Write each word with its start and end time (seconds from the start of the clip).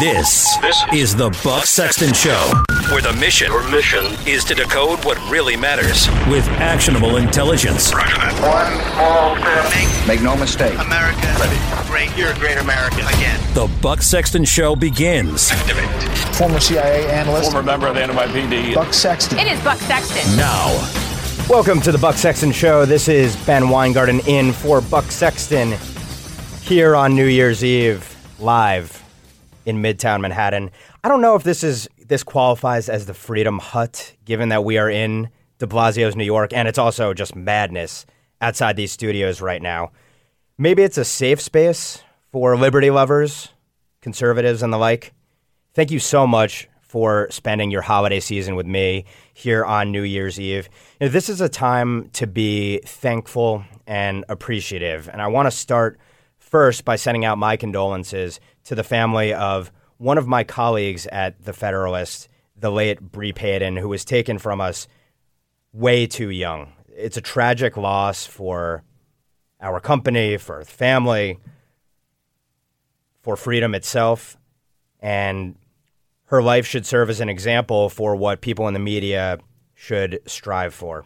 This, 0.00 0.56
This 0.56 0.82
is 0.92 1.14
the 1.14 1.28
Buck 1.44 1.66
Sexton 1.66 2.14
Show, 2.14 2.50
where 2.90 3.02
the 3.02 3.12
mission 3.20 3.48
Your 3.48 3.68
mission. 3.70 4.04
is 4.26 4.42
to 4.44 4.54
decode 4.54 5.04
what 5.04 5.18
really 5.30 5.54
matters 5.54 6.08
with 6.30 6.46
actionable 6.58 7.16
intelligence. 7.18 7.94
Roger 7.94 8.16
that. 8.16 8.32
One 8.40 8.72
small 8.94 9.36
step. 9.36 10.08
Make 10.08 10.22
no 10.22 10.34
mistake. 10.34 10.78
America 10.78 11.20
great. 11.86 12.16
You're 12.16 12.30
a 12.30 12.38
great 12.38 12.56
American. 12.56 13.00
Again. 13.00 13.38
The 13.52 13.70
Buck 13.82 14.00
Sexton 14.00 14.46
Show 14.46 14.74
begins 14.74 15.50
Activate. 15.50 15.84
former 16.36 16.58
CIA 16.58 17.10
analyst 17.10 17.52
Former 17.52 17.62
member 17.62 17.86
of 17.88 17.94
the 17.94 18.00
NYPD. 18.00 18.74
Buck 18.74 18.94
Sexton. 18.94 19.38
It 19.38 19.46
is 19.46 19.60
Buck 19.62 19.78
Sexton. 19.78 20.36
now. 20.38 20.68
Welcome 21.50 21.82
to 21.82 21.92
the 21.92 21.98
Buck 21.98 22.16
Sexton 22.16 22.50
Show. 22.52 22.86
This 22.86 23.08
is 23.08 23.36
Ben 23.44 23.68
Weingarten 23.68 24.20
in 24.20 24.52
for 24.54 24.80
Buck 24.80 25.10
Sexton 25.10 25.72
here 26.62 26.96
on 26.96 27.14
New 27.14 27.26
Year's 27.26 27.62
Eve, 27.62 28.16
live 28.38 29.01
in 29.64 29.82
Midtown 29.82 30.20
Manhattan. 30.20 30.70
I 31.04 31.08
don't 31.08 31.20
know 31.20 31.34
if 31.34 31.42
this 31.42 31.62
is 31.62 31.88
this 32.06 32.22
qualifies 32.22 32.88
as 32.88 33.06
the 33.06 33.14
Freedom 33.14 33.58
Hut, 33.58 34.14
given 34.24 34.48
that 34.50 34.64
we 34.64 34.78
are 34.78 34.90
in 34.90 35.28
De 35.58 35.66
Blasio's 35.66 36.16
New 36.16 36.24
York, 36.24 36.52
and 36.52 36.68
it's 36.68 36.78
also 36.78 37.14
just 37.14 37.36
madness 37.36 38.04
outside 38.40 38.76
these 38.76 38.92
studios 38.92 39.40
right 39.40 39.62
now. 39.62 39.92
Maybe 40.58 40.82
it's 40.82 40.98
a 40.98 41.04
safe 41.04 41.40
space 41.40 42.02
for 42.30 42.56
liberty 42.56 42.90
lovers, 42.90 43.48
conservatives, 44.00 44.62
and 44.62 44.72
the 44.72 44.78
like. 44.78 45.12
Thank 45.74 45.90
you 45.90 45.98
so 45.98 46.26
much 46.26 46.68
for 46.80 47.26
spending 47.30 47.70
your 47.70 47.80
holiday 47.80 48.20
season 48.20 48.54
with 48.54 48.66
me 48.66 49.06
here 49.32 49.64
on 49.64 49.90
New 49.90 50.02
Year's 50.02 50.38
Eve. 50.38 50.68
You 51.00 51.06
know, 51.06 51.12
this 51.12 51.30
is 51.30 51.40
a 51.40 51.48
time 51.48 52.10
to 52.10 52.26
be 52.26 52.80
thankful 52.84 53.64
and 53.86 54.26
appreciative. 54.28 55.08
And 55.08 55.22
I 55.22 55.28
want 55.28 55.46
to 55.46 55.50
start 55.50 55.98
first 56.38 56.84
by 56.84 56.96
sending 56.96 57.24
out 57.24 57.38
my 57.38 57.56
condolences 57.56 58.40
to 58.64 58.74
the 58.74 58.84
family 58.84 59.32
of 59.32 59.72
one 59.98 60.18
of 60.18 60.26
my 60.26 60.44
colleagues 60.44 61.06
at 61.06 61.44
The 61.44 61.52
Federalist, 61.52 62.28
the 62.56 62.70
late 62.70 63.00
Bre 63.00 63.30
Payton, 63.34 63.76
who 63.76 63.88
was 63.88 64.04
taken 64.04 64.38
from 64.38 64.60
us 64.60 64.88
way 65.72 66.06
too 66.06 66.30
young. 66.30 66.72
It's 66.88 67.16
a 67.16 67.22
tragic 67.22 67.76
loss 67.76 68.26
for 68.26 68.82
our 69.60 69.80
company, 69.80 70.36
for 70.36 70.64
family, 70.64 71.38
for 73.22 73.36
freedom 73.36 73.74
itself. 73.74 74.36
And 75.00 75.56
her 76.26 76.42
life 76.42 76.66
should 76.66 76.86
serve 76.86 77.10
as 77.10 77.20
an 77.20 77.28
example 77.28 77.88
for 77.88 78.16
what 78.16 78.40
people 78.40 78.68
in 78.68 78.74
the 78.74 78.80
media 78.80 79.38
should 79.74 80.20
strive 80.26 80.74
for. 80.74 81.04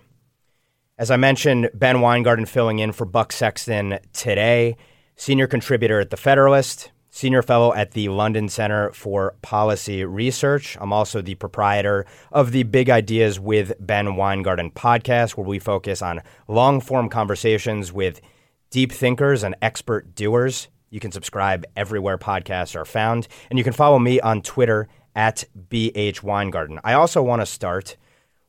As 0.99 1.11
I 1.11 1.17
mentioned, 1.17 1.71
Ben 1.75 2.01
Weingarten 2.01 2.47
filling 2.47 2.79
in 2.79 2.93
for 2.93 3.05
Buck 3.05 3.33
Sexton 3.33 3.99
today, 4.13 4.77
senior 5.15 5.47
contributor 5.47 6.01
at 6.01 6.11
The 6.11 6.17
Federalist, 6.17 6.91
senior 7.17 7.41
fellow 7.41 7.73
at 7.73 7.93
the 7.93 8.11
London 8.11 8.47
Center 8.47 8.93
for 8.93 9.37
Policy 9.41 10.05
Research. 10.05 10.77
I'm 10.79 10.93
also 10.93 11.23
the 11.23 11.35
proprietor 11.35 12.05
of 12.31 12.53
the 12.53 12.63
Big 12.65 12.91
Ideas 12.91 13.41
with 13.41 13.73
Ben 13.81 14.17
Weingarten 14.17 14.71
podcast, 14.71 15.31
where 15.31 15.47
we 15.47 15.59
focus 15.59 16.03
on 16.03 16.21
long 16.47 16.79
form 16.79 17.09
conversations 17.09 17.91
with 17.91 18.21
deep 18.69 18.93
thinkers 18.93 19.43
and 19.43 19.57
expert 19.63 20.15
doers. 20.15 20.69
You 20.91 21.01
can 21.01 21.11
subscribe 21.11 21.65
everywhere 21.75 22.19
podcasts 22.19 22.77
are 22.77 22.85
found, 22.85 23.29
and 23.49 23.59
you 23.59 23.65
can 23.65 23.73
follow 23.73 23.99
me 23.99 24.21
on 24.21 24.43
Twitter 24.43 24.87
at 25.15 25.45
BH 25.71 26.23
Weingarten. 26.23 26.81
I 26.85 26.93
also 26.93 27.23
want 27.23 27.41
to 27.41 27.47
start. 27.47 27.97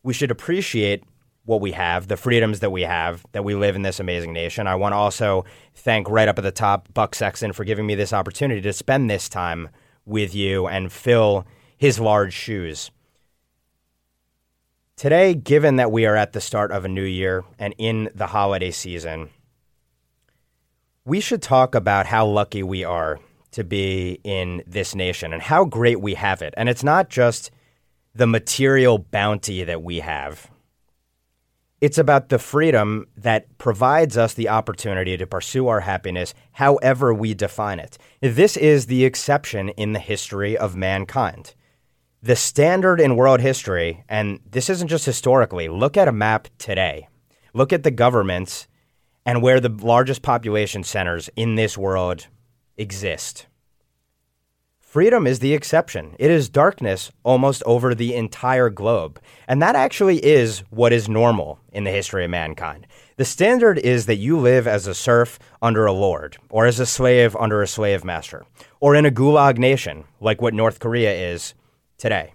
We 0.04 0.14
should 0.14 0.30
appreciate 0.30 1.06
what 1.48 1.62
we 1.62 1.72
have, 1.72 2.09
the 2.09 2.17
freedoms 2.17 2.59
that 2.59 2.72
we 2.72 2.81
have, 2.81 3.26
that 3.31 3.44
we 3.44 3.56
live 3.56 3.78
in 3.78 3.81
this 3.81 4.02
amazing 4.02 4.34
nation. 4.34 4.67
I 4.67 4.76
want 4.76 4.92
to 4.92 4.98
also 4.98 5.45
thank 5.73 6.09
right 6.09 6.28
up 6.28 6.38
at 6.38 6.44
the 6.44 6.52
top 6.52 6.94
Buck 6.94 7.16
Sexton 7.16 7.54
for 7.54 7.64
giving 7.64 7.86
me 7.86 7.95
this 7.95 8.12
opportunity 8.12 8.59
to 8.62 8.73
spend 8.73 9.09
this 9.09 9.30
time 9.30 9.70
with 10.06 10.36
you 10.36 10.67
and 10.67 10.92
fill 10.92 11.48
his 11.78 12.00
large 12.02 12.34
shoes. 12.34 12.92
Today, 14.98 15.36
given 15.36 15.78
that 15.78 15.89
we 15.89 16.06
are 16.06 16.17
at 16.17 16.34
the 16.34 16.42
start 16.42 16.72
of 16.72 16.84
a 16.84 16.89
new 16.89 17.04
year 17.04 17.45
and 17.58 17.73
in 17.78 18.09
the 18.14 18.27
holiday 18.27 18.72
season, 18.72 19.30
we 21.05 21.22
should 21.22 21.42
talk 21.42 21.76
about 21.76 22.08
how 22.08 22.26
lucky 22.26 22.61
we 22.61 22.83
are 22.83 23.20
to 23.52 23.64
be 23.64 24.20
in 24.26 24.64
this 24.67 24.93
nation 24.93 25.32
and 25.32 25.42
how 25.42 25.64
great 25.64 26.02
we 26.02 26.16
have 26.16 26.42
it. 26.42 26.54
And 26.58 26.67
it's 26.67 26.83
not 26.83 27.10
just 27.10 27.52
the 28.14 28.27
material 28.27 28.98
bounty 28.98 29.64
that 29.64 29.82
we 29.82 29.99
have. 29.99 30.52
It's 31.80 31.99
about 31.99 32.30
the 32.30 32.39
freedom 32.39 33.08
that 33.17 33.55
provides 33.60 34.17
us 34.17 34.33
the 34.33 34.49
opportunity 34.49 35.15
to 35.15 35.27
pursue 35.27 35.67
our 35.67 35.82
happiness 35.82 36.33
however 36.54 37.14
we 37.14 37.36
define 37.36 37.80
it. 37.80 37.99
This 38.20 38.58
is 38.58 38.88
the 38.88 39.05
exception 39.05 39.70
in 39.70 39.93
the 39.93 39.99
history 39.99 40.58
of 40.58 40.76
mankind. 40.76 41.54
The 42.23 42.36
standard 42.36 42.99
in 42.99 43.16
world 43.16 43.42
history, 43.42 44.04
and 44.10 44.39
this 44.49 44.71
isn't 44.71 44.87
just 44.87 45.05
historically, 45.05 45.70
look 45.70 45.98
at 45.98 46.08
a 46.08 46.11
map 46.11 46.48
today. 46.58 47.10
Look 47.54 47.71
at 47.71 47.83
the 47.83 47.92
governments 47.92 48.67
and 49.23 49.43
where 49.43 49.60
the 49.60 49.70
largest 49.70 50.23
population 50.23 50.83
centers 50.83 51.30
in 51.36 51.55
this 51.55 51.77
world 51.77 52.26
exist. 52.76 53.45
Freedom 54.87 55.27
is 55.27 55.39
the 55.39 55.53
exception. 55.53 56.15
It 56.17 56.31
is 56.31 56.48
darkness 56.48 57.11
almost 57.23 57.61
over 57.65 57.93
the 57.93 58.15
entire 58.15 58.70
globe. 58.70 59.20
And 59.45 59.61
that 59.61 59.75
actually 59.75 60.23
is 60.25 60.59
what 60.70 60.93
is 60.93 61.09
normal 61.09 61.59
in 61.73 61.83
the 61.83 61.92
history 61.92 62.23
of 62.23 62.31
mankind. 62.31 62.87
The 63.17 63.25
standard 63.25 63.80
is 63.80 64.05
that 64.05 64.15
you 64.15 64.39
live 64.39 64.65
as 64.65 64.87
a 64.87 64.95
serf 64.95 65.39
under 65.61 65.86
a 65.86 65.92
lord, 65.92 66.37
or 66.49 66.65
as 66.65 66.80
a 66.80 66.86
slave 66.86 67.36
under 67.36 67.61
a 67.61 67.67
slave 67.67 68.05
master, 68.05 68.45
or 68.80 68.95
in 68.95 69.05
a 69.05 69.11
gulag 69.11 69.58
nation, 69.58 70.05
like 70.21 70.42
what 70.42 70.53
North 70.53 70.80
Korea 70.80 71.14
is 71.33 71.54
today. 71.98 72.33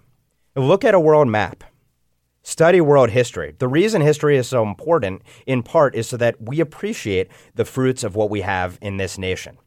Look 0.55 0.85
at 0.85 0.93
a 0.93 0.99
world 0.99 1.27
map. 1.27 1.63
Study 2.43 2.81
world 2.81 3.09
history. 3.09 3.55
The 3.57 3.67
reason 3.67 4.03
history 4.03 4.37
is 4.37 4.47
so 4.47 4.61
important, 4.61 5.23
in 5.47 5.63
part, 5.63 5.95
is 5.95 6.07
so 6.07 6.17
that 6.17 6.39
we 6.39 6.59
appreciate 6.59 7.29
the 7.55 7.65
fruits 7.65 8.03
of 8.03 8.15
what 8.15 8.29
we 8.29 8.41
have 8.41 8.77
in 8.79 8.97
this 8.97 9.17
nation. 9.17 9.57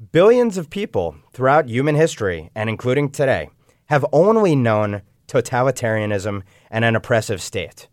Billions 0.00 0.56
of 0.56 0.70
people 0.70 1.14
throughout 1.34 1.68
human 1.68 1.94
history, 1.94 2.50
and 2.54 2.70
including 2.70 3.10
today, 3.10 3.50
have 3.90 4.06
only 4.14 4.56
known 4.56 5.02
totalitarianism 5.28 6.42
and 6.70 6.86
an 6.86 6.96
oppressive 6.96 7.42
state, 7.42 7.86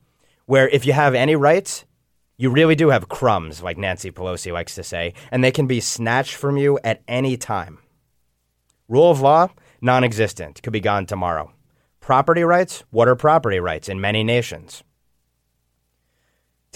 where 0.45 0.69
if 0.69 0.85
you 0.85 0.93
have 0.93 1.13
any 1.13 1.35
rights, 1.35 1.83
you 2.37 2.49
really 2.49 2.75
do 2.75 2.91
have 2.91 3.09
crumbs, 3.09 3.61
like 3.61 3.77
Nancy 3.77 4.09
Pelosi 4.09 4.53
likes 4.53 4.73
to 4.75 4.83
say, 4.83 5.15
and 5.31 5.43
they 5.43 5.51
can 5.51 5.67
be 5.67 5.81
snatched 5.81 6.35
from 6.35 6.55
you 6.55 6.79
at 6.81 7.03
any 7.09 7.35
time. 7.35 7.79
Rule 8.87 9.11
of 9.11 9.19
law, 9.19 9.49
non 9.81 10.05
existent, 10.05 10.63
could 10.63 10.71
be 10.71 10.79
gone 10.79 11.07
tomorrow. 11.07 11.51
Property 11.99 12.45
rights, 12.45 12.85
what 12.89 13.09
are 13.09 13.17
property 13.17 13.59
rights 13.59 13.89
in 13.89 13.99
many 13.99 14.23
nations? 14.23 14.81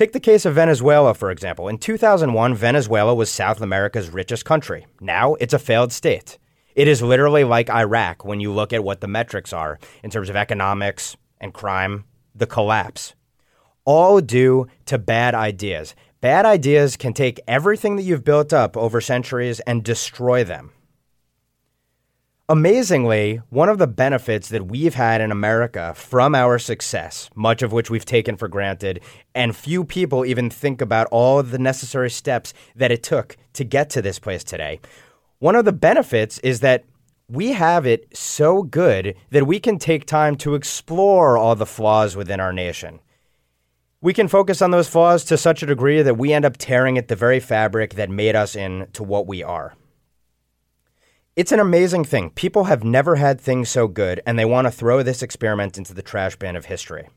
Take 0.01 0.13
the 0.13 0.19
case 0.19 0.47
of 0.47 0.55
Venezuela, 0.55 1.13
for 1.13 1.29
example. 1.29 1.67
In 1.67 1.77
2001, 1.77 2.55
Venezuela 2.55 3.13
was 3.13 3.29
South 3.29 3.61
America's 3.61 4.09
richest 4.09 4.45
country. 4.45 4.87
Now 4.99 5.35
it's 5.35 5.53
a 5.53 5.59
failed 5.59 5.93
state. 5.93 6.39
It 6.73 6.87
is 6.87 7.03
literally 7.03 7.43
like 7.43 7.69
Iraq 7.69 8.25
when 8.25 8.39
you 8.39 8.51
look 8.51 8.73
at 8.73 8.83
what 8.83 9.01
the 9.01 9.07
metrics 9.07 9.53
are 9.53 9.77
in 10.03 10.09
terms 10.09 10.27
of 10.31 10.35
economics 10.35 11.15
and 11.39 11.53
crime, 11.53 12.05
the 12.33 12.47
collapse. 12.47 13.13
All 13.85 14.21
due 14.21 14.65
to 14.87 14.97
bad 14.97 15.35
ideas. 15.35 15.93
Bad 16.19 16.47
ideas 16.47 16.97
can 16.97 17.13
take 17.13 17.39
everything 17.47 17.95
that 17.97 18.01
you've 18.01 18.23
built 18.23 18.53
up 18.53 18.75
over 18.75 19.01
centuries 19.01 19.59
and 19.59 19.83
destroy 19.83 20.43
them. 20.43 20.71
Amazingly, 22.51 23.39
one 23.49 23.69
of 23.69 23.77
the 23.77 23.87
benefits 23.87 24.49
that 24.49 24.67
we've 24.67 24.95
had 24.95 25.21
in 25.21 25.31
America 25.31 25.93
from 25.95 26.35
our 26.35 26.59
success, 26.59 27.29
much 27.33 27.61
of 27.61 27.71
which 27.71 27.89
we've 27.89 28.03
taken 28.03 28.35
for 28.35 28.49
granted, 28.49 28.99
and 29.33 29.55
few 29.55 29.85
people 29.85 30.25
even 30.25 30.49
think 30.49 30.81
about 30.81 31.07
all 31.11 31.41
the 31.43 31.57
necessary 31.57 32.09
steps 32.09 32.53
that 32.75 32.91
it 32.91 33.03
took 33.03 33.37
to 33.53 33.63
get 33.63 33.89
to 33.91 34.01
this 34.01 34.19
place 34.19 34.43
today. 34.43 34.81
One 35.39 35.55
of 35.55 35.63
the 35.63 35.71
benefits 35.71 36.39
is 36.39 36.59
that 36.59 36.83
we 37.29 37.53
have 37.53 37.85
it 37.85 38.05
so 38.17 38.63
good 38.63 39.15
that 39.29 39.47
we 39.47 39.57
can 39.57 39.79
take 39.79 40.05
time 40.05 40.35
to 40.39 40.55
explore 40.55 41.37
all 41.37 41.55
the 41.55 41.65
flaws 41.65 42.17
within 42.17 42.41
our 42.41 42.51
nation. 42.51 42.99
We 44.01 44.11
can 44.11 44.27
focus 44.27 44.61
on 44.61 44.71
those 44.71 44.89
flaws 44.89 45.23
to 45.25 45.37
such 45.37 45.63
a 45.63 45.67
degree 45.67 46.01
that 46.01 46.17
we 46.17 46.33
end 46.33 46.43
up 46.43 46.57
tearing 46.57 46.97
at 46.97 47.07
the 47.07 47.15
very 47.15 47.39
fabric 47.39 47.93
that 47.93 48.09
made 48.09 48.35
us 48.35 48.57
into 48.57 49.03
what 49.03 49.25
we 49.25 49.41
are. 49.41 49.73
It's 51.37 51.53
an 51.53 51.61
amazing 51.61 52.03
thing. 52.03 52.31
People 52.31 52.65
have 52.65 52.83
never 52.83 53.15
had 53.15 53.39
things 53.39 53.69
so 53.69 53.87
good, 53.87 54.21
and 54.25 54.37
they 54.37 54.43
want 54.43 54.67
to 54.67 54.71
throw 54.71 55.01
this 55.01 55.23
experiment 55.23 55.77
into 55.77 55.93
the 55.93 56.01
trash 56.01 56.35
bin 56.35 56.57
of 56.57 56.65
history. 56.65 57.07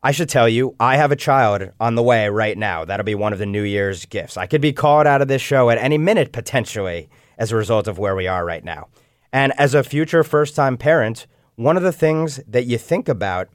I 0.00 0.12
should 0.12 0.28
tell 0.28 0.48
you, 0.48 0.76
I 0.78 0.96
have 0.96 1.10
a 1.10 1.16
child 1.16 1.72
on 1.80 1.96
the 1.96 2.04
way 2.04 2.28
right 2.28 2.56
now. 2.56 2.84
That'll 2.84 3.04
be 3.04 3.16
one 3.16 3.32
of 3.32 3.40
the 3.40 3.46
New 3.46 3.64
Year's 3.64 4.06
gifts. 4.06 4.36
I 4.36 4.46
could 4.46 4.60
be 4.60 4.72
called 4.72 5.08
out 5.08 5.20
of 5.20 5.26
this 5.26 5.42
show 5.42 5.70
at 5.70 5.78
any 5.78 5.98
minute, 5.98 6.30
potentially, 6.30 7.10
as 7.36 7.50
a 7.50 7.56
result 7.56 7.88
of 7.88 7.98
where 7.98 8.14
we 8.14 8.28
are 8.28 8.44
right 8.44 8.64
now. 8.64 8.88
And 9.32 9.52
as 9.58 9.74
a 9.74 9.82
future 9.82 10.22
first 10.22 10.54
time 10.54 10.76
parent, 10.76 11.26
one 11.56 11.76
of 11.76 11.82
the 11.82 11.92
things 11.92 12.40
that 12.46 12.64
you 12.64 12.78
think 12.78 13.08
about 13.08 13.48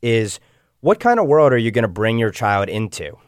is 0.00 0.40
what 0.80 1.00
kind 1.00 1.20
of 1.20 1.26
world 1.26 1.52
are 1.52 1.58
you 1.58 1.70
going 1.70 1.82
to 1.82 1.88
bring 1.88 2.18
your 2.18 2.30
child 2.30 2.70
into? 2.70 3.18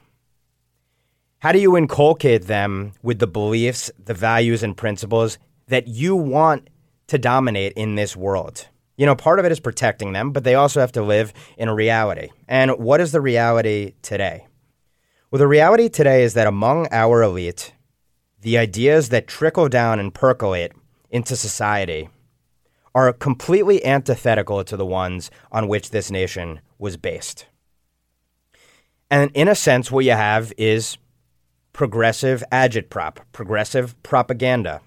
How 1.44 1.52
do 1.52 1.58
you 1.58 1.76
inculcate 1.76 2.46
them 2.46 2.92
with 3.02 3.18
the 3.18 3.26
beliefs, 3.26 3.90
the 4.02 4.14
values, 4.14 4.62
and 4.62 4.74
principles 4.74 5.36
that 5.68 5.86
you 5.86 6.16
want 6.16 6.70
to 7.08 7.18
dominate 7.18 7.74
in 7.74 7.96
this 7.96 8.16
world. 8.16 8.66
You 8.96 9.04
know, 9.04 9.14
part 9.14 9.38
of 9.38 9.44
it 9.44 9.52
is 9.52 9.60
protecting 9.60 10.14
them, 10.14 10.32
but 10.32 10.42
they 10.42 10.54
also 10.54 10.80
have 10.80 10.92
to 10.92 11.02
live 11.02 11.34
in 11.58 11.68
a 11.68 11.74
reality. 11.74 12.30
And 12.48 12.70
what 12.78 12.98
is 12.98 13.12
the 13.12 13.20
reality 13.20 13.92
today? 14.00 14.46
Well, 15.30 15.38
the 15.38 15.46
reality 15.46 15.90
today 15.90 16.22
is 16.22 16.32
that 16.32 16.46
among 16.46 16.88
our 16.90 17.20
elite, 17.22 17.74
the 18.40 18.56
ideas 18.56 19.10
that 19.10 19.26
trickle 19.26 19.68
down 19.68 20.00
and 20.00 20.14
percolate 20.14 20.72
into 21.10 21.36
society 21.36 22.08
are 22.94 23.12
completely 23.12 23.84
antithetical 23.84 24.64
to 24.64 24.78
the 24.78 24.86
ones 24.86 25.30
on 25.52 25.68
which 25.68 25.90
this 25.90 26.10
nation 26.10 26.60
was 26.78 26.96
based. 26.96 27.44
And 29.10 29.30
in 29.34 29.46
a 29.46 29.54
sense, 29.54 29.90
what 29.90 30.06
you 30.06 30.12
have 30.12 30.50
is 30.56 30.96
progressive 31.74 32.42
agitprop, 32.52 33.18
progressive 33.32 34.00
propaganda. 34.04 34.80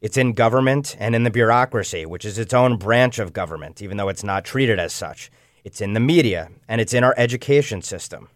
It's 0.00 0.18
in 0.18 0.32
government 0.32 0.96
and 0.98 1.14
in 1.14 1.22
the 1.22 1.30
bureaucracy, 1.30 2.04
which 2.04 2.24
is 2.24 2.38
its 2.38 2.52
own 2.52 2.76
branch 2.76 3.20
of 3.20 3.32
government, 3.32 3.80
even 3.80 3.96
though 3.96 4.08
it's 4.08 4.24
not 4.24 4.44
treated 4.44 4.80
as 4.80 4.92
such. 4.92 5.30
It's 5.64 5.80
in 5.80 5.94
the 5.94 6.00
media 6.00 6.50
and 6.66 6.80
it's 6.80 6.92
in 6.92 7.04
our 7.04 7.14
education 7.16 7.82
system. 7.82 8.28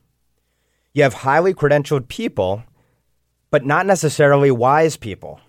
You 0.94 1.02
have 1.02 1.14
highly 1.14 1.54
credentialed 1.54 2.06
people, 2.06 2.62
but 3.50 3.66
not 3.66 3.84
necessarily 3.84 4.50
wise 4.50 4.96
people. 4.96 5.40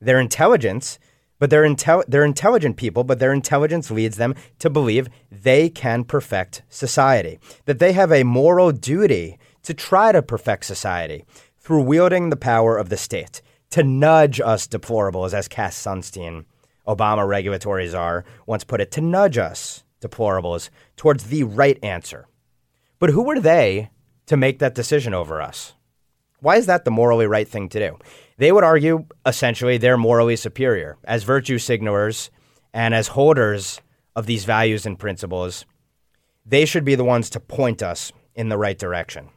Their 0.00 0.18
intelligence, 0.18 0.98
but 1.38 1.50
they're, 1.50 1.68
intel- 1.68 2.04
they're 2.08 2.24
intelligent 2.24 2.78
people, 2.78 3.04
but 3.04 3.18
their 3.18 3.32
intelligence 3.32 3.90
leads 3.90 4.16
them 4.16 4.34
to 4.58 4.70
believe 4.70 5.08
they 5.30 5.68
can 5.68 6.04
perfect 6.04 6.62
society, 6.70 7.38
that 7.66 7.78
they 7.78 7.92
have 7.92 8.10
a 8.10 8.24
moral 8.24 8.72
duty 8.72 9.38
to 9.66 9.74
try 9.74 10.12
to 10.12 10.22
perfect 10.22 10.64
society 10.64 11.24
through 11.58 11.82
wielding 11.82 12.30
the 12.30 12.36
power 12.36 12.78
of 12.78 12.88
the 12.88 12.96
state 12.96 13.42
to 13.70 13.82
nudge 13.82 14.40
us 14.40 14.68
deplorables, 14.68 15.34
as 15.34 15.48
Cass 15.48 15.76
Sunstein, 15.76 16.44
Obama 16.86 17.26
regulatory 17.26 17.88
czar, 17.88 18.24
once 18.46 18.62
put 18.62 18.80
it, 18.80 18.92
to 18.92 19.00
nudge 19.00 19.36
us 19.36 19.82
deplorables 20.00 20.70
towards 20.96 21.24
the 21.24 21.42
right 21.42 21.82
answer. 21.82 22.28
But 23.00 23.10
who 23.10 23.22
were 23.22 23.40
they 23.40 23.90
to 24.26 24.36
make 24.36 24.60
that 24.60 24.76
decision 24.76 25.14
over 25.14 25.42
us? 25.42 25.74
Why 26.38 26.56
is 26.56 26.66
that 26.66 26.84
the 26.84 26.92
morally 26.92 27.26
right 27.26 27.48
thing 27.48 27.68
to 27.70 27.78
do? 27.80 27.98
They 28.38 28.52
would 28.52 28.62
argue 28.62 29.06
essentially 29.26 29.78
they're 29.78 29.96
morally 29.96 30.36
superior. 30.36 30.96
As 31.02 31.24
virtue 31.24 31.58
signalers 31.58 32.30
and 32.72 32.94
as 32.94 33.08
holders 33.08 33.80
of 34.14 34.26
these 34.26 34.44
values 34.44 34.86
and 34.86 34.96
principles, 34.96 35.64
they 36.44 36.66
should 36.66 36.84
be 36.84 36.94
the 36.94 37.04
ones 37.04 37.30
to 37.30 37.40
point 37.40 37.82
us 37.82 38.12
in 38.36 38.48
the 38.48 38.58
right 38.58 38.78
direction. 38.78 39.30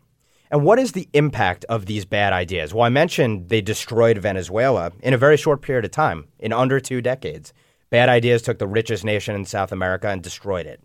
And 0.52 0.64
what 0.64 0.80
is 0.80 0.94
the 0.94 1.08
impact 1.14 1.66
of 1.66 1.86
these 1.86 2.06
bad 2.06 2.34
ideas? 2.34 2.74
Well, 2.74 2.84
I 2.84 2.90
mentioned 2.90 3.50
they 3.50 3.62
destroyed 3.62 4.18
Venezuela 4.18 4.92
in 5.02 5.14
a 5.14 5.18
very 5.18 5.38
short 5.38 5.62
period 5.62 5.86
of 5.86 5.92
time, 5.92 6.28
in 6.40 6.52
under 6.52 6.80
two 6.80 7.02
decades. 7.02 7.54
Bad 7.90 8.10
ideas 8.10 8.42
took 8.42 8.58
the 8.58 8.68
richest 8.68 9.04
nation 9.04 9.36
in 9.36 9.46
South 9.46 9.72
America 9.72 10.08
and 10.08 10.24
destroyed 10.24 10.66
it. 10.66 10.82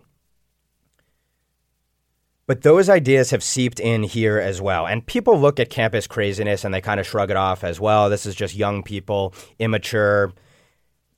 But 2.47 2.61
those 2.61 2.91
ideas 2.91 3.31
have 3.31 3.43
seeped 3.43 3.81
in 3.81 4.03
here 4.03 4.39
as 4.39 4.61
well. 4.61 4.87
And 4.87 5.07
people 5.07 5.39
look 5.39 5.59
at 5.59 5.71
campus 5.71 6.07
craziness 6.07 6.65
and 6.65 6.75
they 6.75 6.83
kind 6.83 7.01
of 7.01 7.07
shrug 7.07 7.31
it 7.31 7.37
off 7.39 7.65
as 7.65 7.81
well. 7.81 8.11
This 8.11 8.27
is 8.27 8.35
just 8.35 8.55
young 8.55 8.83
people, 8.83 9.33
immature, 9.59 10.33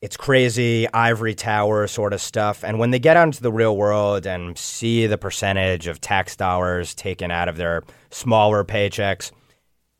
it's 0.06 0.16
crazy 0.16 0.86
ivory 0.94 1.34
tower 1.34 1.88
sort 1.88 2.12
of 2.12 2.20
stuff. 2.20 2.62
And 2.62 2.78
when 2.78 2.92
they 2.92 3.00
get 3.00 3.16
out 3.16 3.26
into 3.26 3.42
the 3.42 3.50
real 3.50 3.76
world 3.76 4.24
and 4.24 4.56
see 4.56 5.08
the 5.08 5.18
percentage 5.18 5.88
of 5.88 6.00
tax 6.00 6.36
dollars 6.36 6.94
taken 6.94 7.32
out 7.32 7.48
of 7.48 7.56
their 7.56 7.82
smaller 8.10 8.62
paychecks, 8.62 9.32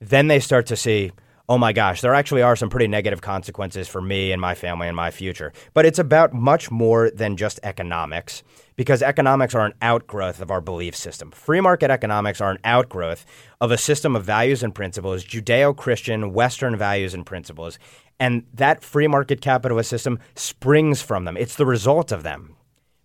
then 0.01 0.29
they 0.29 0.39
start 0.39 0.67
to 0.67 0.77
see, 0.77 1.11
oh 1.49 1.59
my 1.59 1.73
gosh, 1.73 2.03
there 2.03 2.15
actually 2.15 2.43
are 2.43 2.55
some 2.55 2.71
pretty 2.71 2.87
negative 2.87 3.21
consequences 3.21 3.89
for 3.89 4.01
me 4.01 4.31
and 4.31 4.41
my 4.41 4.55
family 4.55 4.87
and 4.87 4.95
my 4.95 5.11
future. 5.11 5.53
But 5.75 5.87
it's 5.87 5.99
about 5.99 6.33
much 6.33 6.71
more 6.71 7.11
than 7.11 7.37
just 7.37 7.59
economics 7.65 8.45
because 8.77 9.03
economics 9.03 9.57
are 9.57 9.67
an 9.67 9.75
outgrowth 9.83 10.41
of 10.41 10.53
our 10.53 10.61
belief 10.61 10.95
system. 10.95 11.33
Free 11.33 11.61
market 11.61 11.91
economics 11.91 12.41
are 12.41 12.53
an 12.53 12.59
outgrowth 12.63 13.27
of 13.61 13.73
a 13.73 13.79
system 13.79 14.15
of 14.15 14.25
values 14.25 14.63
and 14.63 14.73
principles, 14.73 15.25
Judeo 15.25 15.75
Christian, 15.75 16.33
Western 16.33 16.77
values 16.77 17.13
and 17.13 17.27
principles. 17.27 17.79
And 18.19 18.45
that 18.55 18.83
free 18.83 19.07
market 19.07 19.41
capitalist 19.41 19.91
system 19.91 20.19
springs 20.35 21.03
from 21.03 21.25
them. 21.25 21.37
It's 21.37 21.57
the 21.57 21.67
result 21.67 22.13
of 22.13 22.23
them. 22.23 22.57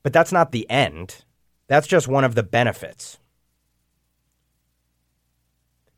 But 0.04 0.14
that's 0.14 0.32
not 0.32 0.52
the 0.52 0.70
end, 0.70 1.24
that's 1.68 1.88
just 1.88 2.08
one 2.08 2.24
of 2.24 2.36
the 2.36 2.44
benefits. 2.44 3.20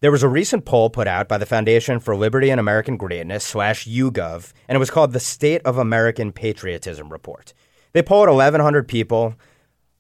There 0.02 0.12
was 0.12 0.22
a 0.22 0.28
recent 0.28 0.66
poll 0.66 0.90
put 0.90 1.08
out 1.08 1.30
by 1.30 1.38
the 1.38 1.46
Foundation 1.46 1.98
for 2.02 2.14
Liberty 2.14 2.50
and 2.50 2.60
American 2.60 2.98
Greatness 2.98 3.42
slash 3.46 3.88
YouGov, 3.88 4.52
and 4.68 4.76
it 4.76 4.80
was 4.80 4.92
called 4.92 5.14
the 5.14 5.20
State 5.22 5.62
of 5.64 5.78
American 5.78 6.34
Patriotism 6.34 7.10
Report. 7.10 7.54
They 7.94 8.02
polled 8.02 8.28
1,100 8.28 8.86
people, 8.90 9.36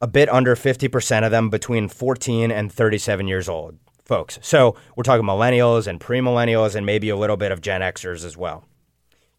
a 0.01 0.07
bit 0.07 0.27
under 0.27 0.57
50% 0.57 1.24
of 1.24 1.31
them 1.31 1.50
between 1.50 1.88
14 1.88 2.51
and 2.51 2.69
37 2.69 3.30
years 3.30 3.48
old, 3.48 3.77
folks. 4.04 4.39
So 4.42 4.75
we're 4.98 5.04
talking 5.04 5.25
millennials 5.25 5.88
and 5.88 6.01
premillennials 6.01 6.75
and 6.75 6.86
maybe 6.86 7.07
a 7.07 7.16
little 7.16 7.38
bit 7.38 7.54
of 7.54 7.62
Gen 7.62 7.80
Xers 7.80 8.25
as 8.25 8.36
well. 8.36 8.66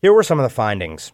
Here 0.04 0.12
were 0.12 0.22
some 0.22 0.38
of 0.38 0.42
the 0.42 0.50
findings 0.50 1.12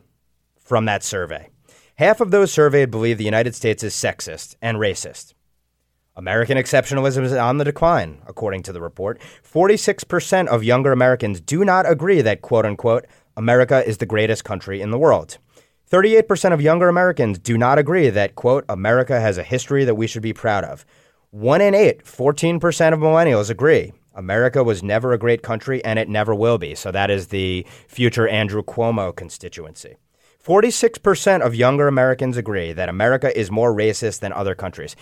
from 0.59 0.87
that 0.87 1.05
survey. 1.05 1.49
Half 1.95 2.21
of 2.21 2.33
those 2.33 2.51
surveyed 2.51 2.91
believe 2.91 3.19
the 3.19 3.25
United 3.25 3.55
States 3.55 3.85
is 3.85 3.95
sexist 3.95 4.57
and 4.61 4.79
racist. 4.79 5.35
American 6.17 6.59
exceptionalism 6.59 7.23
is 7.23 7.33
on 7.33 7.59
the 7.59 7.65
decline, 7.65 8.21
according 8.27 8.65
to 8.65 8.73
the 8.73 8.81
report. 8.81 9.21
46% 9.49 10.49
of 10.49 10.65
younger 10.65 10.91
Americans 10.91 11.41
do 11.41 11.65
not 11.65 11.89
agree 11.89 12.21
that, 12.21 12.43
quote 12.43 12.67
unquote, 12.67 13.07
America 13.37 13.87
is 13.87 13.99
the 13.99 14.07
greatest 14.07 14.43
country 14.43 14.81
in 14.81 14.91
the 14.91 14.99
world. 14.99 15.39
38% 15.89 16.53
of 16.53 16.61
younger 16.61 16.89
Americans 16.89 17.39
do 17.39 17.57
not 17.57 17.79
agree 17.79 18.11
that, 18.11 18.35
quote, 18.35 18.65
America 18.69 19.21
has 19.21 19.39
a 19.39 19.45
history 19.45 19.85
that 19.85 19.95
we 19.95 20.09
should 20.09 20.21
be 20.21 20.33
proud 20.33 20.65
of. 20.65 20.85
One 21.31 21.61
in 21.61 21.77
eight, 21.77 22.03
14% 22.03 22.57
of 22.93 22.99
millennials 22.99 23.51
agree. 23.51 23.93
America 24.15 24.65
was 24.65 24.83
never 24.83 25.13
a 25.13 25.19
great 25.19 25.43
country 25.43 25.85
and 25.85 25.99
it 25.99 26.09
never 26.09 26.35
will 26.35 26.59
be. 26.59 26.75
So 26.75 26.91
that 26.91 27.11
is 27.11 27.29
the 27.29 27.67
future 27.89 28.29
Andrew 28.29 28.63
Cuomo 28.63 29.15
constituency. 29.15 29.97
46% 30.45 31.43
of 31.43 31.55
younger 31.55 31.87
Americans 31.87 32.37
agree 32.37 32.73
that 32.73 32.89
America 32.89 33.37
is 33.39 33.51
more 33.51 33.75
racist 33.75 34.21
than 34.21 34.33
other 34.33 34.55
countries. 34.55 34.97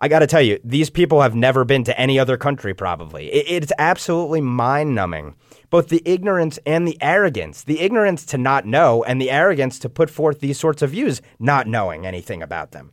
I 0.00 0.08
got 0.08 0.20
to 0.20 0.26
tell 0.26 0.42
you, 0.42 0.60
these 0.64 0.90
people 0.90 1.22
have 1.22 1.34
never 1.34 1.64
been 1.64 1.84
to 1.84 1.98
any 1.98 2.18
other 2.18 2.36
country, 2.36 2.74
probably. 2.74 3.26
it's 3.32 3.72
absolutely 3.78 4.40
mind 4.40 4.94
numbing. 4.94 5.34
Both 5.70 5.88
the 5.88 6.02
ignorance 6.04 6.58
and 6.66 6.86
the 6.86 6.98
arrogance. 7.00 7.64
The 7.64 7.80
ignorance 7.80 8.24
to 8.26 8.38
not 8.38 8.66
know, 8.66 9.02
and 9.04 9.20
the 9.20 9.30
arrogance 9.30 9.78
to 9.80 9.88
put 9.88 10.10
forth 10.10 10.40
these 10.40 10.58
sorts 10.58 10.82
of 10.82 10.90
views, 10.90 11.22
not 11.38 11.66
knowing 11.66 12.06
anything 12.06 12.42
about 12.42 12.72
them. 12.72 12.92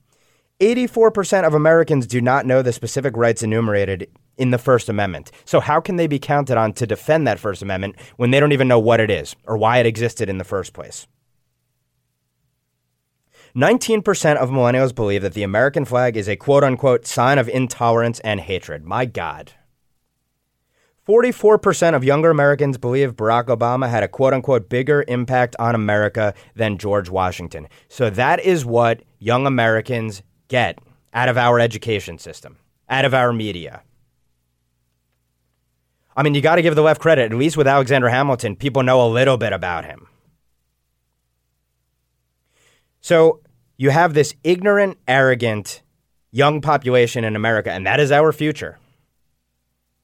84% 0.62 1.46
of 1.46 1.56
Americans 1.56 2.06
do 2.06 2.22
not 2.22 2.46
know 2.46 2.62
the 2.62 2.72
specific 2.72 3.18
rights 3.18 3.41
enumerated 3.41 4.08
in 4.38 4.51
the 4.51 4.60
First 4.60 4.89
Amendment. 4.89 5.32
So, 5.44 5.60
how 5.60 5.82
can 5.82 5.96
they 5.96 6.06
be 6.06 6.20
counted 6.20 6.56
on 6.56 6.74
to 6.74 6.86
defend 6.86 7.25
that 7.27 7.39
First 7.39 7.63
Amendment 7.63 7.96
when 8.18 8.30
they 8.30 8.39
don't 8.39 8.51
even 8.51 8.68
know 8.68 8.80
what 8.80 9.00
it 9.00 9.10
is 9.10 9.36
or 9.46 9.58
why 9.58 9.80
it 9.80 9.88
existed 9.88 10.30
in 10.30 10.38
the 10.38 10.44
first 10.44 10.74
place? 10.74 11.08
19% 13.56 14.38
of 14.38 14.50
millennials 14.50 14.96
believe 14.96 15.24
that 15.24 15.34
the 15.34 15.44
American 15.44 15.84
flag 15.84 16.15
is 16.15 16.30
a 16.30 16.36
quote 16.36 16.63
unquote 16.63 17.06
sign 17.08 17.39
of 17.39 17.50
intolerance 17.50 18.20
and 18.22 18.39
hatred. 18.39 18.86
My 18.86 19.06
God. 19.06 19.53
44% 21.08 21.96
of 21.96 22.03
younger 22.03 22.30
Americans 22.30 22.77
believe 22.77 23.15
Barack 23.15 23.48
Obama 23.48 23.89
had 23.89 24.03
a 24.03 24.08
quote 24.08 24.34
unquote 24.34 24.70
bigger 24.70 25.03
impact 25.08 25.56
on 25.58 25.74
America 25.74 26.36
than 26.56 26.77
George 26.77 27.10
Washington. 27.10 27.68
So 27.89 28.12
that 28.12 28.39
is 28.39 28.63
what 28.63 29.01
young 29.20 29.48
Americans 29.48 30.22
get 30.51 30.79
out 31.13 31.29
of 31.29 31.38
our 31.38 31.60
education 31.62 32.20
system, 32.20 32.58
out 32.89 33.05
of 33.05 33.13
our 33.13 33.31
media. 33.31 33.84
I 36.15 36.24
mean, 36.24 36.36
you 36.36 36.41
got 36.41 36.58
to 36.58 36.62
give 36.62 36.75
the 36.75 36.81
left 36.81 37.00
credit. 37.00 37.31
At 37.31 37.38
least 37.38 37.55
with 37.55 37.67
Alexander 37.67 38.10
Hamilton, 38.10 38.58
people 38.58 38.84
know 38.84 39.01
a 39.01 39.08
little 39.08 39.38
bit 39.38 39.53
about 39.53 39.86
him. 39.86 40.08
So 43.00 43.39
you 43.77 43.91
have 43.91 44.13
this 44.13 44.36
ignorant, 44.43 44.98
arrogant, 45.08 45.81
young 46.31 46.60
population 46.60 47.24
in 47.24 47.38
America, 47.38 47.72
and 47.72 47.88
that 47.88 48.01
is 48.01 48.12
our 48.12 48.34
future. 48.34 48.77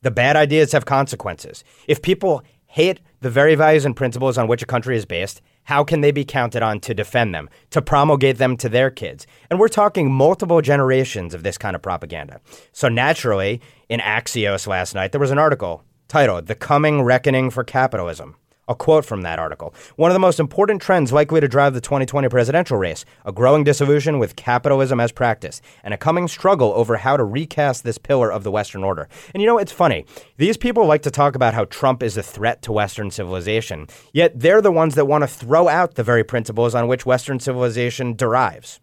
The 0.01 0.12
bad 0.12 0.38
ideas 0.38 0.72
have 0.72 0.86
consequences. 0.86 1.66
If 1.88 2.01
people 2.01 2.42
hate 2.68 3.01
the 3.20 3.30
very 3.30 3.56
values 3.56 3.84
and 3.84 3.96
principles 3.96 4.38
on 4.38 4.48
which 4.48 4.63
a 4.63 4.66
country 4.66 4.96
is 4.96 5.06
based, 5.06 5.42
how 5.67 5.83
can 5.83 6.00
they 6.00 6.12
be 6.12 6.24
counted 6.24 6.63
on 6.63 6.79
to 6.79 6.93
defend 6.93 7.36
them, 7.36 7.50
to 7.71 7.81
promulgate 7.81 8.38
them 8.38 8.55
to 8.55 8.69
their 8.69 8.89
kids? 8.89 9.27
And 9.50 9.59
we're 9.59 9.67
talking 9.67 10.09
multiple 10.09 10.62
generations 10.62 11.33
of 11.33 11.43
this 11.43 11.57
kind 11.57 11.75
of 11.75 11.81
propaganda. 11.81 12.39
So 12.71 12.88
naturally, 12.88 13.59
in 13.89 14.00
Axios 14.00 14.65
last 14.65 14.95
night, 14.95 15.12
there 15.12 15.19
was 15.19 15.29
an 15.29 15.38
article 15.38 15.83
titled 16.07 16.47
The 16.47 16.55
Coming 16.55 17.01
Reckoning 17.01 17.50
for 17.50 17.65
Capitalism. 17.65 18.38
A 18.69 18.75
quote 18.75 19.05
from 19.05 19.21
that 19.21 19.39
article. 19.39 19.74
One 19.95 20.12
of 20.12 20.15
the 20.15 20.19
most 20.19 20.39
important 20.39 20.81
trends 20.81 21.13
likely 21.13 21.39
to 21.39 21.47
drive 21.47 21.74
the 21.74 21.79
2020 21.79 22.27
presidential 22.27 22.77
race 22.77 23.05
a 23.24 23.31
growing 23.31 23.63
disillusion 23.63 24.19
with 24.19 24.36
capitalism 24.36 25.00
as 25.00 25.13
practice, 25.13 25.62
and 25.83 25.93
a 25.93 25.97
coming 25.97 26.27
struggle 26.27 26.74
over 26.74 26.97
how 26.97 27.15
to 27.15 27.24
recast 27.24 27.83
this 27.83 27.97
pillar 27.97 28.31
of 28.31 28.43
the 28.43 28.51
Western 28.51 28.83
order. 28.83 29.07
And 29.33 29.41
you 29.41 29.47
know, 29.47 29.57
it's 29.57 29.71
funny. 29.71 30.05
These 30.36 30.57
people 30.57 30.86
like 30.86 31.01
to 31.03 31.12
talk 31.12 31.36
about 31.36 31.53
how 31.53 31.65
Trump 31.65 32.03
is 32.03 32.17
a 32.17 32.24
threat 32.24 32.62
to 32.63 32.74
Western 32.74 33.09
civilization, 33.09 33.88
yet 34.12 34.38
they're 34.38 34.62
the 34.62 34.71
ones 34.71 34.95
that 34.95 35.05
want 35.05 35.21
to 35.24 35.27
throw 35.27 35.67
out 35.67 35.95
the 35.95 36.03
very 36.03 36.24
principles 36.24 36.75
on 36.75 36.88
which 36.88 37.05
Western 37.05 37.39
civilization 37.39 38.15
derives. 38.15 38.81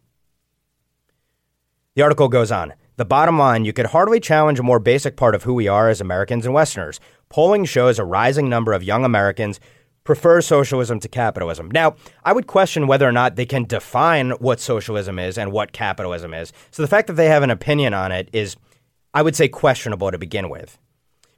The 1.94 2.02
article 2.02 2.28
goes 2.28 2.50
on. 2.50 2.72
The 2.96 3.04
bottom 3.04 3.36
line 3.38 3.64
you 3.64 3.72
could 3.72 3.86
hardly 3.86 4.20
challenge 4.20 4.60
a 4.60 4.62
more 4.62 4.78
basic 4.78 5.16
part 5.16 5.34
of 5.34 5.42
who 5.42 5.54
we 5.54 5.66
are 5.66 5.88
as 5.88 6.00
Americans 6.00 6.44
and 6.44 6.54
Westerners. 6.54 7.00
Polling 7.28 7.64
shows 7.64 7.98
a 7.98 8.04
rising 8.04 8.48
number 8.48 8.72
of 8.72 8.84
young 8.84 9.04
Americans 9.04 9.58
prefer 10.04 10.40
socialism 10.40 11.00
to 11.00 11.08
capitalism. 11.08 11.70
Now, 11.72 11.96
I 12.24 12.32
would 12.32 12.46
question 12.46 12.86
whether 12.86 13.08
or 13.08 13.12
not 13.12 13.34
they 13.34 13.46
can 13.46 13.64
define 13.64 14.30
what 14.32 14.60
socialism 14.60 15.18
is 15.18 15.36
and 15.36 15.50
what 15.50 15.72
capitalism 15.72 16.32
is. 16.34 16.52
So 16.70 16.82
the 16.82 16.88
fact 16.88 17.08
that 17.08 17.14
they 17.14 17.26
have 17.26 17.42
an 17.42 17.50
opinion 17.50 17.94
on 17.94 18.12
it 18.12 18.28
is, 18.32 18.56
I 19.12 19.22
would 19.22 19.34
say, 19.34 19.48
questionable 19.48 20.12
to 20.12 20.18
begin 20.18 20.48
with. 20.48 20.78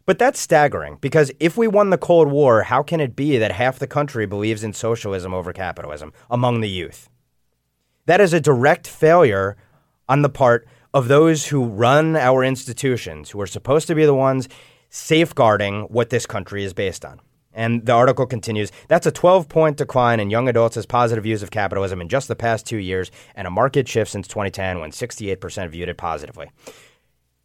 But 0.05 0.19
that's 0.19 0.39
staggering 0.39 0.99
because 1.01 1.33
if 1.41 1.57
we 1.57 1.67
won 1.67 1.91
the 1.91 1.99
Cold 1.99 2.29
War, 2.29 2.65
how 2.65 2.83
can 2.83 3.01
it 3.01 3.17
be 3.17 3.39
that 3.39 3.53
half 3.53 3.79
the 3.79 3.87
country 3.87 4.27
believes 4.27 4.63
in 4.63 4.73
socialism 4.75 5.33
over 5.33 5.53
capitalism 5.55 6.13
among 6.31 6.61
the 6.61 6.69
youth? 6.69 7.09
That 8.05 8.21
is 8.21 8.33
a 8.35 8.41
direct 8.41 8.87
failure 8.87 9.57
on 10.09 10.23
the 10.23 10.29
part 10.29 10.69
of 10.97 11.09
those 11.09 11.49
who 11.49 11.63
run 11.63 12.17
our 12.17 12.43
institutions, 12.43 13.29
who 13.29 13.39
are 13.39 13.47
supposed 13.47 13.87
to 13.87 13.95
be 13.95 14.07
the 14.07 14.15
ones 14.15 14.49
safeguarding 14.89 15.83
what 15.91 16.09
this 16.09 16.25
country 16.25 16.65
is 16.65 16.73
based 16.73 17.05
on. 17.05 17.21
And 17.53 17.85
the 17.85 17.93
article 17.93 18.25
continues 18.25 18.73
that's 18.89 19.07
a 19.07 19.11
12 19.11 19.47
point 19.47 19.77
decline 19.77 20.21
in 20.21 20.31
young 20.31 20.49
adults' 20.49 20.87
positive 20.87 21.25
views 21.25 21.43
of 21.43 21.51
capitalism 21.51 22.01
in 22.01 22.09
just 22.09 22.29
the 22.29 22.35
past 22.35 22.65
two 22.65 22.79
years, 22.79 23.11
and 23.35 23.47
a 23.47 23.51
market 23.51 23.87
shift 23.87 24.11
since 24.11 24.27
2010 24.27 24.81
when 24.81 24.91
68% 24.91 25.69
viewed 25.69 25.91
it 25.91 25.99
positively. 25.99 26.49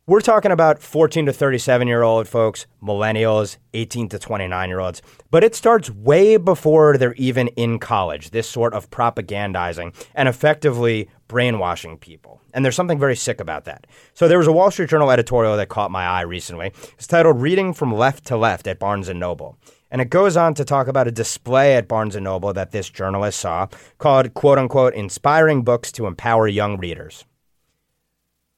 We're 0.08 0.22
talking 0.22 0.52
about 0.52 0.82
14 0.82 1.28
to 1.28 1.34
37 1.34 1.88
year 1.88 2.04
old 2.04 2.30
folks, 2.30 2.68
millennials, 2.82 3.58
18 3.74 4.10
to 4.10 4.20
29 4.20 4.70
year 4.70 4.80
olds, 4.80 5.02
but 5.30 5.44
it 5.44 5.56
starts 5.56 5.90
way 5.90 6.38
before 6.38 6.98
they're 6.98 7.14
even 7.16 7.50
in 7.50 7.80
college, 7.80 8.32
this 8.32 8.50
sort 8.50 8.74
of 8.74 8.90
propagandizing 8.90 9.94
and 10.16 10.28
effectively 10.28 11.10
brainwashing 11.32 11.98
people. 11.98 12.42
And 12.54 12.66
there's 12.66 12.76
something 12.76 13.00
very 13.00 13.16
sick 13.16 13.40
about 13.40 13.64
that. 13.64 13.88
So 14.14 14.28
there 14.28 14.38
was 14.38 14.48
a 14.48 14.52
Wall 14.52 14.70
Street 14.70 14.90
Journal 14.90 15.10
editorial 15.12 15.56
that 15.56 15.70
caught 15.70 15.90
my 15.90 16.06
eye 16.06 16.24
recently. 16.24 16.74
It's 16.96 17.08
titled 17.08 17.42
Reading 17.42 17.74
from 17.74 17.96
Left 17.96 18.26
to 18.26 18.36
Left 18.36 18.68
at 18.68 18.80
Barnes 18.80 19.08
and 19.08 19.18
Noble. 19.18 19.58
And 19.90 20.02
it 20.02 20.10
goes 20.10 20.36
on 20.36 20.54
to 20.56 20.66
talk 20.66 20.88
about 20.88 21.08
a 21.08 21.12
display 21.12 21.78
at 21.78 21.88
Barnes 21.88 22.16
& 22.16 22.22
Noble 22.22 22.52
that 22.52 22.72
this 22.72 22.90
journalist 22.90 23.40
saw 23.40 23.68
called, 23.98 24.34
quote 24.34 24.58
unquote, 24.58 24.94
Inspiring 24.94 25.64
Books 25.64 25.90
to 25.94 26.06
Empower 26.06 26.50
Young 26.50 26.78
Readers. 26.78 27.24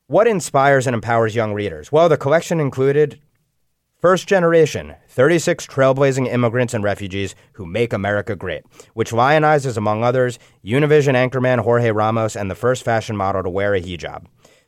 What 0.07 0.27
inspires 0.27 0.87
and 0.87 0.95
empowers 0.95 1.35
young 1.35 1.53
readers? 1.53 1.91
Well, 1.91 2.09
the 2.09 2.17
collection 2.17 2.59
included 2.59 3.19
First 4.03 4.27
Generation 4.27 4.95
36 5.07 5.65
Trailblazing 5.65 6.27
Immigrants 6.27 6.73
and 6.73 6.83
Refugees 6.83 7.35
Who 7.53 7.65
Make 7.65 7.93
America 7.93 8.35
Great, 8.35 8.65
which 8.93 9.11
lionizes, 9.11 9.77
among 9.77 10.03
others, 10.03 10.37
Univision 10.61 11.13
anchorman 11.13 11.59
Jorge 11.61 11.89
Ramos 11.89 12.35
and 12.35 12.51
the 12.51 12.55
first 12.55 12.83
fashion 12.83 13.15
model 13.15 13.43
to 13.43 13.49
wear 13.49 13.73
a 13.73 13.79
hijab. 13.81 14.25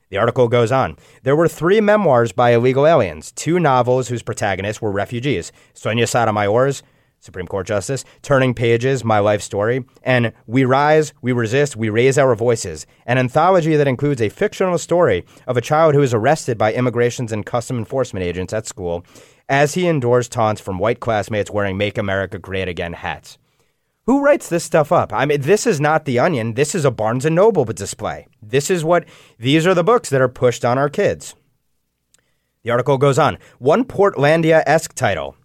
The 0.10 0.15
article 0.15 0.48
goes 0.48 0.72
on. 0.72 0.96
There 1.24 1.36
were 1.36 1.50
three 1.50 1.82
memoirs 1.82 2.32
by 2.32 2.51
illegal 2.51 2.88
aliens, 2.88 3.34
two 3.34 3.60
novels 3.60 4.08
whose 4.08 4.24
protagonists 4.24 4.82
were 4.82 4.89
refugees 4.89 5.51
Sonia 5.74 6.08
Sotomayor's, 6.08 6.82
Supreme 7.20 7.48
Court 7.48 7.66
Justice, 7.66 8.06
Turning 8.22 8.54
Pages, 8.54 9.04
My 9.04 9.20
Life 9.20 9.42
Story, 9.42 9.84
and 10.04 10.32
We 10.46 10.64
Rise, 10.64 11.14
We 11.22 11.32
Resist, 11.32 11.76
We 11.76 11.90
Raise 11.90 12.18
Our 12.18 12.36
Voices, 12.36 12.86
an 13.06 13.18
anthology 13.18 13.76
that 13.76 13.88
includes 13.88 14.22
a 14.22 14.30
fictional 14.30 14.78
story 14.78 15.26
of 15.48 15.58
a 15.58 15.62
child 15.62 15.96
who 15.96 16.02
is 16.02 16.14
arrested 16.14 16.58
by 16.58 16.74
immigrations 16.74 17.32
and 17.32 17.46
custom 17.46 17.78
enforcement 17.78 18.26
agents 18.26 18.54
at 18.54 18.68
school 18.68 19.06
as 19.50 19.74
he 19.74 19.88
endures 19.88 20.28
taunts 20.28 20.62
from 20.62 20.80
white 20.80 21.00
classmates 21.00 21.52
wearing 21.52 21.78
Make 21.78 21.98
America 21.98 22.38
Great 22.38 22.68
Again 22.68 22.94
hats. 22.94 23.38
Who 24.06 24.22
writes 24.22 24.50
this 24.50 24.64
stuff 24.64 24.92
up? 24.92 25.12
I 25.12 25.26
mean, 25.26 25.42
this 25.42 25.66
is 25.66 25.82
not 25.82 26.06
The 26.06 26.20
Onion. 26.20 26.54
This 26.54 26.76
is 26.76 26.86
a 26.86 26.92
Barnes 26.92 27.26
& 27.26 27.30
Noble 27.30 27.66
display. 27.66 28.28
This 28.40 28.70
is 28.70 28.84
what, 28.84 29.06
these 29.40 29.66
are 29.66 29.74
the 29.74 29.84
books 29.84 30.12
that 30.12 30.22
are 30.22 30.30
pushed 30.30 30.64
on 30.64 30.78
our 30.78 30.90
kids. 30.90 31.34
The 32.62 32.70
article 32.70 33.00
goes 33.00 33.18
on. 33.18 33.40
One 33.58 33.84
Portlandia-esque 33.84 34.94
title, 34.94 35.36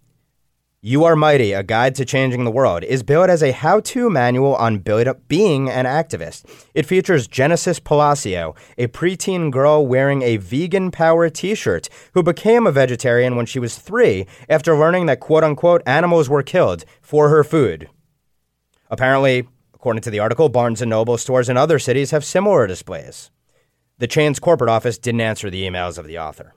You 0.83 1.03
Are 1.03 1.15
Mighty, 1.15 1.53
A 1.53 1.61
Guide 1.61 1.93
to 1.93 2.05
Changing 2.05 2.43
the 2.43 2.49
World, 2.49 2.83
is 2.83 3.03
billed 3.03 3.29
as 3.29 3.43
a 3.43 3.51
how-to 3.51 4.09
manual 4.09 4.55
on 4.55 4.79
being 4.79 5.69
an 5.69 5.85
activist. 5.85 6.43
It 6.73 6.87
features 6.87 7.27
Genesis 7.27 7.79
Palacio, 7.79 8.55
a 8.79 8.87
preteen 8.87 9.51
girl 9.51 9.85
wearing 9.85 10.23
a 10.23 10.37
vegan 10.37 10.89
power 10.89 11.29
t-shirt 11.29 11.87
who 12.15 12.23
became 12.23 12.65
a 12.65 12.71
vegetarian 12.71 13.35
when 13.35 13.45
she 13.45 13.59
was 13.59 13.77
three 13.77 14.25
after 14.49 14.75
learning 14.75 15.05
that 15.05 15.19
quote-unquote 15.19 15.83
animals 15.85 16.29
were 16.29 16.41
killed 16.41 16.83
for 16.99 17.29
her 17.29 17.43
food. 17.43 17.87
Apparently, 18.89 19.47
according 19.75 20.01
to 20.01 20.09
the 20.09 20.17
article, 20.17 20.49
Barnes 20.49 20.81
& 20.81 20.83
Noble 20.83 21.19
stores 21.19 21.47
in 21.47 21.57
other 21.57 21.77
cities 21.77 22.09
have 22.09 22.25
similar 22.25 22.65
displays. 22.65 23.29
The 23.99 24.07
chain's 24.07 24.39
corporate 24.39 24.71
office 24.71 24.97
didn't 24.97 25.21
answer 25.21 25.51
the 25.51 25.61
emails 25.61 25.99
of 25.99 26.07
the 26.07 26.17
author. 26.17 26.55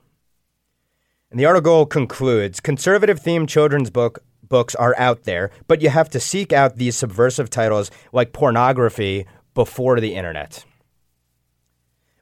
And 1.31 1.39
the 1.39 1.45
article 1.45 1.85
concludes 1.85 2.59
conservative 2.59 3.19
themed 3.21 3.49
children's 3.49 3.89
book 3.89 4.19
books 4.47 4.75
are 4.75 4.95
out 4.97 5.23
there, 5.23 5.49
but 5.67 5.81
you 5.81 5.89
have 5.89 6.09
to 6.11 6.19
seek 6.19 6.53
out 6.53 6.75
these 6.75 6.95
subversive 6.95 7.49
titles 7.49 7.89
like 8.13 8.31
pornography 8.31 9.25
before 9.53 9.99
the 9.99 10.15
internet. 10.15 10.63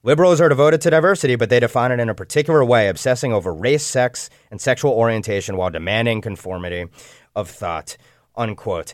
Liberals 0.04 0.42
are 0.42 0.50
devoted 0.50 0.82
to 0.82 0.90
diversity, 0.90 1.36
but 1.36 1.50
they 1.50 1.60
define 1.60 1.92
it 1.92 2.00
in 2.00 2.10
a 2.10 2.16
particular 2.16 2.64
way, 2.64 2.90
obsessing 2.90 3.32
over 3.32 3.54
race, 3.54 3.86
sex, 3.86 4.30
and 4.52 4.60
sexual 4.60 4.92
orientation 4.92 5.56
while 5.56 5.70
demanding 5.70 6.22
conformity 6.22 6.86
of 7.36 7.50
thought. 7.50 7.98
Unquote 8.36 8.94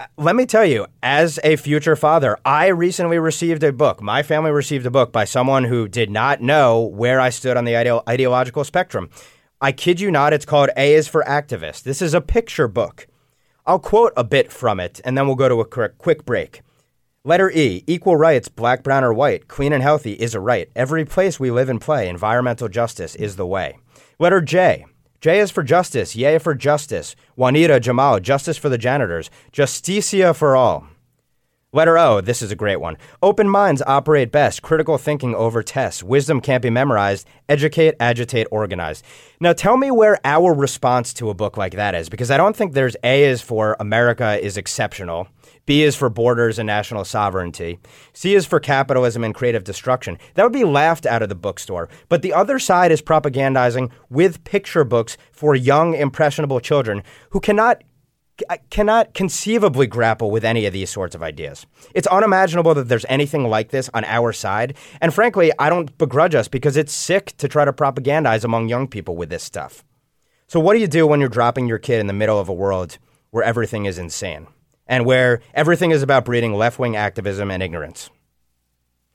uh, 0.00 0.06
let 0.16 0.36
me 0.36 0.46
tell 0.46 0.64
you, 0.64 0.86
as 1.02 1.40
a 1.42 1.56
future 1.56 1.96
father, 1.96 2.38
I 2.44 2.68
recently 2.68 3.18
received 3.18 3.64
a 3.64 3.72
book. 3.72 4.00
My 4.00 4.22
family 4.22 4.52
received 4.52 4.86
a 4.86 4.92
book 4.92 5.10
by 5.10 5.24
someone 5.24 5.64
who 5.64 5.88
did 5.88 6.08
not 6.08 6.40
know 6.40 6.82
where 6.82 7.20
I 7.20 7.30
stood 7.30 7.56
on 7.56 7.64
the 7.64 7.74
ide- 7.74 8.08
ideological 8.08 8.62
spectrum. 8.62 9.10
I 9.60 9.72
kid 9.72 10.00
you 10.00 10.12
not, 10.12 10.32
it's 10.32 10.44
called 10.44 10.70
A 10.76 10.94
is 10.94 11.08
for 11.08 11.24
Activist. 11.24 11.82
This 11.82 12.00
is 12.00 12.14
a 12.14 12.20
picture 12.20 12.68
book. 12.68 13.08
I'll 13.66 13.80
quote 13.80 14.12
a 14.16 14.22
bit 14.22 14.52
from 14.52 14.78
it, 14.78 15.00
and 15.04 15.18
then 15.18 15.26
we'll 15.26 15.34
go 15.34 15.48
to 15.48 15.60
a 15.60 15.64
quick 15.64 16.24
break. 16.24 16.62
Letter 17.24 17.50
E, 17.50 17.82
equal 17.88 18.16
rights, 18.16 18.46
black, 18.46 18.84
brown, 18.84 19.02
or 19.02 19.12
white, 19.12 19.48
clean 19.48 19.72
and 19.72 19.82
healthy 19.82 20.12
is 20.12 20.36
a 20.36 20.40
right. 20.40 20.70
Every 20.76 21.04
place 21.04 21.40
we 21.40 21.50
live 21.50 21.68
and 21.68 21.80
play, 21.80 22.08
environmental 22.08 22.68
justice 22.68 23.16
is 23.16 23.34
the 23.34 23.46
way. 23.46 23.76
Letter 24.20 24.40
J, 24.40 24.86
J 25.20 25.40
is 25.40 25.50
for 25.50 25.64
justice, 25.64 26.14
yea 26.14 26.38
for 26.38 26.54
justice. 26.54 27.16
Juanita, 27.34 27.80
Jamal, 27.80 28.20
justice 28.20 28.56
for 28.56 28.68
the 28.68 28.78
janitors. 28.78 29.28
Justicia 29.50 30.34
for 30.34 30.54
all. 30.54 30.86
Letter 31.70 31.98
O, 31.98 32.22
this 32.22 32.40
is 32.40 32.50
a 32.50 32.56
great 32.56 32.80
one. 32.80 32.96
Open 33.22 33.46
minds 33.46 33.82
operate 33.86 34.32
best. 34.32 34.62
Critical 34.62 34.96
thinking 34.96 35.34
over 35.34 35.62
tests. 35.62 36.02
Wisdom 36.02 36.40
can't 36.40 36.62
be 36.62 36.70
memorized. 36.70 37.28
Educate, 37.46 37.94
agitate, 38.00 38.46
organize. 38.50 39.02
Now 39.38 39.52
tell 39.52 39.76
me 39.76 39.90
where 39.90 40.18
our 40.24 40.54
response 40.54 41.12
to 41.14 41.28
a 41.28 41.34
book 41.34 41.58
like 41.58 41.74
that 41.74 41.94
is, 41.94 42.08
because 42.08 42.30
I 42.30 42.38
don't 42.38 42.56
think 42.56 42.72
there's 42.72 42.96
A 43.04 43.22
is 43.22 43.42
for 43.42 43.76
America 43.78 44.42
is 44.42 44.56
exceptional. 44.56 45.28
B 45.66 45.82
is 45.82 45.94
for 45.94 46.08
borders 46.08 46.58
and 46.58 46.66
national 46.66 47.04
sovereignty. 47.04 47.78
C 48.14 48.34
is 48.34 48.46
for 48.46 48.60
capitalism 48.60 49.22
and 49.22 49.34
creative 49.34 49.64
destruction. 49.64 50.16
That 50.32 50.44
would 50.44 50.52
be 50.54 50.64
laughed 50.64 51.04
out 51.04 51.20
of 51.20 51.28
the 51.28 51.34
bookstore. 51.34 51.90
But 52.08 52.22
the 52.22 52.32
other 52.32 52.58
side 52.58 52.92
is 52.92 53.02
propagandizing 53.02 53.90
with 54.08 54.42
picture 54.44 54.84
books 54.84 55.18
for 55.32 55.54
young, 55.54 55.94
impressionable 55.94 56.60
children 56.60 57.02
who 57.28 57.40
cannot 57.40 57.82
cannot 58.70 59.14
conceivably 59.14 59.86
grapple 59.86 60.30
with 60.30 60.44
any 60.44 60.66
of 60.66 60.72
these 60.72 60.90
sorts 60.90 61.14
of 61.14 61.22
ideas. 61.22 61.66
It's 61.94 62.06
unimaginable 62.06 62.74
that 62.74 62.88
there's 62.88 63.06
anything 63.08 63.44
like 63.48 63.70
this 63.70 63.90
on 63.94 64.04
our 64.04 64.32
side. 64.32 64.76
And 65.00 65.12
frankly, 65.12 65.52
I 65.58 65.68
don't 65.68 65.96
begrudge 65.98 66.34
us 66.34 66.48
because 66.48 66.76
it's 66.76 66.92
sick 66.92 67.36
to 67.38 67.48
try 67.48 67.64
to 67.64 67.72
propagandize 67.72 68.44
among 68.44 68.68
young 68.68 68.88
people 68.88 69.16
with 69.16 69.30
this 69.30 69.42
stuff. 69.42 69.84
So, 70.46 70.60
what 70.60 70.74
do 70.74 70.80
you 70.80 70.88
do 70.88 71.06
when 71.06 71.20
you're 71.20 71.28
dropping 71.28 71.68
your 71.68 71.78
kid 71.78 72.00
in 72.00 72.06
the 72.06 72.12
middle 72.12 72.38
of 72.38 72.48
a 72.48 72.54
world 72.54 72.98
where 73.30 73.44
everything 73.44 73.84
is 73.84 73.98
insane? 73.98 74.46
and 74.88 75.04
where 75.04 75.40
everything 75.54 75.90
is 75.90 76.02
about 76.02 76.24
breeding 76.24 76.54
left 76.54 76.78
wing 76.78 76.96
activism 76.96 77.50
and 77.50 77.62
ignorance. 77.62 78.10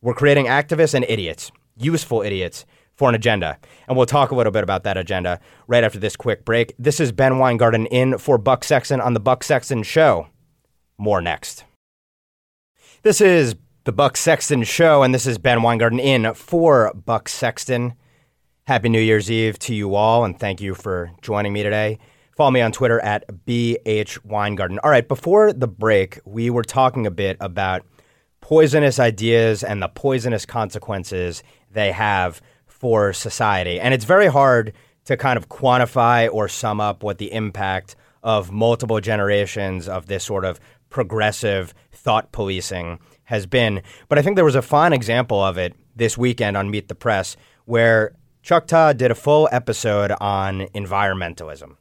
We're 0.01 0.13
creating 0.13 0.45
activists 0.45 0.93
and 0.93 1.05
idiots, 1.09 1.51
useful 1.75 2.21
idiots, 2.21 2.65
for 2.95 3.09
an 3.09 3.15
agenda. 3.15 3.57
And 3.87 3.97
we'll 3.97 4.05
talk 4.05 4.31
a 4.31 4.35
little 4.35 4.51
bit 4.51 4.63
about 4.63 4.83
that 4.83 4.97
agenda 4.97 5.39
right 5.67 5.83
after 5.83 5.99
this 5.99 6.15
quick 6.15 6.45
break. 6.45 6.73
This 6.77 6.99
is 6.99 7.11
Ben 7.11 7.39
Weingarten 7.39 7.85
in 7.87 8.17
for 8.17 8.37
Buck 8.37 8.63
Sexton 8.63 9.01
on 9.01 9.13
The 9.13 9.19
Buck 9.19 9.43
Sexton 9.43 9.83
Show. 9.83 10.27
More 10.97 11.21
next. 11.21 11.65
This 13.01 13.19
is 13.19 13.55
The 13.83 13.91
Buck 13.91 14.15
Sexton 14.15 14.63
Show, 14.63 15.03
and 15.03 15.13
this 15.13 15.25
is 15.25 15.37
Ben 15.37 15.61
Weingarten 15.61 15.99
in 15.99 16.33
for 16.33 16.93
Buck 16.93 17.27
Sexton. 17.27 17.93
Happy 18.65 18.89
New 18.89 19.01
Year's 19.01 19.29
Eve 19.29 19.59
to 19.59 19.75
you 19.75 19.95
all, 19.95 20.23
and 20.23 20.39
thank 20.39 20.61
you 20.61 20.73
for 20.73 21.11
joining 21.21 21.51
me 21.51 21.63
today 21.63 21.99
Follow 22.35 22.49
me 22.49 22.61
on 22.61 22.71
Twitter 22.71 22.99
at 23.01 23.27
BH 23.45 24.25
Weingarten. 24.25 24.79
All 24.79 24.89
right, 24.89 25.07
before 25.07 25.53
the 25.53 25.67
break, 25.67 26.19
we 26.25 26.49
were 26.49 26.63
talking 26.63 27.05
a 27.05 27.11
bit 27.11 27.37
about 27.39 27.85
poisonous 28.41 28.99
ideas 28.99 29.63
and 29.63 29.81
the 29.81 29.87
poisonous 29.87 30.45
consequences 30.45 31.43
they 31.71 31.91
have 31.91 32.41
for 32.83 33.13
society. 33.13 33.79
And 33.79 33.93
it's 33.93 34.03
very 34.03 34.27
hard 34.27 34.73
to 35.05 35.15
kind 35.15 35.37
of 35.37 35.47
quantify 35.47 36.29
or 36.29 36.49
sum 36.49 36.81
up 36.81 37.01
what 37.01 37.17
the 37.17 37.31
impact 37.31 37.95
of 38.21 38.51
multiple 38.51 38.99
generations 38.99 39.87
of 39.87 40.07
this 40.07 40.25
sort 40.25 40.43
of 40.43 40.59
progressive 40.89 41.73
thought 41.93 42.33
policing 42.33 42.99
has 43.23 43.45
been. 43.45 43.81
But 44.09 44.19
I 44.19 44.21
think 44.21 44.35
there 44.35 44.43
was 44.43 44.55
a 44.55 44.61
fine 44.61 44.91
example 44.91 45.41
of 45.41 45.57
it 45.57 45.73
this 45.95 46.17
weekend 46.17 46.57
on 46.57 46.71
Meet 46.71 46.89
the 46.89 46.93
Press 46.95 47.37
where 47.63 48.17
Chuck 48.41 48.67
Todd 48.67 48.97
did 48.97 49.11
a 49.11 49.15
full 49.15 49.47
episode 49.49 50.11
on 50.19 50.67
environmentalism. 50.75 51.77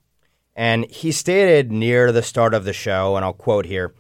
And 0.55 0.89
he 0.89 1.11
stated 1.11 1.73
near 1.73 2.13
the 2.13 2.23
start 2.23 2.55
of 2.55 2.65
the 2.65 2.73
show, 2.73 3.17
and 3.17 3.25
I'll 3.25 3.33
quote 3.33 3.67
here 3.67 3.93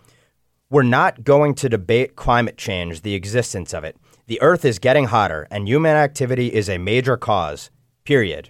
We're 0.70 0.84
not 0.84 1.24
going 1.24 1.56
to 1.56 1.68
debate 1.68 2.14
climate 2.14 2.56
change, 2.56 3.02
the 3.02 3.14
existence 3.14 3.74
of 3.74 3.82
it. 3.82 3.96
The 4.32 4.40
earth 4.40 4.64
is 4.64 4.78
getting 4.78 5.04
hotter, 5.04 5.46
and 5.50 5.68
human 5.68 5.94
activity 5.94 6.54
is 6.54 6.70
a 6.70 6.78
major 6.78 7.18
cause, 7.18 7.70
period. 8.04 8.48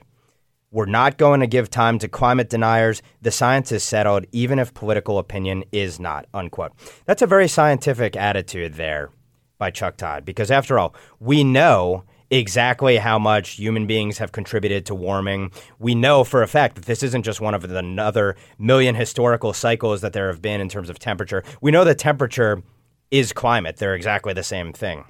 We're 0.71 0.87
not 0.87 1.19
going 1.19 1.41
to 1.41 1.49
give 1.49 1.71
time 1.71 1.99
to 1.99 2.09
climate 2.09 2.49
deniers. 2.49 3.03
The 3.21 3.33
science 3.33 3.73
is 3.73 3.83
settled, 3.83 4.27
even 4.31 4.61
if 4.61 4.75
political 4.75 5.19
opinion 5.19 5.65
is 5.73 5.99
not. 5.99 6.27
Unquote. 6.33 6.71
That's 7.05 7.21
a 7.21 7.27
very 7.27 7.49
scientific 7.49 8.15
attitude 8.15 8.75
there 8.75 9.11
by 9.59 9.73
Chuck 9.73 9.97
Todd, 9.97 10.25
because 10.25 10.53
after 10.53 10.79
all, 10.79 10.95
we 11.19 11.43
know 11.43 12.05
exactly 12.31 12.99
how 12.99 13.19
much 13.19 13.57
human 13.57 13.89
beings 13.89 14.19
have 14.19 14.31
contributed 14.31 14.87
to 14.87 14.95
warming. 14.95 15.51
We 15.81 15.97
know 15.97 16.23
for 16.23 16.45
a 16.45 16.47
fact 16.47 16.77
that 16.77 16.85
this 16.85 17.03
isn't 17.03 17.25
just 17.25 17.41
one 17.41 17.55
of 17.55 17.69
the 17.69 17.77
another 17.77 18.37
million 18.57 18.95
historical 18.95 19.53
cycles 19.53 20.01
that 20.03 20.13
there 20.13 20.29
have 20.29 20.41
been 20.41 20.61
in 20.61 20.69
terms 20.69 20.91
of 20.91 21.01
temperature. 21.01 21.43
We 21.61 21.73
know 21.73 21.83
that 21.83 21.99
temperature 21.99 22.63
is 23.11 23.33
climate. 23.33 23.79
They're 23.79 23.97
exactly 23.97 24.33
the 24.33 24.45
same 24.45 24.73
thing. 24.73 25.07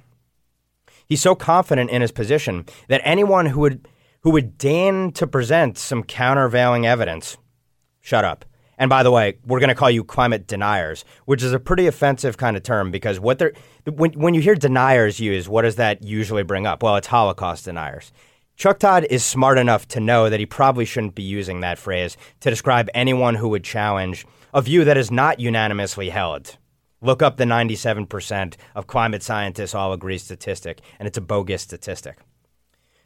He's 1.13 1.21
so 1.21 1.35
confident 1.35 1.91
in 1.91 2.01
his 2.01 2.11
position 2.11 2.65
that 2.87 2.99
anyone 3.03 3.45
who 3.45 3.59
would 3.59 3.87
who 4.21 4.31
would 4.31 4.57
deign 4.57 5.11
to 5.11 5.27
present 5.27 5.77
some 5.77 6.01
countervailing 6.01 6.87
evidence, 6.87 7.37
shut 8.01 8.25
up. 8.25 8.45
And 8.79 8.89
by 8.89 9.03
the 9.03 9.11
way, 9.11 9.37
we're 9.45 9.59
going 9.59 9.69
to 9.69 9.75
call 9.75 9.91
you 9.91 10.03
climate 10.03 10.47
deniers, 10.47 11.05
which 11.25 11.43
is 11.43 11.53
a 11.53 11.59
pretty 11.59 11.85
offensive 11.85 12.37
kind 12.37 12.57
of 12.57 12.63
term 12.63 12.89
because 12.89 13.19
what 13.19 13.37
they're 13.37 13.53
when 13.85 14.13
when 14.13 14.33
you 14.33 14.41
hear 14.41 14.55
deniers 14.55 15.19
used, 15.19 15.47
what 15.47 15.61
does 15.61 15.75
that 15.75 16.03
usually 16.03 16.41
bring 16.41 16.65
up? 16.65 16.81
Well, 16.81 16.95
it's 16.95 17.05
Holocaust 17.05 17.65
deniers. 17.65 18.11
Chuck 18.55 18.79
Todd 18.79 19.05
is 19.07 19.23
smart 19.23 19.59
enough 19.59 19.87
to 19.89 19.99
know 19.99 20.31
that 20.31 20.39
he 20.39 20.47
probably 20.47 20.85
shouldn't 20.85 21.13
be 21.13 21.21
using 21.21 21.59
that 21.59 21.77
phrase 21.77 22.17
to 22.39 22.49
describe 22.49 22.89
anyone 22.95 23.35
who 23.35 23.49
would 23.49 23.63
challenge 23.63 24.25
a 24.51 24.63
view 24.63 24.83
that 24.83 24.97
is 24.97 25.11
not 25.11 25.39
unanimously 25.39 26.09
held. 26.09 26.57
Look 27.03 27.21
up 27.21 27.35
the 27.35 27.43
97% 27.43 28.55
of 28.75 28.87
climate 28.87 29.21
scientists 29.21 29.75
all 29.75 29.91
agree 29.91 30.17
statistic, 30.17 30.79
and 30.97 31.05
it's 31.05 31.17
a 31.17 31.21
bogus 31.21 31.61
statistic. 31.61 32.17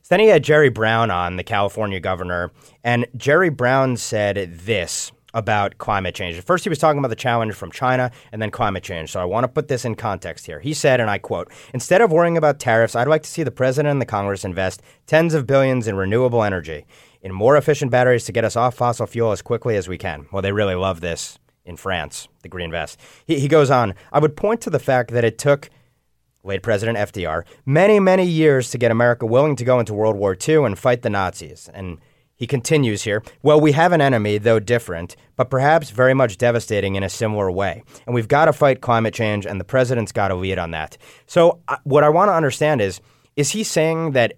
So 0.04 0.10
then 0.10 0.20
he 0.20 0.28
had 0.28 0.44
Jerry 0.44 0.70
Brown 0.70 1.10
on, 1.10 1.36
the 1.36 1.44
California 1.44 2.00
governor, 2.00 2.52
and 2.84 3.08
Jerry 3.18 3.50
Brown 3.50 3.98
said 3.98 4.60
this 4.60 5.12
about 5.34 5.80
climate 5.80 6.14
change. 6.14 6.38
At 6.38 6.44
first, 6.44 6.64
he 6.64 6.70
was 6.70 6.78
talking 6.78 7.00
about 7.00 7.08
the 7.08 7.16
challenge 7.16 7.56
from 7.56 7.72
China 7.72 8.12
and 8.32 8.40
then 8.40 8.52
climate 8.52 8.84
change. 8.84 9.12
So 9.12 9.20
I 9.20 9.26
want 9.26 9.46
to 9.46 9.48
put 9.48 9.68
this 9.68 9.84
in 9.84 9.96
context 9.96 10.46
here. 10.46 10.60
He 10.60 10.76
said, 10.76 11.00
and 11.00 11.10
I 11.10 11.18
quote, 11.18 11.52
Instead 11.74 12.02
of 12.02 12.12
worrying 12.12 12.38
about 12.38 12.60
tariffs, 12.60 12.96
I'd 12.96 13.08
like 13.08 13.24
to 13.24 13.30
see 13.30 13.42
the 13.42 13.52
president 13.52 13.92
and 13.92 14.02
the 14.02 14.06
Congress 14.06 14.46
invest 14.46 14.84
tens 15.08 15.34
of 15.34 15.48
billions 15.48 15.88
in 15.88 15.96
renewable 15.96 16.44
energy, 16.44 16.86
in 17.24 17.34
more 17.34 17.58
efficient 17.58 17.90
batteries 17.90 18.26
to 18.26 18.32
get 18.32 18.46
us 18.46 18.56
off 18.56 18.76
fossil 18.76 19.08
fuel 19.08 19.32
as 19.32 19.42
quickly 19.42 19.76
as 19.76 19.88
we 19.88 19.98
can. 19.98 20.28
Well, 20.32 20.44
they 20.44 20.52
really 20.52 20.76
love 20.76 21.02
this 21.02 21.40
in 21.68 21.78
France, 21.78 22.28
the 22.42 22.50
Green 22.50 22.72
Vest. 22.72 23.00
He, 23.26 23.40
he 23.40 23.48
goes 23.48 23.70
on, 23.70 23.94
I 24.12 24.20
would 24.20 24.36
point 24.36 24.62
to 24.62 24.70
the 24.70 24.80
fact 24.80 25.12
that 25.12 25.24
it 25.24 25.38
took 25.38 25.70
late 26.44 26.64
President 26.64 26.98
FDR, 26.98 27.44
many, 27.66 28.00
many 28.00 28.26
years 28.26 28.72
to 28.72 28.78
get 28.78 28.90
America 28.90 29.26
willing 29.26 29.56
to 29.58 29.66
go 29.66 29.80
into 29.80 29.94
World 29.94 30.16
War 30.16 30.36
II 30.48 30.64
and 30.64 30.80
fight 30.80 31.02
the 31.02 31.10
Nazis. 31.10 31.70
And 31.74 32.00
he 32.36 32.48
continues 32.48 33.04
here, 33.04 33.24
well, 33.42 33.60
we 33.60 33.74
have 33.74 33.92
an 33.92 34.00
enemy, 34.00 34.38
though 34.38 34.60
different, 34.60 35.16
but 35.36 35.50
perhaps 35.50 35.90
very 35.90 36.14
much 36.14 36.38
devastating 36.38 36.96
in 36.96 37.04
a 37.04 37.10
similar 37.10 37.52
way. 37.52 37.84
And 38.06 38.16
we've 38.16 38.28
got 38.28 38.46
to 38.46 38.54
fight 38.54 38.82
climate 38.82 39.14
change, 39.14 39.46
and 39.46 39.60
the 39.60 39.66
president's 39.66 40.12
got 40.12 40.30
to 40.30 40.36
lead 40.36 40.58
on 40.58 40.72
that. 40.72 40.98
So, 41.26 41.60
uh, 41.68 41.78
what 41.84 42.04
I 42.04 42.10
want 42.10 42.30
to 42.30 42.34
understand 42.34 42.82
is 42.82 43.02
is 43.36 43.52
he 43.52 43.64
saying 43.64 44.12
that 44.12 44.34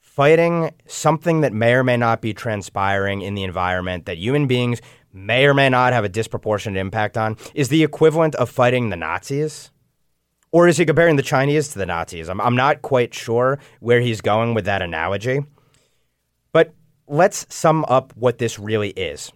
fighting 0.00 0.70
something 0.86 1.40
that 1.40 1.52
may 1.52 1.72
or 1.72 1.82
may 1.82 1.96
not 1.96 2.20
be 2.20 2.34
transpiring 2.34 3.22
in 3.22 3.34
the 3.34 3.44
environment 3.44 4.04
that 4.04 4.18
human 4.18 4.46
beings 4.46 4.80
may 5.12 5.46
or 5.46 5.54
may 5.54 5.68
not 5.68 5.92
have 5.92 6.04
a 6.04 6.08
disproportionate 6.08 6.80
impact 6.80 7.16
on 7.16 7.36
is 7.54 7.68
the 7.68 7.82
equivalent 7.82 8.34
of 8.36 8.50
fighting 8.50 8.90
the 8.90 8.96
Nazis? 8.96 9.70
Or 10.50 10.68
is 10.68 10.76
he 10.76 10.84
comparing 10.84 11.16
the 11.16 11.22
Chinese 11.22 11.68
to 11.68 11.78
the 11.78 11.86
Nazis? 11.86 12.28
I'm, 12.28 12.40
I'm 12.40 12.56
not 12.56 12.82
quite 12.82 13.14
sure 13.14 13.58
where 13.80 14.00
he's 14.00 14.20
going 14.20 14.54
with 14.54 14.66
that 14.66 14.82
analogy. 14.82 15.44
But 16.52 16.74
let's 17.08 17.46
sum 17.48 17.84
up 17.88 18.12
what 18.16 18.38
this 18.38 18.58
really 18.58 18.90
is. 18.90 19.32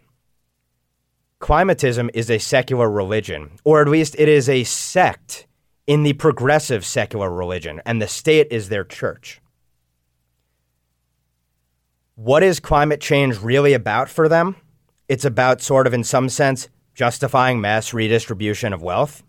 Climatism 1.40 2.10
is 2.14 2.30
a 2.30 2.38
secular 2.38 2.90
religion, 2.90 3.50
or 3.64 3.80
at 3.80 3.88
least 3.88 4.14
it 4.18 4.28
is 4.28 4.48
a 4.48 4.64
sect 4.64 5.46
in 5.86 6.02
the 6.02 6.14
progressive 6.14 6.84
secular 6.84 7.30
religion, 7.30 7.80
and 7.86 8.00
the 8.00 8.08
state 8.08 8.48
is 8.50 8.68
their 8.68 8.84
church. 8.84 9.40
What 12.14 12.42
is 12.42 12.60
climate 12.60 13.00
change 13.00 13.38
really 13.40 13.74
about 13.74 14.08
for 14.08 14.28
them? 14.28 14.56
It's 15.08 15.24
about, 15.24 15.60
sort 15.62 15.86
of, 15.86 15.94
in 15.94 16.02
some 16.02 16.28
sense, 16.28 16.68
justifying 16.94 17.60
mass 17.60 17.94
redistribution 17.94 18.72
of 18.72 18.82
wealth. 18.82 19.22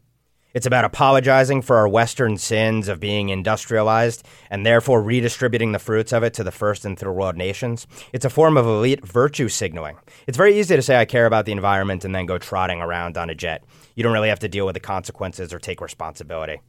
It's 0.54 0.66
about 0.66 0.86
apologizing 0.86 1.62
for 1.62 1.76
our 1.76 1.88
Western 1.88 2.38
sins 2.38 2.88
of 2.88 3.00
being 3.00 3.30
industrialized 3.30 4.26
and 4.50 4.66
therefore 4.66 5.04
redistributing 5.04 5.74
the 5.74 5.80
fruits 5.80 6.12
of 6.12 6.24
it 6.24 6.34
to 6.34 6.44
the 6.44 6.52
first 6.52 6.84
and 6.84 6.98
third 6.98 7.12
world 7.12 7.36
nations. 7.36 7.86
It's 8.12 8.26
a 8.26 8.30
form 8.32 8.58
of 8.58 8.66
elite 8.66 9.06
virtue 9.06 9.50
signaling. 9.50 9.98
It's 10.26 10.38
very 10.38 10.58
easy 10.58 10.76
to 10.76 10.82
say, 10.82 11.00
I 11.00 11.06
care 11.06 11.28
about 11.28 11.46
the 11.46 11.52
environment 11.52 12.04
and 12.04 12.16
then 12.16 12.26
go 12.26 12.40
trotting 12.40 12.82
around 12.82 13.16
on 13.16 13.30
a 13.30 13.36
jet. 13.36 13.64
You 13.94 14.02
don't 14.02 14.14
really 14.14 14.30
have 14.30 14.40
to 14.40 14.48
deal 14.48 14.66
with 14.66 14.74
the 14.74 14.80
consequences 14.80 15.54
or 15.54 15.60
take 15.60 15.80
responsibility. 15.80 16.60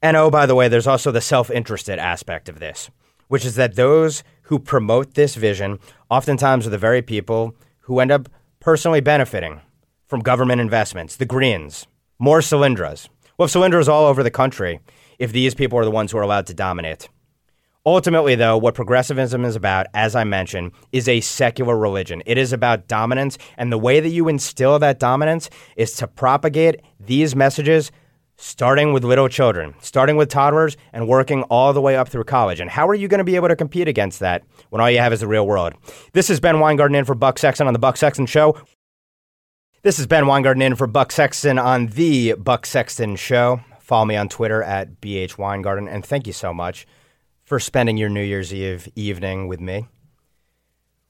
And 0.00 0.16
oh, 0.16 0.30
by 0.30 0.46
the 0.46 0.54
way, 0.54 0.68
there's 0.68 0.86
also 0.86 1.12
the 1.12 1.20
self 1.20 1.50
interested 1.50 1.98
aspect 1.98 2.48
of 2.48 2.58
this, 2.58 2.88
which 3.28 3.44
is 3.44 3.56
that 3.56 3.76
those 3.76 4.22
who 4.42 4.58
promote 4.58 5.12
this 5.12 5.34
vision 5.34 5.78
oftentimes 6.10 6.66
are 6.66 6.70
the 6.70 6.78
very 6.78 7.02
people 7.02 7.54
who 7.80 8.00
end 8.00 8.12
up 8.12 8.30
personally 8.66 9.00
benefiting 9.00 9.60
from 10.08 10.18
government 10.18 10.60
investments, 10.60 11.14
the 11.14 11.24
Greens, 11.24 11.86
more 12.18 12.40
Solyndras. 12.40 13.08
Well, 13.38 13.46
Solyndras 13.46 13.86
all 13.86 14.06
over 14.06 14.24
the 14.24 14.30
country 14.32 14.80
if 15.20 15.30
these 15.30 15.54
people 15.54 15.78
are 15.78 15.84
the 15.84 15.90
ones 15.92 16.10
who 16.10 16.18
are 16.18 16.22
allowed 16.22 16.48
to 16.48 16.54
dominate. 16.54 17.08
Ultimately, 17.86 18.34
though, 18.34 18.58
what 18.58 18.74
progressivism 18.74 19.44
is 19.44 19.54
about, 19.54 19.86
as 19.94 20.16
I 20.16 20.24
mentioned, 20.24 20.72
is 20.90 21.08
a 21.08 21.20
secular 21.20 21.78
religion. 21.78 22.24
It 22.26 22.38
is 22.38 22.52
about 22.52 22.88
dominance, 22.88 23.38
and 23.56 23.70
the 23.70 23.78
way 23.78 24.00
that 24.00 24.08
you 24.08 24.26
instill 24.26 24.80
that 24.80 24.98
dominance 24.98 25.48
is 25.76 25.92
to 25.98 26.08
propagate 26.08 26.80
these 26.98 27.36
messages 27.36 27.92
starting 28.36 28.92
with 28.92 29.04
little 29.04 29.28
children, 29.28 29.74
starting 29.80 30.16
with 30.16 30.28
toddlers, 30.28 30.76
and 30.92 31.08
working 31.08 31.42
all 31.44 31.72
the 31.72 31.80
way 31.80 31.96
up 31.96 32.08
through 32.08 32.24
college. 32.24 32.60
And 32.60 32.70
how 32.70 32.88
are 32.88 32.94
you 32.94 33.08
going 33.08 33.18
to 33.18 33.24
be 33.24 33.36
able 33.36 33.48
to 33.48 33.56
compete 33.56 33.88
against 33.88 34.20
that 34.20 34.42
when 34.70 34.80
all 34.80 34.90
you 34.90 34.98
have 34.98 35.12
is 35.12 35.20
the 35.20 35.26
real 35.26 35.46
world? 35.46 35.74
This 36.12 36.30
is 36.30 36.40
Ben 36.40 36.60
Weingarten 36.60 36.94
in 36.94 37.04
for 37.04 37.14
Buck 37.14 37.38
Sexton 37.38 37.66
on 37.66 37.72
the 37.72 37.78
Buck 37.78 37.96
Sexton 37.96 38.26
Show. 38.26 38.60
This 39.82 39.98
is 39.98 40.06
Ben 40.06 40.26
Weingarten 40.26 40.62
in 40.62 40.74
for 40.74 40.86
Buck 40.86 41.12
Sexton 41.12 41.58
on 41.58 41.86
the 41.88 42.34
Buck 42.34 42.66
Sexton 42.66 43.16
Show. 43.16 43.60
Follow 43.80 44.04
me 44.04 44.16
on 44.16 44.28
Twitter 44.28 44.62
at 44.62 45.00
BH 45.00 45.38
Weingarten, 45.38 45.88
and 45.88 46.04
thank 46.04 46.26
you 46.26 46.32
so 46.32 46.52
much 46.52 46.86
for 47.44 47.60
spending 47.60 47.96
your 47.96 48.08
New 48.08 48.22
Year's 48.22 48.52
Eve 48.52 48.88
evening 48.96 49.46
with 49.46 49.60
me. 49.60 49.86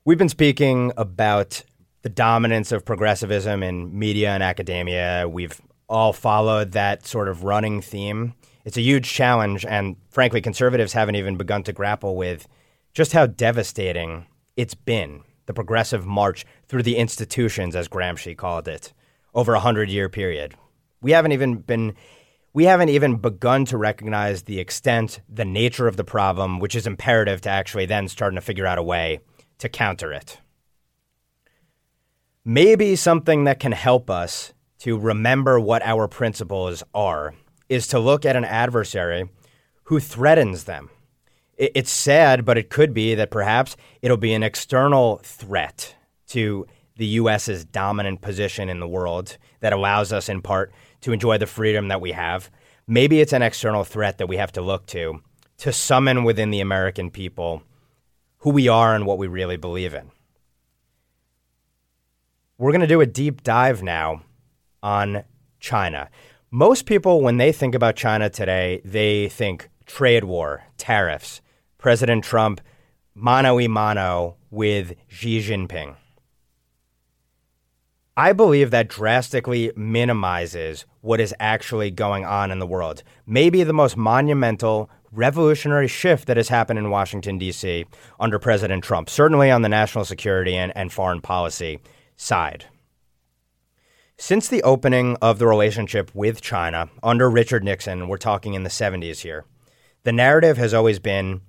We've 0.04 0.18
been 0.18 0.28
speaking 0.28 0.92
about 0.96 1.64
the 2.02 2.10
dominance 2.10 2.70
of 2.70 2.84
progressivism 2.84 3.62
in 3.62 3.98
media 3.98 4.30
and 4.30 4.42
academia. 4.42 5.26
We've 5.26 5.58
all 5.88 6.12
followed 6.12 6.72
that 6.72 7.06
sort 7.06 7.28
of 7.28 7.44
running 7.44 7.80
theme. 7.80 8.34
It's 8.64 8.76
a 8.76 8.82
huge 8.82 9.08
challenge, 9.08 9.64
and 9.64 9.96
frankly, 10.10 10.40
conservatives 10.40 10.92
haven't 10.92 11.16
even 11.16 11.36
begun 11.36 11.62
to 11.64 11.72
grapple 11.72 12.16
with 12.16 12.48
just 12.92 13.12
how 13.12 13.26
devastating 13.26 14.26
it's 14.56 14.74
been 14.74 15.22
the 15.46 15.54
progressive 15.54 16.06
march 16.06 16.44
through 16.66 16.82
the 16.82 16.96
institutions, 16.96 17.76
as 17.76 17.88
Gramsci 17.88 18.36
called 18.36 18.66
it, 18.66 18.92
over 19.34 19.54
a 19.54 19.60
hundred 19.60 19.88
year 19.88 20.08
period. 20.08 20.54
We 21.00 21.12
haven't 21.12 21.32
even 21.32 21.56
been 21.56 21.94
we 22.52 22.64
haven't 22.64 22.88
even 22.88 23.16
begun 23.16 23.66
to 23.66 23.76
recognize 23.76 24.44
the 24.44 24.58
extent, 24.58 25.20
the 25.28 25.44
nature 25.44 25.86
of 25.86 25.98
the 25.98 26.04
problem, 26.04 26.58
which 26.58 26.74
is 26.74 26.86
imperative 26.86 27.42
to 27.42 27.50
actually 27.50 27.84
then 27.84 28.08
starting 28.08 28.36
to 28.36 28.40
figure 28.40 28.66
out 28.66 28.78
a 28.78 28.82
way 28.82 29.20
to 29.58 29.68
counter 29.68 30.10
it. 30.10 30.40
Maybe 32.46 32.96
something 32.96 33.44
that 33.44 33.60
can 33.60 33.72
help 33.72 34.08
us 34.08 34.54
to 34.80 34.98
remember 34.98 35.58
what 35.58 35.82
our 35.82 36.08
principles 36.08 36.82
are 36.94 37.34
is 37.68 37.86
to 37.88 37.98
look 37.98 38.24
at 38.24 38.36
an 38.36 38.44
adversary 38.44 39.28
who 39.84 40.00
threatens 40.00 40.64
them. 40.64 40.90
It's 41.56 41.90
sad, 41.90 42.44
but 42.44 42.58
it 42.58 42.68
could 42.68 42.92
be 42.92 43.14
that 43.14 43.30
perhaps 43.30 43.76
it'll 44.02 44.18
be 44.18 44.34
an 44.34 44.42
external 44.42 45.20
threat 45.22 45.94
to 46.28 46.66
the 46.96 47.06
U.S.'s 47.06 47.64
dominant 47.64 48.20
position 48.20 48.68
in 48.68 48.78
the 48.80 48.88
world 48.88 49.38
that 49.60 49.72
allows 49.72 50.12
us, 50.12 50.28
in 50.28 50.42
part, 50.42 50.72
to 51.00 51.12
enjoy 51.12 51.38
the 51.38 51.46
freedom 51.46 51.88
that 51.88 52.00
we 52.00 52.12
have. 52.12 52.50
Maybe 52.86 53.20
it's 53.20 53.32
an 53.32 53.42
external 53.42 53.84
threat 53.84 54.18
that 54.18 54.28
we 54.28 54.36
have 54.36 54.52
to 54.52 54.60
look 54.60 54.86
to 54.86 55.22
to 55.58 55.72
summon 55.72 56.24
within 56.24 56.50
the 56.50 56.60
American 56.60 57.10
people 57.10 57.62
who 58.38 58.50
we 58.50 58.68
are 58.68 58.94
and 58.94 59.06
what 59.06 59.18
we 59.18 59.26
really 59.26 59.56
believe 59.56 59.94
in. 59.94 60.10
We're 62.58 62.72
going 62.72 62.82
to 62.82 62.86
do 62.86 63.00
a 63.00 63.06
deep 63.06 63.42
dive 63.42 63.82
now 63.82 64.22
on 64.86 65.24
China. 65.58 66.08
Most 66.52 66.86
people, 66.86 67.20
when 67.20 67.38
they 67.38 67.50
think 67.50 67.74
about 67.74 67.96
China 67.96 68.30
today, 68.30 68.80
they 68.84 69.28
think 69.28 69.68
trade 69.84 70.22
war, 70.22 70.62
tariffs, 70.78 71.40
President 71.76 72.22
Trump 72.22 72.60
mano 73.12 73.58
a 73.58 73.66
mano 73.66 74.36
with 74.48 74.94
Xi 75.08 75.40
Jinping. 75.40 75.96
I 78.16 78.32
believe 78.32 78.70
that 78.70 78.88
drastically 78.88 79.72
minimizes 79.74 80.86
what 81.00 81.20
is 81.20 81.34
actually 81.40 81.90
going 81.90 82.24
on 82.24 82.52
in 82.52 82.60
the 82.60 82.66
world. 82.66 83.02
Maybe 83.26 83.64
the 83.64 83.72
most 83.72 83.96
monumental 83.96 84.88
revolutionary 85.10 85.88
shift 85.88 86.28
that 86.28 86.36
has 86.36 86.48
happened 86.48 86.78
in 86.78 86.90
Washington, 86.90 87.38
D.C. 87.38 87.86
under 88.20 88.38
President 88.38 88.84
Trump, 88.84 89.10
certainly 89.10 89.50
on 89.50 89.62
the 89.62 89.68
national 89.68 90.04
security 90.04 90.54
and, 90.54 90.72
and 90.76 90.92
foreign 90.92 91.20
policy 91.20 91.80
side. 92.16 92.66
Since 94.18 94.48
the 94.48 94.62
opening 94.62 95.18
of 95.20 95.38
the 95.38 95.46
relationship 95.46 96.10
with 96.14 96.40
China 96.40 96.88
under 97.02 97.28
Richard 97.28 97.62
Nixon, 97.62 98.08
we're 98.08 98.16
talking 98.16 98.54
in 98.54 98.62
the 98.62 98.70
70s 98.70 99.20
here, 99.20 99.44
the 100.04 100.12
narrative 100.12 100.56
has 100.56 100.72
always 100.72 100.98
been 100.98 101.42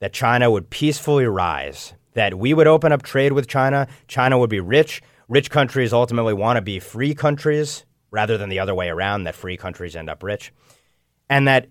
that 0.00 0.12
China 0.12 0.50
would 0.50 0.68
peacefully 0.68 1.24
rise, 1.24 1.94
that 2.12 2.34
we 2.34 2.52
would 2.52 2.66
open 2.66 2.92
up 2.92 3.02
trade 3.02 3.32
with 3.32 3.48
China, 3.48 3.88
China 4.08 4.38
would 4.38 4.50
be 4.50 4.60
rich, 4.60 5.00
rich 5.26 5.48
countries 5.48 5.94
ultimately 5.94 6.34
want 6.34 6.58
to 6.58 6.60
be 6.60 6.78
free 6.78 7.14
countries 7.14 7.86
rather 8.10 8.36
than 8.36 8.50
the 8.50 8.58
other 8.58 8.74
way 8.74 8.90
around, 8.90 9.24
that 9.24 9.34
free 9.34 9.56
countries 9.56 9.96
end 9.96 10.10
up 10.10 10.22
rich, 10.22 10.52
and 11.30 11.48
that 11.48 11.66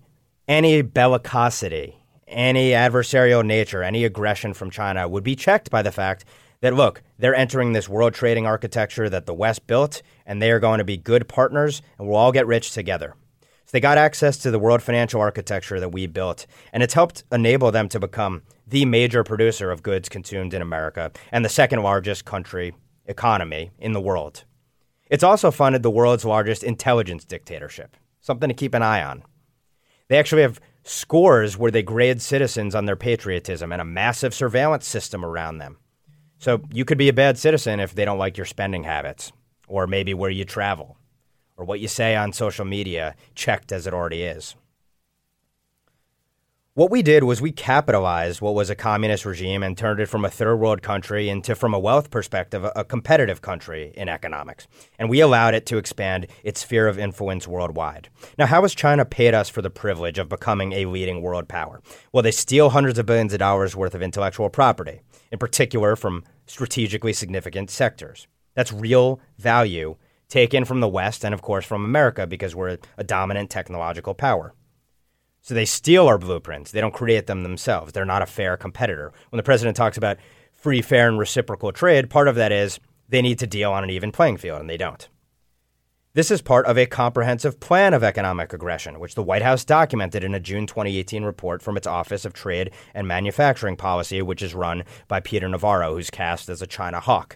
any 0.47 0.81
bellicosity, 0.81 1.97
any 2.27 2.71
adversarial 2.71 3.45
nature, 3.45 3.83
any 3.83 4.03
aggression 4.03 4.55
from 4.55 4.71
China 4.71 5.07
would 5.07 5.23
be 5.23 5.35
checked 5.35 5.69
by 5.69 5.83
the 5.83 5.91
fact 5.91 6.25
that, 6.61 6.73
look, 6.73 7.01
they're 7.17 7.35
entering 7.35 7.73
this 7.73 7.89
world 7.89 8.13
trading 8.13 8.45
architecture 8.45 9.09
that 9.09 9.25
the 9.25 9.33
West 9.33 9.67
built, 9.67 10.01
and 10.25 10.41
they 10.41 10.51
are 10.51 10.59
going 10.59 10.79
to 10.79 10.83
be 10.83 10.97
good 10.97 11.27
partners, 11.27 11.81
and 11.97 12.07
we'll 12.07 12.17
all 12.17 12.31
get 12.31 12.47
rich 12.47 12.71
together. 12.71 13.15
So 13.41 13.71
they 13.71 13.79
got 13.79 13.97
access 13.97 14.37
to 14.37 14.51
the 14.51 14.59
world 14.59 14.83
financial 14.83 15.21
architecture 15.21 15.79
that 15.79 15.91
we 15.91 16.07
built, 16.07 16.45
and 16.71 16.83
it's 16.83 16.93
helped 16.93 17.23
enable 17.31 17.71
them 17.71 17.89
to 17.89 17.99
become 17.99 18.43
the 18.67 18.85
major 18.85 19.23
producer 19.23 19.71
of 19.71 19.83
goods 19.83 20.09
consumed 20.09 20.53
in 20.53 20.61
America 20.61 21.11
and 21.31 21.43
the 21.43 21.49
second 21.49 21.81
largest 21.81 22.25
country 22.25 22.73
economy 23.05 23.71
in 23.79 23.93
the 23.93 24.01
world. 24.01 24.43
It's 25.09 25.23
also 25.23 25.51
funded 25.51 25.83
the 25.83 25.91
world's 25.91 26.25
largest 26.25 26.63
intelligence 26.63 27.25
dictatorship, 27.25 27.95
something 28.21 28.49
to 28.49 28.55
keep 28.55 28.73
an 28.73 28.81
eye 28.81 29.03
on. 29.03 29.23
They 30.07 30.17
actually 30.17 30.43
have 30.43 30.59
scores 30.83 31.57
where 31.57 31.71
they 31.71 31.83
grade 31.83 32.21
citizens 32.21 32.75
on 32.75 32.85
their 32.85 32.95
patriotism 32.95 33.71
and 33.71 33.81
a 33.81 33.85
massive 33.85 34.33
surveillance 34.33 34.87
system 34.87 35.25
around 35.25 35.57
them. 35.57 35.77
So 36.37 36.61
you 36.71 36.85
could 36.85 36.97
be 36.97 37.09
a 37.09 37.13
bad 37.13 37.37
citizen 37.37 37.79
if 37.79 37.95
they 37.95 38.05
don't 38.05 38.17
like 38.17 38.37
your 38.37 38.45
spending 38.45 38.83
habits, 38.83 39.31
or 39.67 39.87
maybe 39.87 40.13
where 40.13 40.29
you 40.29 40.45
travel, 40.45 40.97
or 41.57 41.65
what 41.65 41.79
you 41.79 41.87
say 41.87 42.15
on 42.15 42.33
social 42.33 42.65
media, 42.65 43.15
checked 43.33 43.71
as 43.71 43.87
it 43.87 43.93
already 43.93 44.23
is. 44.23 44.55
What 46.75 46.91
we 46.91 47.01
did 47.03 47.23
was 47.23 47.41
we 47.41 47.53
capitalized 47.53 48.41
what 48.41 48.53
was 48.53 48.69
a 48.69 48.75
communist 48.75 49.23
regime 49.23 49.63
and 49.63 49.77
turned 49.77 50.01
it 50.01 50.07
from 50.07 50.25
a 50.25 50.29
third 50.29 50.57
world 50.57 50.81
country 50.81 51.29
into, 51.29 51.55
from 51.55 51.73
a 51.73 51.79
wealth 51.79 52.11
perspective, 52.11 52.65
a 52.75 52.83
competitive 52.83 53.41
country 53.41 53.93
in 53.95 54.09
economics. 54.09 54.67
And 54.99 55.09
we 55.09 55.21
allowed 55.21 55.53
it 55.53 55.65
to 55.67 55.77
expand 55.77 56.27
its 56.43 56.59
sphere 56.59 56.89
of 56.89 56.99
influence 56.99 57.47
worldwide. 57.47 58.09
Now, 58.37 58.47
how 58.47 58.63
has 58.63 58.75
China 58.75 59.05
paid 59.05 59.33
us 59.33 59.47
for 59.47 59.61
the 59.61 59.69
privilege 59.69 60.19
of 60.19 60.27
becoming 60.27 60.73
a 60.73 60.85
leading 60.85 61.21
world 61.21 61.47
power? 61.47 61.81
Well, 62.11 62.23
they 62.23 62.31
steal 62.31 62.71
hundreds 62.71 62.99
of 62.99 63.05
billions 63.05 63.31
of 63.31 63.39
dollars 63.39 63.73
worth 63.73 63.95
of 63.95 64.01
intellectual 64.01 64.49
property, 64.49 64.99
in 65.31 65.39
particular 65.39 65.95
from 65.95 66.23
strategically 66.45 67.13
significant 67.13 67.69
sectors. 67.69 68.27
That's 68.53 68.71
real 68.71 69.19
value 69.37 69.95
taken 70.27 70.65
from 70.65 70.79
the 70.79 70.87
West 70.87 71.23
and, 71.23 71.33
of 71.33 71.41
course, 71.41 71.65
from 71.65 71.85
America 71.85 72.25
because 72.25 72.55
we're 72.55 72.77
a 72.97 73.03
dominant 73.03 73.49
technological 73.49 74.13
power. 74.13 74.53
So 75.41 75.53
they 75.53 75.65
steal 75.65 76.07
our 76.07 76.17
blueprints. 76.17 76.71
They 76.71 76.81
don't 76.81 76.93
create 76.93 77.27
them 77.27 77.43
themselves. 77.43 77.93
They're 77.93 78.05
not 78.05 78.23
a 78.23 78.25
fair 78.27 78.57
competitor. 78.57 79.13
When 79.29 79.37
the 79.37 79.43
president 79.43 79.77
talks 79.77 79.97
about 79.97 80.17
free, 80.51 80.81
fair, 80.81 81.07
and 81.07 81.19
reciprocal 81.19 81.71
trade, 81.71 82.09
part 82.09 82.27
of 82.27 82.35
that 82.35 82.51
is 82.51 82.79
they 83.07 83.21
need 83.21 83.37
to 83.39 83.47
deal 83.47 83.71
on 83.71 83.83
an 83.83 83.91
even 83.91 84.11
playing 84.11 84.37
field, 84.37 84.59
and 84.59 84.69
they 84.69 84.77
don't. 84.77 85.07
This 86.15 86.31
is 86.31 86.41
part 86.41 86.65
of 86.65 86.77
a 86.77 86.85
comprehensive 86.85 87.59
plan 87.59 87.93
of 87.93 88.01
economic 88.01 88.53
aggression, 88.53 89.01
which 89.01 89.15
the 89.15 89.21
White 89.21 89.41
House 89.41 89.65
documented 89.65 90.23
in 90.23 90.33
a 90.33 90.39
June 90.39 90.65
2018 90.65 91.25
report 91.25 91.61
from 91.61 91.75
its 91.75 91.85
Office 91.85 92.23
of 92.23 92.31
Trade 92.31 92.71
and 92.93 93.05
Manufacturing 93.05 93.75
Policy, 93.75 94.21
which 94.21 94.41
is 94.41 94.55
run 94.55 94.85
by 95.09 95.19
Peter 95.19 95.49
Navarro, 95.49 95.93
who's 95.93 96.09
cast 96.09 96.47
as 96.47 96.61
a 96.61 96.67
China 96.67 97.01
hawk. 97.01 97.35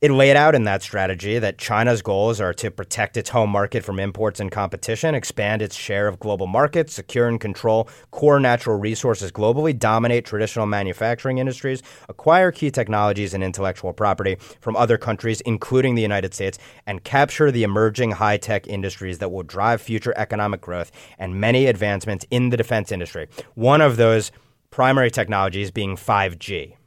It 0.00 0.12
laid 0.12 0.36
out 0.36 0.54
in 0.54 0.62
that 0.62 0.84
strategy 0.84 1.40
that 1.40 1.58
China's 1.58 2.02
goals 2.02 2.40
are 2.40 2.54
to 2.54 2.70
protect 2.70 3.16
its 3.16 3.30
home 3.30 3.50
market 3.50 3.82
from 3.84 3.98
imports 3.98 4.38
and 4.38 4.48
competition, 4.48 5.12
expand 5.12 5.60
its 5.60 5.74
share 5.74 6.06
of 6.06 6.20
global 6.20 6.46
markets, 6.46 6.94
secure 6.94 7.26
and 7.26 7.40
control 7.40 7.88
core 8.12 8.38
natural 8.38 8.78
resources 8.78 9.32
globally, 9.32 9.76
dominate 9.76 10.24
traditional 10.24 10.66
manufacturing 10.66 11.38
industries, 11.38 11.82
acquire 12.08 12.52
key 12.52 12.70
technologies 12.70 13.34
and 13.34 13.42
intellectual 13.42 13.92
property 13.92 14.36
from 14.60 14.76
other 14.76 14.98
countries, 14.98 15.40
including 15.40 15.96
the 15.96 16.02
United 16.02 16.32
States, 16.32 16.58
and 16.86 17.02
capture 17.02 17.50
the 17.50 17.64
emerging 17.64 18.12
high 18.12 18.36
tech 18.36 18.68
industries 18.68 19.18
that 19.18 19.32
will 19.32 19.42
drive 19.42 19.82
future 19.82 20.14
economic 20.16 20.60
growth 20.60 20.92
and 21.18 21.40
many 21.40 21.66
advancements 21.66 22.24
in 22.30 22.50
the 22.50 22.56
defense 22.56 22.92
industry. 22.92 23.26
One 23.56 23.80
of 23.80 23.96
those 23.96 24.30
primary 24.70 25.10
technologies 25.10 25.72
being 25.72 25.96
5G 25.96 26.77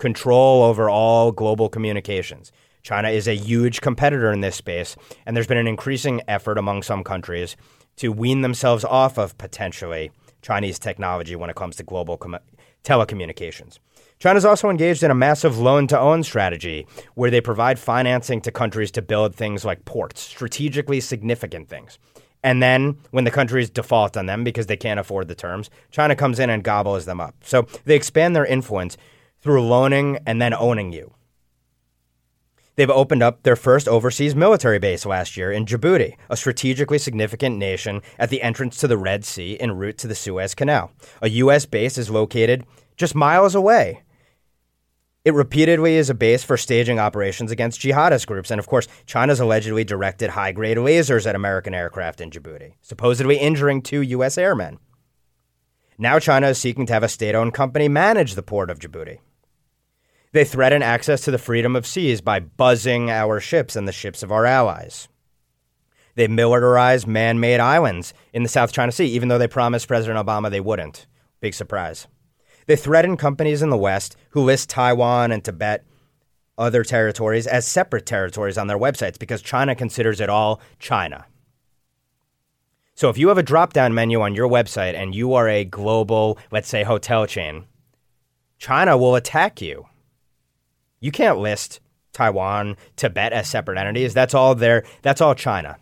control 0.00 0.64
over 0.64 0.90
all 0.90 1.30
global 1.30 1.68
communications. 1.68 2.50
China 2.82 3.10
is 3.10 3.28
a 3.28 3.36
huge 3.36 3.80
competitor 3.80 4.32
in 4.32 4.40
this 4.40 4.56
space, 4.56 4.96
and 5.26 5.36
there's 5.36 5.46
been 5.46 5.58
an 5.58 5.68
increasing 5.68 6.22
effort 6.26 6.58
among 6.58 6.82
some 6.82 7.04
countries 7.04 7.56
to 7.96 8.10
wean 8.10 8.40
themselves 8.40 8.84
off 8.84 9.18
of 9.18 9.36
potentially 9.38 10.10
Chinese 10.42 10.78
technology 10.78 11.36
when 11.36 11.50
it 11.50 11.56
comes 11.56 11.76
to 11.76 11.82
global 11.82 12.16
com- 12.16 12.38
telecommunications. 12.82 13.78
China's 14.18 14.44
also 14.44 14.68
engaged 14.68 15.02
in 15.02 15.10
a 15.10 15.14
massive 15.14 15.58
loan 15.58 15.86
to 15.86 15.98
own 15.98 16.22
strategy 16.22 16.86
where 17.14 17.30
they 17.30 17.40
provide 17.40 17.78
financing 17.78 18.40
to 18.42 18.50
countries 18.50 18.90
to 18.90 19.02
build 19.02 19.34
things 19.34 19.64
like 19.64 19.84
ports, 19.84 20.20
strategically 20.20 21.00
significant 21.00 21.68
things. 21.68 21.98
And 22.42 22.62
then 22.62 22.98
when 23.10 23.24
the 23.24 23.30
countries 23.30 23.68
default 23.68 24.16
on 24.16 24.26
them 24.26 24.44
because 24.44 24.66
they 24.66 24.76
can't 24.76 25.00
afford 25.00 25.28
the 25.28 25.34
terms, 25.34 25.68
China 25.90 26.16
comes 26.16 26.38
in 26.38 26.48
and 26.48 26.64
gobbles 26.64 27.04
them 27.04 27.20
up. 27.20 27.34
So 27.44 27.66
they 27.84 27.96
expand 27.96 28.34
their 28.34 28.46
influence 28.46 28.96
through 29.40 29.66
loaning 29.66 30.18
and 30.26 30.40
then 30.40 30.54
owning 30.54 30.92
you. 30.92 31.14
They've 32.76 32.88
opened 32.88 33.22
up 33.22 33.42
their 33.42 33.56
first 33.56 33.88
overseas 33.88 34.34
military 34.34 34.78
base 34.78 35.04
last 35.04 35.36
year 35.36 35.52
in 35.52 35.66
Djibouti, 35.66 36.16
a 36.30 36.36
strategically 36.36 36.98
significant 36.98 37.58
nation 37.58 38.00
at 38.18 38.30
the 38.30 38.40
entrance 38.40 38.78
to 38.78 38.88
the 38.88 38.96
Red 38.96 39.24
Sea 39.24 39.58
en 39.60 39.72
route 39.72 39.98
to 39.98 40.06
the 40.06 40.14
Suez 40.14 40.54
Canal. 40.54 40.90
A 41.20 41.28
U.S. 41.28 41.66
base 41.66 41.98
is 41.98 42.08
located 42.08 42.64
just 42.96 43.14
miles 43.14 43.54
away. 43.54 44.02
It 45.24 45.34
repeatedly 45.34 45.96
is 45.96 46.08
a 46.08 46.14
base 46.14 46.42
for 46.42 46.56
staging 46.56 46.98
operations 46.98 47.50
against 47.50 47.80
jihadist 47.80 48.26
groups. 48.26 48.50
And 48.50 48.58
of 48.58 48.66
course, 48.66 48.88
China's 49.04 49.40
allegedly 49.40 49.84
directed 49.84 50.30
high 50.30 50.52
grade 50.52 50.78
lasers 50.78 51.26
at 51.26 51.34
American 51.34 51.74
aircraft 51.74 52.22
in 52.22 52.30
Djibouti, 52.30 52.72
supposedly 52.80 53.36
injuring 53.36 53.82
two 53.82 54.00
U.S. 54.00 54.38
airmen. 54.38 54.78
Now, 55.98 56.18
China 56.18 56.48
is 56.48 56.56
seeking 56.56 56.86
to 56.86 56.94
have 56.94 57.02
a 57.02 57.08
state 57.08 57.34
owned 57.34 57.52
company 57.52 57.88
manage 57.88 58.34
the 58.34 58.42
port 58.42 58.70
of 58.70 58.78
Djibouti. 58.78 59.18
They 60.32 60.44
threaten 60.44 60.82
access 60.82 61.22
to 61.22 61.32
the 61.32 61.38
freedom 61.38 61.74
of 61.74 61.86
seas 61.86 62.20
by 62.20 62.38
buzzing 62.38 63.10
our 63.10 63.40
ships 63.40 63.74
and 63.74 63.88
the 63.88 63.92
ships 63.92 64.22
of 64.22 64.30
our 64.30 64.46
allies. 64.46 65.08
They 66.14 66.28
militarize 66.28 67.06
man 67.06 67.40
made 67.40 67.58
islands 67.58 68.14
in 68.32 68.44
the 68.44 68.48
South 68.48 68.72
China 68.72 68.92
Sea, 68.92 69.06
even 69.06 69.28
though 69.28 69.38
they 69.38 69.48
promised 69.48 69.88
President 69.88 70.24
Obama 70.24 70.50
they 70.50 70.60
wouldn't. 70.60 71.06
Big 71.40 71.54
surprise. 71.54 72.06
They 72.66 72.76
threaten 72.76 73.16
companies 73.16 73.62
in 73.62 73.70
the 73.70 73.76
West 73.76 74.16
who 74.30 74.42
list 74.42 74.70
Taiwan 74.70 75.32
and 75.32 75.42
Tibet, 75.42 75.84
other 76.56 76.84
territories, 76.84 77.46
as 77.48 77.66
separate 77.66 78.06
territories 78.06 78.58
on 78.58 78.68
their 78.68 78.78
websites 78.78 79.18
because 79.18 79.42
China 79.42 79.74
considers 79.74 80.20
it 80.20 80.28
all 80.28 80.60
China. 80.78 81.26
So 82.94 83.08
if 83.08 83.18
you 83.18 83.28
have 83.28 83.38
a 83.38 83.42
drop 83.42 83.72
down 83.72 83.94
menu 83.94 84.20
on 84.20 84.34
your 84.34 84.48
website 84.48 84.94
and 84.94 85.14
you 85.14 85.32
are 85.34 85.48
a 85.48 85.64
global, 85.64 86.38
let's 86.52 86.68
say, 86.68 86.84
hotel 86.84 87.26
chain, 87.26 87.64
China 88.58 88.96
will 88.96 89.16
attack 89.16 89.60
you 89.60 89.86
you 91.00 91.10
can't 91.10 91.38
list 91.38 91.80
Taiwan, 92.12 92.76
Tibet 92.96 93.32
as 93.32 93.48
separate 93.48 93.78
entities. 93.78 94.14
That's 94.14 94.34
all 94.34 94.54
there. 94.54 94.84
That's 95.02 95.20
all 95.20 95.34
China. 95.34 95.76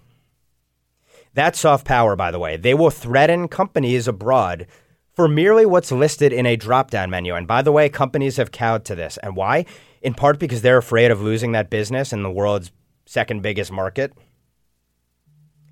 That's 1.35 1.61
soft 1.61 1.87
power, 1.87 2.17
by 2.17 2.31
the 2.31 2.39
way. 2.39 2.57
They 2.57 2.75
will 2.75 2.91
threaten 2.91 3.49
companies 3.49 4.09
abroad 4.09 4.67
for 5.15 5.29
merely 5.29 5.67
what's 5.67 5.93
listed 5.93 6.33
in 6.33 6.47
a 6.47 6.57
drop 6.57 6.91
down 6.91 7.11
menu. 7.11 7.35
And 7.35 7.47
by 7.47 7.63
the 7.63 7.73
way, 7.73 7.89
companies 7.89 8.37
have 8.37 8.53
cowed 8.53 8.85
to 8.87 8.95
this. 8.95 9.19
And 9.23 9.37
why? 9.37 9.65
in 10.03 10.15
part 10.15 10.39
because 10.39 10.63
they're 10.63 10.79
afraid 10.79 11.11
of 11.11 11.23
losing 11.23 11.53
that 11.53 11.71
business 11.71 12.13
in 12.13 12.23
the 12.23 12.31
world's 12.31 12.71
second 13.07 13.43
biggest 13.43 13.73
market. 13.73 14.13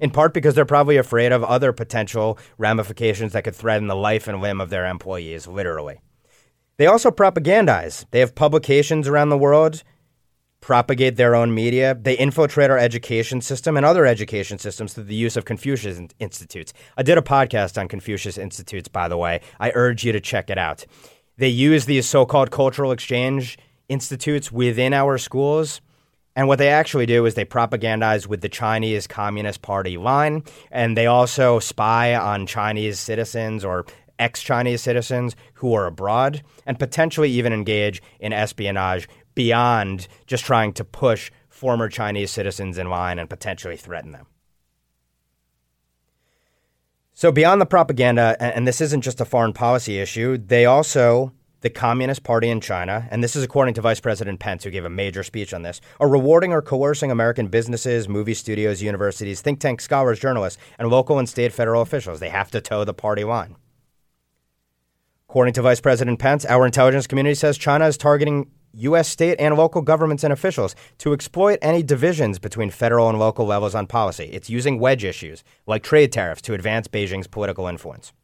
In 0.01 0.11
part 0.11 0.35
because 0.35 0.55
they're 0.55 0.67
probably 0.67 0.99
afraid 0.99 1.33
of 1.33 1.43
other 1.45 1.73
potential 1.73 2.39
ramifications 2.59 3.33
that 3.33 3.45
could 3.45 3.55
threaten 3.55 3.87
the 3.87 3.97
life 3.97 4.29
and 4.29 4.43
limb 4.43 4.61
of 4.61 4.69
their 4.71 4.87
employees, 4.87 5.47
literally. 5.47 6.01
They 6.79 6.87
also 6.87 7.11
propagandize. 7.11 8.05
They 8.11 8.21
have 8.21 8.35
publications 8.35 9.09
around 9.09 9.31
the 9.31 9.39
world, 9.39 9.83
propagate 10.61 11.17
their 11.17 11.35
own 11.35 11.55
media. 11.55 11.97
They 11.99 12.19
infiltrate 12.19 12.71
our 12.71 12.79
education 12.79 13.41
system 13.41 13.77
and 13.77 13.87
other 13.87 14.05
education 14.05 14.59
systems 14.59 14.93
through 14.93 15.05
the 15.05 15.15
use 15.15 15.37
of 15.37 15.45
Confucius 15.45 16.01
Institutes. 16.19 16.73
I 16.97 17.03
did 17.03 17.17
a 17.17 17.23
podcast 17.23 17.81
on 17.81 17.89
Confucius 17.89 18.37
Institutes, 18.37 18.89
by 18.89 19.09
the 19.09 19.17
way. 19.17 19.41
I 19.59 19.73
urge 19.75 20.05
you 20.05 20.13
to 20.13 20.21
check 20.21 20.51
it 20.51 20.59
out. 20.59 20.85
They 21.39 21.49
use 21.49 21.85
these 21.85 22.07
so 22.07 22.27
called 22.27 22.51
cultural 22.51 22.93
exchange 22.93 23.59
institutes 23.89 24.51
within 24.51 24.93
our 24.93 25.19
schools. 25.19 25.81
And 26.35 26.49
what 26.49 26.59
they 26.59 26.69
actually 26.69 27.07
do 27.07 27.25
is 27.25 27.35
they 27.35 27.47
propagandize 27.47 28.27
with 28.27 28.43
the 28.43 28.49
Chinese 28.49 29.07
Communist 29.07 29.63
Party 29.63 29.97
line, 29.97 30.43
and 30.71 30.95
they 30.97 31.07
also 31.07 31.59
spy 31.61 32.15
on 32.15 32.47
Chinese 32.47 32.99
citizens 32.99 33.65
or 33.65 33.87
ex 34.19 34.43
Chinese 34.43 34.83
citizens 34.83 35.37
who 35.55 35.75
are 35.75 35.87
abroad 35.87 36.43
and 36.65 36.79
potentially 36.79 37.31
even 37.31 37.53
engage 37.53 38.03
in 38.21 38.33
espionage 38.33 39.09
beyond 39.35 40.09
just 40.27 40.45
trying 40.45 40.73
to 40.73 40.85
push 40.85 41.31
former 41.49 41.89
Chinese 41.89 42.31
citizens 42.31 42.79
in 42.79 42.89
line 42.89 43.19
and 43.19 43.31
potentially 43.31 43.77
threaten 43.77 44.13
them. 44.13 44.27
So, 47.13 47.33
beyond 47.33 47.63
the 47.63 47.67
propaganda, 47.67 48.37
and 48.39 48.69
this 48.69 48.83
isn't 48.83 49.01
just 49.01 49.23
a 49.23 49.25
foreign 49.25 49.55
policy 49.55 49.99
issue, 49.99 50.37
they 50.37 50.67
also, 50.67 51.33
the 51.63 51.71
Communist 51.71 52.25
Party 52.25 52.51
in 52.51 52.61
China, 52.61 53.09
and 53.11 53.25
this 53.25 53.35
is 53.35 53.43
according 53.43 53.73
to 53.75 53.81
Vice 53.81 54.01
President 54.01 54.39
Pence, 54.39 54.65
who 54.65 54.71
gave 54.71 54.85
a 54.85 54.91
major 54.91 55.23
speech 55.23 55.55
on 55.55 55.63
this, 55.63 55.81
are 55.99 56.11
rewarding 56.11 56.53
or 56.53 56.61
coercing 56.61 57.11
American 57.11 57.49
businesses, 57.49 58.07
movie 58.07 58.35
studios, 58.35 58.83
universities, 58.83 59.41
think 59.41 59.61
tanks, 59.61 59.85
scholars, 59.85 60.21
journalists, 60.21 60.61
and 60.79 60.91
local 60.91 61.19
and 61.19 61.27
state 61.27 61.55
federal 61.55 61.81
officials. 61.81 62.21
They 62.21 62.29
have 62.29 62.51
to 62.51 62.61
toe 62.61 62.85
the 62.85 62.93
party 62.93 63.25
line. 63.25 63.57
According 65.37 65.53
to 65.53 65.61
Vice 65.61 65.83
President 65.83 66.19
Pence, 66.19 66.47
our 66.47 66.65
intelligence 66.65 67.07
community 67.07 67.35
says 67.35 67.59
China 67.59 67.87
is 67.87 67.99
targeting 67.99 68.51
U.S. 68.73 69.07
state 69.07 69.37
and 69.39 69.55
local 69.55 69.83
governments 69.83 70.25
and 70.25 70.33
officials 70.33 70.75
to 70.97 71.13
exploit 71.13 71.59
any 71.61 71.83
divisions 71.83 72.39
between 72.39 72.71
federal 72.71 73.11
and 73.11 73.19
local 73.19 73.45
levels 73.45 73.75
on 73.75 73.87
policy. 73.87 74.31
It's 74.33 74.49
using 74.49 74.81
wedge 74.81 75.05
issues, 75.05 75.45
like 75.67 75.83
trade 75.83 76.11
tariffs, 76.11 76.41
to 76.41 76.55
advance 76.55 76.89
Beijing's 76.89 77.27
political 77.27 77.67
influence. 77.67 78.15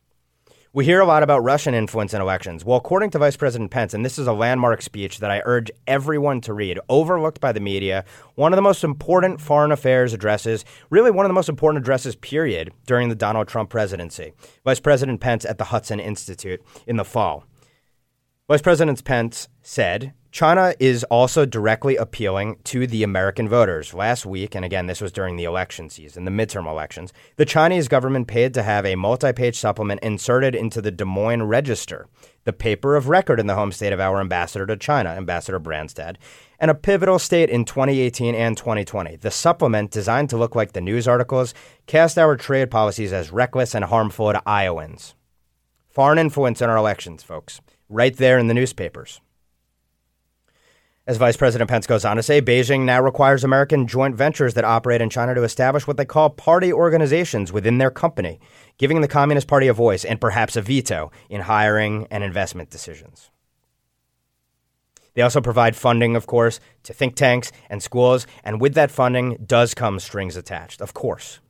We 0.74 0.87
hear 0.87 1.00
a 1.00 1.04
lot 1.06 1.22
about 1.22 1.40
Russian 1.40 1.74
influence 1.74 2.14
in 2.14 2.22
elections. 2.22 2.64
Well, 2.64 2.78
according 2.78 3.11
to 3.11 3.18
Vice 3.18 3.37
President 3.37 3.70
Pence, 3.70 3.92
and 3.92 4.02
this 4.02 4.18
is 4.18 4.26
a 4.26 4.32
landmark 4.32 4.80
speech 4.80 5.18
that 5.18 5.30
I 5.30 5.42
urge 5.44 5.70
everyone 5.87 6.40
to 6.40 6.54
read, 6.54 6.80
overlooked 6.88 7.42
by 7.42 7.52
the 7.52 7.61
media, 7.61 8.06
one 8.37 8.54
of 8.54 8.56
the 8.56 8.62
most 8.62 8.82
important 8.82 9.38
foreign 9.38 9.70
affairs 9.70 10.14
addresses, 10.14 10.64
really 10.88 11.11
one 11.11 11.26
of 11.26 11.28
the 11.28 11.35
most 11.35 11.50
important 11.50 11.85
addresses, 11.85 12.16
period, 12.16 12.72
during 12.87 13.11
the 13.11 13.14
Donald 13.14 13.48
Trump 13.48 13.68
presidency. 13.68 14.32
Vice 14.64 14.80
President 14.80 15.20
Pence 15.20 15.44
at 15.44 15.58
the 15.58 15.64
Hudson 15.64 16.00
Institute 16.00 16.62
in 16.87 16.96
the 16.96 17.04
fall. 17.04 17.44
Vice 18.53 18.61
President 18.61 19.03
Pence 19.03 19.49
said, 19.62 20.12
China 20.31 20.75
is 20.79 21.05
also 21.05 21.47
directly 21.47 21.97
appealing 21.97 22.59
to 22.65 22.87
the 22.87 23.03
American 23.03 23.49
voters. 23.49 23.95
Last 23.95 24.27
week, 24.27 24.55
and 24.55 24.62
again, 24.62 24.87
this 24.87 25.01
was 25.01 25.11
during 25.11 25.37
the 25.37 25.45
election 25.45 25.88
season, 25.88 26.27
the 26.27 26.31
midterm 26.31 26.69
elections, 26.69 27.15
the 27.37 27.47
Chinese 27.47 27.88
government 27.88 28.29
paid 28.29 28.53
to 28.53 28.62
have 28.62 28.85
a 28.85 28.95
multi 28.95 29.33
page 29.33 29.59
supplement 29.59 30.01
inserted 30.03 30.55
into 30.55 30.83
the 30.83 30.91
Des 30.91 31.07
Moines 31.07 31.45
Register, 31.45 32.09
the 32.45 32.53
paper 32.53 32.95
of 32.95 33.09
record 33.09 33.41
in 33.41 33.47
the 33.47 33.55
home 33.55 33.73
state 33.73 33.95
of 33.95 34.01
our 34.01 34.21
ambassador 34.21 34.67
to 34.67 34.77
China, 34.77 35.09
Ambassador 35.09 35.59
Branstad, 35.59 36.17
and 36.61 36.71
a 36.71 36.75
pivotal 36.75 37.19
state 37.19 37.49
in 37.49 37.65
2018 37.65 38.35
and 38.35 38.55
2020. 38.55 39.17
The 39.17 39.31
supplement, 39.31 39.91
designed 39.91 40.29
to 40.29 40.37
look 40.37 40.55
like 40.55 40.75
the 40.75 40.83
news 40.83 41.09
articles, 41.09 41.55
cast 41.87 42.19
our 42.19 42.37
trade 42.37 42.71
policies 42.71 43.15
as 43.15 43.33
reckless 43.33 43.75
and 43.75 43.87
harmful 43.87 44.31
to 44.31 44.43
Iowans. 44.47 45.15
Foreign 45.88 46.19
influence 46.19 46.61
in 46.61 46.69
our 46.69 46.77
elections, 46.77 47.23
folks, 47.23 47.62
right 47.92 48.16
there 48.16 48.38
in 48.38 48.48
the 48.48 48.55
newspapers. 48.55 49.20
As 51.05 51.16
Vice 51.16 51.37
President 51.37 51.68
Pence 51.68 51.87
goes 51.88 52.05
on 52.05 52.16
to 52.16 52.22
say, 52.22 52.40
Beijing 52.40 52.85
now 52.85 53.02
requires 53.02 53.42
American 53.42 53.88
joint 53.88 54.14
ventures 54.14 54.55
that 54.55 54.64
operate 54.64 55.00
in 55.00 55.11
China 55.11 55.35
to 55.35 55.42
establish 55.42 55.85
what 55.85 55.96
they 55.96 56.05
call 56.05 56.31
party 56.31 56.72
organizations 56.72 57.52
within 57.52 57.78
their 57.78 57.90
company, 57.90 58.38
giving 58.78 59.00
the 59.00 59.09
Communist 59.09 59.48
Party 59.48 59.66
a 59.66 59.72
voice 59.74 60.05
and 60.05 60.20
perhaps 60.20 60.55
a 60.55 60.62
veto 60.62 61.11
in 61.28 61.40
hiring 61.40 62.07
and 62.09 62.22
investment 62.22 62.70
decisions. 62.70 63.31
They 65.14 65.22
also 65.22 65.40
provide 65.40 65.76
funding, 65.76 66.16
of 66.16 66.26
course, 66.26 66.61
to 66.85 66.94
think 66.94 67.16
tanks 67.16 67.50
and 67.68 67.83
schools, 67.83 68.26
and 68.44 68.61
with 68.61 68.74
that 68.74 68.90
funding 68.90 69.37
does 69.44 69.74
come 69.74 69.98
strings 69.98 70.37
attached, 70.37 70.81
of 70.81 70.94
course. 70.94 71.40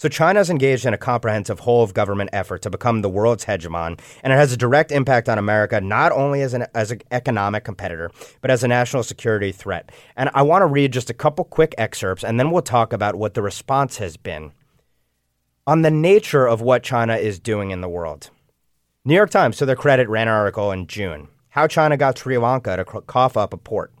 So 0.00 0.08
China 0.08 0.40
is 0.40 0.48
engaged 0.48 0.86
in 0.86 0.94
a 0.94 0.96
comprehensive 0.96 1.60
whole 1.60 1.82
of 1.82 1.92
government 1.92 2.30
effort 2.32 2.62
to 2.62 2.70
become 2.70 3.02
the 3.02 3.10
world's 3.10 3.44
hegemon, 3.44 4.00
and 4.22 4.32
it 4.32 4.36
has 4.36 4.50
a 4.50 4.56
direct 4.56 4.92
impact 4.92 5.28
on 5.28 5.36
America 5.36 5.78
not 5.78 6.10
only 6.10 6.40
as 6.40 6.54
an 6.54 6.64
as 6.74 6.90
an 6.90 7.02
economic 7.10 7.64
competitor, 7.64 8.10
but 8.40 8.50
as 8.50 8.64
a 8.64 8.68
national 8.68 9.02
security 9.02 9.52
threat. 9.52 9.92
And 10.16 10.30
I 10.32 10.40
want 10.40 10.62
to 10.62 10.66
read 10.66 10.94
just 10.94 11.10
a 11.10 11.14
couple 11.14 11.44
quick 11.44 11.74
excerpts, 11.76 12.24
and 12.24 12.40
then 12.40 12.50
we'll 12.50 12.62
talk 12.62 12.94
about 12.94 13.16
what 13.16 13.34
the 13.34 13.42
response 13.42 13.98
has 13.98 14.16
been 14.16 14.52
on 15.66 15.82
the 15.82 15.90
nature 15.90 16.46
of 16.46 16.62
what 16.62 16.82
China 16.82 17.16
is 17.16 17.38
doing 17.38 17.70
in 17.70 17.82
the 17.82 17.88
world. 17.90 18.30
New 19.04 19.14
York 19.14 19.28
Times, 19.28 19.58
to 19.58 19.66
their 19.66 19.76
credit, 19.76 20.08
ran 20.08 20.28
an 20.28 20.32
article 20.34 20.72
in 20.72 20.86
June 20.86 21.28
how 21.50 21.66
China 21.66 21.98
got 21.98 22.16
Sri 22.16 22.38
Lanka 22.38 22.74
to 22.74 22.86
cough 22.86 23.36
up 23.36 23.52
a 23.52 23.58
port. 23.58 23.92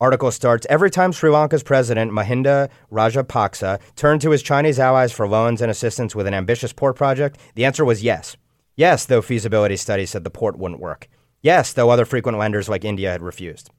Article 0.00 0.30
starts 0.30 0.66
Every 0.70 0.90
time 0.90 1.12
Sri 1.12 1.28
Lanka's 1.28 1.62
president, 1.62 2.10
Mahinda 2.10 2.70
Rajapaksa, 2.90 3.78
turned 3.96 4.22
to 4.22 4.30
his 4.30 4.42
Chinese 4.42 4.78
allies 4.78 5.12
for 5.12 5.28
loans 5.28 5.60
and 5.60 5.70
assistance 5.70 6.14
with 6.14 6.26
an 6.26 6.32
ambitious 6.32 6.72
port 6.72 6.96
project, 6.96 7.38
the 7.54 7.66
answer 7.66 7.84
was 7.84 8.02
yes. 8.02 8.34
Yes, 8.76 9.04
though 9.04 9.20
feasibility 9.20 9.76
studies 9.76 10.08
said 10.08 10.24
the 10.24 10.30
port 10.30 10.56
wouldn't 10.56 10.80
work. 10.80 11.06
Yes, 11.42 11.74
though 11.74 11.90
other 11.90 12.06
frequent 12.06 12.38
lenders 12.38 12.66
like 12.66 12.82
India 12.82 13.10
had 13.10 13.20
refused. 13.20 13.70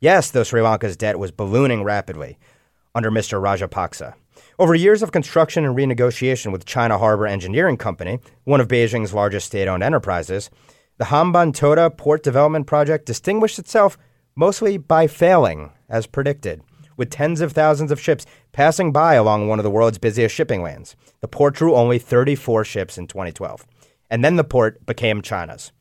Yes, 0.00 0.30
though 0.30 0.42
Sri 0.42 0.60
Lanka's 0.60 0.98
debt 0.98 1.18
was 1.18 1.30
ballooning 1.30 1.82
rapidly 1.82 2.38
under 2.94 3.10
Mr. 3.10 3.40
Rajapaksa. 3.40 4.14
Over 4.58 4.74
years 4.74 5.02
of 5.02 5.12
construction 5.12 5.64
and 5.64 5.74
renegotiation 5.74 6.52
with 6.52 6.66
China 6.66 6.98
Harbor 6.98 7.26
Engineering 7.26 7.78
Company, 7.78 8.20
one 8.44 8.60
of 8.60 8.68
Beijing's 8.68 9.14
largest 9.14 9.46
state 9.46 9.66
owned 9.66 9.82
enterprises, 9.82 10.50
the 10.98 11.06
Hambantota 11.06 11.96
Port 11.96 12.22
Development 12.22 12.66
Project 12.66 13.06
distinguished 13.06 13.58
itself 13.58 13.96
mostly 14.34 14.76
by 14.76 15.06
failing, 15.06 15.72
as 15.88 16.06
predicted, 16.06 16.62
with 16.96 17.10
tens 17.10 17.40
of 17.40 17.52
thousands 17.52 17.90
of 17.90 18.00
ships 18.00 18.26
passing 18.52 18.92
by 18.92 19.14
along 19.14 19.48
one 19.48 19.58
of 19.58 19.64
the 19.64 19.70
world's 19.70 19.98
busiest 19.98 20.34
shipping 20.34 20.62
lanes. 20.62 20.96
The 21.20 21.28
port 21.28 21.54
drew 21.54 21.74
only 21.74 21.98
34 21.98 22.64
ships 22.64 22.98
in 22.98 23.06
2012. 23.06 23.66
And 24.10 24.24
then 24.24 24.36
the 24.36 24.44
port 24.44 24.84
became 24.86 25.22
China's. 25.22 25.72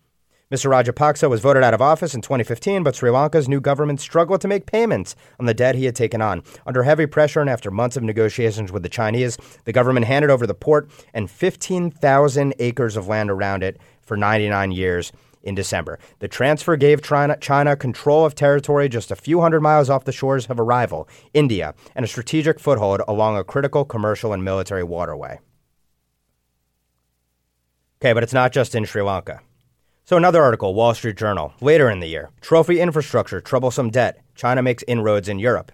Mr. 0.52 0.68
Rajapaksa 0.72 1.30
was 1.30 1.42
voted 1.42 1.62
out 1.62 1.76
of 1.76 1.82
office 1.82 2.16
in 2.16 2.22
2015, 2.22 2.82
but 2.82 2.96
Sri 2.96 3.12
Lanka's 3.12 3.48
new 3.48 3.62
government 3.62 4.02
struggled 4.02 4.42
to 4.42 4.48
make 4.48 4.66
payments 4.66 5.16
on 5.40 5.46
the 5.46 5.54
debt 5.54 5.76
he 5.76 5.86
had 5.86 5.96
taken 5.96 6.24
on. 6.24 6.42
Under 6.66 6.82
heavy 6.82 7.06
pressure 7.06 7.40
and 7.40 7.50
after 7.50 7.70
months 7.70 7.96
of 7.96 8.02
negotiations 8.02 8.72
with 8.72 8.82
the 8.82 8.90
Chinese, 8.90 9.38
the 9.66 9.72
government 9.72 10.08
handed 10.08 10.32
over 10.32 10.48
the 10.48 10.56
port 10.56 10.90
and 11.14 11.30
15,000 11.30 12.56
acres 12.58 12.98
of 12.98 13.08
land 13.08 13.30
around 13.30 13.62
it 13.62 13.78
for 14.02 14.18
99 14.18 14.72
years 14.72 15.12
in 15.44 15.56
December. 15.56 16.00
The 16.20 16.28
transfer 16.28 16.76
gave 16.76 17.02
China, 17.02 17.38
China, 17.38 17.76
control 17.76 18.26
of 18.26 18.36
territory 18.36 18.90
just 18.90 19.12
a 19.12 19.16
few 19.16 19.42
hundred 19.42 19.62
miles 19.62 19.90
off 19.90 20.06
the 20.06 20.12
shores 20.12 20.48
of 20.48 20.60
a 20.60 20.64
rival, 20.64 21.08
India, 21.34 21.74
and 21.96 22.04
a 22.04 22.08
strategic 22.08 22.60
foothold 22.60 23.02
along 23.08 23.38
a 23.38 23.44
critical 23.44 23.86
commercial 23.86 24.34
and 24.34 24.44
military 24.44 24.84
waterway. 24.84 25.40
Okay, 28.02 28.14
but 28.14 28.24
it's 28.24 28.34
not 28.34 28.54
just 28.54 28.76
in 28.76 28.86
Sri 28.86 29.02
Lanka. 29.02 29.42
So, 30.06 30.18
another 30.18 30.42
article, 30.42 30.74
Wall 30.74 30.94
Street 30.94 31.18
Journal, 31.18 31.54
later 31.62 31.90
in 31.90 32.00
the 32.00 32.08
year 32.08 32.30
Trophy 32.42 32.80
infrastructure, 32.80 33.42
troublesome 33.42 33.90
debt. 33.90 34.22
China 34.36 34.62
makes 34.62 34.84
inroads 34.88 35.30
in 35.30 35.38
Europe. 35.38 35.72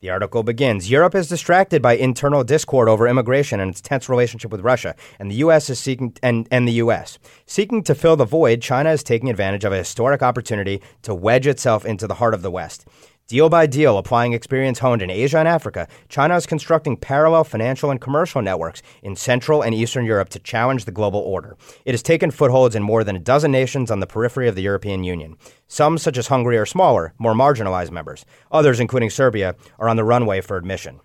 The 0.00 0.08
article 0.08 0.42
begins 0.42 0.90
Europe 0.90 1.14
is 1.14 1.28
distracted 1.28 1.82
by 1.82 1.92
internal 1.92 2.42
discord 2.42 2.88
over 2.88 3.06
immigration 3.06 3.60
and 3.60 3.70
its 3.70 3.82
tense 3.82 4.08
relationship 4.08 4.50
with 4.50 4.62
Russia, 4.62 4.94
and 5.18 5.30
the 5.30 5.34
U.S. 5.36 5.68
is 5.68 5.78
seeking 5.78 6.16
and, 6.22 6.48
and 6.50 6.66
the 6.66 6.72
U.S. 6.84 7.18
Seeking 7.44 7.82
to 7.82 7.94
fill 7.94 8.16
the 8.16 8.24
void, 8.24 8.62
China 8.62 8.92
is 8.92 9.02
taking 9.02 9.28
advantage 9.28 9.62
of 9.62 9.74
a 9.74 9.76
historic 9.76 10.22
opportunity 10.22 10.80
to 11.02 11.14
wedge 11.14 11.46
itself 11.46 11.84
into 11.84 12.06
the 12.06 12.14
heart 12.14 12.32
of 12.32 12.40
the 12.40 12.50
West. 12.50 12.86
Deal 13.30 13.48
by 13.48 13.66
deal, 13.66 13.96
applying 13.96 14.32
experience 14.32 14.80
honed 14.80 15.02
in 15.02 15.08
Asia 15.08 15.38
and 15.38 15.46
Africa, 15.46 15.86
China 16.08 16.34
is 16.34 16.46
constructing 16.46 16.96
parallel 16.96 17.44
financial 17.44 17.92
and 17.92 18.00
commercial 18.00 18.42
networks 18.42 18.82
in 19.04 19.14
Central 19.14 19.62
and 19.62 19.72
Eastern 19.72 20.04
Europe 20.04 20.30
to 20.30 20.40
challenge 20.40 20.84
the 20.84 20.90
global 20.90 21.20
order. 21.20 21.56
It 21.84 21.92
has 21.92 22.02
taken 22.02 22.32
footholds 22.32 22.74
in 22.74 22.82
more 22.82 23.04
than 23.04 23.14
a 23.14 23.20
dozen 23.20 23.52
nations 23.52 23.88
on 23.88 24.00
the 24.00 24.06
periphery 24.08 24.48
of 24.48 24.56
the 24.56 24.62
European 24.62 25.04
Union. 25.04 25.36
Some, 25.68 25.96
such 25.96 26.18
as 26.18 26.26
Hungary, 26.26 26.58
are 26.58 26.66
smaller, 26.66 27.14
more 27.18 27.34
marginalized 27.34 27.92
members. 27.92 28.24
Others, 28.50 28.80
including 28.80 29.10
Serbia, 29.10 29.54
are 29.78 29.88
on 29.88 29.94
the 29.94 30.02
runway 30.02 30.40
for 30.40 30.56
admission. 30.56 30.98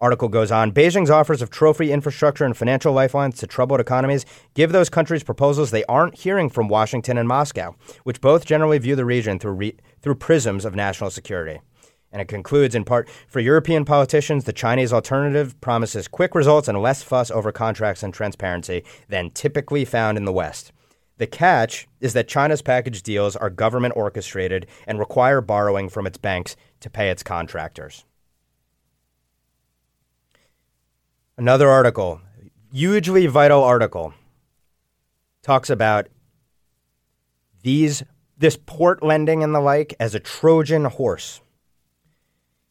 Article 0.00 0.28
goes 0.28 0.52
on 0.52 0.70
Beijing's 0.70 1.10
offers 1.10 1.42
of 1.42 1.50
trophy 1.50 1.90
infrastructure 1.90 2.44
and 2.44 2.56
financial 2.56 2.92
lifelines 2.92 3.36
to 3.38 3.48
troubled 3.48 3.80
economies 3.80 4.24
give 4.54 4.70
those 4.70 4.88
countries 4.88 5.24
proposals 5.24 5.72
they 5.72 5.84
aren't 5.86 6.14
hearing 6.14 6.48
from 6.48 6.68
Washington 6.68 7.18
and 7.18 7.26
Moscow, 7.26 7.74
which 8.04 8.20
both 8.20 8.44
generally 8.44 8.78
view 8.78 8.94
the 8.94 9.04
region 9.04 9.40
through, 9.40 9.54
re- 9.54 9.76
through 10.00 10.14
prisms 10.14 10.64
of 10.64 10.76
national 10.76 11.10
security. 11.10 11.60
And 12.12 12.22
it 12.22 12.28
concludes 12.28 12.76
in 12.76 12.84
part 12.84 13.08
For 13.26 13.40
European 13.40 13.84
politicians, 13.84 14.44
the 14.44 14.52
Chinese 14.52 14.92
alternative 14.92 15.60
promises 15.60 16.06
quick 16.06 16.32
results 16.32 16.68
and 16.68 16.80
less 16.80 17.02
fuss 17.02 17.32
over 17.32 17.50
contracts 17.50 18.04
and 18.04 18.14
transparency 18.14 18.84
than 19.08 19.30
typically 19.30 19.84
found 19.84 20.16
in 20.16 20.24
the 20.24 20.32
West. 20.32 20.70
The 21.16 21.26
catch 21.26 21.88
is 22.00 22.12
that 22.12 22.28
China's 22.28 22.62
package 22.62 23.02
deals 23.02 23.34
are 23.34 23.50
government 23.50 23.96
orchestrated 23.96 24.68
and 24.86 25.00
require 25.00 25.40
borrowing 25.40 25.88
from 25.88 26.06
its 26.06 26.18
banks 26.18 26.54
to 26.78 26.88
pay 26.88 27.10
its 27.10 27.24
contractors. 27.24 28.04
Another 31.38 31.68
article, 31.68 32.20
hugely 32.72 33.28
vital 33.28 33.62
article, 33.62 34.12
talks 35.40 35.70
about 35.70 36.08
these 37.62 38.02
this 38.36 38.58
port 38.66 39.04
lending 39.04 39.44
and 39.44 39.54
the 39.54 39.60
like 39.60 39.94
as 40.00 40.16
a 40.16 40.20
Trojan 40.20 40.86
horse. 40.86 41.40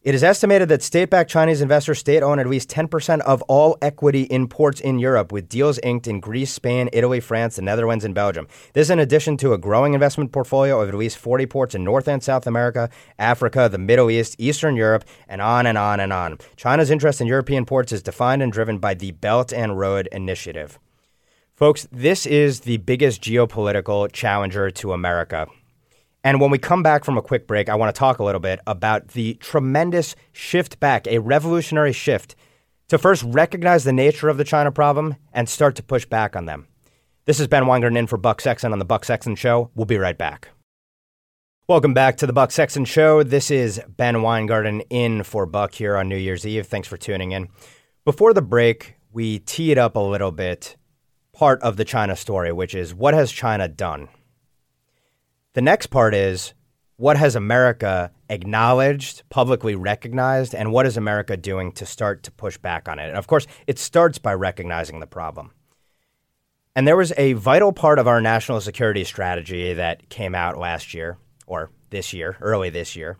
It 0.08 0.16
is 0.16 0.24
estimated 0.24 0.70
that 0.70 0.84
state 0.84 1.10
backed 1.10 1.30
Chinese 1.30 1.60
investors 1.60 2.00
state 2.00 2.24
own 2.24 2.40
at 2.40 2.48
least 2.48 2.70
10% 2.70 3.20
of 3.24 3.42
all 3.50 3.78
equity 3.82 4.22
in 4.22 4.48
ports 4.48 4.80
in 4.80 5.00
Europe, 5.00 5.34
with 5.34 5.50
deals 5.50 5.80
inked 5.84 6.08
in 6.08 6.22
Greece, 6.22 6.54
Spain, 6.54 6.90
Italy, 6.94 7.20
France, 7.20 7.58
the 7.58 7.62
Netherlands, 7.62 8.06
and 8.06 8.16
Belgium. 8.16 8.48
This 8.72 8.88
is 8.88 8.92
in 8.92 9.00
addition 9.00 9.36
to 9.36 9.52
a 9.52 9.58
growing 9.58 9.94
investment 9.94 10.32
portfolio 10.32 10.80
of 10.80 10.88
at 10.88 10.96
least 10.96 11.18
40 11.18 11.46
ports 11.48 11.76
in 11.76 11.84
North 11.84 12.08
and 12.08 12.24
South 12.24 12.48
America, 12.48 12.90
Africa, 13.20 13.68
the 13.70 13.78
Middle 13.78 14.10
East, 14.10 14.38
Eastern 14.38 14.78
Europe, 14.78 15.04
and 15.28 15.42
on 15.42 15.68
and 15.68 15.78
on 15.78 16.00
and 16.00 16.14
on. 16.14 16.38
China's 16.56 16.90
interest 16.90 17.20
in 17.20 17.28
European 17.28 17.66
ports 17.66 17.92
is 17.92 18.02
defined 18.02 18.42
and 18.42 18.54
driven 18.54 18.78
by 18.78 18.94
the 18.94 19.12
Belt 19.12 19.52
and 19.52 19.78
Road 19.78 20.08
Initiative. 20.14 20.80
Folks, 21.54 21.86
this 21.92 22.26
is 22.26 22.62
the 22.62 22.78
biggest 22.78 23.22
geopolitical 23.22 24.10
challenger 24.14 24.72
to 24.72 24.94
America. 24.94 25.48
And 26.28 26.42
when 26.42 26.52
we 26.52 26.58
come 26.58 26.84
back 26.84 27.06
from 27.06 27.18
a 27.18 27.22
quick 27.22 27.48
break, 27.48 27.70
I 27.70 27.76
want 27.76 27.96
to 27.96 27.98
talk 27.98 28.20
a 28.20 28.24
little 28.26 28.42
bit 28.42 28.60
about 28.68 29.08
the 29.14 29.36
tremendous 29.36 30.14
shift 30.34 30.78
back, 30.78 31.08
a 31.08 31.20
revolutionary 31.20 31.94
shift 31.94 32.36
to 32.90 32.98
first 32.98 33.24
recognize 33.24 33.86
the 33.86 33.94
nature 33.94 34.28
of 34.28 34.38
the 34.38 34.44
China 34.44 34.70
problem 34.70 35.16
and 35.32 35.48
start 35.48 35.78
to 35.78 35.84
push 35.84 36.06
back 36.06 36.36
on 36.36 36.44
them. 36.44 36.68
This 37.24 37.40
is 37.40 37.48
Ben 37.48 37.66
Weingarten 37.66 37.96
in 37.96 38.08
for 38.08 38.18
Buck 38.18 38.42
Sexton 38.42 38.74
on 38.74 38.80
the 38.80 38.84
Buck 38.84 39.06
Sexton 39.06 39.38
Show. 39.38 39.72
We'll 39.74 39.86
be 39.86 39.98
right 39.98 40.18
back. 40.18 40.50
Welcome 41.70 41.94
back 41.94 42.18
to 42.18 42.28
the 42.28 42.34
Buck 42.34 42.52
Sexton 42.52 42.84
Show. 42.84 43.24
This 43.24 43.50
is 43.50 43.80
Ben 43.88 44.22
Weingarten 44.22 44.82
in 44.90 45.24
for 45.24 45.46
Buck 45.46 45.76
here 45.76 45.96
on 45.96 46.10
New 46.10 46.18
Year's 46.18 46.46
Eve. 46.46 46.68
Thanks 46.68 46.90
for 46.90 46.98
tuning 46.98 47.32
in. 47.32 47.48
Before 48.04 48.34
the 48.34 48.42
break, 48.42 48.96
we 49.14 49.40
teed 49.40 49.78
up 49.78 49.96
a 49.96 50.00
little 50.00 50.34
bit 50.34 50.76
part 51.32 51.62
of 51.62 51.78
the 51.78 51.86
China 51.86 52.18
story, 52.18 52.52
which 52.52 52.76
is 52.76 52.94
what 52.94 53.14
has 53.14 53.32
China 53.32 53.70
done? 53.70 54.10
The 55.58 55.64
next 55.64 55.88
part 55.88 56.14
is 56.14 56.54
what 56.98 57.18
has 57.18 57.36
America 57.36 58.12
acknowledged, 58.30 59.24
publicly 59.30 59.74
recognized, 59.74 60.54
and 60.54 60.72
what 60.72 60.86
is 60.86 60.98
America 60.98 61.36
doing 61.36 61.72
to 61.72 61.86
start 61.88 62.22
to 62.22 62.32
push 62.32 62.60
back 62.60 62.88
on 62.88 63.00
it? 63.00 63.08
And 63.08 63.18
of 63.18 63.26
course, 63.26 63.48
it 63.66 63.80
starts 63.80 64.20
by 64.20 64.36
recognizing 64.36 65.00
the 65.00 65.08
problem. 65.08 65.50
And 66.76 66.88
there 66.88 66.96
was 66.96 67.12
a 67.18 67.34
vital 67.34 67.74
part 67.74 67.98
of 67.98 68.08
our 68.08 68.22
national 68.22 68.62
security 68.62 69.04
strategy 69.04 69.74
that 69.74 70.10
came 70.10 70.36
out 70.36 70.60
last 70.60 70.94
year, 70.94 71.18
or 71.48 71.72
this 71.90 72.14
year, 72.14 72.38
early 72.40 72.70
this 72.70 72.96
year, 72.96 73.18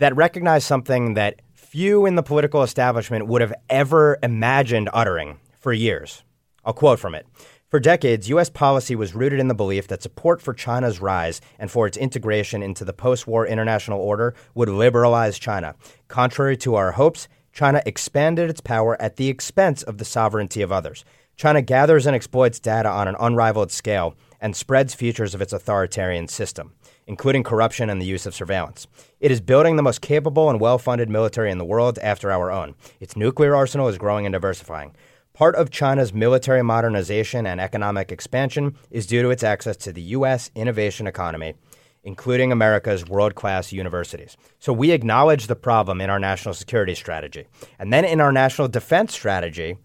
that 0.00 0.14
recognized 0.14 0.66
something 0.66 1.14
that 1.14 1.40
few 1.54 2.04
in 2.04 2.14
the 2.14 2.22
political 2.22 2.62
establishment 2.62 3.26
would 3.26 3.40
have 3.40 3.54
ever 3.70 4.18
imagined 4.22 4.90
uttering 4.92 5.38
for 5.58 5.72
years. 5.72 6.22
I'll 6.62 6.74
quote 6.74 6.98
from 6.98 7.14
it. 7.14 7.26
For 7.68 7.78
decades, 7.78 8.30
U.S. 8.30 8.48
policy 8.48 8.96
was 8.96 9.14
rooted 9.14 9.38
in 9.38 9.48
the 9.48 9.54
belief 9.54 9.88
that 9.88 10.02
support 10.02 10.40
for 10.40 10.54
China's 10.54 11.02
rise 11.02 11.42
and 11.58 11.70
for 11.70 11.86
its 11.86 11.98
integration 11.98 12.62
into 12.62 12.82
the 12.82 12.94
post 12.94 13.26
war 13.26 13.46
international 13.46 14.00
order 14.00 14.34
would 14.54 14.70
liberalize 14.70 15.38
China. 15.38 15.74
Contrary 16.08 16.56
to 16.56 16.76
our 16.76 16.92
hopes, 16.92 17.28
China 17.52 17.82
expanded 17.84 18.48
its 18.48 18.62
power 18.62 18.96
at 19.02 19.16
the 19.16 19.28
expense 19.28 19.82
of 19.82 19.98
the 19.98 20.06
sovereignty 20.06 20.62
of 20.62 20.72
others. 20.72 21.04
China 21.36 21.60
gathers 21.60 22.06
and 22.06 22.16
exploits 22.16 22.58
data 22.58 22.88
on 22.88 23.06
an 23.06 23.16
unrivaled 23.20 23.70
scale 23.70 24.16
and 24.40 24.56
spreads 24.56 24.94
features 24.94 25.34
of 25.34 25.42
its 25.42 25.52
authoritarian 25.52 26.26
system, 26.26 26.72
including 27.06 27.42
corruption 27.42 27.90
and 27.90 28.00
the 28.00 28.06
use 28.06 28.24
of 28.24 28.34
surveillance. 28.34 28.86
It 29.20 29.30
is 29.30 29.42
building 29.42 29.76
the 29.76 29.82
most 29.82 30.00
capable 30.00 30.48
and 30.48 30.58
well 30.58 30.78
funded 30.78 31.10
military 31.10 31.50
in 31.50 31.58
the 31.58 31.66
world 31.66 31.98
after 31.98 32.32
our 32.32 32.50
own. 32.50 32.76
Its 32.98 33.14
nuclear 33.14 33.54
arsenal 33.54 33.88
is 33.88 33.98
growing 33.98 34.24
and 34.24 34.32
diversifying. 34.32 34.94
Part 35.38 35.54
of 35.54 35.70
China's 35.70 36.12
military 36.12 36.64
modernization 36.64 37.46
and 37.46 37.60
economic 37.60 38.10
expansion 38.10 38.74
is 38.90 39.06
due 39.06 39.22
to 39.22 39.30
its 39.30 39.44
access 39.44 39.76
to 39.76 39.92
the 39.92 40.02
U.S. 40.18 40.50
innovation 40.56 41.06
economy, 41.06 41.54
including 42.02 42.50
America's 42.50 43.06
world 43.06 43.36
class 43.36 43.72
universities. 43.72 44.36
So 44.58 44.72
we 44.72 44.90
acknowledge 44.90 45.46
the 45.46 45.54
problem 45.54 46.00
in 46.00 46.10
our 46.10 46.18
national 46.18 46.54
security 46.54 46.96
strategy. 46.96 47.46
And 47.78 47.92
then 47.92 48.04
in 48.04 48.20
our 48.20 48.32
national 48.32 48.66
defense 48.66 49.12
strategy, 49.12 49.76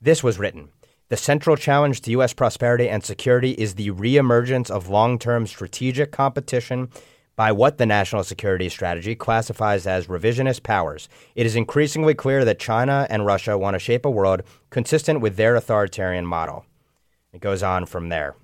this 0.00 0.22
was 0.22 0.38
written. 0.38 0.68
The 1.08 1.16
central 1.16 1.56
challenge 1.56 2.00
to 2.02 2.12
U.S. 2.12 2.32
prosperity 2.32 2.88
and 2.88 3.02
security 3.02 3.54
is 3.54 3.74
the 3.74 3.90
reemergence 3.90 4.70
of 4.70 4.88
long 4.88 5.18
term 5.18 5.48
strategic 5.48 6.12
competition 6.12 6.88
by 7.36 7.50
what 7.52 7.78
the 7.78 7.86
national 7.86 8.24
security 8.24 8.68
strategy 8.68 9.14
classifies 9.14 9.86
as 9.86 10.06
revisionist 10.06 10.62
powers, 10.62 11.08
it 11.34 11.46
is 11.46 11.56
increasingly 11.56 12.14
clear 12.14 12.44
that 12.44 12.58
China 12.58 13.06
and 13.08 13.26
Russia 13.26 13.56
want 13.56 13.74
to 13.74 13.78
shape 13.78 14.04
a 14.04 14.10
world 14.10 14.42
consistent 14.70 15.20
with 15.20 15.36
their 15.36 15.56
authoritarian 15.56 16.26
model. 16.26 16.64
It 17.32 17.40
goes 17.40 17.62
on 17.62 17.86
from 17.86 18.10
there. 18.10 18.36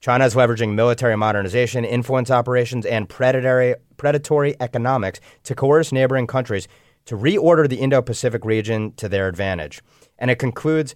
China 0.00 0.24
is 0.24 0.34
leveraging 0.34 0.74
military 0.74 1.16
modernization, 1.16 1.84
influence 1.84 2.30
operations, 2.30 2.84
and 2.84 3.08
predatory, 3.08 3.76
predatory 3.96 4.56
economics 4.60 5.20
to 5.44 5.54
coerce 5.54 5.92
neighboring 5.92 6.26
countries 6.26 6.66
to 7.04 7.16
reorder 7.16 7.68
the 7.68 7.76
Indo 7.76 8.02
Pacific 8.02 8.44
region 8.44 8.92
to 8.94 9.08
their 9.08 9.28
advantage. 9.28 9.80
And 10.18 10.30
it 10.30 10.38
concludes 10.38 10.94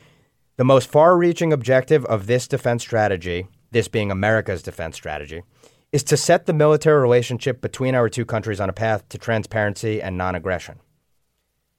the 0.56 0.64
most 0.64 0.90
far 0.90 1.16
reaching 1.16 1.52
objective 1.52 2.04
of 2.06 2.26
this 2.26 2.48
defense 2.48 2.82
strategy, 2.82 3.46
this 3.70 3.88
being 3.88 4.10
America's 4.10 4.62
defense 4.62 4.96
strategy, 4.96 5.42
is 5.96 6.02
to 6.02 6.14
set 6.14 6.44
the 6.44 6.52
military 6.52 7.00
relationship 7.00 7.62
between 7.62 7.94
our 7.94 8.10
two 8.10 8.26
countries 8.26 8.60
on 8.60 8.68
a 8.68 8.72
path 8.74 9.08
to 9.08 9.16
transparency 9.16 10.02
and 10.02 10.18
non 10.18 10.34
aggression. 10.34 10.78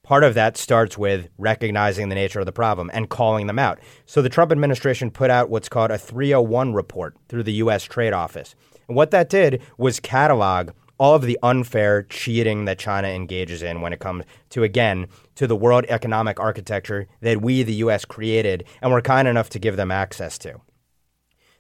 Part 0.02 0.24
of 0.24 0.34
that 0.34 0.58
starts 0.58 0.98
with 0.98 1.30
recognizing 1.38 2.10
the 2.10 2.16
nature 2.16 2.40
of 2.40 2.48
the 2.48 2.52
problem 2.52 2.90
and 2.96 3.10
calling 3.10 3.46
them 3.46 3.60
out. 3.60 3.80
So 4.08 4.24
the 4.24 4.30
Trump 4.30 4.52
administration 4.52 5.12
put 5.12 5.30
out 5.30 5.52
what's 5.52 5.70
called 5.70 5.92
a 5.92 6.00
301 6.00 6.74
report 6.74 7.16
through 7.30 7.44
the 7.44 7.54
U.S. 7.62 7.84
Trade 7.84 8.12
Office. 8.12 8.56
And 8.88 8.98
what 8.98 9.12
that 9.12 9.30
did 9.30 9.62
was 9.78 10.00
catalog 10.00 10.72
all 10.98 11.14
of 11.14 11.22
the 11.22 11.38
unfair 11.44 12.02
cheating 12.02 12.66
that 12.66 12.80
China 12.80 13.10
engages 13.10 13.62
in 13.62 13.82
when 13.82 13.94
it 13.94 14.00
comes 14.00 14.26
to, 14.50 14.64
again, 14.64 15.10
to 15.36 15.46
the 15.46 15.56
world 15.56 15.86
economic 15.90 16.40
architecture 16.40 17.06
that 17.22 17.40
we, 17.40 17.62
the 17.62 17.74
U.S., 17.86 18.04
created 18.04 18.64
and 18.82 18.92
were 18.92 19.00
kind 19.00 19.28
enough 19.28 19.52
to 19.52 19.60
give 19.60 19.76
them 19.76 19.92
access 19.92 20.40
to. 20.40 20.60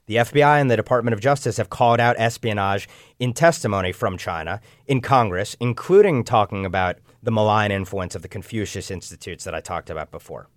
The 0.08 0.16
FBI 0.16 0.62
and 0.62 0.72
the 0.72 0.78
Department 0.78 1.14
of 1.14 1.20
Justice 1.20 1.58
have 1.58 1.70
called 1.70 2.00
out 2.00 2.16
espionage 2.18 2.88
in 3.20 3.34
testimony 3.34 3.92
from 3.92 4.18
China 4.18 4.62
in 4.88 5.02
Congress, 5.02 5.58
including 5.60 6.24
talking 6.24 6.66
about 6.66 6.98
the 7.22 7.32
malign 7.32 7.72
influence 7.72 8.16
of 8.16 8.22
the 8.22 8.30
Confucius 8.30 8.90
Institutes 8.90 9.44
that 9.44 9.54
I 9.54 9.60
talked 9.60 9.90
about 9.90 10.10
before. 10.10 10.48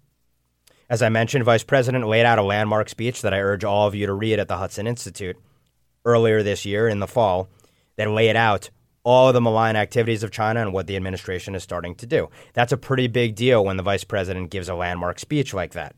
As 0.89 1.03
I 1.03 1.09
mentioned, 1.09 1.45
Vice 1.45 1.65
President 1.65 2.07
laid 2.07 2.27
out 2.27 2.39
a 2.39 2.43
landmark 2.43 2.89
speech 2.89 3.23
that 3.23 3.35
I 3.35 3.41
urge 3.41 3.65
all 3.65 3.89
of 3.89 3.95
you 3.95 4.07
to 4.07 4.13
read 4.13 4.39
at 4.39 4.47
the 4.47 4.57
Hudson 4.57 4.87
Institute 4.87 5.37
earlier 6.05 6.45
this 6.45 6.65
year 6.65 6.89
in 6.89 7.01
the 7.01 7.09
fall 7.09 7.49
that 7.97 8.09
laid 8.09 8.37
out 8.37 8.71
all 9.03 9.33
the 9.33 9.41
malign 9.41 9.75
activities 9.75 10.23
of 10.23 10.31
China 10.31 10.61
and 10.61 10.73
what 10.73 10.87
the 10.87 10.97
administration 10.97 11.57
is 11.57 11.63
starting 11.63 11.97
to 11.97 12.07
do. 12.07 12.29
That's 12.53 12.73
a 12.73 12.77
pretty 12.77 13.09
big 13.09 13.35
deal 13.35 13.65
when 13.65 13.77
the 13.77 13.83
vice 13.83 14.05
president 14.05 14.51
gives 14.51 14.69
a 14.69 14.75
landmark 14.77 15.19
speech 15.19 15.53
like 15.53 15.73
that. 15.73 15.97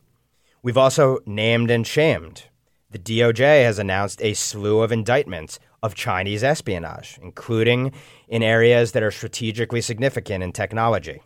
We've 0.62 0.78
also 0.78 1.18
named 1.26 1.70
and 1.70 1.86
shamed 1.86 2.44
the 2.92 2.98
DOJ 2.98 3.64
has 3.64 3.78
announced 3.78 4.20
a 4.22 4.34
slew 4.34 4.80
of 4.80 4.92
indictments 4.92 5.58
of 5.82 5.94
Chinese 5.94 6.44
espionage, 6.44 7.18
including 7.22 7.92
in 8.28 8.42
areas 8.42 8.92
that 8.92 9.02
are 9.02 9.10
strategically 9.10 9.80
significant 9.80 10.44
in 10.44 10.52
technology. 10.52 11.22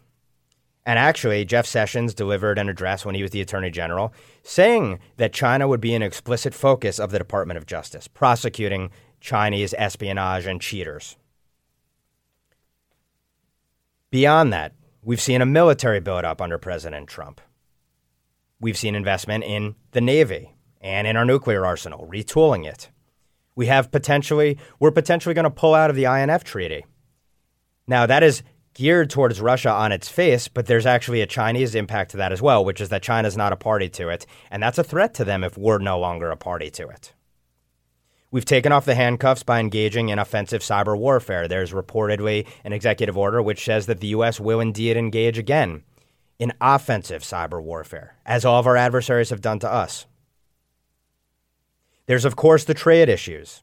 And 0.87 0.98
actually, 1.00 1.44
Jeff 1.44 1.66
Sessions 1.66 2.14
delivered 2.14 2.59
an 2.59 2.68
address 2.68 3.05
when 3.05 3.16
he 3.16 3.22
was 3.22 3.33
the 3.33 3.40
Attorney 3.40 3.70
General 3.70 4.14
saying 4.44 5.00
that 5.16 5.33
China 5.33 5.66
would 5.66 5.81
be 5.81 5.94
an 5.94 6.02
explicit 6.02 6.55
focus 6.55 7.00
of 7.00 7.11
the 7.11 7.18
Department 7.18 7.59
of 7.59 7.66
Justice, 7.66 8.07
prosecuting 8.07 8.90
Chinese 9.20 9.74
espionage 9.76 10.46
and 10.46 10.61
cheaters. 10.61 11.16
Beyond 14.12 14.53
that, 14.53 14.72
we've 15.03 15.20
seen 15.20 15.43
a 15.43 15.47
military 15.47 15.99
buildup 15.99 16.40
under 16.40 16.57
President 16.57 17.09
Trump. 17.09 17.40
We've 18.61 18.78
seen 18.78 18.95
investment 18.95 19.43
in 19.43 19.74
the 19.90 20.01
Navy, 20.01 20.55
and 20.87 21.07
in 21.07 21.16
our 21.16 21.24
nuclear 21.24 21.66
arsenal, 21.66 22.09
retooling 22.11 22.64
it. 22.64 22.91
We 23.57 23.66
have 23.66 23.91
potentially, 23.91 24.59
we're 24.78 24.93
potentially 24.93 25.34
going 25.34 25.45
to 25.45 25.51
pull 25.51 25.74
out 25.74 25.91
of 25.91 25.97
the 25.97 26.05
INF 26.05 26.45
treaty. 26.45 26.87
Now, 27.89 28.07
that 28.07 28.22
is 28.22 28.43
geared 28.74 29.11
towards 29.11 29.41
Russia 29.41 29.70
on 29.70 29.91
its 29.91 30.09
face, 30.09 30.49
but 30.49 30.66
there's 30.66 30.87
actually 30.87 31.22
a 31.22 31.26
Chinese 31.26 31.74
impact 31.74 32.12
to 32.12 32.18
that 32.18 32.30
as 32.30 32.41
well, 32.41 32.64
which 32.64 32.80
is 32.80 32.91
that 32.91 33.03
China's 33.03 33.37
not 33.37 33.53
a 33.53 33.57
party 33.57 33.89
to 33.89 34.09
it, 34.11 34.26
and 34.51 34.62
that's 34.62 34.78
a 34.78 34.84
threat 34.84 35.14
to 35.14 35.24
them 35.24 35.43
if 35.43 35.59
we're 35.59 35.78
no 35.78 35.99
longer 35.99 36.30
a 36.30 36.37
party 36.37 36.70
to 36.70 36.87
it. 36.89 37.12
We've 38.30 38.45
taken 38.45 38.70
off 38.70 38.84
the 38.84 38.95
handcuffs 38.95 39.43
by 39.43 39.61
engaging 39.61 40.11
in 40.11 40.18
offensive 40.18 40.61
cyber 40.61 40.97
warfare. 40.97 41.49
There's 41.49 41.72
reportedly 41.72 42.47
an 42.64 42.72
executive 42.72 43.16
order 43.16 43.41
which 43.41 43.64
says 43.64 43.87
that 43.87 44.01
the 44.01 44.09
U.S. 44.09 44.39
will 44.39 44.61
indeed 44.61 44.97
engage 44.97 45.39
again 45.39 45.82
in 46.39 46.53
offensive 46.61 47.22
cyber 47.22 47.62
warfare, 47.62 48.16
as 48.26 48.45
all 48.45 48.61
of 48.61 48.66
our 48.66 48.76
adversaries 48.76 49.30
have 49.30 49.41
done 49.41 49.59
to 49.61 49.72
us. 49.72 50.07
There's, 52.07 52.24
of 52.24 52.36
course, 52.36 52.64
the 52.64 52.74
trade 52.74 53.09
issues. 53.09 53.62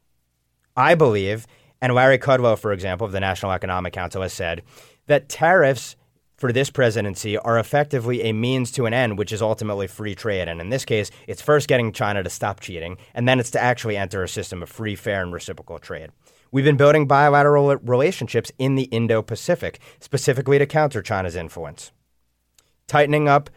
I 0.75 0.95
believe, 0.95 1.47
and 1.81 1.93
Larry 1.93 2.17
Kudlow, 2.17 2.57
for 2.57 2.71
example, 2.71 3.05
of 3.05 3.13
the 3.13 3.19
National 3.19 3.51
Economic 3.51 3.93
Council, 3.93 4.21
has 4.21 4.33
said 4.33 4.63
that 5.07 5.29
tariffs 5.29 5.95
for 6.35 6.51
this 6.51 6.69
presidency 6.69 7.37
are 7.37 7.57
effectively 7.57 8.23
a 8.23 8.33
means 8.33 8.71
to 8.71 8.85
an 8.85 8.93
end, 8.93 9.17
which 9.17 9.31
is 9.31 9.41
ultimately 9.41 9.87
free 9.87 10.15
trade. 10.15 10.49
And 10.49 10.59
in 10.59 10.69
this 10.69 10.83
case, 10.83 11.09
it's 11.27 11.41
first 11.41 11.69
getting 11.69 11.93
China 11.93 12.21
to 12.21 12.29
stop 12.29 12.59
cheating, 12.59 12.97
and 13.13 13.27
then 13.27 13.39
it's 13.39 13.51
to 13.51 13.61
actually 13.61 13.95
enter 13.95 14.23
a 14.23 14.27
system 14.27 14.61
of 14.61 14.69
free, 14.69 14.95
fair, 14.95 15.21
and 15.21 15.31
reciprocal 15.31 15.79
trade. 15.79 16.09
We've 16.51 16.65
been 16.65 16.77
building 16.77 17.07
bilateral 17.07 17.77
relationships 17.77 18.51
in 18.59 18.75
the 18.75 18.83
Indo 18.85 19.21
Pacific, 19.21 19.79
specifically 19.99 20.59
to 20.59 20.65
counter 20.65 21.01
China's 21.01 21.35
influence. 21.35 21.91
Tightening 22.87 23.29
up 23.29 23.49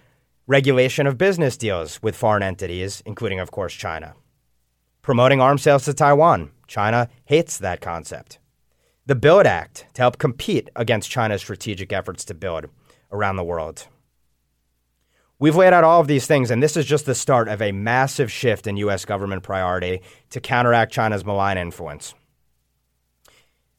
regulation 0.47 1.07
of 1.07 1.19
business 1.19 1.57
deals 1.57 2.01
with 2.03 2.15
foreign 2.15 2.43
entities, 2.43 3.03
including, 3.05 3.41
of 3.41 3.51
course, 3.51 3.75
China. 3.75 4.15
Promoting 5.07 5.41
arms 5.41 5.63
sales 5.63 5.85
to 5.85 5.95
Taiwan. 5.95 6.51
China 6.67 7.09
hates 7.27 7.59
that 7.59 7.81
concept 7.81 8.41
the 9.07 9.15
Build 9.15 9.47
Act 9.47 9.87
to 9.95 10.03
help 10.03 10.19
compete 10.19 10.69
against 10.75 11.09
China's 11.09 11.41
strategic 11.41 11.93
efforts 11.93 12.25
to 12.25 12.35
build 12.35 12.67
around 13.13 13.37
the 13.37 13.45
world. 13.45 13.87
We've 15.39 15.55
laid 15.55 15.73
out 15.73 15.85
all 15.85 16.01
of 16.01 16.09
these 16.09 16.27
things, 16.27 16.51
and 16.51 16.61
this 16.61 16.77
is 16.77 16.87
just 16.87 17.07
the 17.07 17.15
start 17.15 17.47
of 17.47 17.63
a 17.63 17.71
massive 17.71 18.33
shift 18.33 18.67
in 18.67 18.79
U.S. 18.79 19.05
government 19.05 19.45
priority 19.45 20.01
to 20.31 20.41
counteract 20.41 20.93
China's 20.93 21.25
malign 21.25 21.57
influence. 21.57 22.13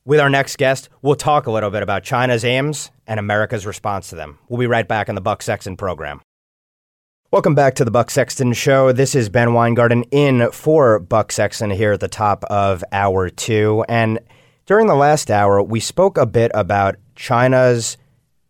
With 0.06 0.22
our 0.22 0.30
next 0.30 0.58
guest, 0.58 0.88
we'll 1.02 1.16
talk 1.16 1.46
a 1.46 1.52
little 1.52 1.72
bit 1.72 1.84
about 1.84 2.04
China's 2.04 2.46
aims 2.46 2.90
and 3.06 3.20
America's 3.20 3.66
response 3.66 4.08
to 4.12 4.16
them. 4.16 4.40
We'll 4.48 4.62
be 4.62 4.68
right 4.68 4.88
back 4.88 5.10
on 5.10 5.16
the 5.16 5.20
Buck 5.20 5.42
Sexton 5.42 5.76
program. 5.76 6.22
Welcome 7.30 7.56
back 7.56 7.76
to 7.76 7.84
the 7.84 7.92
Buck 7.92 8.10
Sexton 8.10 8.54
Show. 8.54 8.94
This 8.94 9.14
is 9.14 9.28
Ben 9.28 9.54
Weingarten 9.54 10.04
in 10.12 10.50
for 10.52 10.98
Buck 10.98 11.34
Sexton 11.34 11.70
here 11.70 11.92
at 11.92 12.00
the 12.00 12.08
top 12.08 12.46
of 12.46 12.86
hour 12.94 13.30
two. 13.30 13.84
And 13.90 14.20
during 14.66 14.88
the 14.88 14.96
last 14.96 15.30
hour, 15.30 15.62
we 15.62 15.82
spoke 15.82 16.18
a 16.18 16.26
bit 16.26 16.52
about 16.54 16.96
China's 17.18 17.98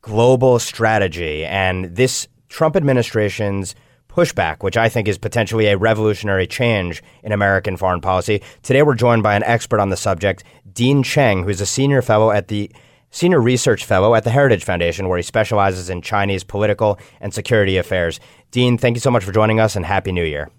global 0.03 0.59
strategy 0.59 1.43
and 1.43 1.85
this 1.85 2.27
Trump 2.49 2.75
administration's 2.75 3.73
pushback, 4.09 4.61
which 4.61 4.77
I 4.77 4.89
think 4.89 5.07
is 5.07 5.17
potentially 5.17 5.65
a 5.65 5.77
revolutionary 5.77 6.45
change 6.45 7.01
in 7.23 7.31
American 7.31 7.77
foreign 7.77 7.99
policy. 7.99 8.43
Today, 8.61 8.83
we're 8.83 8.93
joined 8.93 9.23
by 9.23 9.35
an 9.35 9.43
expert 9.43 9.79
on 9.79 9.89
the 9.89 9.97
subject, 9.97 10.43
Dean 10.71 11.01
Cheng, 11.01 11.45
who's 11.45 11.61
a 11.61 11.65
senior 11.65 12.03
fellow 12.03 12.29
at 12.29 12.47
the 12.47 12.71
Senior 13.11 13.41
Research 13.41 13.85
Fellow 13.85 14.15
at 14.15 14.23
the 14.23 14.29
Heritage 14.29 14.63
Foundation, 14.63 15.07
where 15.07 15.17
he 15.17 15.23
specializes 15.23 15.89
in 15.89 16.01
Chinese 16.01 16.43
political 16.43 16.99
and 17.19 17.33
security 17.33 17.77
affairs. 17.77 18.19
Dean, 18.51 18.77
thank 18.77 18.95
you 18.95 19.01
so 19.01 19.11
much 19.11 19.23
for 19.23 19.31
joining 19.31 19.59
us 19.59 19.75
and 19.75 19.85
Happy 19.85 20.11
New 20.11 20.23
Year. 20.23 20.49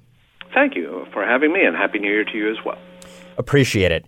Thank 0.54 0.74
you 0.74 1.06
for 1.12 1.24
having 1.24 1.52
me, 1.52 1.64
and 1.64 1.76
Happy 1.76 1.98
New 1.98 2.10
Year 2.10 2.24
to 2.24 2.36
you 2.36 2.50
as 2.50 2.56
well. 2.64 2.78
Appreciate 3.36 3.92
it. 3.92 4.06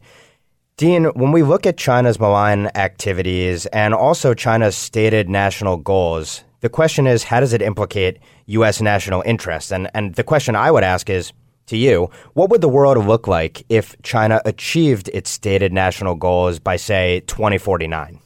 Dean, 0.76 1.04
when 1.14 1.30
we 1.30 1.42
look 1.42 1.66
at 1.66 1.76
China's 1.76 2.18
malign 2.18 2.70
activities 2.74 3.66
and 3.66 3.92
also 3.92 4.32
China's 4.32 4.74
stated 4.74 5.28
national 5.28 5.76
goals, 5.76 6.42
the 6.60 6.70
question 6.70 7.06
is 7.06 7.24
how 7.24 7.40
does 7.40 7.52
it 7.52 7.60
implicate 7.60 8.18
U.S. 8.46 8.80
national 8.80 9.22
interests? 9.26 9.70
And, 9.70 9.90
and 9.94 10.14
the 10.14 10.24
question 10.24 10.56
I 10.56 10.70
would 10.70 10.82
ask 10.82 11.10
is 11.10 11.32
to 11.66 11.76
you, 11.76 12.10
what 12.32 12.48
would 12.48 12.62
the 12.62 12.68
world 12.68 13.06
look 13.06 13.28
like 13.28 13.62
if 13.68 13.94
China 14.02 14.40
achieved 14.44 15.10
its 15.12 15.30
stated 15.30 15.72
national 15.72 16.14
goals 16.14 16.58
by, 16.58 16.76
say, 16.76 17.20
2049? 17.26 18.18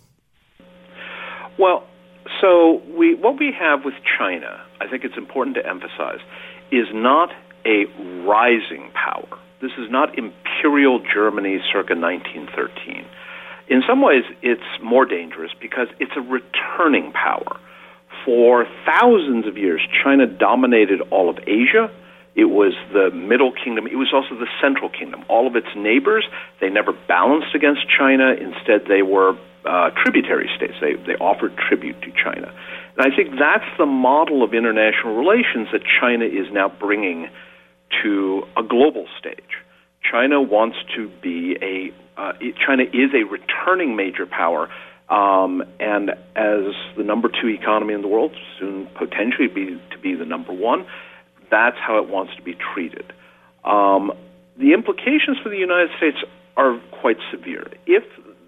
Well, 1.58 1.84
so 2.40 2.82
we, 2.96 3.14
what 3.14 3.38
we 3.38 3.52
have 3.58 3.84
with 3.84 3.94
China, 4.18 4.60
I 4.80 4.88
think 4.88 5.04
it's 5.04 5.16
important 5.16 5.56
to 5.56 5.66
emphasize, 5.66 6.20
is 6.72 6.86
not 6.92 7.30
a 7.64 7.84
rising 8.26 8.90
power. 8.92 9.38
This 9.60 9.72
is 9.78 9.90
not 9.90 10.18
Imperial 10.18 11.00
Germany 11.00 11.58
circa 11.72 11.94
1913. 11.94 13.04
In 13.68 13.82
some 13.88 14.02
ways, 14.02 14.24
it's 14.42 14.62
more 14.82 15.06
dangerous 15.06 15.52
because 15.60 15.88
it's 15.98 16.12
a 16.16 16.20
returning 16.20 17.12
power. 17.12 17.58
For 18.24 18.66
thousands 18.84 19.46
of 19.46 19.56
years, 19.56 19.80
China 20.02 20.26
dominated 20.26 21.00
all 21.10 21.30
of 21.30 21.38
Asia. 21.46 21.90
It 22.34 22.46
was 22.46 22.74
the 22.92 23.10
Middle 23.10 23.52
Kingdom. 23.52 23.86
It 23.86 23.96
was 23.96 24.12
also 24.12 24.34
the 24.34 24.48
Central 24.60 24.90
Kingdom. 24.90 25.24
All 25.28 25.46
of 25.46 25.56
its 25.56 25.68
neighbors, 25.76 26.26
they 26.60 26.68
never 26.68 26.92
balanced 27.06 27.54
against 27.54 27.82
China. 27.88 28.32
Instead, 28.32 28.86
they 28.88 29.02
were 29.02 29.36
uh, 29.64 29.90
tributary 30.02 30.50
states. 30.56 30.74
They, 30.80 30.94
they 30.94 31.16
offered 31.20 31.56
tribute 31.56 32.00
to 32.02 32.12
China. 32.12 32.52
And 32.96 33.12
I 33.12 33.14
think 33.14 33.30
that's 33.38 33.68
the 33.78 33.86
model 33.86 34.42
of 34.42 34.54
international 34.54 35.16
relations 35.16 35.68
that 35.72 35.82
China 36.00 36.24
is 36.24 36.52
now 36.52 36.68
bringing 36.68 37.28
to 38.02 38.44
a 38.56 38.62
global 38.62 39.06
stage. 39.18 39.58
China 40.10 40.40
wants 40.40 40.76
to 40.96 41.10
be 41.22 41.56
a 41.62 41.92
uh, 42.16 42.32
China 42.64 42.84
is 42.84 43.10
a 43.12 43.24
returning 43.24 43.96
major 43.96 44.26
power, 44.26 44.68
um, 45.08 45.64
and 45.80 46.10
as 46.36 46.74
the 46.96 47.02
number 47.02 47.28
two 47.28 47.48
economy 47.48 47.92
in 47.92 48.02
the 48.02 48.08
world, 48.08 48.32
soon 48.60 48.86
potentially 48.94 49.48
be 49.48 49.80
to 49.90 49.98
be 49.98 50.14
the 50.14 50.24
number 50.24 50.52
one. 50.52 50.86
That's 51.50 51.76
how 51.76 51.98
it 51.98 52.08
wants 52.08 52.36
to 52.36 52.42
be 52.42 52.54
treated. 52.54 53.12
Um, 53.64 54.12
the 54.56 54.72
implications 54.74 55.38
for 55.42 55.48
the 55.48 55.56
United 55.56 55.90
States 55.96 56.18
are 56.56 56.78
quite 57.00 57.16
severe. 57.32 57.66
If 57.86 58.04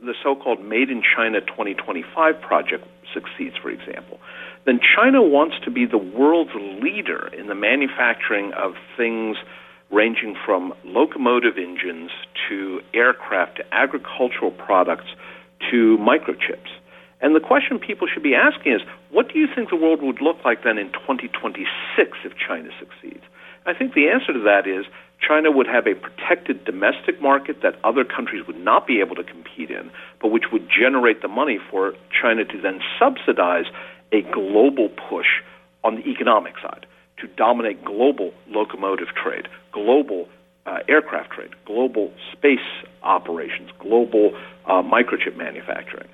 the 0.07 0.14
so-called 0.22 0.64
Made 0.64 0.90
in 0.90 1.02
China 1.02 1.40
2025 1.40 2.40
project 2.40 2.86
succeeds, 3.12 3.57
for 3.57 3.70
example, 3.70 4.18
then 4.64 4.80
China 4.80 5.22
wants 5.22 5.57
to 5.64 5.70
be 5.70 5.86
the 5.86 5.98
world's 5.98 6.54
leader 6.82 7.28
in 7.28 7.46
the 7.46 7.54
manufacturing 7.54 8.52
of 8.54 8.74
things 8.96 9.36
ranging 9.90 10.36
from 10.44 10.74
locomotive 10.84 11.57
engines 11.57 12.11
to 12.48 12.80
aircraft 12.92 13.59
to 13.59 13.74
agricultural 13.74 14.50
products 14.50 15.07
to 15.70 15.96
microchips. 15.98 16.70
And 17.20 17.34
the 17.34 17.40
question 17.40 17.78
people 17.78 18.07
should 18.12 18.22
be 18.22 18.34
asking 18.34 18.72
is 18.72 18.80
what 19.11 19.32
do 19.32 19.38
you 19.38 19.46
think 19.54 19.70
the 19.70 19.76
world 19.76 20.02
would 20.02 20.20
look 20.20 20.44
like 20.44 20.64
then 20.64 20.78
in 20.78 20.92
2026 20.92 22.18
if 22.24 22.32
China 22.36 22.70
succeeds? 22.78 23.24
I 23.64 23.74
think 23.74 23.94
the 23.94 24.09
answer 24.09 24.32
to 24.32 24.40
that 24.40 24.66
is 24.66 24.84
China 25.20 25.50
would 25.50 25.66
have 25.66 25.86
a 25.86 25.94
protected 25.94 26.64
domestic 26.64 27.20
market 27.20 27.62
that 27.62 27.74
other 27.82 28.04
countries 28.04 28.46
would 28.46 28.58
not 28.58 28.86
be 28.86 29.00
able 29.00 29.16
to 29.16 29.24
compete 29.24 29.70
in, 29.70 29.90
but 30.20 30.28
which 30.28 30.44
would 30.52 30.68
generate 30.68 31.22
the 31.22 31.28
money 31.28 31.58
for 31.70 31.94
China 32.10 32.44
to 32.44 32.60
then 32.60 32.80
subsidize 32.98 33.66
a 34.12 34.22
global 34.22 34.88
push 34.88 35.42
on 35.82 35.96
the 35.96 36.08
economic 36.08 36.54
side 36.62 36.86
to 37.18 37.26
dominate 37.28 37.84
global 37.84 38.32
locomotive 38.48 39.08
trade, 39.08 39.48
global 39.72 40.28
uh, 40.66 40.78
aircraft 40.88 41.30
trade, 41.30 41.50
global 41.64 42.12
space 42.32 42.58
operations, 43.02 43.70
global 43.78 44.36
uh, 44.66 44.82
microchip 44.82 45.36
manufacturing. 45.36 46.08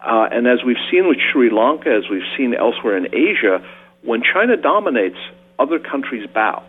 Uh, 0.00 0.28
and 0.32 0.46
as 0.46 0.64
we've 0.64 0.80
seen 0.90 1.06
with 1.06 1.18
Sri 1.32 1.50
Lanka, 1.50 1.90
as 1.90 2.10
we've 2.10 2.22
seen 2.36 2.54
elsewhere 2.54 2.96
in 2.96 3.06
Asia, 3.14 3.62
when 4.02 4.22
China 4.22 4.56
dominates, 4.56 5.18
other 5.58 5.78
countries 5.78 6.26
bow. 6.32 6.62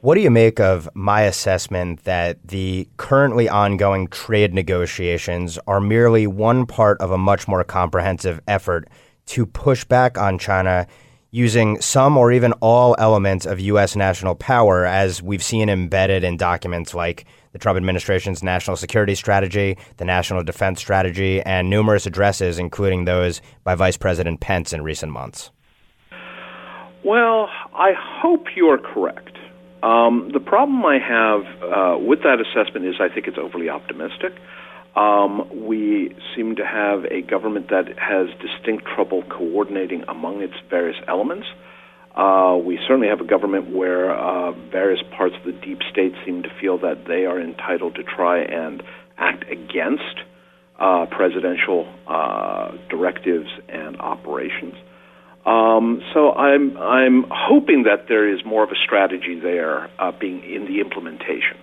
What 0.00 0.14
do 0.14 0.20
you 0.20 0.30
make 0.30 0.60
of 0.60 0.88
my 0.94 1.22
assessment 1.22 2.04
that 2.04 2.38
the 2.46 2.88
currently 2.98 3.48
ongoing 3.48 4.06
trade 4.06 4.54
negotiations 4.54 5.58
are 5.66 5.80
merely 5.80 6.28
one 6.28 6.66
part 6.66 7.00
of 7.00 7.10
a 7.10 7.18
much 7.18 7.48
more 7.48 7.64
comprehensive 7.64 8.40
effort 8.46 8.88
to 9.26 9.44
push 9.44 9.84
back 9.84 10.16
on 10.16 10.38
China 10.38 10.86
using 11.32 11.80
some 11.80 12.16
or 12.16 12.30
even 12.30 12.52
all 12.60 12.94
elements 13.00 13.44
of 13.44 13.58
U.S. 13.58 13.96
national 13.96 14.36
power, 14.36 14.86
as 14.86 15.20
we've 15.20 15.42
seen 15.42 15.68
embedded 15.68 16.22
in 16.22 16.36
documents 16.36 16.94
like 16.94 17.24
the 17.50 17.58
Trump 17.58 17.76
administration's 17.76 18.40
national 18.40 18.76
security 18.76 19.16
strategy, 19.16 19.76
the 19.96 20.04
national 20.04 20.44
defense 20.44 20.78
strategy, 20.78 21.42
and 21.42 21.68
numerous 21.68 22.06
addresses, 22.06 22.60
including 22.60 23.04
those 23.04 23.42
by 23.64 23.74
Vice 23.74 23.96
President 23.96 24.38
Pence 24.38 24.72
in 24.72 24.82
recent 24.82 25.10
months? 25.10 25.50
Well, 27.04 27.48
I 27.74 27.94
hope 27.96 28.46
you 28.54 28.68
are 28.68 28.78
correct. 28.78 29.37
Um, 29.82 30.30
the 30.32 30.40
problem 30.40 30.84
I 30.84 30.98
have 30.98 31.42
uh, 31.62 31.98
with 31.98 32.20
that 32.22 32.38
assessment 32.40 32.86
is 32.86 32.96
I 33.00 33.12
think 33.12 33.28
it's 33.28 33.38
overly 33.38 33.68
optimistic. 33.68 34.32
Um, 34.96 35.66
we 35.66 36.16
seem 36.34 36.56
to 36.56 36.66
have 36.66 37.04
a 37.04 37.22
government 37.22 37.68
that 37.68 37.86
has 37.98 38.28
distinct 38.40 38.84
trouble 38.84 39.22
coordinating 39.28 40.02
among 40.08 40.42
its 40.42 40.54
various 40.68 40.96
elements. 41.06 41.46
Uh, 42.16 42.58
we 42.60 42.80
certainly 42.88 43.06
have 43.06 43.20
a 43.20 43.24
government 43.24 43.72
where 43.72 44.10
uh, 44.10 44.50
various 44.72 45.00
parts 45.16 45.36
of 45.36 45.44
the 45.44 45.52
deep 45.52 45.78
state 45.88 46.12
seem 46.26 46.42
to 46.42 46.48
feel 46.60 46.78
that 46.78 47.04
they 47.06 47.26
are 47.26 47.40
entitled 47.40 47.94
to 47.94 48.02
try 48.02 48.40
and 48.40 48.82
act 49.18 49.44
against 49.48 50.22
uh, 50.80 51.06
presidential 51.06 51.86
uh, 52.08 52.72
directives 52.90 53.48
and 53.68 54.00
operations. 54.00 54.74
Um, 55.48 56.02
so 56.12 56.32
I'm 56.32 56.76
I'm 56.76 57.24
hoping 57.30 57.84
that 57.84 58.06
there 58.06 58.28
is 58.28 58.44
more 58.44 58.62
of 58.62 58.70
a 58.70 58.76
strategy 58.76 59.40
there 59.40 59.88
uh, 59.98 60.12
being 60.12 60.44
in 60.44 60.66
the 60.66 60.80
implementation. 60.80 61.56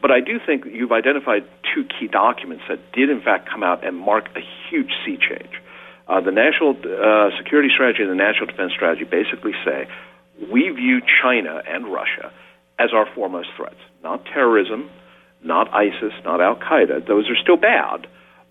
But 0.00 0.12
I 0.12 0.20
do 0.20 0.38
think 0.38 0.64
you've 0.64 0.92
identified 0.92 1.42
two 1.74 1.82
key 1.82 2.06
documents 2.06 2.62
that 2.68 2.78
did 2.92 3.10
in 3.10 3.20
fact 3.20 3.48
come 3.50 3.64
out 3.64 3.84
and 3.84 3.96
mark 3.98 4.28
a 4.36 4.42
huge 4.70 4.92
sea 5.04 5.18
change. 5.18 5.54
Uh, 6.06 6.20
the 6.20 6.30
national 6.30 6.76
uh, 6.86 7.30
security 7.36 7.68
strategy 7.74 8.02
and 8.02 8.12
the 8.12 8.22
national 8.28 8.46
defense 8.46 8.72
strategy 8.74 9.04
basically 9.04 9.54
say 9.64 9.88
we 10.52 10.70
view 10.70 11.00
China 11.22 11.62
and 11.66 11.92
Russia 11.92 12.30
as 12.78 12.90
our 12.94 13.06
foremost 13.12 13.48
threats, 13.56 13.82
not 14.04 14.24
terrorism, 14.26 14.88
not 15.42 15.66
ISIS, 15.74 16.14
not 16.24 16.40
Al 16.40 16.54
Qaeda. 16.54 17.06
Those 17.08 17.28
are 17.28 17.36
still 17.42 17.56
bad, 17.56 18.06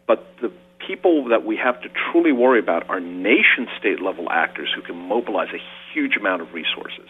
but 0.05 0.25
the 0.41 0.51
people 0.87 1.29
that 1.29 1.45
we 1.45 1.57
have 1.57 1.81
to 1.81 1.89
truly 1.89 2.31
worry 2.31 2.59
about 2.59 2.89
are 2.89 2.99
nation 2.99 3.67
state 3.79 4.01
level 4.01 4.29
actors 4.29 4.69
who 4.75 4.81
can 4.81 4.95
mobilize 4.95 5.49
a 5.53 5.61
huge 5.93 6.15
amount 6.17 6.41
of 6.41 6.53
resources. 6.53 7.07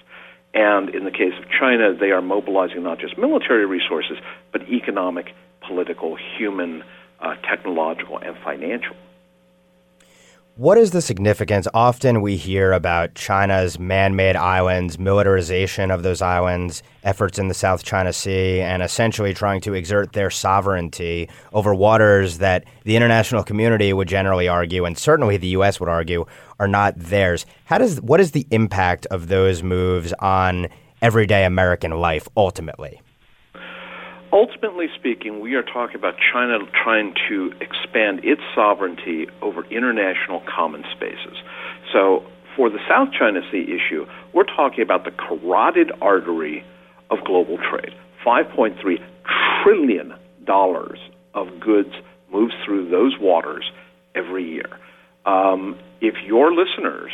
And 0.54 0.90
in 0.94 1.06
the 1.06 1.12
case 1.12 1.34
of 1.40 1.46
China, 1.50 1.94
they 1.94 2.12
are 2.12 2.22
mobilizing 2.22 2.84
not 2.84 3.00
just 3.00 3.18
military 3.18 3.66
resources, 3.66 4.18
but 4.52 4.62
economic, 4.70 5.34
political, 5.66 6.18
human, 6.38 6.84
uh, 7.20 7.36
technological, 7.50 8.18
and 8.18 8.36
financial. 8.44 8.96
What 10.62 10.78
is 10.78 10.92
the 10.92 11.02
significance? 11.02 11.68
Often 11.74 12.22
we 12.22 12.38
hear 12.38 12.72
about 12.72 13.16
China's 13.16 13.80
man 13.80 14.16
made 14.16 14.36
islands, 14.36 15.00
militarization 15.00 15.90
of 15.90 16.04
those 16.04 16.22
islands, 16.22 16.84
efforts 17.04 17.40
in 17.40 17.48
the 17.48 17.56
South 17.56 17.84
China 17.84 18.14
Sea, 18.14 18.62
and 18.62 18.84
essentially 18.84 19.34
trying 19.34 19.62
to 19.62 19.74
exert 19.74 20.14
their 20.14 20.30
sovereignty 20.30 21.28
over 21.52 21.74
waters 21.74 22.38
that 22.38 22.66
the 22.84 22.96
international 22.96 23.44
community 23.44 23.92
would 23.92 24.08
generally 24.08 24.48
argue, 24.48 24.86
and 24.86 25.00
certainly 25.00 25.36
the 25.36 25.48
U.S. 25.48 25.80
would 25.80 25.90
argue, 25.90 26.28
are 26.60 26.68
not 26.68 26.94
theirs. 26.96 27.48
How 27.66 27.80
does, 27.80 28.00
what 28.00 28.20
is 28.20 28.30
the 28.30 28.46
impact 28.52 29.08
of 29.08 29.30
those 29.30 29.64
moves 29.64 30.14
on 30.20 30.68
everyday 31.02 31.44
American 31.44 31.90
life 31.90 32.28
ultimately? 32.38 33.02
Ultimately 34.32 34.88
speaking, 34.98 35.40
we 35.40 35.56
are 35.56 35.64
talking 35.64 35.96
about 35.96 36.16
China 36.32 36.60
trying 36.84 37.14
to 37.30 37.54
expand 37.62 38.22
its 38.24 38.42
sovereignty 38.56 39.28
over 39.42 39.66
international 39.66 40.42
common 40.54 40.84
spaces. 40.96 41.38
So, 41.92 42.24
for 42.56 42.70
the 42.70 42.80
South 42.88 43.10
China 43.18 43.40
Sea 43.52 43.64
issue, 43.64 44.06
we're 44.34 44.44
talking 44.44 44.82
about 44.84 45.06
the 45.06 45.12
carotid 45.12 45.92
artery 46.02 46.66
of 47.10 47.24
global 47.24 47.58
trade. 47.58 47.94
$5.3 48.26 48.76
trillion 49.64 50.14
of 51.34 51.60
goods 51.60 51.94
moves 52.32 52.54
through 52.66 52.90
those 52.90 53.18
waters 53.20 53.72
every 54.16 54.48
year. 54.50 54.70
Um, 55.26 55.80
if 56.02 56.16
your 56.26 56.54
listeners 56.54 57.12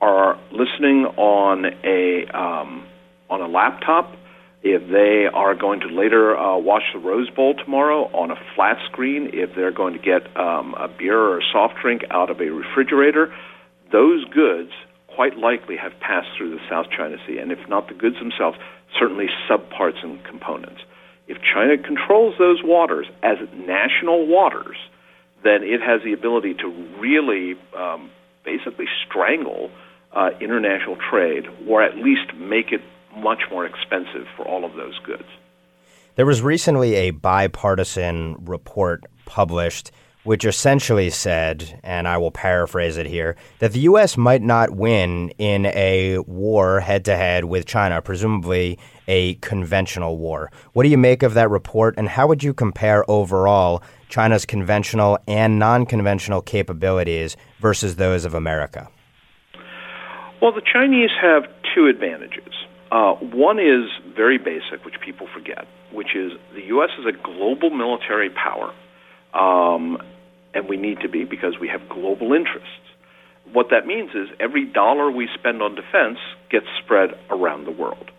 are 0.00 0.38
listening 0.50 1.04
on 1.16 1.66
a 1.84 2.26
um, 2.36 2.86
on 3.28 3.40
a 3.42 3.48
laptop 3.48 4.14
if 4.62 4.90
they 4.90 5.26
are 5.32 5.54
going 5.54 5.80
to 5.80 5.86
later 5.86 6.36
uh, 6.36 6.58
watch 6.58 6.82
the 6.92 6.98
Rose 6.98 7.30
Bowl 7.30 7.54
tomorrow 7.54 8.04
on 8.12 8.30
a 8.30 8.36
flat 8.54 8.76
screen, 8.90 9.30
if 9.32 9.54
they're 9.54 9.72
going 9.72 9.94
to 9.94 9.98
get 9.98 10.36
um, 10.36 10.74
a 10.74 10.88
beer 10.88 11.18
or 11.18 11.38
a 11.38 11.42
soft 11.52 11.74
drink 11.80 12.02
out 12.10 12.30
of 12.30 12.40
a 12.40 12.50
refrigerator, 12.50 13.32
those 13.90 14.24
goods 14.26 14.70
quite 15.08 15.36
likely 15.38 15.76
have 15.76 15.92
passed 16.00 16.28
through 16.36 16.50
the 16.50 16.60
South 16.68 16.86
China 16.96 17.16
Sea, 17.26 17.38
and 17.38 17.50
if 17.50 17.58
not 17.68 17.88
the 17.88 17.94
goods 17.94 18.16
themselves, 18.18 18.58
certainly 18.98 19.26
subparts 19.48 20.02
and 20.02 20.22
components. 20.24 20.82
If 21.26 21.38
China 21.42 21.78
controls 21.78 22.34
those 22.38 22.60
waters 22.62 23.06
as 23.22 23.38
national 23.54 24.26
waters, 24.26 24.76
then 25.42 25.62
it 25.62 25.80
has 25.80 26.02
the 26.04 26.12
ability 26.12 26.54
to 26.54 26.68
really 26.98 27.54
um, 27.76 28.10
basically 28.44 28.86
strangle 29.06 29.70
uh, 30.12 30.30
international 30.40 30.96
trade, 30.96 31.44
or 31.68 31.82
at 31.82 31.96
least 31.96 32.34
make 32.36 32.72
it 32.72 32.82
much 33.16 33.40
more 33.50 33.66
expensive 33.66 34.26
for 34.36 34.46
all 34.46 34.64
of 34.64 34.74
those 34.74 34.98
goods. 35.00 35.28
There 36.16 36.26
was 36.26 36.42
recently 36.42 36.94
a 36.94 37.10
bipartisan 37.10 38.36
report 38.44 39.04
published 39.26 39.92
which 40.22 40.44
essentially 40.44 41.08
said, 41.10 41.80
and 41.82 42.06
I 42.06 42.18
will 42.18 42.30
paraphrase 42.30 42.98
it 42.98 43.06
here, 43.06 43.36
that 43.58 43.72
the 43.72 43.80
U.S. 43.80 44.16
might 44.16 44.42
not 44.42 44.70
win 44.70 45.30
in 45.38 45.66
a 45.66 46.18
war 46.18 46.80
head 46.80 47.04
to 47.06 47.16
head 47.16 47.46
with 47.46 47.66
China, 47.66 48.02
presumably 48.02 48.78
a 49.08 49.34
conventional 49.36 50.18
war. 50.18 50.52
What 50.72 50.82
do 50.82 50.90
you 50.90 50.98
make 50.98 51.22
of 51.22 51.34
that 51.34 51.50
report, 51.50 51.94
and 51.96 52.08
how 52.08 52.26
would 52.26 52.42
you 52.42 52.52
compare 52.52 53.10
overall 53.10 53.82
China's 54.08 54.44
conventional 54.44 55.18
and 55.26 55.58
non 55.58 55.86
conventional 55.86 56.42
capabilities 56.42 57.36
versus 57.60 57.96
those 57.96 58.24
of 58.24 58.34
America? 58.34 58.88
Well, 60.42 60.52
the 60.52 60.62
Chinese 60.62 61.10
have 61.20 61.44
two 61.74 61.86
advantages. 61.86 62.52
Uh, 62.90 63.14
one 63.14 63.58
is 63.58 63.88
very 64.16 64.38
basic, 64.38 64.84
which 64.84 65.00
people 65.04 65.28
forget, 65.32 65.66
which 65.92 66.16
is 66.16 66.32
the 66.54 66.62
U.S. 66.74 66.90
is 66.98 67.06
a 67.06 67.12
global 67.12 67.70
military 67.70 68.30
power, 68.30 68.74
um, 69.32 69.98
and 70.54 70.68
we 70.68 70.76
need 70.76 71.00
to 71.00 71.08
be 71.08 71.24
because 71.24 71.54
we 71.60 71.68
have 71.68 71.88
global 71.88 72.32
interests. 72.32 72.68
What 73.52 73.68
that 73.70 73.86
means 73.86 74.10
is 74.10 74.28
every 74.40 74.64
dollar 74.64 75.10
we 75.10 75.28
spend 75.38 75.62
on 75.62 75.74
defense 75.74 76.18
gets 76.50 76.66
spread 76.82 77.10
around 77.30 77.64
the 77.64 77.70
world. 77.70 78.10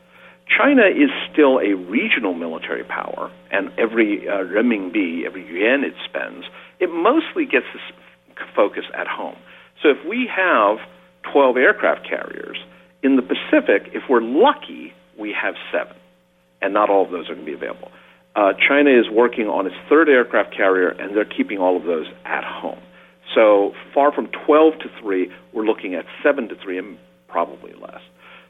China 0.48 0.84
is 0.84 1.10
still 1.32 1.60
a 1.60 1.76
regional 1.76 2.34
military 2.34 2.84
power, 2.84 3.32
and 3.52 3.72
every 3.78 4.28
uh, 4.28 4.44
renminbi, 4.44 5.26
every 5.26 5.48
yuan 5.48 5.84
it 5.84 5.94
spends, 6.08 6.46
it 6.80 6.90
mostly 6.92 7.46
gets 7.46 7.66
this 7.74 7.84
focus 8.56 8.84
at 8.94 9.08
home. 9.08 9.36
So 9.82 9.90
if 9.90 9.98
we 10.08 10.30
have 10.34 10.78
12 11.32 11.58
aircraft 11.58 12.08
carriers, 12.08 12.58
in 13.04 13.16
the 13.16 13.22
Pacific, 13.22 13.92
if 13.94 14.04
we're 14.10 14.22
lucky, 14.22 14.94
we 15.18 15.34
have 15.40 15.56
seven, 15.72 15.96
and 16.62 16.74
not 16.74 16.90
all 16.90 17.04
of 17.06 17.12
those 17.12 17.30
are 17.30 17.34
going 17.34 17.46
to 17.46 17.52
be 17.52 17.58
available. 17.58 17.92
Uh, 18.36 18.54
China 18.54 18.90
is 18.90 19.10
working 19.10 19.48
on 19.48 19.68
its 19.68 19.76
third 19.90 20.08
aircraft 20.08 20.56
carrier, 20.56 20.90
and 20.90 21.16
they're 21.16 21.26
keeping 21.26 21.58
all 21.58 21.76
of 21.76 21.84
those 21.84 22.08
at 22.26 22.44
home. 22.44 22.80
So 23.36 23.74
far 23.94 24.12
from 24.12 24.28
12 24.46 24.74
to 24.80 24.90
3, 25.02 25.32
we're 25.54 25.66
looking 25.66 25.96
at 25.96 26.06
7 26.24 26.48
to 26.50 26.56
3 26.56 26.78
and 26.78 26.98
probably 27.28 27.74
less. 27.74 28.02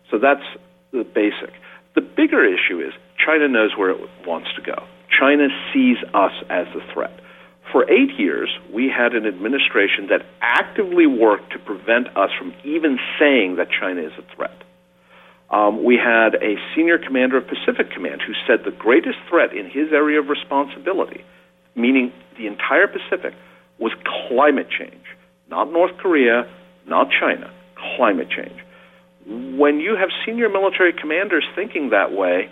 So 0.10 0.18
that's 0.20 0.44
the 0.92 1.04
basic. 1.04 1.54
The 1.96 2.02
bigger 2.02 2.44
issue 2.46 2.80
is 2.80 2.94
China 3.24 3.48
knows 3.48 3.72
where 3.78 3.92
it 3.92 4.10
wants 4.26 4.50
to 4.56 4.62
go. 4.62 4.86
China 5.20 5.48
sees 5.74 5.98
us 6.14 6.32
as 6.50 6.68
the 6.74 6.82
threat. 6.94 7.20
For 7.72 7.90
eight 7.90 8.20
years, 8.20 8.50
we 8.74 8.90
had 8.90 9.14
an 9.14 9.26
administration 9.26 10.08
that 10.10 10.26
actively 10.42 11.08
worked 11.08 11.54
to 11.54 11.60
prevent 11.60 12.08
us 12.18 12.30
from 12.38 12.54
even 12.64 13.00
saying 13.18 13.56
that 13.56 13.68
China 13.72 14.02
is 14.02 14.12
a 14.18 14.36
threat. 14.36 14.64
Um, 15.50 15.84
we 15.84 15.98
had 15.98 16.36
a 16.36 16.56
senior 16.76 16.98
commander 16.98 17.38
of 17.38 17.48
Pacific 17.48 17.92
Command 17.92 18.22
who 18.26 18.34
said 18.48 18.66
the 18.66 18.72
greatest 18.72 19.18
threat 19.30 19.54
in 19.56 19.70
his 19.70 19.92
area 19.92 20.20
of 20.20 20.28
responsibility, 20.28 21.24
meaning 21.76 22.12
the 22.38 22.48
entire 22.48 22.88
Pacific, 22.88 23.34
was 23.80 23.92
climate 24.30 24.68
change. 24.70 25.04
Not 25.50 25.72
North 25.72 25.98
Korea, 25.98 26.50
not 26.88 27.08
China, 27.20 27.52
climate 27.98 28.30
change. 28.30 28.60
When 29.26 29.80
you 29.80 29.96
have 29.96 30.10
senior 30.26 30.50
military 30.50 30.94
commanders 30.94 31.46
thinking 31.56 31.90
that 31.90 32.12
way, 32.12 32.50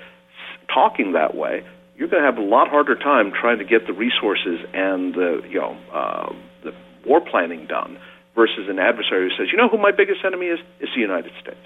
talking 0.73 1.13
that 1.13 1.35
way, 1.35 1.63
you're 1.99 2.07
going 2.07 2.23
to 2.23 2.25
have 2.25 2.37
a 2.37 2.41
lot 2.41 2.69
harder 2.69 2.95
time 2.95 3.31
trying 3.39 3.57
to 3.59 3.65
get 3.65 3.85
the 3.85 3.91
resources 3.93 4.65
and 4.73 5.13
the 5.13 5.41
you 5.49 5.59
know 5.59 5.77
uh, 5.93 6.33
the 6.63 6.73
war 7.05 7.19
planning 7.19 7.67
done 7.67 7.99
versus 8.35 8.69
an 8.69 8.79
adversary 8.79 9.29
who 9.29 9.35
says, 9.35 9.51
you 9.51 9.57
know 9.57 9.67
who 9.67 9.77
my 9.77 9.91
biggest 9.91 10.21
enemy 10.23 10.45
is? 10.45 10.59
It's 10.79 10.93
the 10.95 11.01
United 11.01 11.33
States. 11.41 11.59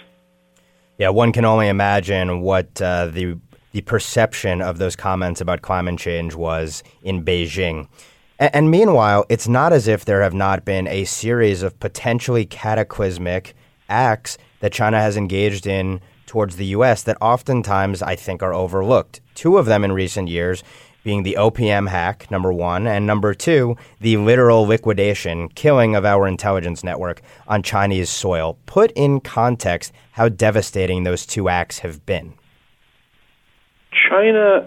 Yeah, 0.98 1.10
one 1.10 1.32
can 1.32 1.46
only 1.46 1.68
imagine 1.68 2.42
what 2.42 2.82
uh, 2.82 3.08
the 3.08 3.40
the 3.74 3.82
perception 3.82 4.62
of 4.62 4.80
those 4.80 4.96
comments 4.96 5.40
about 5.40 5.62
climate 5.62 6.00
change 6.00 6.34
was 6.34 6.84
in 7.04 7.24
Beijing. 7.24 7.88
And, 8.40 8.56
and 8.56 8.72
meanwhile, 8.72 9.26
it's 9.30 9.48
not 9.48 9.72
as 9.72 9.88
if 9.88 10.06
there 10.06 10.24
have 10.24 10.34
not 10.34 10.66
been 10.66 10.88
a 10.88 11.06
series 11.06 11.62
of 11.62 11.80
potentially 11.80 12.46
cataclysmic 12.46 13.56
acts 13.88 14.40
that 14.62 14.72
China 14.72 15.00
has 15.00 15.16
engaged 15.16 15.68
in 15.68 16.02
towards 16.34 16.56
the 16.56 16.66
U.S. 16.78 17.04
that 17.04 17.16
oftentimes 17.22 18.02
I 18.02 18.16
think 18.16 18.42
are 18.42 18.56
overlooked. 18.56 19.22
Two 19.36 19.60
of 19.60 19.68
them 19.68 19.84
in 19.84 19.92
recent 19.92 20.30
years 20.30 20.64
being 21.04 21.22
the 21.22 21.38
OPM 21.38 21.88
hack, 21.88 22.32
number 22.32 22.52
one, 22.52 22.88
and 22.88 23.06
number 23.06 23.36
two, 23.36 23.76
the 24.02 24.18
literal 24.18 24.64
liquidation, 24.64 25.48
killing 25.50 25.96
of 25.96 26.06
our 26.06 26.28
intelligence 26.28 26.84
network 26.84 27.22
on 27.48 27.62
Chinese 27.62 28.10
soil. 28.10 28.58
Put 28.66 28.92
in 28.96 29.20
context 29.20 29.94
how 30.14 30.28
devastating 30.28 31.04
those 31.04 31.28
two 31.28 31.50
acts 31.50 31.78
have 31.80 32.04
been. 32.08 32.34
China, 34.10 34.66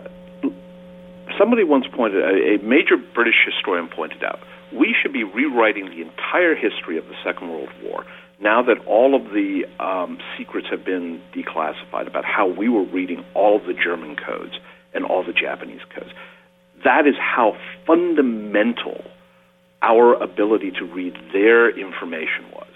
somebody 1.37 1.64
once 1.64 1.87
pointed, 1.93 2.23
a 2.23 2.62
major 2.64 2.97
British 3.12 3.45
historian 3.45 3.89
pointed 3.89 4.23
out, 4.23 4.39
we 4.73 4.95
should 5.03 5.12
be 5.12 5.25
rewriting 5.25 5.87
the 5.87 6.01
entire 6.01 6.55
history 6.55 6.97
of 6.97 7.07
the 7.07 7.14
Second 7.25 7.49
World 7.49 7.71
War 7.83 8.07
now 8.41 8.62
that 8.62 8.84
all 8.87 9.14
of 9.14 9.32
the 9.32 9.64
um, 9.82 10.18
secrets 10.37 10.66
have 10.70 10.84
been 10.84 11.20
declassified 11.34 12.07
about 12.07 12.24
how 12.24 12.47
we 12.47 12.68
were 12.68 12.84
reading 12.84 13.24
all 13.34 13.59
the 13.59 13.72
German 13.72 14.16
codes 14.16 14.53
and 14.95 15.05
all 15.05 15.24
the 15.24 15.32
Japanese 15.32 15.80
codes, 15.95 16.11
that 16.84 17.07
is 17.07 17.14
how 17.18 17.57
fundamental 17.87 19.03
our 19.82 20.14
ability 20.14 20.70
to 20.72 20.84
read 20.84 21.14
their 21.32 21.70
information 21.70 22.45
was. 22.53 22.68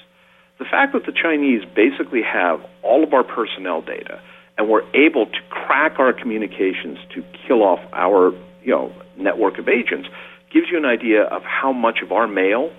The 0.59 0.65
fact 0.65 0.93
that 0.93 1.07
the 1.07 1.13
Chinese 1.13 1.63
basically 1.75 2.23
have 2.23 2.61
all 2.83 3.03
of 3.03 3.13
our 3.13 3.25
personnel 3.25 3.83
data 3.83 4.21
and 4.59 4.69
were 4.69 4.85
able 4.95 5.27
to 5.27 5.39
crack 5.49 5.99
our 5.99 6.13
communications 6.13 6.99
to 7.15 7.25
kill 7.47 7.63
off 7.63 7.81
our 7.93 8.33
you 8.63 8.73
know 8.73 8.93
network 9.17 9.59
of 9.59 9.69
agents 9.69 10.09
gives 10.53 10.67
you 10.71 10.77
an 10.77 10.85
idea 10.85 11.23
of 11.23 11.43
how 11.43 11.73
much 11.73 12.01
of 12.03 12.13
our 12.13 12.27
mail, 12.27 12.71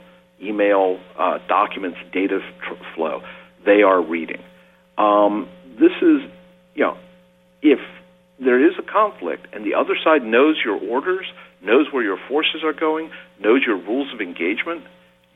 email, 0.42 1.00
uh, 1.18 1.40
documents, 1.48 1.98
data 2.12 2.40
tr- 2.62 2.74
flow 2.96 3.22
they 3.66 3.84
are 3.84 4.02
reading. 4.02 4.42
Um, 4.98 5.48
this 5.80 5.92
is 6.02 6.22
you 6.76 6.84
know 6.84 6.98
if 7.62 7.80
there 8.40 8.64
is 8.64 8.74
a 8.80 8.82
conflict 8.82 9.48
and 9.54 9.66
the 9.66 9.76
other 9.76 9.96
side 10.04 10.24
knows 10.24 10.58
your 10.64 10.78
orders, 10.78 11.26
knows 11.62 11.88
where 11.92 12.04
your 12.04 12.18
forces 12.28 12.64
are 12.64 12.74
going, 12.74 13.12
knows 13.40 13.62
your 13.66 13.78
rules 13.78 14.12
of 14.14 14.22
engagement, 14.22 14.84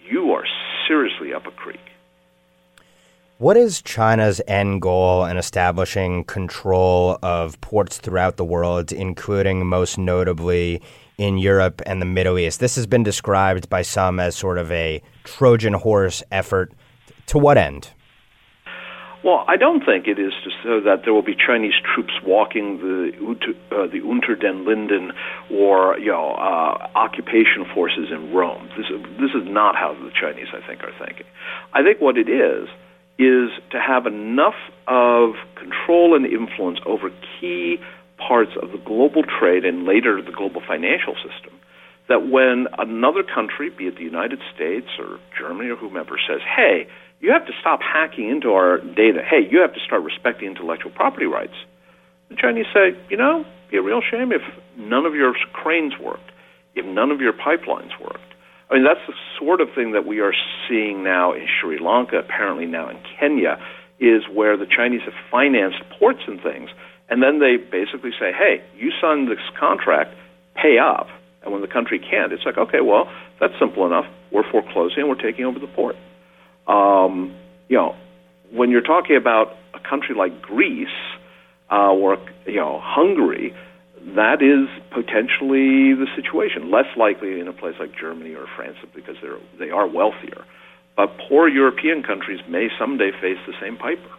you 0.09 0.31
are 0.31 0.45
seriously 0.87 1.33
up 1.33 1.45
a 1.45 1.51
creek. 1.51 1.79
What 3.37 3.57
is 3.57 3.81
China's 3.81 4.41
end 4.47 4.81
goal 4.81 5.25
in 5.25 5.37
establishing 5.37 6.23
control 6.23 7.19
of 7.21 7.59
ports 7.59 7.97
throughout 7.97 8.37
the 8.37 8.45
world, 8.45 8.91
including 8.91 9.65
most 9.67 9.97
notably 9.97 10.81
in 11.17 11.37
Europe 11.37 11.81
and 11.85 12.01
the 12.01 12.05
Middle 12.05 12.37
East? 12.37 12.59
This 12.59 12.75
has 12.75 12.87
been 12.87 13.03
described 13.03 13.69
by 13.69 13.81
some 13.81 14.19
as 14.19 14.35
sort 14.35 14.57
of 14.57 14.71
a 14.71 15.01
Trojan 15.23 15.73
horse 15.73 16.23
effort. 16.31 16.73
To 17.27 17.37
what 17.37 17.57
end? 17.57 17.91
Well, 19.25 19.43
I 19.47 19.57
don't 19.57 19.83
think 19.83 20.05
it 20.05 20.19
is 20.19 20.33
to 20.43 20.51
so 20.61 20.81
that 20.81 21.01
there 21.03 21.11
will 21.11 21.23
be 21.23 21.35
Chinese 21.35 21.73
troops 21.81 22.13
walking 22.23 22.77
the 22.77 23.09
uh, 23.71 23.87
the 23.87 23.99
Unter 24.07 24.35
den 24.35 24.65
Linden 24.65 25.13
or 25.49 25.97
you 25.97 26.11
know 26.11 26.33
uh, 26.33 26.87
occupation 26.93 27.65
forces 27.73 28.11
in 28.11 28.31
Rome. 28.31 28.69
This 28.77 28.85
this 29.19 29.31
is 29.33 29.49
not 29.49 29.75
how 29.75 29.95
the 29.95 30.11
Chinese, 30.11 30.49
I 30.53 30.61
think, 30.67 30.83
are 30.83 30.93
thinking. 31.03 31.25
I 31.73 31.81
think 31.81 31.99
what 31.99 32.19
it 32.19 32.29
is 32.29 32.69
is 33.17 33.49
to 33.71 33.79
have 33.79 34.05
enough 34.05 34.53
of 34.87 35.33
control 35.55 36.15
and 36.15 36.27
influence 36.27 36.77
over 36.85 37.09
key 37.39 37.79
parts 38.17 38.51
of 38.61 38.71
the 38.71 38.77
global 38.77 39.23
trade 39.23 39.65
and 39.65 39.85
later 39.85 40.21
the 40.21 40.31
global 40.31 40.61
financial 40.65 41.15
system 41.15 41.53
that 42.07 42.29
when 42.29 42.67
another 42.77 43.23
country, 43.23 43.69
be 43.69 43.87
it 43.87 43.95
the 43.97 44.03
United 44.03 44.39
States 44.53 44.87
or 44.99 45.19
Germany 45.37 45.69
or 45.69 45.75
whomever, 45.75 46.17
says, 46.27 46.39
hey, 46.45 46.87
you 47.19 47.31
have 47.31 47.45
to 47.47 47.53
stop 47.59 47.79
hacking 47.81 48.29
into 48.29 48.51
our 48.51 48.77
data. 48.77 49.21
Hey, 49.27 49.47
you 49.49 49.59
have 49.61 49.73
to 49.73 49.79
start 49.79 50.03
respecting 50.03 50.49
intellectual 50.49 50.91
property 50.91 51.25
rights. 51.25 51.55
The 52.29 52.35
Chinese 52.35 52.65
say, 52.73 52.97
you 53.09 53.17
know, 53.17 53.41
it'd 53.41 53.71
be 53.71 53.77
a 53.77 53.81
real 53.81 54.01
shame 54.01 54.31
if 54.31 54.41
none 54.77 55.05
of 55.05 55.15
your 55.15 55.33
cranes 55.53 55.93
worked, 56.01 56.31
if 56.75 56.85
none 56.85 57.11
of 57.11 57.21
your 57.21 57.33
pipelines 57.33 57.99
worked. 57.99 58.21
I 58.69 58.75
mean, 58.75 58.83
that's 58.83 59.05
the 59.07 59.13
sort 59.39 59.61
of 59.61 59.69
thing 59.73 59.91
that 59.93 60.05
we 60.05 60.19
are 60.19 60.33
seeing 60.67 61.03
now 61.03 61.33
in 61.33 61.47
Sri 61.61 61.79
Lanka, 61.79 62.17
apparently 62.17 62.65
now 62.65 62.89
in 62.89 62.97
Kenya, 63.19 63.57
is 63.99 64.23
where 64.31 64.57
the 64.57 64.65
Chinese 64.65 65.01
have 65.05 65.13
financed 65.31 65.81
ports 65.97 66.21
and 66.27 66.41
things, 66.41 66.69
and 67.09 67.21
then 67.21 67.39
they 67.39 67.57
basically 67.57 68.11
say, 68.19 68.31
hey, 68.31 68.63
you 68.77 68.91
signed 69.01 69.29
this 69.29 69.39
contract, 69.59 70.15
pay 70.55 70.77
up. 70.79 71.07
And 71.43 71.53
when 71.53 71.61
the 71.61 71.67
country 71.67 71.99
can't, 71.99 72.33
it's 72.33 72.43
like, 72.45 72.57
okay, 72.57 72.81
well, 72.81 73.07
that's 73.39 73.53
simple 73.59 73.85
enough. 73.85 74.05
We're 74.31 74.49
foreclosing 74.49 75.01
and 75.03 75.09
we're 75.09 75.21
taking 75.21 75.45
over 75.45 75.59
the 75.59 75.67
port. 75.67 75.95
Um, 76.67 77.35
you 77.69 77.77
know, 77.77 77.95
when 78.51 78.71
you're 78.71 78.81
talking 78.81 79.15
about 79.15 79.55
a 79.73 79.79
country 79.79 80.15
like 80.15 80.41
Greece 80.41 80.87
uh, 81.71 81.91
or 81.91 82.17
you 82.45 82.55
know 82.55 82.79
Hungary, 82.81 83.53
that 84.15 84.41
is 84.41 84.69
potentially 84.91 85.93
the 85.93 86.07
situation. 86.15 86.71
Less 86.71 86.85
likely 86.97 87.39
in 87.39 87.47
a 87.47 87.53
place 87.53 87.75
like 87.79 87.91
Germany 87.99 88.33
or 88.33 88.45
France 88.55 88.77
because 88.95 89.15
they're 89.21 89.37
they 89.59 89.69
are 89.69 89.87
wealthier. 89.87 90.45
But 90.95 91.17
poor 91.27 91.47
European 91.47 92.03
countries 92.03 92.39
may 92.47 92.69
someday 92.79 93.11
face 93.11 93.37
the 93.45 93.53
same 93.61 93.77
piper. 93.77 94.09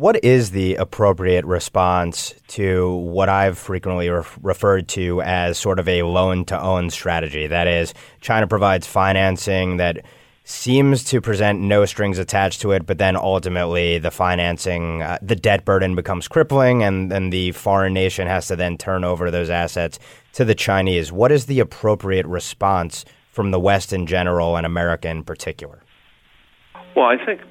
What 0.00 0.24
is 0.24 0.52
the 0.52 0.76
appropriate 0.76 1.44
response 1.44 2.34
to 2.48 2.90
what 2.90 3.28
I've 3.28 3.58
frequently 3.58 4.08
re- 4.08 4.24
referred 4.40 4.88
to 4.88 5.20
as 5.20 5.58
sort 5.58 5.78
of 5.78 5.86
a 5.86 6.04
loan 6.04 6.46
to 6.46 6.58
own 6.58 6.88
strategy? 6.88 7.46
That 7.46 7.66
is, 7.66 7.92
China 8.22 8.46
provides 8.46 8.86
financing 8.86 9.76
that 9.76 10.02
seems 10.44 11.04
to 11.04 11.20
present 11.20 11.60
no 11.60 11.84
strings 11.84 12.18
attached 12.18 12.62
to 12.62 12.72
it, 12.72 12.86
but 12.86 12.96
then 12.96 13.14
ultimately 13.14 13.98
the 13.98 14.10
financing, 14.10 15.02
uh, 15.02 15.18
the 15.20 15.36
debt 15.36 15.66
burden 15.66 15.94
becomes 15.94 16.28
crippling, 16.28 16.82
and 16.82 17.12
then 17.12 17.28
the 17.28 17.52
foreign 17.52 17.92
nation 17.92 18.26
has 18.26 18.46
to 18.46 18.56
then 18.56 18.78
turn 18.78 19.04
over 19.04 19.30
those 19.30 19.50
assets 19.50 19.98
to 20.32 20.46
the 20.46 20.54
Chinese. 20.54 21.12
What 21.12 21.30
is 21.30 21.44
the 21.44 21.60
appropriate 21.60 22.24
response 22.24 23.04
from 23.32 23.50
the 23.50 23.60
West 23.60 23.92
in 23.92 24.06
general 24.06 24.56
and 24.56 24.64
America 24.64 25.10
in 25.10 25.24
particular? 25.24 25.82
Well, 26.96 27.04
I 27.04 27.22
think 27.22 27.42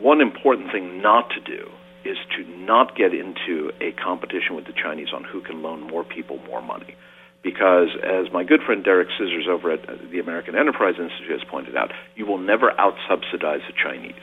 one 0.00 0.22
important 0.22 0.72
thing 0.72 1.02
not 1.02 1.28
to 1.28 1.40
do 1.40 1.70
is 2.04 2.16
to 2.36 2.44
not 2.58 2.96
get 2.96 3.12
into 3.12 3.70
a 3.80 3.92
competition 3.92 4.54
with 4.54 4.66
the 4.66 4.72
Chinese 4.72 5.08
on 5.14 5.24
who 5.24 5.40
can 5.40 5.62
loan 5.62 5.80
more 5.80 6.04
people 6.04 6.38
more 6.46 6.62
money 6.62 6.96
because, 7.42 7.88
as 8.02 8.32
my 8.32 8.44
good 8.44 8.60
friend 8.62 8.84
Derek 8.84 9.08
Scissors 9.16 9.46
over 9.48 9.72
at 9.72 9.88
uh, 9.88 9.94
the 10.10 10.18
American 10.18 10.56
Enterprise 10.56 10.94
Institute 10.98 11.30
has 11.30 11.48
pointed 11.48 11.76
out, 11.76 11.92
you 12.16 12.26
will 12.26 12.38
never 12.38 12.70
out 12.78 12.94
subsidize 13.08 13.60
the 13.66 13.72
Chinese. 13.72 14.20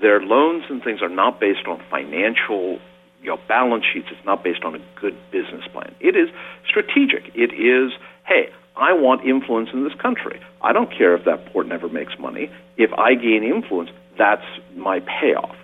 Their 0.00 0.20
loans 0.20 0.64
and 0.70 0.82
things 0.82 1.02
are 1.02 1.08
not 1.08 1.40
based 1.40 1.66
on 1.66 1.82
financial 1.90 2.78
you 3.22 3.28
know, 3.28 3.38
balance 3.48 3.84
sheets. 3.92 4.08
It's 4.10 4.24
not 4.24 4.42
based 4.42 4.64
on 4.64 4.74
a 4.74 4.78
good 4.98 5.16
business 5.30 5.64
plan. 5.72 5.94
It 6.00 6.16
is 6.16 6.30
strategic. 6.66 7.30
It 7.34 7.52
is, 7.52 7.92
hey, 8.26 8.48
I 8.76 8.94
want 8.94 9.26
influence 9.26 9.68
in 9.72 9.84
this 9.84 9.92
country. 10.00 10.40
I 10.62 10.72
don't 10.72 10.90
care 10.90 11.14
if 11.14 11.24
that 11.26 11.52
port 11.52 11.66
never 11.68 11.88
makes 11.88 12.18
money. 12.18 12.50
If 12.78 12.92
I 12.94 13.14
gain 13.14 13.44
influence, 13.44 13.90
that's 14.16 14.44
my 14.74 15.00
payoff. 15.00 15.54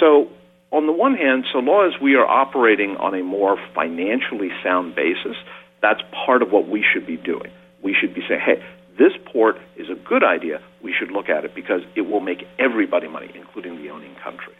So, 0.00 0.28
on 0.74 0.86
the 0.86 0.92
one 0.92 1.14
hand, 1.14 1.44
so 1.52 1.58
long 1.58 1.86
as 1.86 2.00
we 2.02 2.16
are 2.16 2.26
operating 2.26 2.96
on 2.96 3.14
a 3.14 3.22
more 3.22 3.56
financially 3.74 4.50
sound 4.62 4.96
basis, 4.96 5.36
that's 5.80 6.00
part 6.26 6.42
of 6.42 6.50
what 6.50 6.68
we 6.68 6.82
should 6.82 7.06
be 7.06 7.16
doing. 7.16 7.52
We 7.82 7.94
should 7.94 8.12
be 8.12 8.22
saying, 8.28 8.40
hey, 8.44 8.62
this 8.98 9.12
port 9.30 9.56
is 9.76 9.88
a 9.88 9.94
good 9.94 10.24
idea. 10.24 10.60
We 10.82 10.92
should 10.92 11.12
look 11.12 11.28
at 11.28 11.44
it 11.44 11.54
because 11.54 11.82
it 11.94 12.02
will 12.02 12.20
make 12.20 12.44
everybody 12.58 13.06
money, 13.06 13.30
including 13.34 13.82
the 13.82 13.90
owning 13.90 14.16
country. 14.22 14.54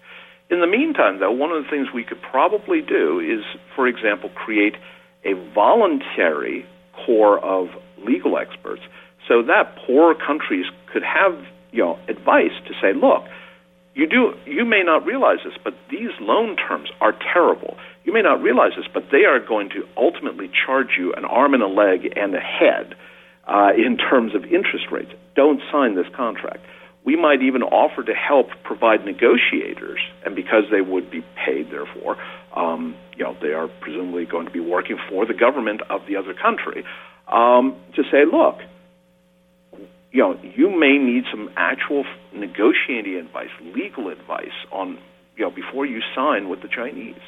In 0.51 0.61
the 0.61 0.67
meantime, 0.67 1.19
though, 1.19 1.33
one 1.33 1.51
of 1.51 1.65
the 1.65 1.69
things 1.69 1.89
we 1.93 2.05
could 2.05 2.23
probably 2.23 2.81
do 2.81 3.19
is, 3.19 3.43
for 3.75 3.89
example, 3.89 4.31
create 4.31 4.77
a 5.25 5.33
voluntary 5.53 6.65
corps 7.07 7.41
of 7.43 7.69
legal 8.07 8.39
experts 8.39 8.83
so 9.27 9.43
that 9.43 9.75
poor 9.87 10.15
countries 10.15 10.67
could 10.93 11.03
have 11.03 11.35
you 11.73 11.83
know 11.83 11.99
advice 12.09 12.55
to 12.69 12.75
say, 12.81 12.93
look, 12.93 13.25
you 13.95 14.07
do 14.07 14.35
you 14.45 14.65
may 14.65 14.83
not 14.83 15.07
realize 15.07 15.39
this, 15.45 15.55
but 15.63 15.75
these 15.91 16.11
loan 16.21 16.57
terms 16.57 16.91
are 17.01 17.13
terrible. 17.33 17.77
You 18.05 18.13
may 18.13 18.23
not 18.23 18.43
realize 18.43 18.73
this, 18.77 18.87
but 18.93 19.05
they 19.11 19.25
are 19.25 19.41
going 19.41 19.71
to 19.71 19.87
ultimately 19.97 20.51
charge 20.67 20.99
you 20.99 21.15
an 21.15 21.25
arm 21.25 21.55
and 21.55 21.63
a 21.63 21.69
leg 21.69 22.13
and 22.17 22.35
a 22.35 22.41
head 22.41 22.95
uh, 23.47 23.71
in 23.77 23.97
terms 23.97 24.35
of 24.35 24.45
interest 24.45 24.87
rates. 24.91 25.13
Don't 25.37 25.61
sign 25.71 25.95
this 25.95 26.07
contract. 26.15 26.61
We 27.05 27.17
might 27.17 27.43
even 27.43 27.63
offer 27.63 28.03
to 28.03 28.15
help 28.15 28.49
provide 28.63 29.05
negotiators, 29.05 30.01
and 30.25 30.35
because 30.35 30.65
they 30.71 30.81
would 30.81 31.11
be 31.11 31.23
paid, 31.37 31.71
therefore, 31.71 32.17
um, 32.57 32.97
you 33.17 33.25
know, 33.25 33.37
they 33.43 33.53
are 33.53 33.69
presumably 33.69 34.25
going 34.25 34.47
to 34.47 34.53
be 34.53 34.61
working 34.61 34.99
for 35.09 35.27
the 35.27 35.35
government 35.35 35.83
of 35.91 36.01
the 36.09 36.17
other 36.17 36.33
country, 36.33 36.85
um, 37.29 37.77
to 37.95 38.03
say, 38.11 38.25
look, 38.25 38.59
you 40.13 40.21
know, 40.21 40.39
you 40.43 40.71
may 40.71 40.97
need 40.97 41.25
some 41.31 41.51
actual 41.57 42.05
negotiating 42.35 43.17
advice, 43.17 43.51
legal 43.75 44.09
advice 44.09 44.55
on, 44.73 44.99
you 45.37 45.45
know, 45.45 45.51
before 45.51 45.87
you 45.87 46.01
sign 46.15 46.49
with 46.49 46.63
the 46.63 46.69
Chinese. 46.69 47.21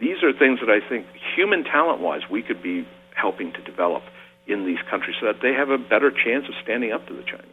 These 0.00 0.22
are 0.22 0.32
things 0.32 0.60
that 0.60 0.70
I 0.70 0.86
think, 0.88 1.06
human 1.36 1.64
talent 1.64 2.00
wise, 2.00 2.22
we 2.30 2.42
could 2.42 2.62
be 2.62 2.86
helping 3.14 3.52
to 3.52 3.62
develop 3.62 4.02
in 4.46 4.64
these 4.64 4.78
countries 4.88 5.16
so 5.20 5.26
that 5.26 5.42
they 5.42 5.52
have 5.52 5.70
a 5.70 5.78
better 5.78 6.10
chance 6.10 6.46
of 6.48 6.54
standing 6.62 6.92
up 6.92 7.06
to 7.08 7.14
the 7.14 7.22
Chinese. 7.22 7.46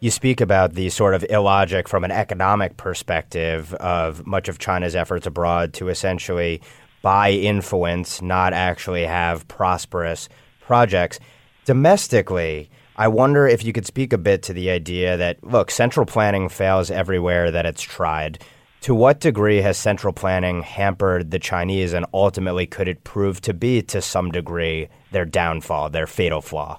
You 0.00 0.10
speak 0.10 0.40
about 0.40 0.74
the 0.74 0.90
sort 0.90 1.14
of 1.14 1.24
illogic 1.30 1.88
from 1.88 2.04
an 2.04 2.10
economic 2.10 2.76
perspective 2.76 3.72
of 3.74 4.26
much 4.26 4.48
of 4.48 4.58
China's 4.58 4.94
efforts 4.94 5.26
abroad 5.26 5.72
to 5.74 5.88
essentially 5.88 6.60
buy 7.00 7.30
influence, 7.30 8.20
not 8.20 8.52
actually 8.52 9.06
have 9.06 9.48
prosperous 9.48 10.28
projects. 10.60 11.18
Domestically, 11.64 12.70
I 12.96 13.08
wonder 13.08 13.48
if 13.48 13.64
you 13.64 13.72
could 13.72 13.86
speak 13.86 14.12
a 14.12 14.18
bit 14.18 14.42
to 14.44 14.52
the 14.52 14.70
idea 14.70 15.16
that, 15.16 15.42
look, 15.42 15.70
central 15.70 16.06
planning 16.06 16.48
fails 16.48 16.92
everywhere 16.92 17.50
that 17.50 17.66
it's 17.66 17.82
tried. 17.82 18.38
To 18.82 18.94
what 18.94 19.18
degree 19.18 19.62
has 19.62 19.76
central 19.76 20.12
planning 20.12 20.62
hampered 20.62 21.30
the 21.30 21.40
Chinese, 21.40 21.92
and 21.92 22.06
ultimately 22.14 22.66
could 22.66 22.86
it 22.86 23.02
prove 23.02 23.40
to 23.42 23.54
be, 23.54 23.82
to 23.82 24.00
some 24.00 24.30
degree, 24.30 24.88
their 25.10 25.24
downfall, 25.24 25.90
their 25.90 26.06
fatal 26.06 26.40
flaw? 26.40 26.78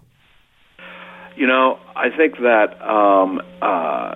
You 1.35 1.47
know, 1.47 1.79
I 1.97 2.09
think 2.15 2.37
that 2.37 2.81
um, 2.81 3.41
uh, 3.61 4.15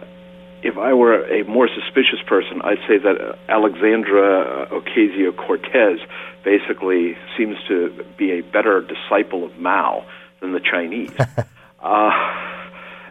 if 0.63 0.77
I 0.77 0.93
were 0.93 1.25
a 1.27 1.43
more 1.43 1.67
suspicious 1.67 2.19
person, 2.25 2.61
I'd 2.61 2.77
say 2.87 2.97
that 2.97 3.37
Alexandra 3.49 4.67
Ocasio 4.71 5.35
Cortez 5.35 5.99
basically 6.45 7.17
seems 7.37 7.57
to 7.67 8.05
be 8.17 8.31
a 8.31 8.41
better 8.41 8.81
disciple 8.81 9.43
of 9.43 9.57
Mao 9.57 10.05
than 10.39 10.53
the 10.53 10.61
Chinese. 10.61 11.11
Uh, 11.81 12.09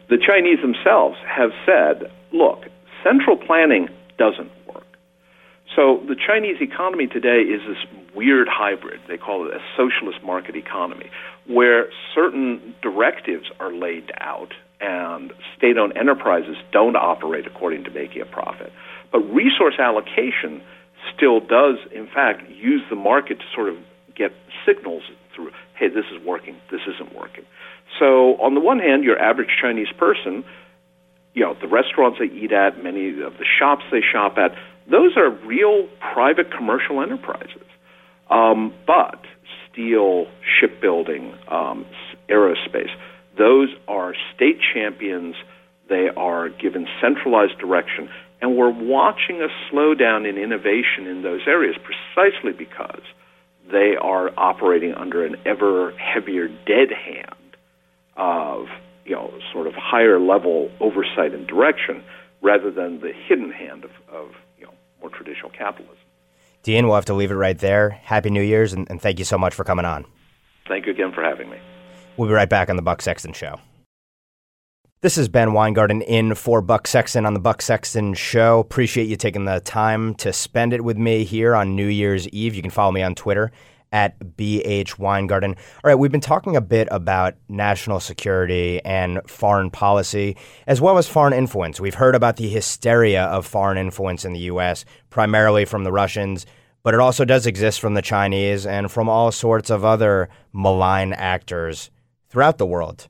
the 0.09 0.19
Chinese 0.19 0.61
themselves 0.61 1.17
have 1.27 1.51
said, 1.67 2.11
look, 2.33 2.65
central 3.03 3.37
planning 3.37 3.89
doesn't 4.19 4.51
work. 4.67 4.87
So 5.77 6.03
the 6.09 6.17
Chinese 6.17 6.57
economy 6.61 7.07
today 7.07 7.43
is 7.43 7.61
this 7.69 8.03
weird 8.15 8.49
hybrid. 8.51 9.01
They 9.07 9.17
call 9.17 9.47
it 9.47 9.55
a 9.55 9.61
socialist 9.77 10.25
market 10.25 10.57
economy, 10.57 11.11
where 11.47 11.87
certain 12.15 12.75
directives 12.83 13.47
are 13.61 13.73
laid 13.73 14.11
out 14.21 14.53
and 14.81 15.33
state 15.57 15.77
owned 15.77 15.97
enterprises 15.97 16.57
don't 16.73 16.97
operate 16.97 17.47
according 17.47 17.85
to 17.85 17.91
making 17.91 18.23
a 18.23 18.27
profit. 18.27 18.73
But 19.13 19.21
resource 19.21 19.75
allocation 19.79 20.63
still 21.15 21.41
does, 21.41 21.77
in 21.95 22.07
fact, 22.07 22.49
use 22.51 22.83
the 22.91 22.97
market 22.97 23.39
to 23.39 23.45
sort 23.55 23.69
of 23.69 23.77
get 24.17 24.33
signals 24.67 25.03
through 25.35 25.51
hey, 25.79 25.89
this 25.89 26.05
is 26.13 26.25
working, 26.27 26.57
this 26.73 26.81
isn't 26.93 27.15
working. 27.15 27.45
So, 27.99 28.37
on 28.41 28.55
the 28.55 28.61
one 28.61 28.79
hand, 28.79 29.05
your 29.05 29.19
average 29.19 29.49
Chinese 29.61 29.89
person, 29.97 30.45
you 31.35 31.43
know, 31.43 31.57
the 31.61 31.69
restaurants 31.69 32.19
they 32.19 32.27
eat 32.27 32.53
at, 32.53 32.83
many 32.83 33.11
of 33.23 33.35
the 33.39 33.47
shops 33.59 33.85
they 33.91 34.01
shop 34.01 34.37
at, 34.39 34.53
those 34.91 35.17
are 35.17 35.31
real 35.31 35.87
private 36.13 36.51
commercial 36.51 37.01
enterprises. 37.03 37.67
Um, 38.31 38.75
but 38.87 39.21
steel, 39.71 40.27
shipbuilding, 40.43 41.35
um, 41.49 41.87
aerospace, 42.29 42.91
those 43.37 43.69
are 43.87 44.15
state 44.35 44.59
champions. 44.75 45.37
They 45.89 46.09
are 46.17 46.49
given 46.49 46.87
centralized 47.01 47.59
direction. 47.59 48.09
And 48.41 48.57
we're 48.57 48.71
watching 48.71 49.41
a 49.41 49.49
slowdown 49.71 50.29
in 50.29 50.37
innovation 50.37 51.07
in 51.07 51.23
those 51.23 51.43
areas 51.47 51.77
precisely 51.77 52.53
because 52.53 53.03
they 53.71 53.95
are 54.01 54.31
operating 54.37 54.95
under 54.95 55.25
an 55.25 55.37
ever 55.45 55.93
heavier 55.93 56.49
dead 56.49 56.91
hand 56.91 57.38
of 58.19 58.67
you 59.05 59.15
know 59.15 59.33
sort 59.53 59.67
of 59.67 59.75
higher 59.75 60.21
level 60.21 60.71
oversight 60.81 61.33
and 61.33 61.47
direction 61.47 62.03
rather 62.43 62.71
than 62.71 63.01
the 63.01 63.13
hidden 63.27 63.51
hand 63.51 63.85
of, 63.85 63.91
of 64.13 64.31
you 64.59 64.67
know 64.67 64.73
more 65.01 65.11
traditional 65.11 65.51
capitalism. 65.51 65.97
Dean, 66.63 66.87
we'll 66.87 66.97
have 66.97 67.05
to 67.07 67.15
leave 67.15 67.31
it 67.31 67.37
right 67.37 67.59
there. 67.59 67.91
Happy 67.91 68.31
New 68.31 68.43
Year's, 68.43 68.73
and, 68.73 68.91
and 68.91 69.01
thank 69.01 69.19
you 69.19 69.25
so 69.25 69.39
much 69.39 69.55
for 69.55 69.65
coming 69.65 69.85
on. 69.85 70.05
Thank 70.67 70.87
you 70.87 70.93
again 70.93 71.13
for 71.15 71.23
having 71.23 71.49
me. 71.49 71.59
We'll 72.17 72.29
be 72.29 72.35
right 72.35 72.49
back 72.49 72.69
on 72.69 72.77
the 72.77 72.83
Buck 72.83 73.01
Sexton 73.01 73.33
Show. 73.33 73.61
This 75.01 75.17
is 75.17 75.29
Ben 75.29 75.53
Weingarten 75.53 76.03
in 76.03 76.35
for 76.35 76.61
Buck 76.61 76.89
Sexton 76.89 77.25
on 77.25 77.33
the 77.33 77.41
Buck 77.41 77.63
Sexton 77.63 78.15
Show. 78.15 78.59
Appreciate 78.59 79.07
you 79.07 79.15
taking 79.15 79.45
the 79.45 79.61
time 79.61 80.17
to 80.17 80.33
spend 80.33 80.73
it 80.73 80.83
with 80.83 80.99
me 80.99 81.23
here 81.23 81.55
on 81.55 81.77
New 81.77 81.87
Year's 81.87 82.29
Eve. 82.31 82.57
You 82.57 82.63
can 82.63 82.73
follow 82.73 82.91
me 82.91 83.03
on 83.03 83.15
Twitter 83.15 83.53
at 83.93 84.19
BH 84.37 84.99
Weingarten. 84.99 85.53
All 85.53 85.89
right, 85.89 85.95
we've 85.95 86.13
been 86.13 86.21
talking 86.21 86.57
a 86.57 86.61
bit 86.61 86.89
about 86.91 87.35
national 87.49 88.01
security 88.01 88.81
and 88.85 89.21
foreign 89.27 89.71
policy, 89.71 90.37
as 90.67 90.81
well 90.81 90.99
as 90.99 91.09
foreign 91.09 91.33
influence. 91.33 91.81
We've 91.81 91.95
heard 91.95 92.15
about 92.15 92.37
the 92.37 92.49
hysteria 92.49 93.25
of 93.25 93.47
foreign 93.47 93.79
influence 93.79 94.25
in 94.25 94.33
the 94.33 94.41
U.S., 94.41 94.85
primarily 95.11 95.65
from 95.65 95.85
the 95.85 95.93
Russians, 95.93 96.47
but 96.83 96.95
it 96.95 97.01
also 97.01 97.25
does 97.25 97.47
exist 97.47 97.81
from 97.81 97.95
the 97.95 98.03
Chinese 98.03 98.67
and 98.67 98.91
from 98.91 99.09
all 99.09 99.33
sorts 99.33 99.71
of 99.71 99.85
other 99.85 100.29
malign 100.53 101.13
actors 101.13 101.91
throughout 102.29 102.59
the 102.59 102.67
world. 102.67 103.09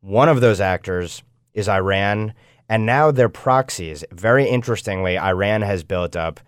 One 0.00 0.28
of 0.28 0.40
those 0.40 0.60
actors 0.60 1.22
is 1.54 1.68
Iran, 1.68 2.34
and 2.68 2.84
now 2.84 3.10
their 3.10 3.28
proxies. 3.28 4.04
Very 4.12 4.48
interestingly, 4.48 5.18
Iran 5.18 5.62
has 5.62 5.82
built 5.82 6.14
up 6.14 6.40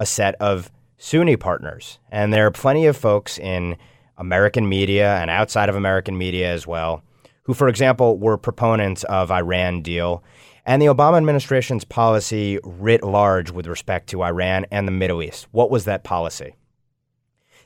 a 0.00 0.06
set 0.06 0.34
of 0.36 0.70
Sunni 1.04 1.36
partners, 1.36 1.98
and 2.10 2.32
there 2.32 2.46
are 2.46 2.50
plenty 2.50 2.86
of 2.86 2.96
folks 2.96 3.38
in 3.38 3.76
American 4.16 4.66
media 4.66 5.16
and 5.16 5.28
outside 5.28 5.68
of 5.68 5.76
American 5.76 6.16
media 6.16 6.50
as 6.50 6.66
well 6.66 7.02
who, 7.42 7.52
for 7.52 7.68
example, 7.68 8.16
were 8.16 8.38
proponents 8.38 9.04
of 9.04 9.30
Iran 9.30 9.82
deal 9.82 10.24
and 10.64 10.80
the 10.80 10.86
Obama 10.86 11.18
administration's 11.18 11.84
policy 11.84 12.58
writ 12.64 13.02
large 13.02 13.50
with 13.50 13.66
respect 13.66 14.08
to 14.08 14.24
Iran 14.24 14.64
and 14.70 14.88
the 14.88 14.92
Middle 14.92 15.22
East. 15.22 15.46
What 15.50 15.70
was 15.70 15.84
that 15.84 16.04
policy? 16.04 16.56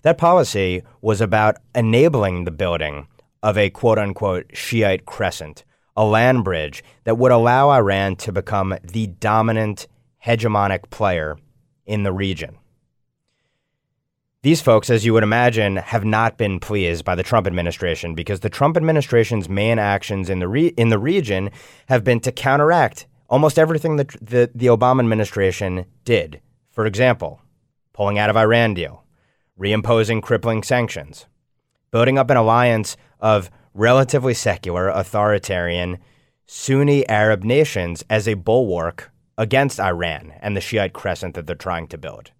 That 0.02 0.18
policy 0.18 0.82
was 1.00 1.20
about 1.20 1.58
enabling 1.76 2.42
the 2.44 2.50
building 2.50 3.06
of 3.40 3.56
a 3.56 3.70
quote 3.70 4.00
unquote 4.00 4.46
Shiite 4.52 5.06
crescent, 5.06 5.62
a 5.96 6.04
land 6.04 6.42
bridge 6.42 6.82
that 7.04 7.18
would 7.18 7.30
allow 7.30 7.70
Iran 7.70 8.16
to 8.16 8.32
become 8.32 8.76
the 8.82 9.06
dominant 9.06 9.86
hegemonic 10.26 10.90
player 10.90 11.38
in 11.86 12.02
the 12.02 12.12
region. 12.12 12.58
These 14.42 14.60
folks, 14.60 14.88
as 14.88 15.04
you 15.04 15.12
would 15.14 15.24
imagine, 15.24 15.76
have 15.78 16.04
not 16.04 16.38
been 16.38 16.60
pleased 16.60 17.04
by 17.04 17.16
the 17.16 17.24
Trump 17.24 17.48
administration 17.48 18.14
because 18.14 18.38
the 18.38 18.48
Trump 18.48 18.76
administration's 18.76 19.48
main 19.48 19.80
actions 19.80 20.30
in 20.30 20.38
the 20.38 20.46
re- 20.46 20.74
in 20.76 20.90
the 20.90 20.98
region 20.98 21.50
have 21.88 22.04
been 22.04 22.20
to 22.20 22.30
counteract 22.30 23.08
almost 23.28 23.58
everything 23.58 23.96
that 23.96 24.10
the, 24.22 24.48
the 24.54 24.66
Obama 24.66 25.00
administration 25.00 25.86
did. 26.04 26.40
For 26.70 26.86
example, 26.86 27.40
pulling 27.92 28.16
out 28.16 28.30
of 28.30 28.36
Iran 28.36 28.74
deal, 28.74 29.04
reimposing 29.58 30.22
crippling 30.22 30.62
sanctions, 30.62 31.26
building 31.90 32.16
up 32.16 32.30
an 32.30 32.36
alliance 32.36 32.96
of 33.18 33.50
relatively 33.74 34.34
secular, 34.34 34.88
authoritarian, 34.88 35.98
Sunni 36.46 37.06
Arab 37.08 37.42
nations 37.42 38.04
as 38.08 38.28
a 38.28 38.34
bulwark 38.34 39.10
against 39.36 39.80
Iran 39.80 40.32
and 40.40 40.56
the 40.56 40.60
Shiite 40.60 40.92
crescent 40.92 41.34
that 41.34 41.48
they're 41.48 41.56
trying 41.56 41.88
to 41.88 41.98
build. 41.98 42.30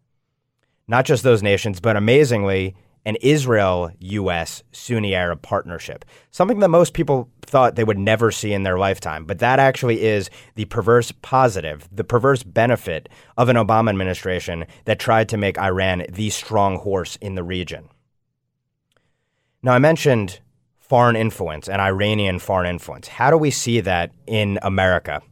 Not 0.89 1.05
just 1.05 1.23
those 1.23 1.43
nations, 1.43 1.81
but 1.81 1.97
amazingly, 1.97 2.75
an 3.05 3.17
Israel 3.23 3.91
US 4.01 4.63
Sunni 4.73 5.15
Arab 5.15 5.43
partnership, 5.43 6.05
something 6.31 6.59
that 6.59 6.69
most 6.69 6.95
people 6.95 7.31
thought 7.43 7.77
they 7.77 7.85
would 7.85 7.99
never 7.99 8.31
see 8.31 8.53
in 8.53 8.63
their 8.63 8.79
lifetime. 8.79 9.25
But 9.25 9.39
that 9.39 9.59
actually 9.59 10.03
is 10.03 10.31
the 10.57 10.67
perverse 10.67 11.13
positive, 11.23 11.89
the 11.91 12.05
perverse 12.05 12.43
benefit 12.43 13.09
of 13.37 13.49
an 13.49 13.57
Obama 13.57 13.91
administration 13.91 14.67
that 14.85 14.99
tried 14.99 15.29
to 15.31 15.37
make 15.37 15.59
Iran 15.59 16.05
the 16.11 16.31
strong 16.31 16.79
horse 16.79 17.17
in 17.17 17.35
the 17.35 17.43
region. 17.43 17.89
Now, 19.63 19.73
I 19.73 19.79
mentioned 19.79 20.41
foreign 20.79 21.17
influence 21.17 21.69
and 21.69 21.81
Iranian 21.81 22.39
foreign 22.39 22.69
influence. 22.69 23.09
How 23.09 23.31
do 23.31 23.37
we 23.37 23.51
see 23.51 23.81
that 23.81 24.13
in 24.27 24.59
America? 24.63 25.23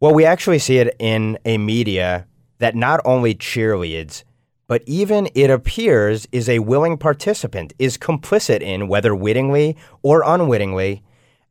Well, 0.00 0.14
we 0.14 0.24
actually 0.24 0.58
see 0.58 0.78
it 0.78 0.96
in 0.98 1.38
a 1.44 1.58
media 1.58 2.26
that 2.58 2.74
not 2.74 3.00
only 3.04 3.34
cheerleads, 3.34 4.24
but 4.70 4.84
even 4.86 5.28
it 5.34 5.50
appears 5.50 6.28
is 6.30 6.48
a 6.48 6.60
willing 6.60 6.96
participant, 6.96 7.72
is 7.80 7.98
complicit 7.98 8.60
in, 8.60 8.86
whether 8.86 9.16
wittingly 9.16 9.76
or 10.00 10.22
unwittingly, 10.24 11.02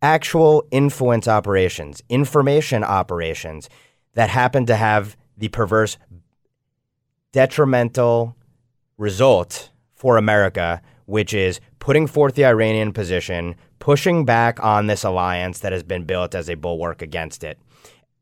actual 0.01 0.63
influence 0.71 1.27
operations, 1.27 2.01
information 2.07 2.81
operations 2.81 3.67
that 4.13 4.29
happen 4.29 4.65
to 4.65 4.73
have 4.73 5.17
the 5.37 5.49
perverse, 5.49 5.97
detrimental 7.33 8.37
result 8.97 9.69
for 9.95 10.15
America 10.15 10.81
which 11.05 11.33
is 11.33 11.59
putting 11.79 12.07
forth 12.07 12.35
the 12.35 12.45
Iranian 12.45 12.93
position, 12.93 13.53
pushing 13.79 14.23
back 14.23 14.63
on 14.63 14.87
this 14.87 15.03
alliance 15.03 15.59
that 15.59 15.73
has 15.73 15.83
been 15.83 16.05
built 16.05 16.35
as 16.35 16.49
a 16.49 16.55
bulwark 16.55 17.01
against 17.01 17.43
it, 17.43 17.59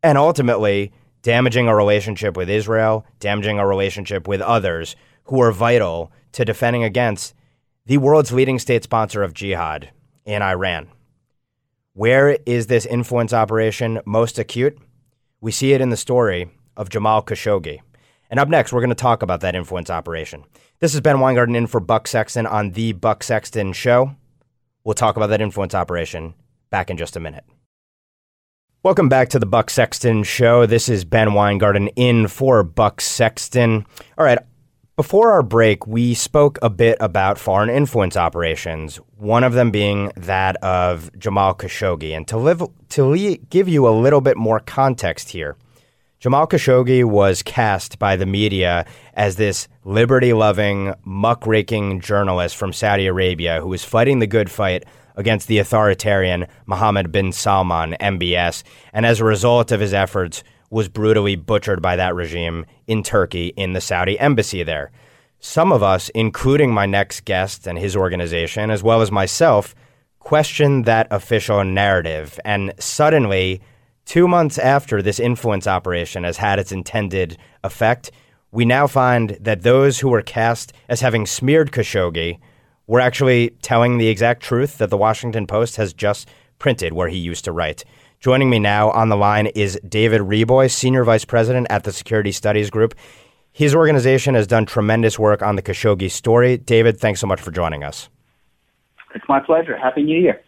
and 0.01 0.17
ultimately 0.17 0.91
damaging 1.21 1.67
our 1.67 1.75
relationship 1.75 2.37
with 2.37 2.49
Israel, 2.49 3.05
damaging 3.19 3.59
our 3.59 3.67
relationship 3.67 4.27
with 4.27 4.41
others 4.41 4.95
who 5.25 5.41
are 5.41 5.51
vital 5.51 6.11
to 6.33 6.45
defending 6.45 6.83
against 6.83 7.33
the 7.85 7.97
world's 7.97 8.31
leading 8.31 8.59
state 8.59 8.83
sponsor 8.83 9.23
of 9.23 9.33
jihad 9.33 9.91
in 10.25 10.41
Iran. 10.41 10.89
Where 11.93 12.37
is 12.45 12.67
this 12.67 12.85
influence 12.85 13.33
operation 13.33 14.01
most 14.05 14.37
acute? 14.37 14.77
We 15.41 15.51
see 15.51 15.73
it 15.73 15.81
in 15.81 15.89
the 15.89 15.97
story 15.97 16.49
of 16.75 16.89
Jamal 16.89 17.23
Khashoggi. 17.23 17.79
And 18.29 18.39
up 18.39 18.49
next, 18.49 18.71
we're 18.71 18.81
going 18.81 18.89
to 18.89 18.95
talk 18.95 19.23
about 19.23 19.41
that 19.41 19.55
influence 19.55 19.89
operation. 19.89 20.43
This 20.79 20.93
is 20.93 21.01
Ben 21.01 21.19
Weingarten 21.19 21.55
in 21.55 21.65
for 21.65 21.79
Buck 21.79 22.07
Sexton 22.07 22.45
on 22.45 22.71
The 22.71 22.91
Buck 22.91 23.23
Sexton 23.23 23.73
Show. 23.73 24.15
We'll 24.83 24.93
talk 24.93 25.15
about 25.15 25.27
that 25.27 25.41
influence 25.41 25.73
operation 25.73 26.33
back 26.69 26.89
in 26.89 26.97
just 26.97 27.15
a 27.15 27.19
minute. 27.19 27.45
Welcome 28.87 29.09
back 29.09 29.27
to 29.31 29.39
the 29.39 29.45
Buck 29.45 29.69
Sexton 29.69 30.23
Show. 30.23 30.65
This 30.65 30.87
is 30.87 31.03
Ben 31.03 31.33
Weingarten 31.33 31.89
in 31.97 32.29
for 32.29 32.63
Buck 32.63 33.01
Sexton. 33.01 33.85
All 34.17 34.23
right, 34.23 34.39
before 34.95 35.33
our 35.33 35.43
break, 35.43 35.85
we 35.85 36.13
spoke 36.13 36.57
a 36.61 36.69
bit 36.69 36.95
about 37.01 37.37
foreign 37.37 37.69
influence 37.69 38.15
operations, 38.15 38.95
one 39.17 39.43
of 39.43 39.51
them 39.51 39.71
being 39.71 40.13
that 40.15 40.55
of 40.63 41.11
Jamal 41.19 41.53
Khashoggi. 41.53 42.15
And 42.15 42.25
to, 42.29 42.37
live, 42.37 42.63
to 42.91 43.35
give 43.49 43.67
you 43.67 43.89
a 43.89 43.91
little 43.91 44.21
bit 44.21 44.37
more 44.37 44.61
context 44.61 45.31
here, 45.31 45.57
Jamal 46.21 46.47
Khashoggi 46.47 47.03
was 47.03 47.43
cast 47.43 47.99
by 47.99 48.15
the 48.15 48.25
media 48.25 48.85
as 49.15 49.35
this 49.35 49.67
liberty 49.83 50.31
loving, 50.31 50.93
muckraking 51.03 51.99
journalist 51.99 52.55
from 52.55 52.71
Saudi 52.71 53.07
Arabia 53.07 53.59
who 53.59 53.67
was 53.67 53.83
fighting 53.83 54.19
the 54.19 54.27
good 54.27 54.49
fight 54.49 54.85
against 55.17 55.47
the 55.47 55.57
authoritarian 55.57 56.47
Mohammed 56.65 57.11
bin 57.11 57.33
Salman, 57.33 57.97
MBS, 57.99 58.63
and 58.93 59.05
as 59.05 59.19
a 59.19 59.25
result 59.25 59.71
of 59.73 59.81
his 59.81 59.93
efforts, 59.93 60.43
was 60.69 60.87
brutally 60.87 61.35
butchered 61.35 61.81
by 61.81 61.95
that 61.95 62.15
regime 62.15 62.65
in 62.87 63.03
Turkey 63.03 63.47
in 63.57 63.73
the 63.73 63.81
Saudi 63.81 64.17
embassy 64.19 64.63
there. 64.63 64.91
Some 65.39 65.71
of 65.71 65.83
us, 65.83 66.09
including 66.09 66.73
my 66.73 66.85
next 66.85 67.25
guest 67.25 67.67
and 67.67 67.77
his 67.77 67.95
organization, 67.95 68.69
as 68.69 68.83
well 68.83 69.01
as 69.01 69.11
myself, 69.11 69.75
question 70.19 70.83
that 70.83 71.07
official 71.11 71.63
narrative. 71.63 72.39
And 72.43 72.73
suddenly, 72.79 73.61
two 74.05 74.27
months 74.27 74.57
after 74.57 75.01
this 75.01 75.19
influence 75.19 75.67
operation 75.67 76.23
has 76.23 76.37
had 76.37 76.59
its 76.59 76.71
intended 76.71 77.37
effect, 77.63 78.11
we 78.51 78.65
now 78.65 78.87
find 78.87 79.37
that 79.41 79.61
those 79.61 79.99
who 79.99 80.09
were 80.09 80.21
cast 80.21 80.73
as 80.89 81.01
having 81.01 81.25
smeared 81.25 81.71
Khashoggi 81.71 82.39
were 82.87 83.01
actually 83.01 83.51
telling 83.61 83.97
the 83.97 84.07
exact 84.07 84.41
truth 84.41 84.77
that 84.77 84.89
the 84.89 84.97
Washington 84.97 85.45
Post 85.45 85.75
has 85.75 85.93
just 85.93 86.27
printed 86.57 86.93
where 86.93 87.09
he 87.09 87.17
used 87.17 87.45
to 87.45 87.51
write. 87.51 87.83
Joining 88.19 88.49
me 88.49 88.57
now 88.57 88.89
on 88.91 89.09
the 89.09 89.15
line 89.15 89.47
is 89.47 89.79
David 89.87 90.21
Reaboi, 90.21 90.71
Senior 90.71 91.03
Vice 91.03 91.25
President 91.25 91.67
at 91.69 91.83
the 91.83 91.91
Security 91.91 92.31
Studies 92.31 92.71
Group. 92.71 92.95
His 93.51 93.75
organization 93.75 94.33
has 94.35 94.47
done 94.47 94.65
tremendous 94.65 95.19
work 95.19 95.41
on 95.43 95.55
the 95.55 95.61
Khashoggi 95.61 96.09
story. 96.09 96.57
David, 96.57 96.99
thanks 96.99 97.19
so 97.19 97.27
much 97.27 97.41
for 97.41 97.51
joining 97.51 97.83
us. 97.83 98.09
It's 99.13 99.25
my 99.27 99.39
pleasure. 99.39 99.77
Happy 99.77 100.03
New 100.03 100.19
Year. 100.19 100.41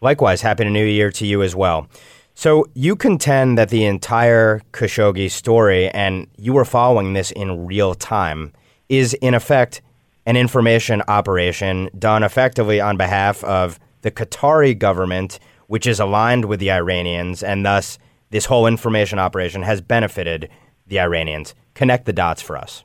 Likewise, 0.00 0.42
Happy 0.42 0.64
New 0.64 0.84
Year 0.84 1.10
to 1.12 1.26
you 1.26 1.42
as 1.42 1.54
well. 1.54 1.86
So, 2.34 2.64
you 2.74 2.96
contend 2.96 3.58
that 3.58 3.68
the 3.68 3.84
entire 3.84 4.62
Khashoggi 4.72 5.30
story, 5.30 5.90
and 5.90 6.26
you 6.38 6.52
were 6.52 6.64
following 6.64 7.12
this 7.12 7.30
in 7.32 7.66
real 7.66 7.94
time, 7.94 8.52
is 8.88 9.14
in 9.14 9.34
effect 9.34 9.82
an 10.30 10.36
information 10.36 11.02
operation 11.08 11.90
done 11.98 12.22
effectively 12.22 12.80
on 12.80 12.96
behalf 12.96 13.42
of 13.42 13.80
the 14.02 14.12
Qatari 14.12 14.78
government, 14.78 15.40
which 15.66 15.88
is 15.88 15.98
aligned 15.98 16.44
with 16.44 16.60
the 16.60 16.70
Iranians, 16.70 17.42
and 17.42 17.66
thus 17.66 17.98
this 18.30 18.44
whole 18.44 18.68
information 18.68 19.18
operation 19.18 19.62
has 19.62 19.80
benefited 19.80 20.48
the 20.86 21.00
Iranians. 21.00 21.56
Connect 21.74 22.04
the 22.04 22.12
dots 22.12 22.40
for 22.40 22.56
us. 22.56 22.84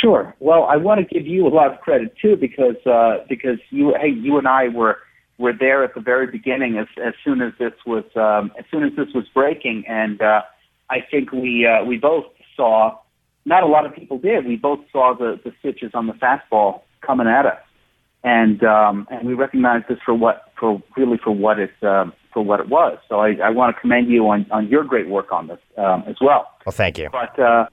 Sure. 0.00 0.32
Well, 0.38 0.62
I 0.62 0.76
want 0.76 1.00
to 1.00 1.12
give 1.12 1.26
you 1.26 1.44
a 1.44 1.50
lot 1.50 1.72
of 1.72 1.80
credit 1.80 2.14
too, 2.22 2.36
because 2.36 2.76
uh, 2.86 3.24
because 3.28 3.58
you 3.70 3.96
hey 4.00 4.10
you 4.10 4.38
and 4.38 4.46
I 4.46 4.68
were 4.68 4.98
were 5.38 5.52
there 5.52 5.82
at 5.82 5.94
the 5.96 6.00
very 6.00 6.28
beginning 6.28 6.78
as 6.78 6.86
as 7.04 7.14
soon 7.24 7.42
as 7.42 7.52
this 7.58 7.72
was 7.84 8.04
um, 8.14 8.52
as 8.56 8.64
soon 8.70 8.84
as 8.84 8.92
this 8.94 9.08
was 9.12 9.24
breaking, 9.34 9.82
and 9.88 10.22
uh, 10.22 10.42
I 10.88 10.98
think 11.10 11.32
we 11.32 11.66
uh, 11.66 11.84
we 11.84 11.96
both 11.96 12.26
saw. 12.54 12.96
Not 13.48 13.62
a 13.62 13.66
lot 13.66 13.86
of 13.86 13.94
people 13.94 14.18
did. 14.18 14.46
We 14.46 14.56
both 14.56 14.80
saw 14.92 15.14
the 15.18 15.40
the 15.42 15.52
stitches 15.58 15.92
on 15.94 16.06
the 16.06 16.12
fastball 16.12 16.82
coming 17.00 17.26
at 17.26 17.46
us, 17.46 17.60
and 18.22 18.62
um, 18.62 19.08
and 19.10 19.26
we 19.26 19.32
recognized 19.32 19.86
this 19.88 19.98
for 20.04 20.12
what 20.12 20.52
for 20.60 20.82
really 20.98 21.16
for 21.16 21.30
what 21.30 21.58
it 21.58 21.70
um, 21.82 22.12
for 22.34 22.44
what 22.44 22.60
it 22.60 22.68
was. 22.68 22.98
So 23.08 23.20
I, 23.20 23.36
I 23.42 23.48
want 23.48 23.74
to 23.74 23.80
commend 23.80 24.10
you 24.10 24.28
on 24.28 24.46
on 24.50 24.68
your 24.68 24.84
great 24.84 25.08
work 25.08 25.32
on 25.32 25.46
this 25.48 25.58
um, 25.78 26.04
as 26.06 26.16
well. 26.20 26.50
Well, 26.66 26.74
thank 26.74 26.98
you. 26.98 27.08
But 27.10 27.38
uh, 27.38 27.66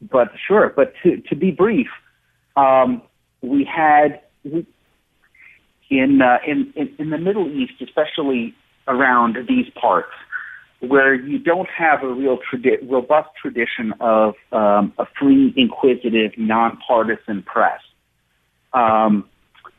but 0.00 0.28
sure. 0.48 0.72
But 0.74 0.94
to 1.02 1.20
to 1.28 1.36
be 1.36 1.50
brief, 1.50 1.88
um, 2.56 3.02
we 3.42 3.64
had 3.64 4.22
in, 5.90 6.22
uh, 6.22 6.38
in 6.46 6.72
in 6.76 6.94
in 6.98 7.10
the 7.10 7.18
Middle 7.18 7.48
East, 7.50 7.74
especially 7.82 8.54
around 8.88 9.36
these 9.46 9.66
parts, 9.80 10.12
where 10.80 11.14
you 11.14 11.38
don't 11.38 11.68
have 11.68 12.02
a 12.02 12.08
real 12.08 12.38
tradi- 12.38 12.90
robust 12.90 13.28
tradition 13.40 13.92
of 14.00 14.34
um, 14.52 14.92
a 14.98 15.04
free, 15.18 15.52
inquisitive, 15.56 16.32
nonpartisan 16.38 17.42
press. 17.42 17.80
Um, 18.72 19.28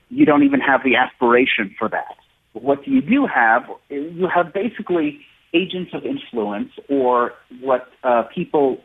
you 0.10 0.26
don't 0.26 0.44
even 0.44 0.60
have 0.60 0.82
the 0.84 0.96
aspiration 0.96 1.74
for 1.78 1.90
that. 1.90 2.16
What 2.54 2.88
you 2.88 3.02
do 3.02 3.26
have, 3.26 3.64
you 3.90 4.28
have 4.34 4.54
basically 4.54 5.22
agents 5.54 5.92
of 5.94 6.06
influence, 6.06 6.72
or 6.90 7.34
what 7.62 7.88
uh, 8.04 8.24
people 8.34 8.78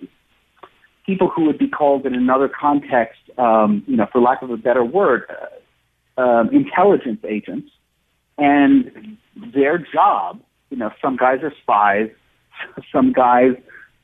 people 1.04 1.28
who 1.28 1.44
would 1.46 1.58
be 1.58 1.68
called 1.68 2.04
in 2.04 2.14
another 2.14 2.48
context, 2.48 3.20
um, 3.38 3.84
you 3.86 3.96
know, 3.96 4.06
for 4.10 4.20
lack 4.20 4.42
of 4.42 4.50
a 4.50 4.56
better 4.56 4.84
word, 4.84 5.22
uh, 6.18 6.20
um, 6.20 6.50
intelligence 6.52 7.20
agents, 7.28 7.70
and 8.38 9.16
their 9.54 9.78
job, 9.78 10.40
you 10.70 10.76
know, 10.76 10.90
some 11.00 11.16
guys 11.16 11.40
are 11.42 11.52
spies, 11.62 12.10
some 12.92 13.12
guys 13.12 13.52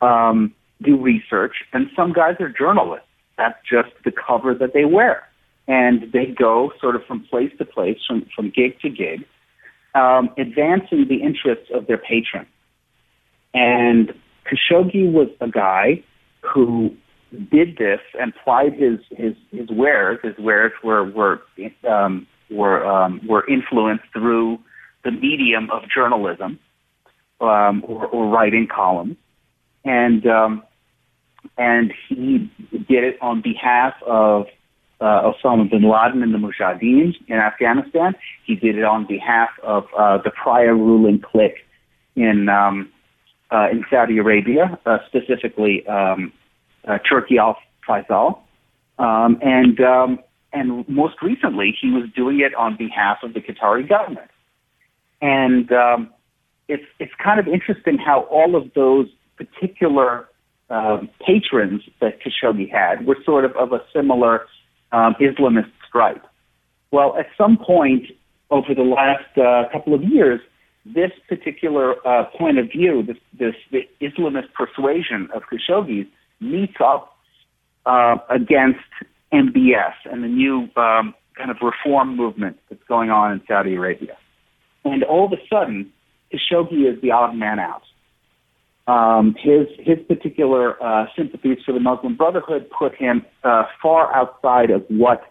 um, 0.00 0.54
do 0.82 1.00
research, 1.00 1.56
and 1.72 1.88
some 1.96 2.12
guys 2.12 2.36
are 2.40 2.48
journalists. 2.48 3.06
That's 3.38 3.58
just 3.68 3.90
the 4.04 4.12
cover 4.12 4.54
that 4.54 4.74
they 4.74 4.84
wear, 4.84 5.26
and 5.66 6.12
they 6.12 6.26
go 6.26 6.72
sort 6.80 6.96
of 6.96 7.04
from 7.06 7.24
place 7.24 7.52
to 7.58 7.64
place, 7.64 7.98
from 8.06 8.26
from 8.34 8.50
gig 8.50 8.78
to 8.80 8.90
gig, 8.90 9.24
um, 9.94 10.30
advancing 10.38 11.06
the 11.08 11.22
interests 11.22 11.70
of 11.72 11.86
their 11.86 11.98
patron. 11.98 12.46
And 13.54 14.12
Khashoggi 14.46 15.10
was 15.10 15.28
a 15.40 15.48
guy 15.48 16.02
who 16.40 16.94
did 17.50 17.78
this 17.78 18.00
and 18.20 18.32
plied 18.44 18.74
his 18.74 18.98
his 19.10 19.34
his 19.50 19.68
wares. 19.70 20.18
His 20.22 20.36
wares 20.38 20.72
were 20.84 21.04
were 21.10 21.40
um, 21.88 22.26
were 22.50 22.84
um, 22.84 23.20
were 23.26 23.46
influenced 23.48 24.04
through 24.12 24.58
the 25.04 25.10
medium 25.10 25.70
of 25.70 25.82
journalism 25.94 26.58
um, 27.40 27.84
or, 27.86 28.06
or 28.06 28.28
writing 28.28 28.68
columns, 28.72 29.16
and 29.84 30.26
um, 30.26 30.62
and 31.58 31.92
he 32.08 32.50
did 32.70 33.04
it 33.04 33.18
on 33.20 33.42
behalf 33.42 33.94
of 34.06 34.46
uh, 35.00 35.32
Osama 35.32 35.68
bin 35.68 35.82
Laden 35.82 36.22
and 36.22 36.32
the 36.32 36.38
Mujahideen 36.38 37.14
in 37.26 37.36
Afghanistan. 37.36 38.14
He 38.46 38.54
did 38.54 38.78
it 38.78 38.84
on 38.84 39.06
behalf 39.06 39.50
of 39.62 39.84
uh, 39.98 40.18
the 40.18 40.30
prior 40.30 40.74
ruling 40.74 41.20
clique 41.20 41.66
in 42.14 42.48
um, 42.48 42.90
uh, 43.50 43.68
in 43.70 43.84
Saudi 43.90 44.18
Arabia, 44.18 44.78
uh, 44.86 44.98
specifically 45.08 45.86
um, 45.86 46.32
uh, 46.86 46.98
Turki 46.98 47.38
Al 47.38 47.56
Faisal, 47.86 48.38
um, 48.98 49.38
and 49.42 49.80
um, 49.80 50.18
and 50.52 50.88
most 50.88 51.16
recently 51.22 51.76
he 51.80 51.90
was 51.90 52.04
doing 52.14 52.40
it 52.40 52.54
on 52.54 52.76
behalf 52.76 53.18
of 53.22 53.34
the 53.34 53.40
Qatari 53.40 53.88
government. 53.88 54.30
And 55.22 55.72
um, 55.72 56.10
it's 56.68 56.84
it's 56.98 57.12
kind 57.22 57.40
of 57.40 57.48
interesting 57.48 57.96
how 57.96 58.22
all 58.22 58.56
of 58.56 58.74
those 58.74 59.08
particular 59.36 60.28
um, 60.68 61.08
patrons 61.24 61.82
that 62.00 62.18
Khashoggi 62.20 62.70
had 62.70 63.06
were 63.06 63.16
sort 63.24 63.44
of 63.44 63.52
of 63.56 63.72
a 63.72 63.80
similar 63.94 64.46
um, 64.92 65.14
Islamist 65.20 65.70
stripe. 65.88 66.24
Well, 66.90 67.16
at 67.18 67.26
some 67.38 67.56
point 67.56 68.06
over 68.50 68.74
the 68.74 68.82
last 68.82 69.38
uh, 69.38 69.72
couple 69.72 69.94
of 69.94 70.02
years, 70.02 70.40
this 70.84 71.10
particular 71.28 71.94
uh, 72.06 72.24
point 72.36 72.58
of 72.58 72.70
view, 72.70 73.02
this, 73.02 73.16
this 73.38 73.54
the 73.70 73.88
Islamist 74.00 74.52
persuasion 74.54 75.28
of 75.34 75.42
Khashoggi's, 75.50 76.06
meets 76.40 76.74
up 76.84 77.16
uh, 77.86 78.16
against 78.28 78.80
MBS 79.32 79.94
and 80.04 80.22
the 80.22 80.28
new 80.28 80.68
um, 80.76 81.14
kind 81.36 81.50
of 81.50 81.56
reform 81.62 82.16
movement 82.16 82.58
that's 82.68 82.82
going 82.88 83.10
on 83.10 83.32
in 83.32 83.40
Saudi 83.46 83.76
Arabia. 83.76 84.16
And 84.84 85.04
all 85.04 85.26
of 85.26 85.32
a 85.32 85.42
sudden, 85.48 85.92
Khashoggi 86.32 86.92
is 86.92 87.00
the 87.02 87.10
odd 87.10 87.34
man 87.34 87.58
out. 87.58 87.82
Um, 88.88 89.36
his 89.38 89.68
his 89.78 89.98
particular 90.08 90.82
uh, 90.82 91.06
sympathies 91.16 91.58
for 91.64 91.72
the 91.72 91.78
Muslim 91.78 92.16
Brotherhood 92.16 92.68
put 92.76 92.96
him 92.96 93.24
uh, 93.44 93.64
far 93.80 94.12
outside 94.14 94.70
of 94.70 94.84
what 94.88 95.22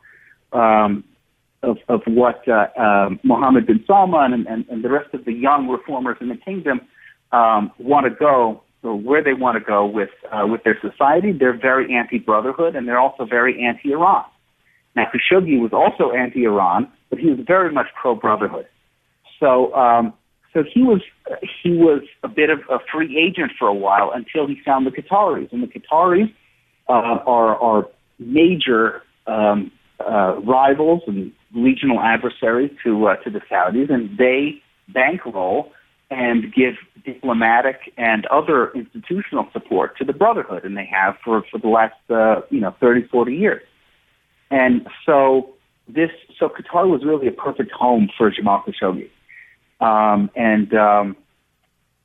um, 0.54 1.04
of, 1.62 1.78
of 1.90 2.02
what 2.08 2.48
uh, 2.48 2.68
uh, 2.80 3.10
Mohammed 3.24 3.68
bin 3.68 3.84
Salman 3.86 4.34
and, 4.34 4.48
and, 4.48 4.66
and 4.70 4.84
the 4.84 4.90
rest 4.90 5.14
of 5.14 5.26
the 5.26 5.34
young 5.34 5.68
reformers 5.68 6.18
in 6.22 6.30
the 6.30 6.38
kingdom 6.38 6.82
um, 7.32 7.72
want 7.78 8.06
to 8.06 8.10
go, 8.10 8.64
or 8.84 8.96
where 8.96 9.24
they 9.24 9.34
want 9.34 9.58
to 9.58 9.64
go 9.64 9.86
with 9.86 10.10
uh, 10.32 10.48
with 10.48 10.64
their 10.64 10.78
society. 10.82 11.34
They're 11.34 11.58
very 11.58 11.94
anti-brotherhood, 11.94 12.76
and 12.76 12.88
they're 12.88 13.00
also 13.00 13.26
very 13.26 13.64
anti-Iran. 13.64 14.26
Now, 14.96 15.08
Khashoggi 15.14 15.60
was 15.60 15.72
also 15.74 16.12
anti-Iran, 16.12 16.92
but 17.10 17.20
he 17.20 17.30
was 17.30 17.40
very 17.46 17.72
much 17.72 17.88
pro-brotherhood. 18.02 18.68
So, 19.42 19.74
um, 19.74 20.14
so 20.54 20.64
he 20.74 20.84
was 20.84 21.02
he 21.64 21.72
was 21.72 22.04
a 22.24 22.30
bit 22.30 22.50
of 22.50 22.60
a 22.70 22.78
free 22.92 23.18
agent 23.18 23.52
for 23.60 23.68
a 23.68 23.74
while 23.74 24.12
until 24.14 24.48
he 24.48 24.58
found 24.64 24.86
the 24.86 24.92
Qataris, 24.92 25.52
and 25.52 25.62
the 25.64 25.68
Qataris 25.68 26.32
uh, 26.88 26.94
are 27.26 27.56
are 27.58 27.88
major 28.20 29.02
um, 29.28 29.72
uh, 30.00 30.40
rivals 30.42 31.02
and 31.08 31.32
regional 31.56 32.00
adversaries 32.00 32.72
to 32.84 33.08
uh, 33.08 33.16
to 33.18 33.30
the 33.30 33.42
Saudis, 33.52 33.92
and 33.92 34.18
they 34.18 34.62
bankroll 34.94 35.72
and 36.12 36.54
give 36.54 36.76
diplomatic 37.06 37.94
and 37.98 38.26
other 38.28 38.72
institutional 38.74 39.48
support 39.54 39.98
to 39.98 40.04
the 40.04 40.14
Brotherhood, 40.14 40.66
and 40.66 40.78
they 40.78 40.90
have 40.94 41.16
for 41.24 41.44
for 41.50 41.58
the 41.58 41.70
last 41.70 41.96
uh, 42.10 42.42
you 42.50 42.60
know 42.60 42.76
30, 42.80 43.08
40 43.08 43.34
years. 43.34 43.64
And 44.52 44.86
so 45.06 45.50
this 45.88 46.10
so 46.38 46.50
Qatar 46.50 46.88
was 46.88 47.04
really 47.06 47.28
a 47.28 47.32
perfect 47.32 47.72
home 47.72 48.10
for 48.18 48.30
Jamal 48.30 48.64
Khashoggi, 48.68 49.10
um, 49.82 50.30
and 50.36 50.74
um, 50.74 51.16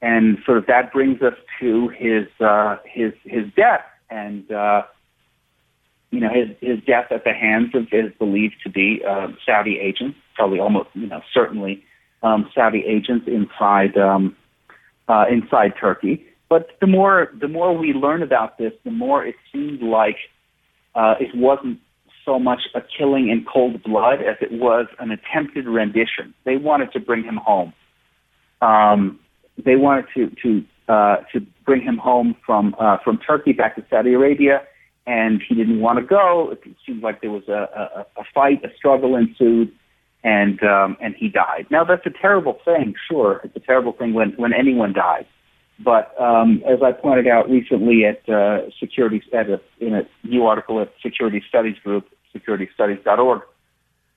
and 0.03 0.39
sort 0.45 0.59
of 0.59 0.67
that 0.67 0.93
brings 0.93 1.23
us 1.23 1.35
to 1.61 1.89
his 1.89 2.27
uh, 2.41 2.77
his 2.85 3.13
his 3.25 3.45
death 3.57 3.85
and. 4.11 4.51
Uh, 4.51 4.83
you 6.13 6.21
know, 6.21 6.31
his, 6.33 6.49
his 6.61 6.79
death 6.87 7.07
at 7.11 7.25
the 7.25 7.33
hands 7.33 7.75
of 7.75 7.89
is 7.93 8.13
believed 8.19 8.55
to 8.63 8.71
be 8.71 9.03
uh, 9.07 9.27
Saudi 9.45 9.79
agents, 9.79 10.17
probably 10.35 10.61
almost, 10.61 10.89
you 10.95 11.07
know, 11.07 11.21
certainly 11.35 11.85
um, 12.23 12.49
Saudi 12.55 12.85
agents 12.87 13.27
inside 13.27 13.97
um, 13.99 14.37
uh, 15.09 15.25
inside 15.31 15.75
Turkey. 15.79 16.25
But 16.49 16.71
the 16.81 16.87
more 16.87 17.33
the 17.41 17.49
more 17.49 17.77
we 17.77 17.93
learn 17.93 18.23
about 18.23 18.57
this, 18.59 18.73
the 18.85 18.91
more 18.91 19.25
it 19.27 19.35
seemed 19.53 19.83
like 19.83 20.17
uh, 20.95 21.15
it 21.21 21.35
wasn't 21.35 21.81
so 22.27 22.39
much 22.39 22.63
a 22.75 22.81
killing 22.99 23.29
in 23.31 23.47
cold 23.51 23.83
blood 23.83 24.21
as 24.21 24.37
it 24.43 24.53
was 24.53 24.87
an 24.99 25.11
attempted 25.11 25.67
rendition. 25.67 26.35
They 26.45 26.57
wanted 26.57 26.93
to 26.93 27.01
bring 27.01 27.25
him 27.25 27.37
home. 27.37 27.73
Um, 28.61 29.19
they 29.65 29.77
wanted 29.77 30.07
to 30.15 30.31
to 30.43 30.65
uh, 30.93 31.17
to 31.33 31.41
bring 31.65 31.83
him 31.83 31.97
home 31.97 32.35
from 32.45 32.75
uh, 32.79 32.99
from 33.03 33.19
Turkey 33.19 33.53
back 33.53 33.77
to 33.77 33.85
Saudi 33.89 34.13
Arabia, 34.13 34.63
and 35.07 35.43
he 35.49 35.55
didn't 35.55 35.81
want 35.81 35.99
to 35.99 36.05
go. 36.05 36.51
It 36.53 36.61
seemed 36.85 37.03
like 37.03 37.23
there 37.23 37.31
was 37.31 37.49
a, 37.49 37.53
a, 37.53 38.21
a 38.21 38.25
fight, 38.35 38.65
a 38.65 38.69
struggle 38.77 39.17
ensued, 39.17 39.73
and 40.25 40.63
um, 40.63 40.97
and 41.01 41.15
he 41.17 41.29
died. 41.29 41.67
Now 41.71 41.85
that's 41.85 42.07
a 42.07 42.11
terrible 42.11 42.59
thing. 42.65 42.95
Sure, 43.09 43.41
it's 43.45 43.57
a 43.57 43.61
terrible 43.61 43.93
thing 43.93 44.15
when 44.15 44.31
when 44.37 44.53
anyone 44.53 44.93
dies. 44.93 45.25
But 45.79 46.19
um, 46.21 46.63
as 46.67 46.79
I 46.83 46.93
pointed 46.93 47.29
out 47.29 47.51
recently 47.51 48.05
at 48.07 48.27
uh, 48.29 48.71
security 48.81 49.23
at 49.35 49.51
a, 49.51 49.61
in 49.79 49.95
a 49.95 50.03
new 50.25 50.47
article 50.47 50.81
at 50.81 50.91
Security 51.03 51.43
Studies 51.47 51.77
Group, 51.85 52.09
securitystudies.org, 52.39 53.43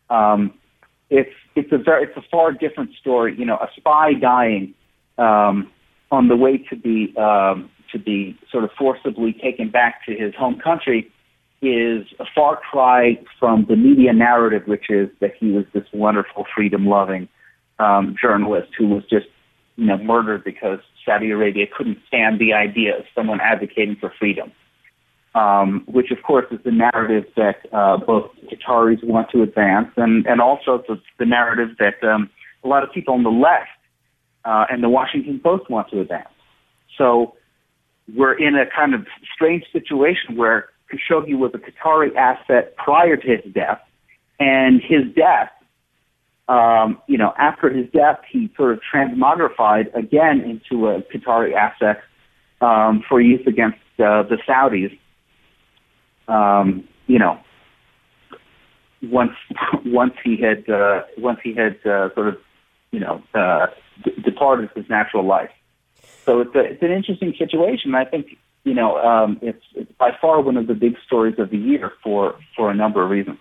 um, 0.09 0.53
it's 1.09 1.33
it's 1.55 1.71
a 1.71 1.77
very 1.77 2.03
it's 2.03 2.17
a 2.17 2.23
far 2.29 2.51
different 2.51 2.91
story. 2.99 3.35
You 3.37 3.45
know, 3.45 3.55
a 3.55 3.69
spy 3.75 4.13
dying 4.13 4.73
um, 5.17 5.71
on 6.11 6.27
the 6.27 6.35
way 6.35 6.57
to 6.69 6.75
be 6.75 7.15
um, 7.17 7.69
to 7.91 7.99
be 7.99 8.37
sort 8.51 8.63
of 8.63 8.71
forcibly 8.77 9.33
taken 9.33 9.69
back 9.69 10.05
to 10.05 10.15
his 10.15 10.33
home 10.35 10.59
country 10.59 11.11
is 11.61 12.05
a 12.19 12.25
far 12.33 12.57
cry 12.57 13.19
from 13.39 13.65
the 13.67 13.75
media 13.75 14.13
narrative, 14.13 14.63
which 14.65 14.89
is 14.89 15.09
that 15.19 15.31
he 15.37 15.51
was 15.51 15.65
this 15.73 15.83
wonderful, 15.91 16.45
freedom-loving 16.55 17.27
um, 17.79 18.15
journalist 18.21 18.69
who 18.77 18.87
was 18.87 19.03
just 19.09 19.27
you 19.75 19.85
know 19.85 19.97
murdered 19.97 20.43
because 20.43 20.79
Saudi 21.05 21.31
Arabia 21.31 21.65
couldn't 21.75 21.97
stand 22.07 22.39
the 22.39 22.53
idea 22.53 22.97
of 22.97 23.05
someone 23.15 23.39
advocating 23.41 23.95
for 23.99 24.13
freedom, 24.19 24.51
um, 25.35 25.83
which 25.87 26.11
of 26.11 26.17
course 26.23 26.45
is 26.51 26.59
the 26.63 26.71
narrative 26.71 27.25
that 27.35 27.57
uh, 27.71 27.97
both 27.97 28.31
Qataris 28.51 29.03
want 29.03 29.29
to 29.31 29.41
advance, 29.41 29.89
and 29.97 30.25
and 30.25 30.41
also 30.41 30.83
the, 30.87 30.99
the 31.17 31.25
narrative 31.25 31.69
that 31.79 32.03
um, 32.07 32.29
a 32.63 32.67
lot 32.67 32.83
of 32.83 32.91
people 32.91 33.13
on 33.13 33.23
the 33.23 33.29
left 33.29 33.69
uh, 34.45 34.65
and 34.69 34.83
the 34.83 34.89
Washington 34.89 35.39
Post 35.43 35.69
want 35.69 35.89
to 35.89 36.01
advance. 36.01 36.29
So 36.97 37.35
we're 38.15 38.37
in 38.37 38.55
a 38.55 38.65
kind 38.75 38.93
of 38.93 39.05
strange 39.33 39.63
situation 39.71 40.35
where 40.35 40.69
Khashoggi 40.91 41.37
was 41.37 41.51
a 41.53 41.59
Qatari 41.59 42.15
asset 42.15 42.75
prior 42.75 43.15
to 43.15 43.27
his 43.27 43.53
death, 43.53 43.79
and 44.39 44.81
his 44.81 45.13
death 45.15 45.51
um, 46.49 46.99
you 47.05 47.17
know, 47.17 47.31
after 47.37 47.69
his 47.69 47.85
death, 47.91 48.19
he 48.29 48.51
sort 48.57 48.73
of 48.73 48.79
transmogrified 48.91 49.93
again 49.95 50.41
into 50.41 50.87
a 50.87 51.01
Qatari 51.03 51.53
asset 51.53 52.01
um, 52.59 53.03
for 53.07 53.21
use 53.21 53.45
against 53.47 53.77
uh, 53.99 54.23
the 54.23 54.37
Saudis. 54.47 54.97
Um, 56.29 56.87
you 57.07 57.19
know, 57.19 57.39
once 59.01 59.33
once 59.85 60.13
he 60.23 60.37
had 60.37 60.69
uh, 60.69 61.03
once 61.17 61.39
he 61.43 61.53
had 61.53 61.77
uh, 61.85 62.13
sort 62.13 62.27
of 62.29 62.37
you 62.91 62.99
know 62.99 63.21
uh, 63.33 63.67
d- 64.03 64.21
departed 64.23 64.69
his 64.75 64.89
natural 64.89 65.25
life. 65.25 65.51
So 66.25 66.41
it's 66.41 66.55
a, 66.55 66.59
it's 66.59 66.83
an 66.83 66.91
interesting 66.91 67.33
situation. 67.37 67.95
I 67.95 68.05
think 68.05 68.37
you 68.63 68.73
know 68.73 68.97
um, 68.97 69.39
it's, 69.41 69.63
it's 69.75 69.91
by 69.93 70.11
far 70.21 70.41
one 70.41 70.57
of 70.57 70.67
the 70.67 70.73
big 70.73 70.95
stories 71.05 71.35
of 71.39 71.49
the 71.49 71.57
year 71.57 71.91
for 72.03 72.35
for 72.55 72.69
a 72.69 72.75
number 72.75 73.03
of 73.03 73.09
reasons. 73.09 73.39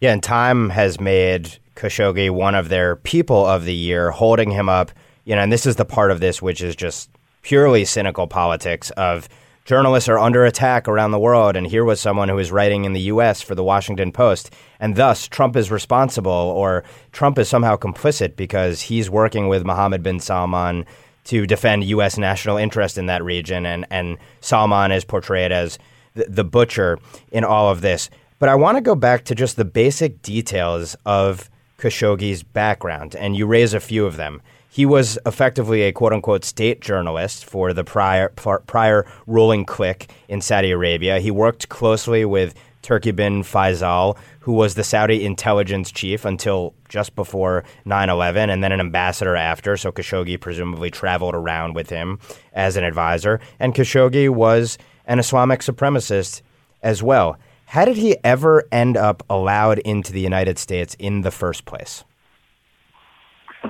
Yeah, 0.00 0.12
and 0.12 0.22
time 0.22 0.70
has 0.70 1.00
made 1.00 1.56
Khashoggi 1.74 2.30
one 2.30 2.54
of 2.54 2.68
their 2.68 2.96
people 2.96 3.46
of 3.46 3.64
the 3.64 3.74
year, 3.74 4.10
holding 4.10 4.50
him 4.50 4.68
up. 4.68 4.90
You 5.24 5.34
know, 5.34 5.42
and 5.42 5.52
this 5.52 5.66
is 5.66 5.76
the 5.76 5.84
part 5.84 6.10
of 6.10 6.20
this 6.20 6.40
which 6.40 6.62
is 6.62 6.76
just 6.76 7.10
purely 7.42 7.84
cynical 7.84 8.26
politics 8.26 8.90
of 8.90 9.28
journalists 9.66 10.08
are 10.08 10.18
under 10.18 10.46
attack 10.46 10.88
around 10.88 11.10
the 11.10 11.18
world, 11.18 11.56
and 11.56 11.66
here 11.66 11.84
was 11.84 12.00
someone 12.00 12.28
who 12.28 12.36
was 12.36 12.52
writing 12.52 12.84
in 12.84 12.92
the 12.92 13.00
U.S. 13.02 13.42
for 13.42 13.54
the 13.54 13.64
Washington 13.64 14.12
Post, 14.12 14.54
and 14.80 14.96
thus 14.96 15.28
Trump 15.28 15.56
is 15.56 15.70
responsible, 15.70 16.32
or 16.32 16.84
Trump 17.12 17.38
is 17.38 17.48
somehow 17.48 17.76
complicit 17.76 18.36
because 18.36 18.80
he's 18.80 19.10
working 19.10 19.48
with 19.48 19.66
Mohammed 19.66 20.02
bin 20.02 20.20
Salman 20.20 20.86
to 21.24 21.46
defend 21.46 21.84
U.S. 21.84 22.16
national 22.16 22.56
interest 22.56 22.96
in 22.96 23.06
that 23.06 23.24
region, 23.24 23.66
and 23.66 23.84
and 23.90 24.16
Salman 24.40 24.92
is 24.92 25.04
portrayed 25.04 25.52
as 25.52 25.78
the, 26.14 26.24
the 26.28 26.44
butcher 26.44 26.98
in 27.32 27.44
all 27.44 27.68
of 27.68 27.80
this. 27.80 28.08
But 28.38 28.48
I 28.48 28.54
want 28.54 28.76
to 28.76 28.82
go 28.82 28.94
back 28.94 29.24
to 29.24 29.34
just 29.34 29.56
the 29.56 29.64
basic 29.64 30.22
details 30.22 30.96
of 31.04 31.50
Khashoggi's 31.78 32.42
background, 32.42 33.16
and 33.16 33.36
you 33.36 33.46
raise 33.46 33.74
a 33.74 33.80
few 33.80 34.06
of 34.06 34.16
them. 34.16 34.40
He 34.76 34.84
was 34.84 35.18
effectively 35.24 35.84
a 35.84 35.92
quote 35.92 36.12
unquote 36.12 36.44
state 36.44 36.82
journalist 36.82 37.46
for 37.46 37.72
the 37.72 37.82
prior, 37.82 38.28
prior 38.28 39.06
ruling 39.26 39.64
clique 39.64 40.10
in 40.28 40.42
Saudi 40.42 40.70
Arabia. 40.70 41.18
He 41.18 41.30
worked 41.30 41.70
closely 41.70 42.26
with 42.26 42.54
Turki 42.82 43.10
bin 43.10 43.42
Faisal, 43.42 44.18
who 44.40 44.52
was 44.52 44.74
the 44.74 44.84
Saudi 44.84 45.24
intelligence 45.24 45.90
chief 45.90 46.26
until 46.26 46.74
just 46.90 47.16
before 47.16 47.64
9 47.86 48.10
11, 48.10 48.50
and 48.50 48.62
then 48.62 48.70
an 48.70 48.80
ambassador 48.80 49.34
after. 49.34 49.78
So 49.78 49.90
Khashoggi 49.90 50.38
presumably 50.38 50.90
traveled 50.90 51.34
around 51.34 51.74
with 51.74 51.88
him 51.88 52.18
as 52.52 52.76
an 52.76 52.84
advisor. 52.84 53.40
And 53.58 53.74
Khashoggi 53.74 54.28
was 54.28 54.76
an 55.06 55.18
Islamic 55.18 55.60
supremacist 55.60 56.42
as 56.82 57.02
well. 57.02 57.38
How 57.64 57.86
did 57.86 57.96
he 57.96 58.18
ever 58.22 58.64
end 58.70 58.98
up 58.98 59.22
allowed 59.30 59.78
into 59.78 60.12
the 60.12 60.20
United 60.20 60.58
States 60.58 60.94
in 60.98 61.22
the 61.22 61.30
first 61.30 61.64
place? 61.64 62.04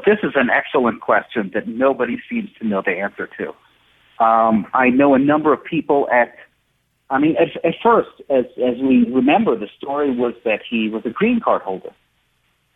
This 0.05 0.19
is 0.23 0.33
an 0.35 0.51
excellent 0.51 1.01
question 1.01 1.51
that 1.55 1.69
nobody 1.69 2.19
seems 2.29 2.51
to 2.61 2.67
know 2.67 2.83
the 2.85 2.93
answer 2.93 3.29
to. 3.39 4.25
Um, 4.25 4.67
I 4.73 4.89
know 4.89 5.15
a 5.15 5.19
number 5.19 5.53
of 5.53 5.63
people 5.63 6.09
at, 6.13 6.35
I 7.11 7.19
mean, 7.19 7.37
at, 7.37 7.65
at 7.65 7.75
first, 7.83 8.11
as, 8.31 8.45
as 8.57 8.77
we 8.81 9.07
remember, 9.11 9.57
the 9.57 9.69
story 9.77 10.11
was 10.11 10.35
that 10.45 10.61
he 10.69 10.89
was 10.89 11.03
a 11.05 11.11
green 11.11 11.41
card 11.41 11.63
holder. 11.63 11.91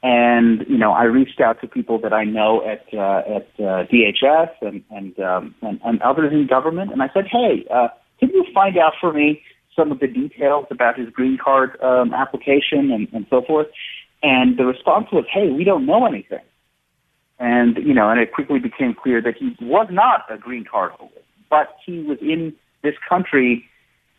And, 0.03 0.65
you 0.69 0.79
know, 0.79 0.93
I 0.93 1.05
reached 1.05 1.41
out 1.41 1.61
to 1.61 1.69
people 1.69 1.99
that 2.01 2.13
I 2.13 2.25
know 2.25 2.63
at, 2.67 2.87
uh, 2.93 3.23
at 3.37 3.49
uh, 3.59 3.85
DHS 3.93 4.51
and, 4.63 4.83
and, 4.91 5.19
um, 5.21 5.55
and, 5.61 5.81
and 5.85 6.01
others 6.03 6.33
in 6.33 6.47
government, 6.47 6.91
and 6.91 7.03
I 7.03 7.11
said, 7.13 7.27
hey, 7.31 7.67
uh, 7.71 7.89
can 8.19 8.31
you 8.31 8.45
find 8.55 8.79
out 8.79 8.95
for 9.01 9.13
me 9.13 9.43
some 9.77 9.93
of 9.93 10.01
the 10.01 10.07
details 10.07 10.67
about 10.71 10.99
his 10.99 11.09
green 11.11 11.39
card 11.43 11.81
um, 11.83 12.13
application 12.13 12.91
and, 12.91 13.09
and 13.13 13.27
so 13.31 13.43
forth. 13.43 13.69
And 14.23 14.59
the 14.59 14.65
response 14.65 15.07
was, 15.13 15.25
"Hey, 15.33 15.49
we 15.51 15.65
don't 15.65 15.87
know 15.87 16.07
anything." 16.07 16.45
And 17.41 17.79
you 17.79 17.95
know, 17.95 18.11
and 18.11 18.21
it 18.21 18.33
quickly 18.33 18.59
became 18.59 18.95
clear 18.95 19.23
that 19.23 19.35
he 19.39 19.57
was 19.63 19.89
not 19.91 20.27
a 20.31 20.37
green 20.37 20.65
card 20.71 20.93
holder, 20.93 21.23
but 21.49 21.75
he 21.85 22.03
was 22.03 22.19
in 22.21 22.55
this 22.83 22.95
country 23.09 23.65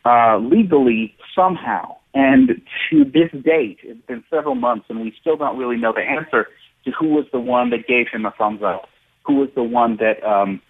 uh, 0.04 0.38
legally 0.38 1.14
somehow. 1.34 1.96
And 2.14 2.60
to 2.90 3.04
this 3.04 3.30
date, 3.42 3.78
it's 3.84 4.04
been 4.06 4.24
several 4.28 4.56
months, 4.56 4.86
and 4.88 5.00
we 5.00 5.14
still 5.20 5.36
don't 5.36 5.56
really 5.56 5.76
know 5.76 5.92
the 5.92 6.02
answer 6.02 6.48
to 6.84 6.90
who 6.90 7.08
was 7.10 7.24
the 7.32 7.40
one 7.40 7.70
that 7.70 7.86
gave 7.86 8.06
him 8.12 8.26
a 8.26 8.32
thumbs 8.32 8.60
up, 8.62 8.88
who 9.24 9.36
was 9.36 9.48
the 9.54 9.62
one 9.62 9.98
that 9.98 10.22
um, 10.28 10.60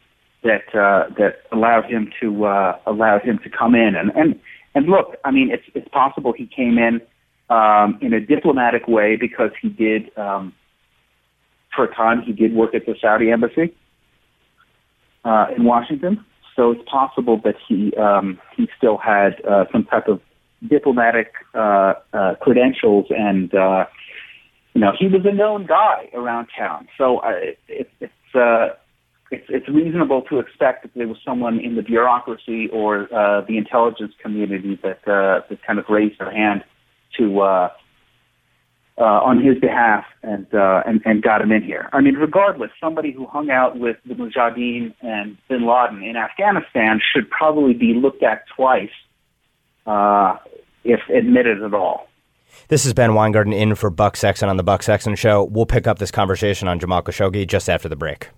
that 0.43 0.69
uh, 0.75 1.09
that 1.17 1.41
allowed 1.53 1.87
him 1.87 2.11
to 2.21 2.45
uh, 2.45 2.79
allowed 2.87 3.23
him 3.23 3.39
to 3.45 3.51
come 3.51 3.75
in. 3.75 3.95
And 3.97 4.11
and 4.15 4.39
and 4.75 4.87
look, 4.87 5.17
I 5.25 5.31
mean, 5.31 5.51
it's 5.51 5.65
it's 5.75 5.89
possible 5.89 6.35
he 6.37 6.47
came 6.47 6.77
in 6.79 7.01
um, 7.49 7.99
in 8.03 8.13
a 8.13 8.21
diplomatic 8.21 8.87
way 8.87 9.17
because 9.17 9.51
he 9.61 9.69
did 9.69 10.17
um, 10.19 10.53
for 11.75 11.85
a 11.85 11.95
time 11.95 12.23
he 12.23 12.33
did 12.33 12.55
work 12.55 12.75
at 12.75 12.87
the 12.87 12.95
Saudi 13.01 13.31
embassy 13.31 13.75
uh, 15.25 15.47
in 15.57 15.65
Washington. 15.65 16.25
So 16.55 16.73
it's 16.73 16.83
possible 16.89 17.41
that 17.45 17.55
he 17.67 17.95
um, 17.97 18.39
he 18.57 18.69
still 18.77 18.99
had 18.99 19.43
uh, 19.49 19.65
some 19.73 19.85
type 19.85 20.07
of 20.07 20.21
diplomatic 20.69 21.33
uh, 21.55 21.95
uh, 22.13 22.35
credentials, 22.41 23.07
and 23.11 23.55
uh, 23.55 23.87
you 24.75 24.81
know 24.81 24.93
he 24.99 25.07
was 25.07 25.23
a 25.25 25.33
known 25.33 25.67
guy 25.67 26.09
around 26.15 26.49
town. 26.57 26.89
So 26.99 27.19
uh, 27.19 27.33
it, 27.69 27.91
it's 28.01 28.35
uh, 28.35 28.69
it's, 29.31 29.47
it's 29.49 29.69
reasonable 29.69 30.23
to 30.23 30.39
expect 30.39 30.83
that 30.83 30.93
there 30.95 31.09
was 31.09 31.17
someone 31.25 31.59
in 31.59 31.75
the 31.75 31.83
bureaucracy 31.83 32.69
or 32.71 33.09
uh, 33.15 33.41
the 33.41 33.57
intelligence 33.57 34.13
community 34.23 34.79
that 34.83 35.09
uh, 35.09 35.41
that 35.49 35.63
kind 35.67 35.79
of 35.79 35.87
raised 35.89 36.21
their 36.21 36.31
hand 36.31 36.65
to 37.19 37.41
uh, 37.41 37.69
uh, 39.03 39.21
on 39.21 39.43
his 39.43 39.59
behalf 39.59 40.05
and, 40.23 40.47
uh, 40.55 40.85
and 40.87 41.03
and 41.05 41.23
got 41.23 41.43
him 41.43 41.51
in 41.51 41.63
here. 41.63 41.89
I 41.93 42.01
mean, 42.01 42.15
regardless, 42.15 42.71
somebody 42.81 43.11
who 43.11 43.27
hung 43.27 43.51
out 43.51 43.77
with 43.77 43.97
the 44.07 44.15
Mujahideen 44.15 44.95
and 45.01 45.37
Bin 45.49 45.67
Laden 45.67 46.05
in 46.05 46.17
Afghanistan 46.17 47.01
should 47.13 47.29
probably 47.29 47.75
be 47.75 47.95
looked 47.95 48.23
at 48.23 48.45
twice, 48.55 48.93
uh, 49.87 50.37
if 50.85 51.01
admitted 51.09 51.63
at 51.63 51.75
all. 51.75 52.07
This 52.69 52.87
is 52.87 52.95
Ben 52.95 53.15
Weingarten 53.15 53.53
in 53.53 53.75
for 53.75 53.91
Buck 53.91 54.17
Sexton 54.17 54.49
on 54.49 54.57
the 54.57 54.63
Buck 54.63 54.85
Sexton 54.85 55.17
Show. 55.17 55.43
We'll 55.43 55.67
pick 55.67 55.89
up 55.89 55.99
this 55.99 56.13
conversation 56.13 56.69
on 56.69 56.79
Jamal 56.79 57.03
Khashoggi 57.03 57.45
just 57.47 57.69
after 57.69 57.89
the 57.89 57.97
break. 57.97 58.29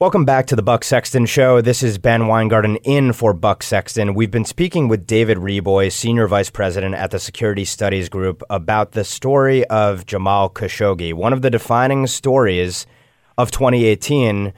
Welcome 0.00 0.24
back 0.24 0.46
to 0.46 0.54
the 0.54 0.62
Buck 0.62 0.84
Sexton 0.84 1.26
Show. 1.26 1.60
This 1.60 1.82
is 1.82 1.98
Ben 1.98 2.28
Weingarten 2.28 2.76
in 2.84 3.12
for 3.12 3.32
Buck 3.32 3.64
Sexton. 3.64 4.14
We've 4.14 4.30
been 4.30 4.44
speaking 4.44 4.86
with 4.86 5.08
David 5.08 5.38
Reaboi, 5.38 5.90
Senior 5.90 6.28
Vice 6.28 6.50
President 6.50 6.94
at 6.94 7.10
the 7.10 7.18
Security 7.18 7.64
Studies 7.64 8.08
Group, 8.08 8.44
about 8.48 8.92
the 8.92 9.02
story 9.02 9.64
of 9.64 10.06
Jamal 10.06 10.50
Khashoggi, 10.50 11.12
one 11.14 11.32
of 11.32 11.42
the 11.42 11.50
defining 11.50 12.06
stories 12.06 12.86
of 13.36 13.50
2018 13.50 14.52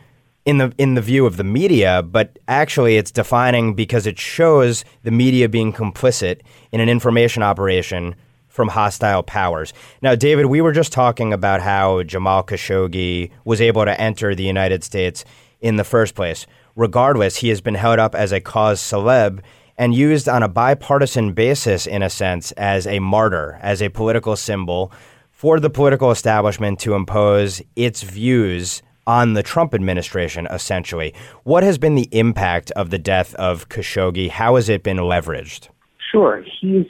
in 0.44 0.58
the 0.58 0.74
in 0.76 0.92
the 0.92 1.00
view 1.00 1.24
of 1.24 1.38
the 1.38 1.44
media, 1.44 2.02
but 2.02 2.38
actually 2.46 2.98
it's 2.98 3.10
defining 3.10 3.72
because 3.72 4.06
it 4.06 4.18
shows 4.18 4.84
the 5.04 5.10
media 5.10 5.48
being 5.48 5.72
complicit 5.72 6.42
in 6.70 6.80
an 6.80 6.90
information 6.90 7.42
operation 7.42 8.14
from 8.60 8.68
hostile 8.68 9.22
powers. 9.22 9.72
Now, 10.02 10.14
David, 10.14 10.44
we 10.44 10.60
were 10.60 10.72
just 10.72 10.92
talking 10.92 11.32
about 11.32 11.62
how 11.62 12.02
Jamal 12.02 12.42
Khashoggi 12.42 13.30
was 13.46 13.58
able 13.58 13.86
to 13.86 13.98
enter 13.98 14.34
the 14.34 14.42
United 14.42 14.84
States 14.84 15.24
in 15.62 15.76
the 15.76 15.82
first 15.82 16.14
place. 16.14 16.46
Regardless, 16.76 17.36
he 17.36 17.48
has 17.48 17.62
been 17.62 17.74
held 17.74 17.98
up 17.98 18.14
as 18.14 18.32
a 18.32 18.40
cause 18.40 18.78
celeb 18.78 19.40
and 19.78 19.94
used 19.94 20.28
on 20.28 20.42
a 20.42 20.48
bipartisan 20.48 21.32
basis, 21.32 21.86
in 21.86 22.02
a 22.02 22.10
sense, 22.10 22.52
as 22.52 22.86
a 22.86 22.98
martyr, 22.98 23.58
as 23.62 23.80
a 23.80 23.88
political 23.88 24.36
symbol 24.36 24.92
for 25.30 25.58
the 25.58 25.70
political 25.70 26.10
establishment 26.10 26.78
to 26.80 26.92
impose 26.92 27.62
its 27.76 28.02
views 28.02 28.82
on 29.06 29.32
the 29.32 29.42
Trump 29.42 29.72
administration, 29.72 30.46
essentially. 30.50 31.14
What 31.44 31.62
has 31.62 31.78
been 31.78 31.94
the 31.94 32.10
impact 32.12 32.72
of 32.72 32.90
the 32.90 32.98
death 32.98 33.34
of 33.36 33.70
Khashoggi? 33.70 34.28
How 34.28 34.56
has 34.56 34.68
it 34.68 34.82
been 34.82 34.98
leveraged? 34.98 35.68
Sure. 36.12 36.44
He's 36.60 36.86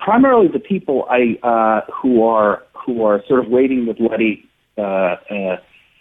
primarily 0.00 0.48
the 0.48 0.58
people 0.58 1.06
I 1.08 1.38
uh, 1.46 1.82
who 1.92 2.24
are 2.24 2.62
who 2.74 3.04
are 3.04 3.22
sort 3.28 3.44
of 3.44 3.50
waiting 3.50 3.86
the 3.86 3.94
bloody 3.94 4.44
uh, 4.78 4.82
uh, 4.82 5.56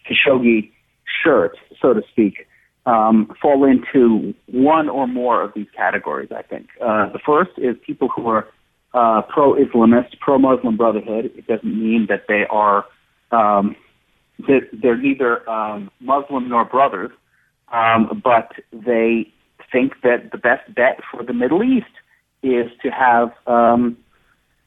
Khashoggi 0.07 0.71
shirt, 1.23 1.57
so 1.81 1.93
to 1.93 2.01
speak, 2.09 2.47
um, 2.85 3.31
fall 3.41 3.65
into 3.65 4.33
one 4.47 4.89
or 4.89 5.07
more 5.07 5.41
of 5.41 5.51
these 5.53 5.67
categories. 5.75 6.29
I 6.35 6.41
think 6.41 6.69
uh, 6.81 7.11
the 7.11 7.19
first 7.23 7.51
is 7.57 7.75
people 7.85 8.07
who 8.07 8.27
are 8.27 8.47
uh, 8.93 9.21
pro-Islamist, 9.23 10.19
pro-Muslim 10.19 10.77
Brotherhood. 10.77 11.25
It 11.35 11.45
doesn't 11.45 11.65
mean 11.65 12.07
that 12.09 12.23
they 12.27 12.45
are 12.49 12.85
um, 13.31 13.75
that 14.47 14.61
they're 14.81 14.97
neither 14.97 15.47
um, 15.49 15.91
Muslim 15.99 16.49
nor 16.49 16.65
brothers, 16.65 17.11
um, 17.73 18.21
but 18.23 18.53
they 18.71 19.31
think 19.71 19.93
that 20.01 20.31
the 20.31 20.37
best 20.37 20.73
bet 20.73 20.99
for 21.11 21.23
the 21.23 21.33
Middle 21.33 21.61
East 21.61 21.85
is 22.43 22.71
to 22.83 22.89
have, 22.89 23.31
um, 23.47 23.97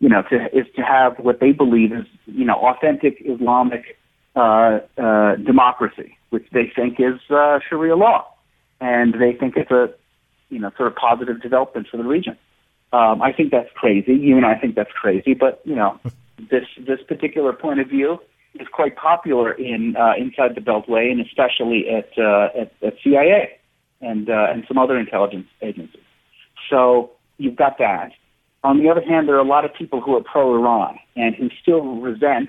you 0.01 0.09
know, 0.09 0.23
to, 0.31 0.37
is 0.57 0.67
to 0.77 0.83
have 0.83 1.19
what 1.19 1.41
they 1.41 1.53
believe 1.53 1.93
is, 1.93 2.07
you 2.27 2.45
know, 2.45 2.55
authentic 2.55 3.23
Islamic 3.25 3.99
uh, 4.37 4.81
uh, 4.99 5.37
democracy, 5.37 6.17
which 6.31 6.47
they 6.53 6.71
think 6.75 6.99
is 6.99 7.21
uh, 7.31 7.59
Sharia 7.69 7.97
law, 7.97 8.27
and 8.81 9.15
they 9.15 9.33
think 9.33 9.57
it's 9.57 9.71
a, 9.71 9.93
you 10.49 10.59
know, 10.59 10.71
sort 10.77 10.89
of 10.89 10.97
positive 10.97 11.41
development 11.41 11.87
for 11.91 11.97
the 11.97 12.05
region. 12.05 12.37
Um, 12.93 13.23
I 13.23 13.33
think 13.33 13.51
that's 13.51 13.71
crazy. 13.75 14.15
You 14.15 14.37
and 14.37 14.45
I 14.45 14.55
think 14.55 14.75
that's 14.75 14.93
crazy, 14.93 15.35
but 15.35 15.63
you 15.65 15.75
know, 15.75 15.99
this 16.51 16.67
this 16.79 17.01
particular 17.07 17.53
point 17.53 17.81
of 17.81 17.89
view 17.89 18.19
is 18.59 18.69
quite 18.71 18.97
popular 18.97 19.53
in 19.53 19.97
uh, 19.97 20.13
inside 20.19 20.55
the 20.55 20.61
Beltway, 20.61 21.11
and 21.11 21.21
especially 21.21 21.87
at 21.89 22.11
uh, 22.19 22.49
at, 22.59 22.73
at 22.83 22.95
CIA 23.03 23.59
and 24.01 24.29
uh, 24.29 24.49
and 24.51 24.65
some 24.69 24.79
other 24.79 24.99
intelligence 24.99 25.47
agencies. 25.63 26.03
So 26.69 27.13
you've 27.43 27.57
got 27.57 27.79
that. 27.79 28.13
On 28.65 28.79
the 28.79 28.89
other 28.89 29.03
hand, 29.03 29.29
there 29.29 29.35
are 29.35 29.41
a 29.41 29.45
lot 29.45 29.65
of 29.65 29.73
people 29.75 30.01
who 30.01 30.17
are 30.17 30.23
pro-Iran 30.23 30.99
and 31.17 31.35
who 31.35 31.49
still 31.61 31.97
resent 31.97 32.49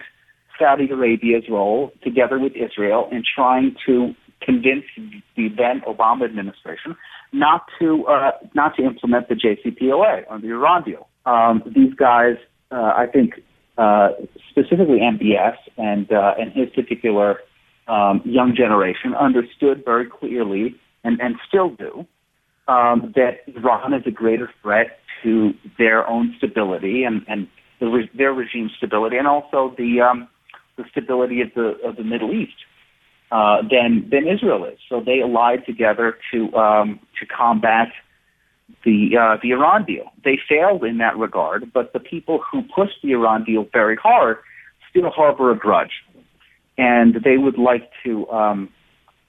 Saudi 0.59 0.87
Arabia's 0.89 1.45
role, 1.49 1.91
together 2.03 2.37
with 2.39 2.53
Israel, 2.55 3.09
in 3.11 3.23
trying 3.35 3.75
to 3.87 4.13
convince 4.41 4.83
the 5.35 5.49
then 5.49 5.81
Obama 5.87 6.25
administration 6.25 6.95
not 7.31 7.65
to 7.79 8.05
uh, 8.05 8.31
not 8.53 8.75
to 8.75 8.83
implement 8.83 9.27
the 9.27 9.35
JCPOA 9.35 10.25
or 10.29 10.39
the 10.39 10.49
Iran 10.49 10.83
deal. 10.83 11.07
Um, 11.25 11.63
these 11.65 11.93
guys, 11.95 12.35
uh, 12.71 12.93
I 12.95 13.07
think, 13.11 13.41
uh, 13.77 14.09
specifically 14.51 14.99
MBS 14.99 15.55
and 15.77 16.11
uh, 16.11 16.35
and 16.37 16.51
his 16.51 16.69
particular 16.69 17.39
um, 17.87 18.21
young 18.23 18.53
generation 18.55 19.15
understood 19.15 19.83
very 19.83 20.05
clearly 20.05 20.75
and, 21.03 21.19
and 21.19 21.35
still 21.47 21.69
do 21.69 22.05
um, 22.67 23.13
that 23.15 23.41
Iran 23.47 23.93
is 23.93 24.03
a 24.05 24.11
greater 24.11 24.49
threat 24.61 24.99
to 25.23 25.53
their 25.77 26.07
own 26.07 26.33
stability 26.37 27.03
and, 27.03 27.25
and 27.27 27.47
the 27.79 27.87
re- 27.87 28.11
their 28.15 28.33
regime 28.33 28.69
stability 28.77 29.17
and 29.17 29.27
also 29.27 29.73
the 29.77 30.01
um, 30.01 30.27
the 30.77 30.83
stability 30.91 31.41
of 31.41 31.49
the 31.55 31.77
of 31.85 31.95
the 31.95 32.03
Middle 32.03 32.33
East 32.33 32.53
uh, 33.31 33.57
than 33.69 34.07
than 34.09 34.27
Israel 34.27 34.65
is. 34.65 34.77
So 34.89 35.01
they 35.05 35.19
allied 35.21 35.65
together 35.65 36.17
to 36.31 36.53
um, 36.55 36.99
to 37.19 37.25
combat 37.25 37.89
the 38.85 39.17
uh, 39.19 39.37
the 39.41 39.51
Iran 39.51 39.85
deal. 39.85 40.11
They 40.23 40.39
failed 40.47 40.83
in 40.83 40.97
that 40.99 41.17
regard, 41.17 41.71
but 41.73 41.93
the 41.93 41.99
people 41.99 42.41
who 42.51 42.63
pushed 42.75 43.01
the 43.01 43.11
Iran 43.11 43.43
deal 43.43 43.65
very 43.71 43.95
hard 43.95 44.37
still 44.89 45.09
harbor 45.09 45.51
a 45.51 45.57
grudge, 45.57 46.03
and 46.77 47.15
they 47.23 47.37
would 47.37 47.57
like 47.57 47.89
to 48.05 48.29
um, 48.29 48.69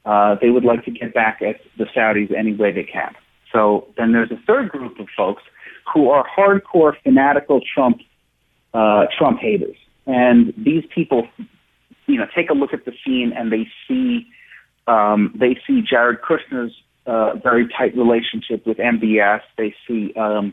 uh, 0.04 0.36
they 0.40 0.50
would 0.50 0.64
like 0.64 0.84
to 0.84 0.90
get 0.90 1.14
back 1.14 1.40
at 1.42 1.56
the 1.78 1.84
Saudis 1.96 2.32
any 2.36 2.54
way 2.54 2.72
they 2.72 2.84
can. 2.84 3.14
So 3.54 3.86
then 3.96 4.12
there's 4.12 4.32
a 4.32 4.40
third 4.46 4.68
group 4.70 4.98
of 4.98 5.06
folks 5.16 5.42
who 5.92 6.10
are 6.10 6.26
hardcore 6.26 6.94
fanatical 7.02 7.60
Trump 7.74 8.00
uh, 8.74 9.06
Trump 9.16 9.38
haters, 9.38 9.76
and 10.06 10.52
these 10.58 10.82
people, 10.92 11.28
you 12.06 12.18
know, 12.18 12.26
take 12.34 12.50
a 12.50 12.54
look 12.54 12.74
at 12.74 12.84
the 12.84 12.92
scene 13.04 13.32
and 13.34 13.52
they 13.52 13.68
see 13.86 14.26
um, 14.86 15.32
they 15.38 15.56
see 15.66 15.80
Jared 15.80 16.18
Kushner's 16.20 16.74
uh, 17.06 17.36
very 17.36 17.68
tight 17.68 17.96
relationship 17.96 18.66
with 18.66 18.78
MBS. 18.78 19.40
They 19.56 19.74
see 19.86 20.12
um, 20.14 20.52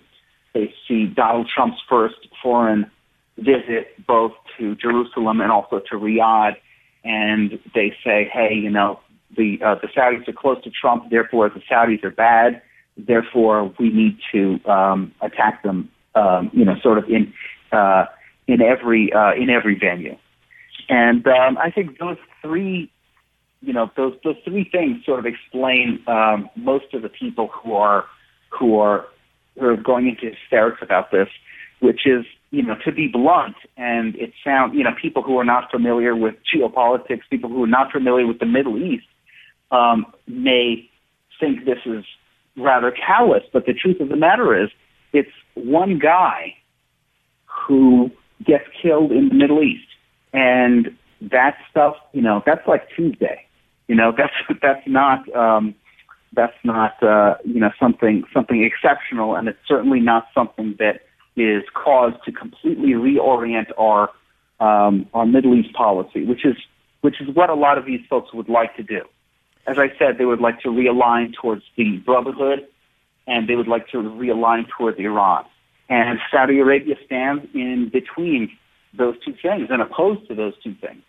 they 0.54 0.74
see 0.88 1.08
Donald 1.08 1.50
Trump's 1.54 1.80
first 1.90 2.28
foreign 2.42 2.90
visit 3.38 3.96
both 4.06 4.34
to 4.60 4.76
Jerusalem 4.76 5.42
and 5.42 5.52
also 5.52 5.80
to 5.90 5.96
Riyadh, 5.96 6.56
and 7.04 7.60
they 7.74 7.96
say, 8.04 8.30
hey, 8.32 8.54
you 8.54 8.70
know, 8.70 9.00
the 9.36 9.60
uh, 9.66 9.76
the 9.76 9.88
Saudis 9.88 10.28
are 10.28 10.34
close 10.34 10.62
to 10.64 10.70
Trump, 10.70 11.10
therefore 11.10 11.50
the 11.50 11.62
Saudis 11.62 12.04
are 12.04 12.12
bad, 12.12 12.62
therefore 12.98 13.74
we 13.80 13.90
need 13.90 14.18
to 14.32 14.60
um, 14.70 15.14
attack 15.22 15.64
them, 15.64 15.90
um, 16.16 16.50
you 16.54 16.66
know, 16.66 16.76
sort 16.82 16.98
of 16.98 17.06
in 17.10 17.34
uh, 17.72 18.06
in 18.48 18.62
every 18.62 19.12
uh, 19.14 19.34
in 19.34 19.50
every 19.50 19.78
venue. 19.78 20.18
And 20.90 21.26
um, 21.28 21.58
I 21.58 21.72
think 21.72 22.00
those 22.00 22.18
three 22.42 22.92
you 23.62 23.74
know 23.74 23.90
those 23.96 24.14
those 24.24 24.36
three 24.44 24.68
things 24.70 25.06
sort 25.06 25.20
of 25.20 25.26
explain 25.26 26.04
um, 26.08 26.50
most 26.56 26.94
of 26.94 27.02
the 27.02 27.10
people 27.10 27.48
who 27.48 27.74
are 27.76 28.06
who 28.50 28.80
are 28.80 29.06
who 29.58 29.68
are 29.68 29.78
going 29.78 30.08
into 30.08 30.36
hysterics 30.36 30.80
about 30.82 31.12
this, 31.12 31.28
which 31.80 32.02
is 32.06 32.26
you 32.50 32.64
know 32.64 32.76
to 32.84 32.92
be 32.92 33.08
blunt, 33.08 33.56
and 33.78 34.16
it 34.16 34.34
sounds 34.44 34.74
you 34.76 34.84
know 34.84 34.92
people 35.00 35.22
who 35.22 35.38
are 35.38 35.46
not 35.46 35.70
familiar 35.72 36.16
with 36.16 36.36
geopolitics, 36.54 37.22
people 37.30 37.50
who 37.50 37.64
are 37.64 37.68
not 37.68 37.92
familiar 37.92 38.26
with 38.26 38.40
the 38.40 38.46
Middle 38.46 38.78
East, 38.78 39.06
um, 39.72 40.06
may 40.28 40.90
think 41.40 41.66
this 41.66 41.80
is 41.86 42.04
rather 42.58 42.92
callous, 42.92 43.44
but 43.52 43.66
the 43.66 43.74
truth 43.74 44.00
of 44.00 44.10
the 44.10 44.16
matter 44.16 44.62
is 44.62 44.70
it's 45.14 45.32
one 45.56 46.00
guy 46.00 46.56
who 47.46 48.12
gets 48.46 48.66
killed 48.82 49.12
in 49.12 49.30
the 49.30 49.36
Middle 49.36 49.62
East, 49.64 49.88
and 50.34 50.96
that 51.22 51.56
stuff, 51.70 51.96
you 52.14 52.22
know, 52.22 52.42
that's 52.46 52.68
like 52.68 52.88
Tuesday. 52.96 53.46
You 53.88 53.96
know, 53.96 54.14
that's 54.18 54.60
that's 54.62 54.88
not 54.88 55.34
um, 55.36 55.76
that's 56.34 56.58
not 56.64 57.02
uh, 57.04 57.36
you 57.44 57.60
know 57.60 57.72
something 57.80 58.24
something 58.34 58.64
exceptional, 58.64 59.36
and 59.36 59.48
it's 59.48 59.60
certainly 59.68 60.00
not 60.00 60.28
something 60.34 60.76
that 60.80 61.02
is 61.36 61.64
cause 61.74 62.14
to 62.26 62.32
completely 62.32 62.92
reorient 62.92 63.68
our 63.78 64.10
um, 64.60 65.08
our 65.14 65.26
Middle 65.26 65.56
East 65.56 65.74
policy, 65.74 66.26
which 66.26 66.46
is 66.46 66.56
which 67.02 67.20
is 67.20 67.28
what 67.34 67.50
a 67.50 67.56
lot 67.56 67.78
of 67.78 67.86
these 67.86 68.02
folks 68.10 68.34
would 68.34 68.50
like 68.50 68.76
to 68.78 68.84
do. 68.84 69.02
As 69.68 69.78
I 69.78 69.92
said, 70.00 70.18
they 70.18 70.26
would 70.26 70.42
like 70.42 70.60
to 70.62 70.70
realign 70.70 71.34
towards 71.34 71.64
the 71.78 71.98
Brotherhood, 71.98 72.68
and 73.28 73.48
they 73.48 73.56
would 73.56 73.68
like 73.68 73.88
to 73.90 73.98
realign 73.98 74.68
towards 74.78 75.00
Iran. 75.00 75.46
And 75.90 76.20
Saudi 76.32 76.60
Arabia 76.60 76.96
stands 77.06 77.46
in 77.54 77.90
between 77.92 78.50
those 78.94 79.16
two 79.24 79.34
things 79.42 79.68
and 79.70 79.82
opposed 79.82 80.28
to 80.28 80.36
those 80.36 80.54
two 80.64 80.76
things. 80.76 81.04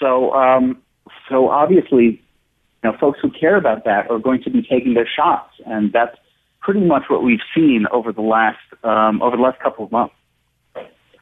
So 0.00 0.32
um, 0.32 0.82
so 1.28 1.48
obviously, 1.48 2.04
you 2.04 2.90
know, 2.90 2.96
folks 2.98 3.18
who 3.20 3.30
care 3.30 3.56
about 3.56 3.84
that 3.84 4.10
are 4.10 4.18
going 4.18 4.42
to 4.42 4.50
be 4.50 4.62
taking 4.62 4.94
their 4.94 5.08
shots, 5.08 5.52
and 5.66 5.92
that's 5.92 6.16
pretty 6.60 6.80
much 6.80 7.04
what 7.08 7.22
we've 7.22 7.40
seen 7.54 7.86
over 7.92 8.12
the 8.12 8.22
last 8.22 8.58
um, 8.84 9.22
over 9.22 9.36
the 9.36 9.42
last 9.42 9.60
couple 9.60 9.84
of 9.84 9.92
months. 9.92 10.14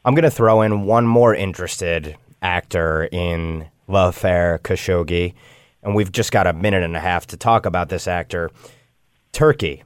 I'm 0.05 0.13
going 0.13 0.23
to 0.23 0.31
throw 0.31 0.61
in 0.61 0.83
one 0.83 1.05
more 1.05 1.35
interested 1.35 2.15
actor 2.41 3.09
in 3.11 3.67
l'affaire 3.87 4.59
Khashoggi, 4.59 5.33
and 5.87 5.95
we've 5.95 6.11
just 6.11 6.33
got 6.33 6.45
a 6.45 6.51
minute 6.51 6.83
and 6.83 6.97
a 6.97 6.99
half 6.99 7.25
to 7.27 7.37
talk 7.37 7.65
about 7.65 7.87
this 7.87 8.09
actor. 8.09 8.51
Turkey. 9.31 9.83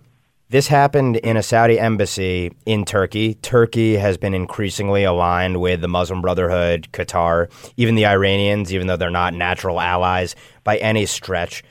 This 0.50 0.68
happened 0.68 1.18
in 1.18 1.38
a 1.38 1.44
Saudi 1.44 1.80
embassy 1.80 2.52
in 2.66 2.86
Turkey. 2.86 3.36
Turkey 3.36 3.96
has 3.98 4.18
been 4.18 4.34
increasingly 4.34 5.04
aligned 5.04 5.62
with 5.62 5.80
the 5.80 5.88
Muslim 5.88 6.22
Brotherhood, 6.22 6.90
Qatar, 6.92 7.52
even 7.78 7.94
the 7.94 8.08
Iranians, 8.08 8.74
even 8.74 8.88
though 8.88 8.98
they're 8.98 9.12
not 9.12 9.36
natural 9.36 9.80
allies 9.80 10.36
by 10.64 10.78
any 10.78 11.06
stretch. 11.06 11.64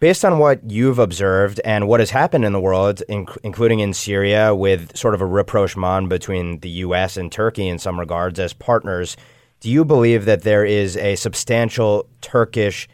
Based 0.00 0.24
on 0.24 0.40
what 0.40 0.68
you've 0.68 0.98
observed 0.98 1.60
and 1.64 1.86
what 1.86 2.00
has 2.00 2.10
happened 2.10 2.44
in 2.44 2.52
the 2.52 2.60
world, 2.60 3.00
including 3.08 3.78
in 3.78 3.94
Syria, 3.94 4.56
with 4.56 4.96
sort 4.96 5.14
of 5.14 5.20
a 5.20 5.26
rapprochement 5.26 6.08
between 6.08 6.58
the 6.58 6.68
U.S. 6.68 7.16
and 7.16 7.30
Turkey 7.30 7.68
in 7.68 7.78
some 7.78 8.00
regards 8.00 8.40
as 8.40 8.52
partners, 8.52 9.16
do 9.60 9.70
you 9.70 9.84
believe 9.84 10.24
that 10.24 10.42
there 10.42 10.64
is 10.64 10.96
a 10.96 11.14
substantial 11.14 12.08
Turkish 12.20 12.88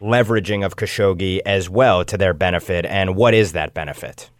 leveraging 0.00 0.64
of 0.64 0.76
Khashoggi 0.76 1.40
as 1.44 1.68
well 1.68 2.04
to 2.04 2.16
their 2.16 2.34
benefit? 2.34 2.86
And 2.86 3.16
what 3.16 3.34
is 3.34 3.52
that 3.52 3.74
benefit? 3.74 4.30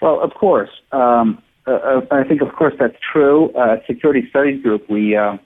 Well, 0.00 0.20
of 0.20 0.34
course. 0.34 0.70
Um, 0.92 1.42
uh, 1.66 1.72
uh, 1.72 2.00
I 2.10 2.24
think, 2.24 2.40
of 2.40 2.54
course, 2.54 2.74
that's 2.78 2.96
true. 3.12 3.50
Uh, 3.52 3.76
Security 3.86 4.26
Studies 4.30 4.62
Group, 4.62 4.88
we, 4.88 5.16
uh, 5.16 5.36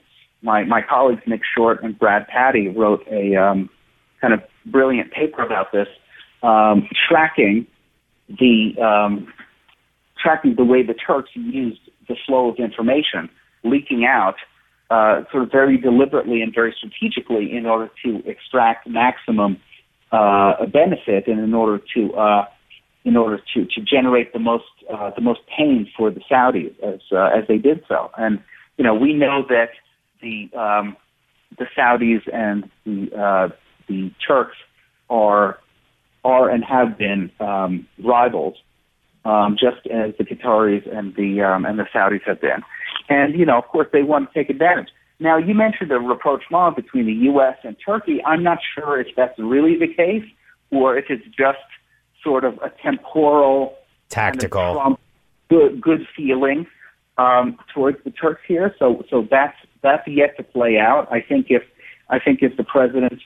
my, 0.41 0.63
my 0.63 0.81
colleagues 0.81 1.21
Nick 1.27 1.41
Short 1.55 1.83
and 1.83 1.97
Brad 1.97 2.27
Patty 2.27 2.67
wrote 2.67 3.05
a 3.11 3.35
um, 3.35 3.69
kind 4.21 4.33
of 4.33 4.41
brilliant 4.65 5.11
paper 5.11 5.43
about 5.43 5.71
this, 5.71 5.87
um, 6.43 6.87
tracking 7.09 7.67
the 8.29 8.73
um, 8.81 9.27
tracking 10.21 10.55
the 10.55 10.63
way 10.63 10.81
the 10.83 10.93
Turks 10.93 11.31
used 11.33 11.81
the 12.07 12.15
flow 12.25 12.49
of 12.49 12.57
information 12.57 13.29
leaking 13.63 14.05
out 14.05 14.35
uh, 14.93 15.23
sort 15.31 15.43
of 15.43 15.51
very 15.51 15.77
deliberately 15.77 16.41
and 16.41 16.53
very 16.53 16.73
strategically 16.77 17.55
in 17.57 17.65
order 17.65 17.89
to 18.05 18.21
extract 18.29 18.87
maximum 18.87 19.57
uh, 20.11 20.65
benefit 20.67 21.27
and 21.27 21.39
in 21.39 21.53
order 21.53 21.81
to 21.95 22.13
uh, 22.13 22.45
in 23.03 23.17
order 23.17 23.39
to, 23.53 23.65
to 23.65 23.81
generate 23.81 24.33
the 24.33 24.39
most 24.39 24.65
uh, 24.93 25.09
the 25.15 25.21
most 25.21 25.39
pain 25.57 25.89
for 25.97 26.11
the 26.11 26.21
Saudis 26.29 26.75
as 26.83 26.99
uh, 27.11 27.37
as 27.37 27.43
they 27.47 27.57
did 27.57 27.83
so. 27.87 28.11
And 28.17 28.39
you 28.77 28.83
know 28.83 28.93
we 28.93 29.13
know 29.13 29.43
that 29.49 29.71
the 30.21 30.49
um, 30.55 30.95
the 31.57 31.65
Saudis 31.75 32.21
and 32.31 32.69
the 32.85 33.09
uh, 33.17 33.55
the 33.87 34.11
Turks 34.25 34.57
are 35.09 35.57
are 36.23 36.49
and 36.49 36.63
have 36.63 36.97
been 36.99 37.31
um, 37.39 37.87
rivals, 38.03 38.57
um, 39.25 39.57
just 39.59 39.87
as 39.87 40.13
the 40.19 40.23
Qataris 40.23 40.85
and 40.95 41.15
the 41.15 41.41
um, 41.41 41.65
and 41.65 41.79
the 41.79 41.87
Saudis 41.93 42.21
have 42.27 42.39
been. 42.39 42.61
And 43.09 43.37
you 43.37 43.45
know, 43.45 43.57
of 43.57 43.67
course, 43.67 43.87
they 43.91 44.03
want 44.03 44.31
to 44.31 44.39
take 44.39 44.49
advantage. 44.49 44.89
Now, 45.19 45.37
you 45.37 45.53
mentioned 45.53 45.91
a 45.91 45.99
rapprochement 45.99 46.75
between 46.75 47.05
the 47.05 47.13
U.S. 47.31 47.57
and 47.63 47.75
Turkey. 47.85 48.21
I'm 48.25 48.43
not 48.43 48.59
sure 48.75 48.99
if 48.99 49.07
that's 49.15 49.37
really 49.37 49.77
the 49.77 49.87
case, 49.87 50.25
or 50.71 50.97
if 50.97 51.05
it's 51.09 51.25
just 51.27 51.59
sort 52.23 52.43
of 52.43 52.55
a 52.55 52.71
temporal, 52.81 53.75
tactical, 54.09 54.59
kind 54.59 54.69
of 54.69 54.75
Trump 54.75 54.99
good 55.53 55.81
good 55.81 56.07
feeling 56.15 56.65
um, 57.17 57.57
towards 57.73 57.97
the 58.03 58.11
Turks 58.11 58.41
here. 58.47 58.73
So, 58.79 59.03
so 59.09 59.27
that's 59.29 59.55
that's 59.81 60.07
yet 60.07 60.37
to 60.37 60.43
play 60.43 60.77
out. 60.77 61.07
I 61.11 61.21
think 61.21 61.47
if 61.49 61.63
I 62.09 62.19
think 62.19 62.39
if 62.41 62.57
the 62.57 62.63
president 62.63 63.21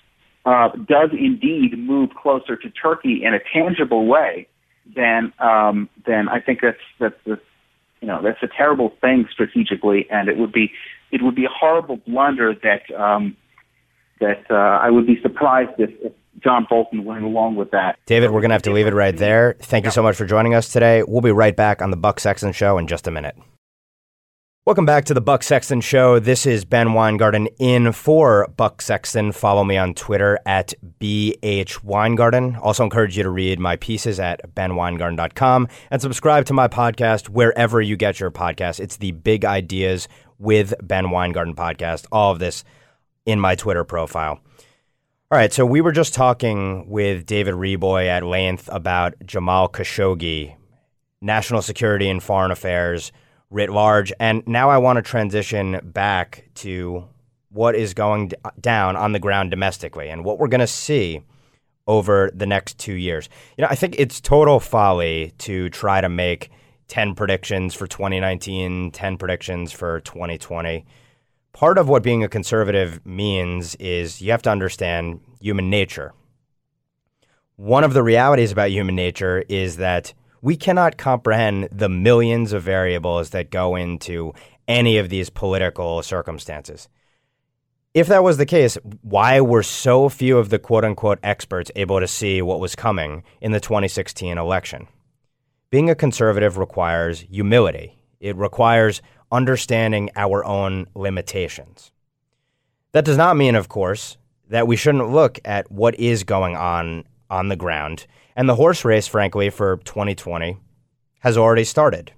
uh, 0.45 0.69
does 0.87 1.11
indeed 1.11 1.77
move 1.77 2.11
closer 2.21 2.55
to 2.55 2.69
Turkey 2.69 3.23
in 3.23 3.33
a 3.33 3.39
tangible 3.53 4.05
way, 4.07 4.47
then 4.95 5.31
um, 5.39 5.89
then 6.05 6.27
I 6.29 6.39
think 6.39 6.59
that's 6.61 6.77
that's 6.99 7.15
the 7.25 7.39
you 8.01 8.07
know 8.07 8.21
that's 8.23 8.41
a 8.41 8.47
terrible 8.47 8.93
thing 9.01 9.27
strategically, 9.31 10.07
and 10.09 10.29
it 10.29 10.37
would 10.37 10.51
be 10.51 10.71
it 11.11 11.21
would 11.23 11.35
be 11.35 11.45
a 11.45 11.49
horrible 11.49 11.97
blunder 11.97 12.53
that 12.63 12.93
um, 12.99 13.35
that 14.19 14.45
uh, 14.49 14.55
I 14.55 14.89
would 14.89 15.07
be 15.07 15.21
surprised 15.21 15.79
if, 15.79 15.89
if 16.01 16.13
John 16.43 16.67
Bolton 16.69 17.03
went 17.03 17.23
along 17.23 17.55
with 17.55 17.71
that. 17.71 17.97
David, 18.05 18.31
we're 18.31 18.41
going 18.41 18.49
to 18.49 18.55
have 18.55 18.61
to 18.63 18.71
leave 18.71 18.87
it 18.87 18.93
right 18.93 19.15
there. 19.15 19.55
Thank 19.59 19.85
you 19.85 19.91
so 19.91 20.03
much 20.03 20.15
for 20.15 20.25
joining 20.25 20.53
us 20.53 20.69
today. 20.69 21.03
We'll 21.03 21.21
be 21.21 21.31
right 21.31 21.55
back 21.55 21.81
on 21.81 21.91
the 21.91 21.97
Buck 21.97 22.19
Sexton 22.19 22.51
Show 22.51 22.77
in 22.77 22.87
just 22.87 23.07
a 23.07 23.11
minute. 23.11 23.35
Welcome 24.67 24.85
back 24.85 25.05
to 25.05 25.13
the 25.13 25.21
Buck 25.21 25.43
Sexton 25.43 25.79
Show. 25.79 26.19
This 26.19 26.45
is 26.45 26.65
Ben 26.65 26.91
Weingarten 26.91 27.47
in 27.57 27.93
for 27.93 28.49
Buck 28.57 28.81
Sexton. 28.81 29.31
Follow 29.31 29.63
me 29.63 29.77
on 29.77 29.93
Twitter 29.93 30.37
at 30.45 30.73
BH 30.99 31.85
Weingarten. 31.85 32.57
Also 32.57 32.83
encourage 32.83 33.15
you 33.15 33.23
to 33.23 33.29
read 33.29 33.61
my 33.61 33.77
pieces 33.77 34.19
at 34.19 34.41
benweingarten.com 34.55 35.69
and 35.89 36.01
subscribe 36.01 36.43
to 36.47 36.53
my 36.53 36.67
podcast 36.67 37.29
wherever 37.29 37.79
you 37.79 37.95
get 37.95 38.19
your 38.19 38.29
podcast. 38.29 38.81
It's 38.81 38.97
the 38.97 39.13
Big 39.13 39.45
Ideas 39.45 40.09
with 40.37 40.73
Ben 40.83 41.11
Weingarten 41.11 41.55
podcast. 41.55 42.05
All 42.11 42.33
of 42.33 42.39
this 42.39 42.65
in 43.25 43.39
my 43.39 43.55
Twitter 43.55 43.85
profile. 43.85 44.41
All 45.31 45.37
right, 45.37 45.53
so 45.53 45.65
we 45.65 45.79
were 45.79 45.93
just 45.93 46.13
talking 46.13 46.89
with 46.89 47.25
David 47.25 47.53
Reaboi 47.53 48.07
at 48.07 48.23
length 48.23 48.67
about 48.69 49.13
Jamal 49.25 49.69
Khashoggi, 49.69 50.57
national 51.21 51.61
security 51.61 52.09
and 52.09 52.21
foreign 52.21 52.51
affairs– 52.51 53.13
writ 53.49 53.69
large. 53.69 54.11
And 54.19 54.43
now 54.47 54.69
I 54.69 54.77
want 54.77 54.97
to 54.97 55.01
transition 55.01 55.79
back 55.83 56.49
to 56.55 57.05
what 57.49 57.75
is 57.75 57.93
going 57.93 58.31
down 58.59 58.95
on 58.95 59.13
the 59.13 59.19
ground 59.19 59.51
domestically 59.51 60.09
and 60.09 60.23
what 60.23 60.37
we're 60.37 60.47
going 60.47 60.59
to 60.59 60.67
see 60.67 61.21
over 61.87 62.29
the 62.33 62.45
next 62.45 62.77
two 62.77 62.93
years. 62.93 63.29
You 63.57 63.63
know, 63.63 63.69
I 63.69 63.75
think 63.75 63.95
it's 63.97 64.19
total 64.19 64.59
folly 64.59 65.33
to 65.39 65.69
try 65.69 66.01
to 66.01 66.09
make 66.09 66.51
10 66.89 67.15
predictions 67.15 67.73
for 67.73 67.87
2019, 67.87 68.91
10 68.91 69.17
predictions 69.17 69.71
for 69.71 70.01
2020. 70.01 70.85
Part 71.53 71.77
of 71.77 71.89
what 71.89 72.03
being 72.03 72.23
a 72.23 72.29
conservative 72.29 73.03
means 73.05 73.75
is 73.75 74.21
you 74.21 74.31
have 74.31 74.41
to 74.43 74.51
understand 74.51 75.21
human 75.41 75.69
nature. 75.69 76.13
One 77.55 77.83
of 77.83 77.93
the 77.93 78.03
realities 78.03 78.51
about 78.51 78.69
human 78.69 78.95
nature 78.95 79.43
is 79.49 79.77
that 79.77 80.13
we 80.47 80.55
cannot 80.55 80.95
comprehend 80.95 81.67
the 81.73 81.89
millions 81.89 82.53
of 82.53 82.63
variables 82.63 83.31
that 83.31 83.51
go 83.51 83.75
into 83.75 84.33
any 84.65 84.97
of 84.97 85.09
these 85.09 85.29
political 85.29 86.01
circumstances. 86.01 86.87
If 87.93 88.07
that 88.07 88.23
was 88.23 88.37
the 88.37 88.45
case, 88.45 88.77
why 89.01 89.41
were 89.41 89.61
so 89.61 90.07
few 90.07 90.37
of 90.37 90.49
the 90.49 90.57
quote 90.57 90.85
unquote 90.85 91.19
experts 91.21 91.69
able 91.75 91.99
to 91.99 92.07
see 92.07 92.41
what 92.41 92.61
was 92.61 92.77
coming 92.77 93.23
in 93.41 93.51
the 93.51 93.59
2016 93.59 94.37
election? 94.37 94.87
Being 95.69 95.89
a 95.89 95.95
conservative 95.95 96.57
requires 96.57 97.19
humility, 97.29 97.99
it 98.21 98.37
requires 98.37 99.01
understanding 99.29 100.11
our 100.15 100.45
own 100.45 100.87
limitations. 100.95 101.91
That 102.93 103.03
does 103.03 103.17
not 103.17 103.35
mean, 103.35 103.55
of 103.55 103.67
course, 103.67 104.15
that 104.49 104.65
we 104.65 104.77
shouldn't 104.77 105.11
look 105.11 105.39
at 105.43 105.69
what 105.69 105.99
is 105.99 106.23
going 106.23 106.55
on 106.55 107.03
on 107.29 107.49
the 107.49 107.55
ground. 107.55 108.05
And 108.35 108.47
the 108.47 108.55
horse 108.55 108.85
race, 108.85 109.07
frankly, 109.07 109.49
for 109.49 109.77
2020 109.77 110.57
has 111.19 111.37
already 111.37 111.63
started. 111.63 112.13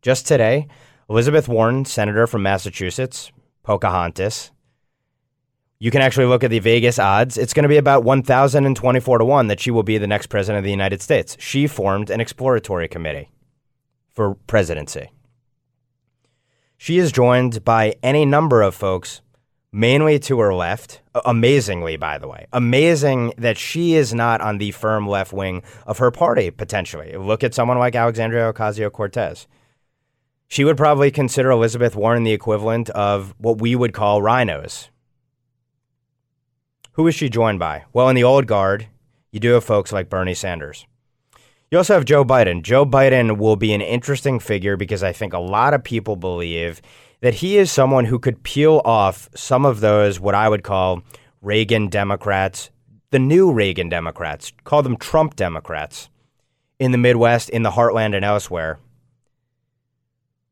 Just 0.00 0.26
today, 0.26 0.68
Elizabeth 1.08 1.48
Warren, 1.48 1.84
senator 1.84 2.26
from 2.26 2.42
Massachusetts, 2.42 3.30
Pocahontas, 3.62 4.50
you 5.78 5.90
can 5.90 6.00
actually 6.00 6.26
look 6.26 6.44
at 6.44 6.50
the 6.50 6.60
Vegas 6.60 7.00
odds. 7.00 7.36
It's 7.36 7.52
going 7.52 7.64
to 7.64 7.68
be 7.68 7.76
about 7.76 8.04
1,024 8.04 9.18
to 9.18 9.24
1 9.24 9.46
that 9.48 9.58
she 9.58 9.72
will 9.72 9.82
be 9.82 9.98
the 9.98 10.06
next 10.06 10.28
president 10.28 10.58
of 10.58 10.64
the 10.64 10.70
United 10.70 11.02
States. 11.02 11.36
She 11.40 11.66
formed 11.66 12.08
an 12.08 12.20
exploratory 12.20 12.86
committee 12.86 13.32
for 14.08 14.36
presidency. 14.46 15.10
She 16.76 16.98
is 16.98 17.10
joined 17.10 17.64
by 17.64 17.96
any 18.00 18.24
number 18.24 18.62
of 18.62 18.76
folks 18.76 19.22
mainly 19.72 20.18
to 20.20 20.38
her 20.38 20.54
left. 20.54 21.00
Amazingly, 21.24 21.96
by 21.96 22.18
the 22.18 22.28
way, 22.28 22.46
amazing 22.52 23.32
that 23.38 23.58
she 23.58 23.94
is 23.94 24.14
not 24.14 24.40
on 24.40 24.58
the 24.58 24.70
firm 24.70 25.06
left 25.06 25.32
wing 25.32 25.62
of 25.86 25.98
her 25.98 26.10
party, 26.10 26.50
potentially. 26.50 27.16
Look 27.16 27.42
at 27.42 27.54
someone 27.54 27.78
like 27.78 27.96
Alexandria 27.96 28.52
Ocasio 28.52 28.92
Cortez. 28.92 29.46
She 30.48 30.64
would 30.64 30.76
probably 30.76 31.10
consider 31.10 31.50
Elizabeth 31.50 31.96
Warren 31.96 32.24
the 32.24 32.32
equivalent 32.32 32.90
of 32.90 33.34
what 33.38 33.60
we 33.60 33.74
would 33.74 33.94
call 33.94 34.20
RINOs. 34.20 34.88
Who 36.92 37.06
is 37.06 37.14
she 37.14 37.30
joined 37.30 37.58
by? 37.58 37.84
Well, 37.94 38.10
in 38.10 38.16
the 38.16 38.24
old 38.24 38.46
guard, 38.46 38.86
you 39.30 39.40
do 39.40 39.52
have 39.52 39.64
folks 39.64 39.92
like 39.92 40.10
Bernie 40.10 40.34
Sanders. 40.34 40.86
You 41.70 41.78
also 41.78 41.94
have 41.94 42.04
Joe 42.04 42.22
Biden. 42.22 42.62
Joe 42.62 42.84
Biden 42.84 43.38
will 43.38 43.56
be 43.56 43.72
an 43.72 43.80
interesting 43.80 44.38
figure 44.38 44.76
because 44.76 45.02
I 45.02 45.12
think 45.12 45.32
a 45.32 45.38
lot 45.38 45.72
of 45.72 45.82
people 45.82 46.16
believe 46.16 46.82
that 47.22 47.34
he 47.34 47.56
is 47.56 47.70
someone 47.70 48.04
who 48.04 48.18
could 48.18 48.42
peel 48.42 48.82
off 48.84 49.30
some 49.34 49.64
of 49.64 49.80
those, 49.80 50.18
what 50.18 50.34
I 50.34 50.48
would 50.48 50.64
call 50.64 51.02
Reagan 51.40 51.88
Democrats, 51.88 52.70
the 53.10 53.20
new 53.20 53.52
Reagan 53.52 53.88
Democrats, 53.88 54.52
call 54.64 54.82
them 54.82 54.96
Trump 54.96 55.36
Democrats 55.36 56.10
in 56.80 56.90
the 56.90 56.98
Midwest, 56.98 57.48
in 57.48 57.62
the 57.62 57.70
heartland, 57.70 58.16
and 58.16 58.24
elsewhere, 58.24 58.80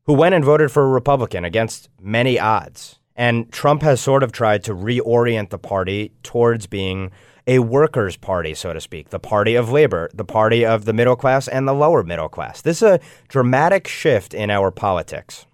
who 0.05 0.13
went 0.13 0.33
and 0.33 0.45
voted 0.45 0.71
for 0.71 0.83
a 0.83 0.89
Republican 0.89 1.43
against 1.43 1.89
many 2.01 2.39
odds. 2.39 2.99
And 3.17 3.51
Trump 3.51 3.81
has 3.81 3.99
sort 3.99 4.23
of 4.23 4.31
tried 4.31 4.63
to 4.63 4.73
reorient 4.73 5.49
the 5.49 5.59
party 5.59 6.13
towards 6.23 6.67
being 6.67 7.11
a 7.47 7.59
workers' 7.59 8.15
party, 8.15 8.53
so 8.53 8.71
to 8.71 8.79
speak, 8.79 9.09
the 9.09 9.19
party 9.19 9.55
of 9.55 9.71
labor, 9.71 10.09
the 10.13 10.23
party 10.23 10.65
of 10.65 10.85
the 10.85 10.93
middle 10.93 11.17
class 11.17 11.49
and 11.49 11.67
the 11.67 11.73
lower 11.73 12.01
middle 12.01 12.29
class. 12.29 12.61
This 12.61 12.77
is 12.77 12.83
a 12.83 12.99
dramatic 13.27 13.89
shift 13.89 14.33
in 14.33 14.49
our 14.49 14.71
politics. 14.71 15.45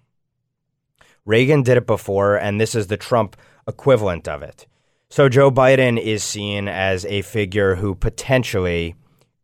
Reagan 1.28 1.62
did 1.62 1.76
it 1.76 1.86
before, 1.86 2.36
and 2.36 2.58
this 2.58 2.74
is 2.74 2.86
the 2.86 2.96
Trump 2.96 3.36
equivalent 3.66 4.26
of 4.26 4.42
it. 4.42 4.66
So 5.10 5.28
Joe 5.28 5.50
Biden 5.50 6.00
is 6.00 6.24
seen 6.24 6.68
as 6.68 7.04
a 7.04 7.20
figure 7.20 7.74
who 7.74 7.94
potentially 7.94 8.94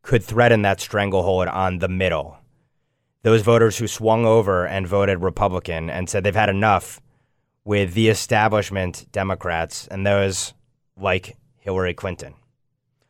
could 0.01 0.25
threaten 0.25 0.63
that 0.63 0.81
stranglehold 0.81 1.47
on 1.47 1.81
the 1.81 1.89
middle. 1.89 2.39
Those 3.23 3.43
voters 3.43 3.77
who 3.77 3.87
swung 3.87 4.25
over 4.25 4.67
and 4.67 4.87
voted 4.87 5.21
Republican 5.21 5.91
and 5.91 6.09
said 6.09 6.25
they've 6.25 6.35
had 6.35 6.49
enough 6.49 7.03
with 7.67 7.93
the 7.93 8.09
establishment 8.09 9.07
Democrats 9.13 9.87
and 9.89 10.07
those 10.07 10.55
like 10.97 11.37
Hillary 11.59 11.93
Clinton. 11.93 12.33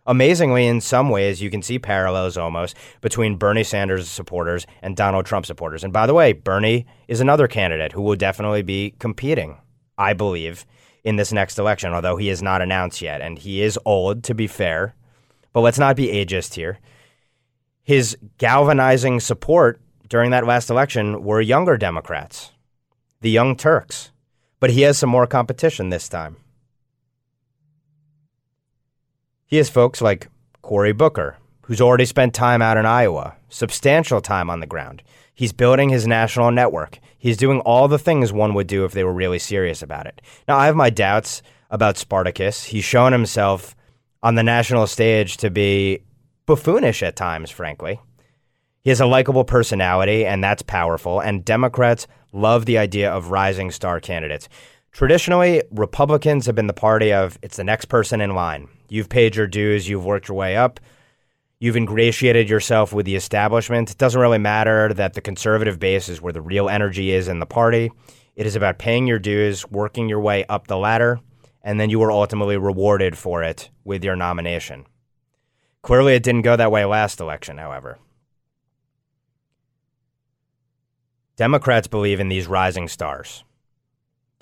Amazingly, 0.07 0.67
in 0.67 0.83
some 0.83 1.09
ways, 1.09 1.41
you 1.41 1.49
can 1.49 1.63
see 1.63 1.79
parallels 1.79 2.37
almost 2.37 2.77
between 3.01 3.37
Bernie 3.37 3.65
Sanders 3.65 4.09
supporters 4.09 4.67
and 4.83 4.97
Donald 4.97 5.25
Trump 5.25 5.47
supporters. 5.47 5.83
And 5.83 5.95
by 5.95 6.07
the 6.07 6.13
way, 6.13 6.35
Bernie 6.35 6.87
is 7.09 7.21
another 7.21 7.49
candidate 7.49 7.93
who 7.93 8.03
will 8.03 8.17
definitely 8.17 8.63
be 8.63 8.95
competing, 8.99 9.57
I 9.97 10.13
believe, 10.13 10.67
in 11.05 11.17
this 11.17 11.33
next 11.33 11.59
election, 11.59 11.95
although 11.95 12.17
he 12.17 12.29
is 12.29 12.43
not 12.43 12.61
announced 12.61 13.01
yet. 13.01 13.23
And 13.23 13.39
he 13.39 13.63
is 13.63 13.79
old, 13.87 14.23
to 14.25 14.35
be 14.35 14.47
fair, 14.47 14.95
but 15.55 15.63
let's 15.63 15.79
not 15.79 15.97
be 15.97 16.09
ageist 16.09 16.55
here. 16.55 16.79
His 17.83 18.17
galvanizing 18.37 19.21
support 19.21 19.81
during 20.09 20.31
that 20.33 20.47
last 20.47 20.69
election 20.69 21.23
were 21.23 21.41
younger 21.41 21.79
Democrats, 21.79 22.53
the 23.23 23.31
Young 23.31 23.57
Turks. 23.57 24.11
But 24.61 24.71
he 24.71 24.83
has 24.83 24.99
some 24.99 25.11
more 25.11 25.27
competition 25.27 25.89
this 25.89 26.09
time. 26.09 26.37
He 29.55 29.59
has 29.59 29.71
folks 29.71 30.03
like 30.03 30.27
Cory 30.63 30.93
Booker, 30.93 31.37
who's 31.63 31.81
already 31.81 32.07
spent 32.07 32.35
time 32.35 32.61
out 32.61 32.77
in 32.77 32.87
Iowa, 32.87 33.37
substantial 33.49 34.21
time 34.21 34.51
on 34.51 34.59
the 34.59 34.67
ground. 34.67 35.01
He's 35.33 35.53
building 35.53 35.91
his 35.91 36.09
national 36.09 36.51
network. 36.51 36.99
He's 37.19 37.37
doing 37.37 37.61
all 37.61 37.87
the 37.87 37.97
things 37.97 38.33
one 38.33 38.55
would 38.55 38.67
do 38.67 38.85
if 38.85 38.91
they 38.91 39.05
were 39.05 39.15
really 39.15 39.39
serious 39.39 39.81
about 39.81 40.07
it. 40.07 40.21
Now, 40.49 40.57
I 40.57 40.67
have 40.67 40.75
my 40.75 40.91
doubts 40.91 41.41
about 41.71 41.99
Spartacus. 41.99 42.65
He's 42.65 42.83
shown 42.83 43.13
himself 43.13 43.77
on 44.25 44.35
the 44.35 44.43
national 44.43 44.89
stage 44.89 45.37
to 45.37 45.51
be 45.51 46.03
buffoonish 46.47 47.05
at 47.05 47.15
times, 47.15 47.49
frankly. 47.49 48.01
He 48.83 48.91
has 48.91 49.01
a 49.01 49.07
likable 49.07 49.45
personality, 49.45 50.27
and 50.27 50.43
that's 50.43 50.63
powerful. 50.63 51.21
And 51.21 51.45
Democrats 51.45 52.09
love 52.33 52.67
the 52.67 52.79
idea 52.79 53.09
of 53.09 53.31
rising 53.31 53.71
star 53.71 54.01
candidates. 54.01 54.49
Traditionally, 54.95 55.61
Republicans 55.73 56.47
have 56.47 56.55
been 56.55 56.69
the 56.69 56.73
party 56.73 57.13
of 57.13 57.37
it's 57.43 57.57
the 57.57 57.65
next 57.65 57.87
person 57.87 58.21
in 58.21 58.37
line. 58.37 58.69
You've 58.89 59.09
paid 59.09 59.35
your 59.35 59.49
dues, 59.49 59.89
you've 59.89 60.05
worked 60.05 60.29
your 60.29 60.37
way 60.37 60.57
up, 60.57 60.79
you've 61.59 61.77
ingratiated 61.77 62.49
yourself 62.49 62.93
with 62.93 63.05
the 63.05 63.17
establishment. 63.17 63.91
It 63.91 63.99
doesn't 63.99 64.21
really 64.21 64.39
matter 64.39 64.95
that 64.95 65.15
the 65.15 65.21
conservative 65.21 65.81
base 65.81 66.09
is 66.09 66.23
where 66.23 66.33
the 66.33 66.41
real 66.41 66.69
energy 66.69 67.11
is 67.11 67.27
in 67.27 67.41
the 67.41 67.45
party. 67.45 67.91
It 68.37 68.47
is 68.47 68.55
about 68.55 68.79
paying 68.79 69.09
your 69.09 69.19
dues, 69.19 69.69
working 69.69 70.09
your 70.09 70.21
way 70.21 70.45
up 70.49 70.69
the 70.69 70.79
ladder, 70.79 71.19
and 71.61 71.81
then 71.81 71.91
you 71.91 71.99
were 71.99 72.13
ultimately 72.13 72.57
rewarded 72.57 73.19
for 73.19 73.43
it 73.43 73.71
with 73.83 74.05
your 74.05 74.15
nomination. 74.15 74.87
Clearly, 75.83 76.15
it 76.15 76.23
didn't 76.23 76.43
go 76.43 76.55
that 76.55 76.71
way 76.71 76.85
last 76.85 77.19
election, 77.19 77.59
however. 77.59 77.99
Democrats 81.35 81.89
believe 81.89 82.21
in 82.21 82.29
these 82.29 82.47
rising 82.47 82.87
stars. 82.87 83.43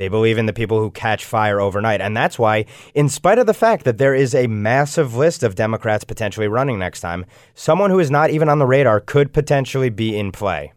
They 0.02 0.08
believe 0.08 0.36
in 0.36 0.46
the 0.46 0.52
people 0.52 0.80
who 0.80 0.90
catch 0.90 1.24
fire 1.24 1.60
overnight. 1.60 2.00
And 2.00 2.16
that's 2.16 2.36
why, 2.36 2.64
in 2.92 3.08
spite 3.08 3.38
of 3.38 3.46
the 3.46 3.54
fact 3.54 3.84
that 3.84 3.98
there 3.98 4.16
is 4.16 4.34
a 4.34 4.48
massive 4.48 5.14
list 5.14 5.44
of 5.44 5.54
Democrats 5.54 6.02
potentially 6.02 6.48
running 6.48 6.76
next 6.76 7.02
time, 7.02 7.24
someone 7.54 7.88
who 7.88 8.00
is 8.00 8.10
not 8.10 8.30
even 8.30 8.48
on 8.48 8.58
the 8.58 8.66
radar 8.66 8.98
could 8.98 9.32
potentially 9.32 9.90
be 9.90 10.18
in 10.18 10.32
play. 10.32 10.72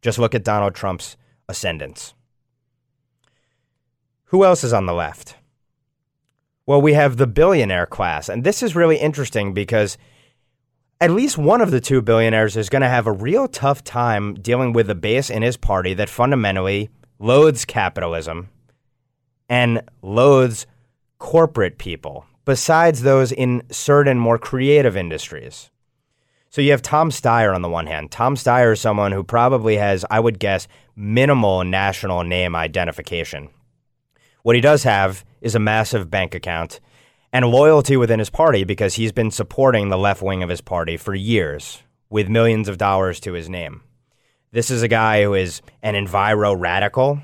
Just 0.00 0.18
look 0.18 0.34
at 0.34 0.42
Donald 0.42 0.74
Trump's 0.74 1.18
ascendance. 1.50 2.14
Who 4.28 4.42
else 4.42 4.64
is 4.64 4.72
on 4.72 4.86
the 4.86 4.94
left? 4.94 5.36
Well, 6.64 6.80
we 6.80 6.94
have 6.94 7.18
the 7.18 7.26
billionaire 7.26 7.84
class. 7.84 8.30
And 8.30 8.42
this 8.42 8.62
is 8.62 8.74
really 8.74 8.96
interesting 8.96 9.52
because 9.52 9.98
at 10.98 11.10
least 11.10 11.36
one 11.36 11.60
of 11.60 11.70
the 11.70 11.78
two 11.78 12.00
billionaires 12.00 12.56
is 12.56 12.70
going 12.70 12.80
to 12.80 12.88
have 12.88 13.06
a 13.06 13.12
real 13.12 13.48
tough 13.48 13.84
time 13.84 14.32
dealing 14.32 14.72
with 14.72 14.86
the 14.86 14.94
base 14.94 15.28
in 15.28 15.42
his 15.42 15.58
party 15.58 15.92
that 15.92 16.08
fundamentally 16.08 16.88
loathes 17.24 17.64
capitalism 17.64 18.50
and 19.48 19.80
loathes 20.02 20.66
corporate 21.18 21.78
people, 21.78 22.26
besides 22.44 23.00
those 23.00 23.32
in 23.32 23.62
certain 23.70 24.18
more 24.18 24.36
creative 24.36 24.94
industries. 24.94 25.70
So 26.50 26.60
you 26.60 26.70
have 26.72 26.82
Tom 26.82 27.08
Steyer 27.08 27.54
on 27.54 27.62
the 27.62 27.68
one 27.70 27.86
hand. 27.86 28.10
Tom 28.10 28.36
Steyer 28.36 28.74
is 28.74 28.80
someone 28.82 29.10
who 29.10 29.24
probably 29.24 29.78
has, 29.78 30.04
I 30.10 30.20
would 30.20 30.38
guess, 30.38 30.68
minimal 30.96 31.64
national 31.64 32.24
name 32.24 32.54
identification. 32.54 33.48
What 34.42 34.54
he 34.54 34.60
does 34.60 34.82
have 34.82 35.24
is 35.40 35.54
a 35.54 35.58
massive 35.58 36.10
bank 36.10 36.34
account 36.34 36.78
and 37.32 37.46
loyalty 37.46 37.96
within 37.96 38.18
his 38.18 38.28
party 38.28 38.64
because 38.64 38.96
he's 38.96 39.12
been 39.12 39.30
supporting 39.30 39.88
the 39.88 39.96
left 39.96 40.20
wing 40.20 40.42
of 40.42 40.50
his 40.50 40.60
party 40.60 40.98
for 40.98 41.14
years 41.14 41.82
with 42.10 42.28
millions 42.28 42.68
of 42.68 42.76
dollars 42.76 43.18
to 43.20 43.32
his 43.32 43.48
name. 43.48 43.80
This 44.54 44.70
is 44.70 44.84
a 44.84 44.88
guy 44.88 45.24
who 45.24 45.34
is 45.34 45.62
an 45.82 45.94
enviro 45.94 46.54
radical, 46.56 47.20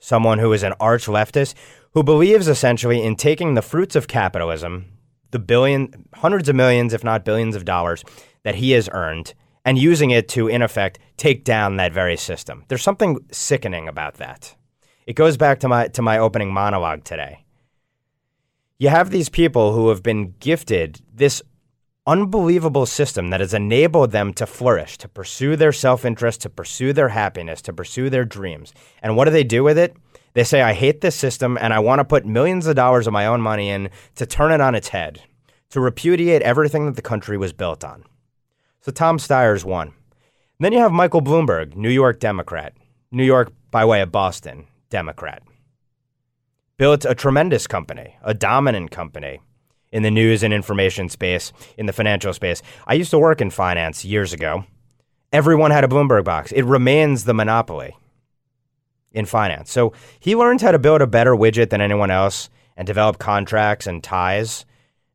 someone 0.00 0.40
who 0.40 0.52
is 0.52 0.64
an 0.64 0.74
arch 0.80 1.06
leftist, 1.06 1.54
who 1.92 2.02
believes 2.02 2.48
essentially 2.48 3.00
in 3.00 3.14
taking 3.14 3.54
the 3.54 3.62
fruits 3.62 3.94
of 3.94 4.08
capitalism, 4.08 4.86
the 5.30 5.38
billion, 5.38 6.08
hundreds 6.14 6.48
of 6.48 6.56
millions, 6.56 6.92
if 6.92 7.04
not 7.04 7.24
billions 7.24 7.54
of 7.54 7.64
dollars 7.64 8.02
that 8.42 8.56
he 8.56 8.72
has 8.72 8.88
earned, 8.90 9.34
and 9.64 9.78
using 9.78 10.10
it 10.10 10.26
to, 10.30 10.48
in 10.48 10.60
effect, 10.60 10.98
take 11.16 11.44
down 11.44 11.76
that 11.76 11.92
very 11.92 12.16
system. 12.16 12.64
There's 12.66 12.82
something 12.82 13.20
sickening 13.30 13.86
about 13.86 14.14
that. 14.14 14.56
It 15.06 15.14
goes 15.14 15.36
back 15.36 15.60
to 15.60 15.68
my 15.68 15.86
to 15.86 16.02
my 16.02 16.18
opening 16.18 16.52
monologue 16.52 17.04
today. 17.04 17.44
You 18.78 18.88
have 18.88 19.10
these 19.10 19.28
people 19.28 19.74
who 19.74 19.90
have 19.90 20.02
been 20.02 20.34
gifted 20.40 21.02
this 21.14 21.40
unbelievable 22.08 22.86
system 22.86 23.28
that 23.28 23.40
has 23.40 23.52
enabled 23.52 24.10
them 24.10 24.32
to 24.32 24.46
flourish, 24.46 24.96
to 24.96 25.08
pursue 25.08 25.54
their 25.54 25.72
self 25.72 26.06
interest, 26.06 26.40
to 26.40 26.48
pursue 26.50 26.94
their 26.94 27.10
happiness, 27.10 27.60
to 27.62 27.72
pursue 27.72 28.08
their 28.08 28.24
dreams. 28.24 28.72
And 29.02 29.14
what 29.14 29.26
do 29.26 29.30
they 29.30 29.44
do 29.44 29.62
with 29.62 29.76
it? 29.76 29.94
They 30.32 30.42
say, 30.42 30.62
I 30.62 30.72
hate 30.72 31.02
this 31.02 31.14
system 31.14 31.58
and 31.60 31.74
I 31.74 31.78
want 31.80 32.00
to 32.00 32.04
put 32.04 32.24
millions 32.24 32.66
of 32.66 32.76
dollars 32.76 33.06
of 33.06 33.12
my 33.12 33.26
own 33.26 33.42
money 33.42 33.68
in 33.68 33.90
to 34.16 34.26
turn 34.26 34.52
it 34.52 34.60
on 34.60 34.74
its 34.74 34.88
head, 34.88 35.22
to 35.70 35.80
repudiate 35.80 36.42
everything 36.42 36.86
that 36.86 36.96
the 36.96 37.02
country 37.02 37.36
was 37.36 37.52
built 37.52 37.84
on. 37.84 38.04
So 38.80 38.90
Tom 38.90 39.18
Steyer's 39.18 39.64
one. 39.64 39.92
then 40.58 40.72
you 40.72 40.78
have 40.78 40.92
Michael 40.92 41.22
Bloomberg, 41.22 41.76
New 41.76 41.90
York 41.90 42.20
Democrat, 42.20 42.72
New 43.10 43.24
York 43.24 43.52
by 43.70 43.84
way 43.84 44.00
of 44.00 44.10
Boston, 44.10 44.66
Democrat. 44.88 45.42
Built 46.78 47.04
a 47.04 47.14
tremendous 47.14 47.66
company, 47.66 48.16
a 48.22 48.32
dominant 48.32 48.90
company 48.90 49.40
in 49.90 50.02
the 50.02 50.10
news 50.10 50.42
and 50.42 50.52
information 50.52 51.08
space, 51.08 51.52
in 51.76 51.86
the 51.86 51.92
financial 51.92 52.32
space. 52.32 52.62
I 52.86 52.94
used 52.94 53.10
to 53.10 53.18
work 53.18 53.40
in 53.40 53.50
finance 53.50 54.04
years 54.04 54.32
ago. 54.32 54.64
Everyone 55.32 55.70
had 55.70 55.84
a 55.84 55.88
Bloomberg 55.88 56.24
box. 56.24 56.52
It 56.52 56.62
remains 56.62 57.24
the 57.24 57.34
monopoly 57.34 57.96
in 59.12 59.26
finance. 59.26 59.70
So 59.70 59.92
he 60.20 60.36
learned 60.36 60.60
how 60.60 60.72
to 60.72 60.78
build 60.78 61.02
a 61.02 61.06
better 61.06 61.34
widget 61.34 61.70
than 61.70 61.80
anyone 61.80 62.10
else 62.10 62.50
and 62.76 62.86
develop 62.86 63.18
contracts 63.18 63.86
and 63.86 64.02
ties 64.02 64.64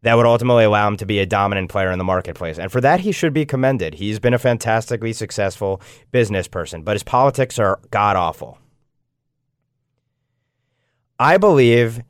that 0.04 0.16
would 0.16 0.26
ultimately 0.26 0.66
allow 0.66 0.88
him 0.88 0.98
to 0.98 1.06
be 1.06 1.20
a 1.20 1.26
dominant 1.26 1.70
player 1.70 1.90
in 1.90 1.98
the 1.98 2.04
marketplace. 2.04 2.60
And 2.60 2.72
for 2.72 2.82
that, 2.82 3.00
he 3.00 3.14
should 3.14 3.34
be 3.34 3.46
commended. 3.46 3.96
He's 3.96 4.20
been 4.20 4.34
a 4.34 4.40
fantastically 4.40 5.14
successful 5.14 5.82
business 6.12 6.48
person, 6.48 6.84
but 6.84 6.94
his 6.94 7.04
politics 7.04 7.58
are 7.58 7.80
god 7.90 8.18
awful. 8.18 8.58
I 11.18 11.38
believe 11.38 12.02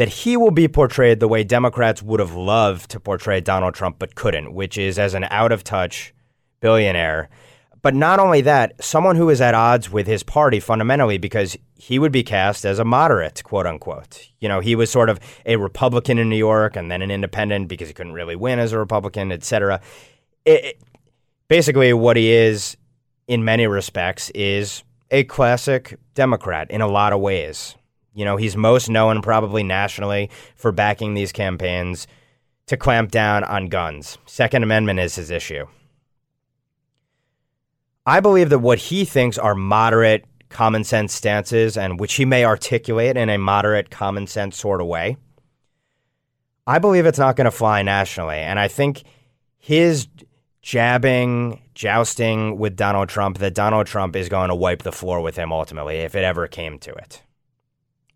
that 0.00 0.08
he 0.08 0.34
will 0.34 0.50
be 0.50 0.66
portrayed 0.66 1.20
the 1.20 1.28
way 1.28 1.44
Democrats 1.44 2.02
would 2.02 2.20
have 2.20 2.32
loved 2.32 2.90
to 2.90 2.98
portray 2.98 3.38
Donald 3.38 3.74
Trump 3.74 3.98
but 3.98 4.14
couldn't, 4.14 4.54
which 4.54 4.78
is 4.78 4.98
as 4.98 5.12
an 5.12 5.24
out 5.24 5.52
of 5.52 5.62
touch 5.62 6.14
billionaire. 6.60 7.28
But 7.82 7.94
not 7.94 8.18
only 8.18 8.40
that, 8.40 8.82
someone 8.82 9.16
who 9.16 9.28
is 9.28 9.42
at 9.42 9.52
odds 9.52 9.90
with 9.90 10.06
his 10.06 10.22
party 10.22 10.58
fundamentally 10.58 11.18
because 11.18 11.54
he 11.74 11.98
would 11.98 12.12
be 12.12 12.22
cast 12.22 12.64
as 12.64 12.78
a 12.78 12.84
moderate, 12.84 13.44
quote 13.44 13.66
unquote. 13.66 14.26
You 14.38 14.48
know, 14.48 14.60
he 14.60 14.74
was 14.74 14.90
sort 14.90 15.10
of 15.10 15.20
a 15.44 15.56
Republican 15.56 16.16
in 16.16 16.30
New 16.30 16.36
York 16.36 16.76
and 16.76 16.90
then 16.90 17.02
an 17.02 17.10
independent 17.10 17.68
because 17.68 17.88
he 17.88 17.92
couldn't 17.92 18.14
really 18.14 18.36
win 18.36 18.58
as 18.58 18.72
a 18.72 18.78
Republican, 18.78 19.30
et 19.30 19.44
cetera. 19.44 19.82
It, 20.46 20.64
it, 20.64 20.82
basically, 21.48 21.92
what 21.92 22.16
he 22.16 22.32
is 22.32 22.74
in 23.28 23.44
many 23.44 23.66
respects 23.66 24.30
is 24.30 24.82
a 25.10 25.24
classic 25.24 25.98
Democrat 26.14 26.70
in 26.70 26.80
a 26.80 26.88
lot 26.88 27.12
of 27.12 27.20
ways. 27.20 27.76
You 28.20 28.26
know, 28.26 28.36
he's 28.36 28.54
most 28.54 28.90
known 28.90 29.22
probably 29.22 29.62
nationally 29.62 30.28
for 30.54 30.72
backing 30.72 31.14
these 31.14 31.32
campaigns 31.32 32.06
to 32.66 32.76
clamp 32.76 33.10
down 33.10 33.44
on 33.44 33.68
guns. 33.68 34.18
Second 34.26 34.62
Amendment 34.62 35.00
is 35.00 35.14
his 35.14 35.30
issue. 35.30 35.64
I 38.04 38.20
believe 38.20 38.50
that 38.50 38.58
what 38.58 38.76
he 38.76 39.06
thinks 39.06 39.38
are 39.38 39.54
moderate 39.54 40.26
common 40.50 40.84
sense 40.84 41.14
stances 41.14 41.78
and 41.78 41.98
which 41.98 42.12
he 42.12 42.26
may 42.26 42.44
articulate 42.44 43.16
in 43.16 43.30
a 43.30 43.38
moderate 43.38 43.88
common 43.88 44.26
sense 44.26 44.58
sort 44.58 44.82
of 44.82 44.86
way. 44.86 45.16
I 46.66 46.78
believe 46.78 47.06
it's 47.06 47.18
not 47.18 47.36
going 47.36 47.46
to 47.46 47.50
fly 47.50 47.80
nationally 47.80 48.36
and 48.36 48.60
I 48.60 48.68
think 48.68 49.02
his 49.56 50.08
jabbing, 50.60 51.62
jousting 51.74 52.58
with 52.58 52.76
Donald 52.76 53.08
Trump 53.08 53.38
that 53.38 53.54
Donald 53.54 53.86
Trump 53.86 54.14
is 54.14 54.28
going 54.28 54.50
to 54.50 54.54
wipe 54.54 54.82
the 54.82 54.92
floor 54.92 55.22
with 55.22 55.36
him 55.36 55.54
ultimately 55.54 56.00
if 56.00 56.14
it 56.14 56.22
ever 56.22 56.46
came 56.46 56.78
to 56.80 56.92
it. 56.92 57.22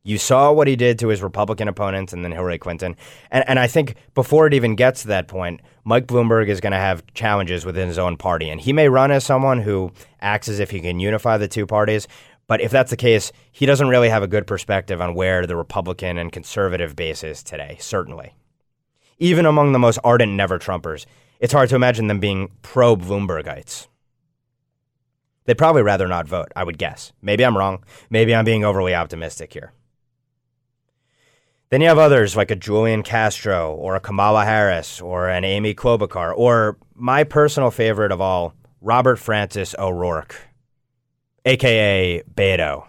You 0.06 0.18
saw 0.18 0.52
what 0.52 0.68
he 0.68 0.76
did 0.76 0.98
to 0.98 1.08
his 1.08 1.22
Republican 1.22 1.66
opponents 1.66 2.12
and 2.12 2.22
then 2.22 2.30
Hillary 2.30 2.58
Clinton. 2.58 2.94
And, 3.30 3.42
and 3.48 3.58
I 3.58 3.66
think 3.66 3.94
before 4.14 4.46
it 4.46 4.52
even 4.52 4.74
gets 4.76 5.00
to 5.02 5.08
that 5.08 5.28
point, 5.28 5.62
Mike 5.82 6.06
Bloomberg 6.06 6.48
is 6.48 6.60
going 6.60 6.72
to 6.72 6.78
have 6.78 7.02
challenges 7.14 7.64
within 7.64 7.88
his 7.88 7.98
own 7.98 8.18
party. 8.18 8.50
And 8.50 8.60
he 8.60 8.74
may 8.74 8.90
run 8.90 9.10
as 9.10 9.24
someone 9.24 9.62
who 9.62 9.92
acts 10.20 10.46
as 10.48 10.60
if 10.60 10.70
he 10.70 10.80
can 10.80 11.00
unify 11.00 11.38
the 11.38 11.48
two 11.48 11.66
parties. 11.66 12.06
But 12.46 12.60
if 12.60 12.70
that's 12.70 12.90
the 12.90 12.98
case, 12.98 13.32
he 13.50 13.64
doesn't 13.64 13.88
really 13.88 14.10
have 14.10 14.22
a 14.22 14.28
good 14.28 14.46
perspective 14.46 15.00
on 15.00 15.14
where 15.14 15.46
the 15.46 15.56
Republican 15.56 16.18
and 16.18 16.30
conservative 16.30 16.94
base 16.94 17.24
is 17.24 17.42
today, 17.42 17.78
certainly. 17.80 18.34
Even 19.18 19.46
among 19.46 19.72
the 19.72 19.78
most 19.78 19.98
ardent 20.04 20.32
never 20.32 20.58
Trumpers, 20.58 21.06
it's 21.40 21.54
hard 21.54 21.70
to 21.70 21.76
imagine 21.76 22.08
them 22.08 22.20
being 22.20 22.50
pro 22.60 22.94
Bloombergites. 22.94 23.86
They'd 25.46 25.56
probably 25.56 25.82
rather 25.82 26.08
not 26.08 26.28
vote, 26.28 26.52
I 26.54 26.64
would 26.64 26.76
guess. 26.76 27.12
Maybe 27.22 27.42
I'm 27.42 27.56
wrong. 27.56 27.84
Maybe 28.10 28.34
I'm 28.34 28.44
being 28.44 28.66
overly 28.66 28.94
optimistic 28.94 29.54
here. 29.54 29.72
Then 31.70 31.80
you 31.80 31.88
have 31.88 31.98
others 31.98 32.36
like 32.36 32.50
a 32.50 32.56
Julian 32.56 33.02
Castro 33.02 33.74
or 33.74 33.96
a 33.96 34.00
Kamala 34.00 34.44
Harris 34.44 35.00
or 35.00 35.28
an 35.28 35.44
Amy 35.44 35.74
Klobuchar 35.74 36.32
or 36.36 36.76
my 36.94 37.24
personal 37.24 37.70
favorite 37.70 38.12
of 38.12 38.20
all, 38.20 38.54
Robert 38.80 39.16
Francis 39.16 39.74
O'Rourke, 39.78 40.36
aka 41.44 42.22
Beto. 42.32 42.86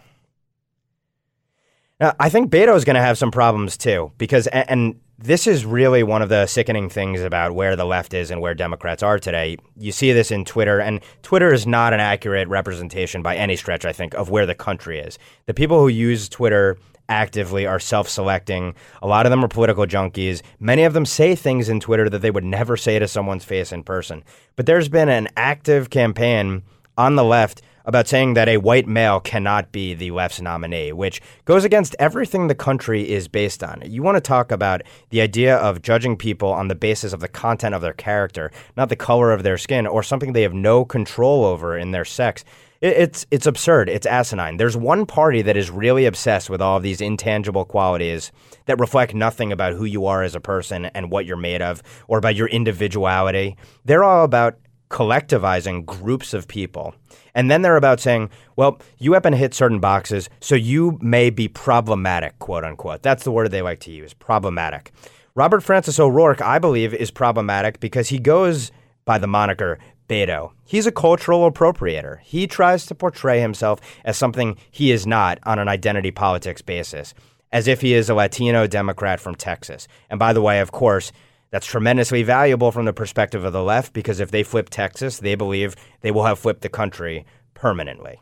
Now, 1.99 2.14
I 2.19 2.30
think 2.30 2.52
Beto 2.52 2.76
is 2.76 2.84
going 2.84 2.95
to 2.95 3.02
have 3.02 3.18
some 3.18 3.31
problems 3.31 3.77
too, 3.77 4.11
because 4.18 4.47
and 4.47 4.99
this 5.18 5.47
is 5.47 5.65
really 5.65 6.03
one 6.03 6.22
of 6.22 6.27
the 6.27 6.45
sickening 6.45 6.89
things 6.89 7.22
about 7.22 7.53
where 7.53 7.77
the 7.77 7.85
left 7.85 8.14
is 8.14 8.31
and 8.31 8.41
where 8.41 8.53
Democrats 8.53 9.02
are 9.02 9.18
today. 9.18 9.57
You 9.77 9.93
see 9.93 10.11
this 10.11 10.30
in 10.30 10.43
Twitter, 10.43 10.80
and 10.80 10.99
Twitter 11.23 11.53
is 11.53 11.65
not 11.65 11.93
an 11.93 12.02
accurate 12.02 12.49
representation 12.49 13.22
by 13.22 13.38
any 13.38 13.56
stretch, 13.56 13.85
I 13.85 13.93
think, 13.93 14.14
of 14.15 14.30
where 14.30 14.45
the 14.45 14.53
country 14.53 14.99
is. 14.99 15.18
The 15.45 15.53
people 15.53 15.80
who 15.80 15.88
use 15.88 16.27
Twitter 16.27 16.77
actively 17.10 17.65
are 17.65 17.80
self 17.80 18.10
selecting. 18.10 18.76
A 19.02 19.07
lot 19.07 19.26
of 19.26 19.30
them 19.30 19.44
are 19.44 19.48
political 19.48 19.86
junkies. 19.86 20.41
Many 20.60 20.84
of 20.84 20.94
them 20.94 21.06
say 21.06 21.36
things 21.36 21.69
in 21.69 21.80
Twitter 21.80 22.10
that 22.10 22.19
they 22.19 22.32
would 22.32 22.44
never 22.44 22.77
say 22.77 22.99
to 22.99 23.07
someone's 23.07 23.45
face 23.45 23.72
in 23.72 23.84
person. 23.84 24.23
But 24.56 24.65
there's 24.65 24.90
been 24.90 25.10
an 25.10 25.27
active 25.38 25.90
campaign 25.90 26.64
on 26.98 27.15
the 27.15 27.23
left 27.23 27.61
about 27.86 28.07
saying 28.07 28.34
that 28.34 28.49
a 28.49 28.57
white 28.57 28.88
male 28.88 29.19
cannot 29.19 29.72
be 29.72 29.94
the 29.94 30.11
left's 30.11 30.41
nominee, 30.41 30.91
which 30.91 31.22
goes 31.45 31.64
against 31.64 31.95
everything 31.99 32.48
the 32.48 32.56
country 32.56 33.10
is 33.10 33.27
based 33.27 33.64
on. 33.64 33.82
You 33.86 34.02
want 34.02 34.15
to 34.15 34.22
talk 34.22 34.52
about 34.52 34.82
the 35.11 35.22
idea 35.22 35.56
of 35.57 35.82
judging 35.82 36.18
people 36.18 36.52
on 36.52 36.68
the 36.68 36.76
basis 36.76 37.14
of 37.14 37.19
the 37.19 37.27
content 37.27 37.76
of 37.76 37.82
their 37.82 37.94
character, 37.94 38.52
not 38.76 38.90
the 38.90 38.95
color 38.95 39.32
of 39.32 39.44
their 39.44 39.57
skin 39.57 39.86
or 39.88 40.03
something 40.03 40.34
they 40.34 40.41
have 40.41 40.53
no 40.53 40.84
control 40.84 41.45
over 41.45 41.77
in 41.77 41.91
their 41.91 42.06
sex. 42.06 42.44
It's 42.86 43.26
it's 43.32 43.48
absurd. 43.48 43.90
It's 43.90 44.06
asinine. 44.06 44.57
There's 44.57 44.78
one 44.78 45.07
party 45.07 45.41
that 45.41 45.57
is 45.57 45.72
really 45.72 46.06
obsessed 46.06 46.52
with 46.52 46.62
all 46.62 46.78
of 46.78 46.84
these 46.84 47.02
intangible 47.02 47.66
qualities 47.66 48.32
that 48.68 48.80
reflect 48.80 49.16
nothing 49.16 49.52
about 49.52 49.74
who 49.74 49.86
you 49.86 50.06
are 50.06 50.22
as 50.22 50.36
a 50.36 50.40
person 50.40 50.86
and 50.86 51.10
what 51.10 51.26
you're 51.26 51.36
made 51.36 51.64
of 51.64 51.82
or 52.07 52.20
about 52.20 52.36
your 52.36 52.48
individuality. 52.48 53.57
They're 53.86 54.03
all 54.03 54.24
about 54.24 54.60
collectivizing 54.91 55.84
groups 55.84 56.34
of 56.36 56.48
people. 56.48 56.94
And 57.34 57.49
then 57.49 57.64
they're 57.64 57.76
about 57.76 57.99
saying, 57.99 58.30
well, 58.56 58.80
you 58.99 59.14
happen 59.14 59.32
to 59.32 59.38
hit 59.38 59.56
certain 59.56 59.80
boxes, 59.80 60.30
so 60.40 60.53
you 60.53 60.99
may 61.02 61.32
be 61.32 61.48
problematic, 61.48 62.38
quote 62.38 62.64
unquote. 62.64 63.02
That's 63.02 63.24
the 63.24 63.32
word 63.32 63.49
they 63.49 63.64
like 63.64 63.80
to 63.82 63.91
use 63.91 64.14
problematic. 64.14 64.91
Robert 65.34 65.62
Francis 65.62 65.99
O'Rourke, 65.99 66.41
I 66.41 66.60
believe, 66.60 66.94
is 66.94 67.10
problematic 67.10 67.80
because 67.80 68.10
he 68.10 68.20
goes 68.20 68.72
by 69.06 69.18
the 69.18 69.28
moniker 69.28 69.80
Beto. 70.07 70.52
He's 70.65 70.88
a 70.88 70.91
cultural 70.91 71.49
appropriator. 71.49 72.19
He 72.22 72.48
tries 72.48 72.86
to 72.88 72.95
portray 72.95 73.41
himself 73.41 73.80
as 74.03 74.18
something 74.18 74.57
he 74.72 74.91
is 74.91 75.07
not 75.07 75.40
on 75.44 75.60
an 75.60 75.68
identity 75.68 76.11
politics 76.11 76.61
basis, 76.61 77.14
as 77.52 77.68
if 77.68 77.82
he 77.82 77.94
is 77.94 78.10
a 78.10 78.15
Latino 78.15 78.68
Democrat 78.68 79.19
from 79.19 79.36
Texas. 79.36 79.88
And 80.10 80.19
by 80.19 80.34
the 80.34 80.41
way, 80.41 80.60
of 80.60 80.72
course, 80.72 81.11
that's 81.52 81.65
tremendously 81.65 82.23
valuable 82.23 82.72
from 82.72 82.86
the 82.86 82.94
perspective 82.94 83.44
of 83.44 83.53
the 83.53 83.64
left 83.64 83.94
because 83.94 84.19
if 84.19 84.32
they 84.32 84.44
flip 84.44 84.69
Texas, 84.69 85.19
they 85.19 85.36
believe 85.36 85.76
they 86.02 86.11
will 86.11 86.26
have 86.26 86.40
flipped 86.40 86.61
the 86.61 86.69
country 86.69 87.26
permanently. 87.53 88.19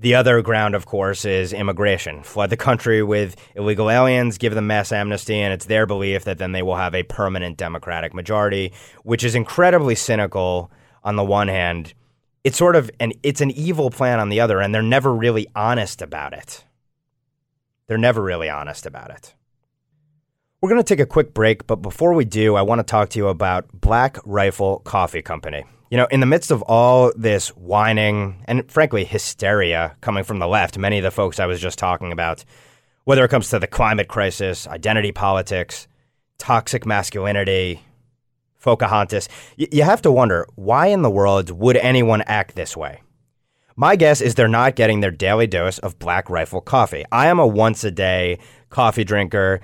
The 0.00 0.14
other 0.14 0.40
ground, 0.42 0.76
of 0.76 0.86
course, 0.86 1.24
is 1.24 1.52
immigration. 1.52 2.22
Flood 2.22 2.50
the 2.50 2.56
country 2.56 3.02
with 3.02 3.34
illegal 3.56 3.90
aliens, 3.90 4.38
give 4.38 4.54
them 4.54 4.68
mass 4.68 4.92
amnesty, 4.92 5.34
and 5.34 5.52
it's 5.52 5.64
their 5.64 5.86
belief 5.86 6.24
that 6.24 6.38
then 6.38 6.52
they 6.52 6.62
will 6.62 6.76
have 6.76 6.94
a 6.94 7.02
permanent 7.02 7.56
Democratic 7.56 8.14
majority, 8.14 8.72
which 9.02 9.24
is 9.24 9.34
incredibly 9.34 9.96
cynical 9.96 10.70
on 11.02 11.16
the 11.16 11.24
one 11.24 11.48
hand. 11.48 11.94
It's 12.44 12.56
sort 12.56 12.76
of 12.76 12.92
an 13.00 13.12
it's 13.24 13.40
an 13.40 13.50
evil 13.50 13.90
plan 13.90 14.20
on 14.20 14.28
the 14.28 14.38
other, 14.38 14.60
and 14.60 14.72
they're 14.72 14.82
never 14.82 15.12
really 15.12 15.48
honest 15.56 16.00
about 16.00 16.32
it. 16.32 16.64
They're 17.88 17.98
never 17.98 18.22
really 18.22 18.48
honest 18.48 18.86
about 18.86 19.10
it. 19.10 19.34
We're 20.60 20.70
going 20.70 20.82
to 20.82 20.88
take 20.88 21.00
a 21.00 21.06
quick 21.06 21.34
break, 21.34 21.66
but 21.66 21.76
before 21.76 22.14
we 22.14 22.24
do, 22.24 22.54
I 22.54 22.62
want 22.62 22.78
to 22.78 22.84
talk 22.84 23.08
to 23.10 23.18
you 23.18 23.28
about 23.28 23.68
Black 23.72 24.18
Rifle 24.24 24.78
Coffee 24.80 25.22
Company. 25.22 25.64
You 25.90 25.96
know, 25.96 26.06
in 26.10 26.20
the 26.20 26.26
midst 26.26 26.50
of 26.50 26.62
all 26.62 27.12
this 27.16 27.48
whining 27.56 28.44
and 28.46 28.70
frankly 28.70 29.04
hysteria 29.04 29.96
coming 30.02 30.22
from 30.22 30.38
the 30.38 30.46
left, 30.46 30.76
many 30.76 30.98
of 30.98 31.02
the 31.02 31.10
folks 31.10 31.40
I 31.40 31.46
was 31.46 31.60
just 31.60 31.78
talking 31.78 32.12
about, 32.12 32.44
whether 33.04 33.24
it 33.24 33.30
comes 33.30 33.48
to 33.50 33.58
the 33.58 33.66
climate 33.66 34.08
crisis, 34.08 34.66
identity 34.66 35.12
politics, 35.12 35.88
toxic 36.36 36.84
masculinity, 36.84 37.82
Pocahontas, 38.60 39.28
y- 39.58 39.68
you 39.72 39.82
have 39.82 40.02
to 40.02 40.12
wonder 40.12 40.46
why 40.56 40.88
in 40.88 41.00
the 41.00 41.10
world 41.10 41.50
would 41.50 41.76
anyone 41.76 42.22
act 42.22 42.54
this 42.54 42.76
way? 42.76 43.00
My 43.76 43.96
guess 43.96 44.20
is 44.20 44.34
they're 44.34 44.48
not 44.48 44.76
getting 44.76 45.00
their 45.00 45.10
daily 45.10 45.46
dose 45.46 45.78
of 45.78 45.98
Black 45.98 46.28
Rifle 46.28 46.60
coffee. 46.60 47.04
I 47.10 47.28
am 47.28 47.38
a 47.38 47.46
once 47.46 47.82
a 47.84 47.90
day 47.90 48.40
coffee 48.68 49.04
drinker. 49.04 49.60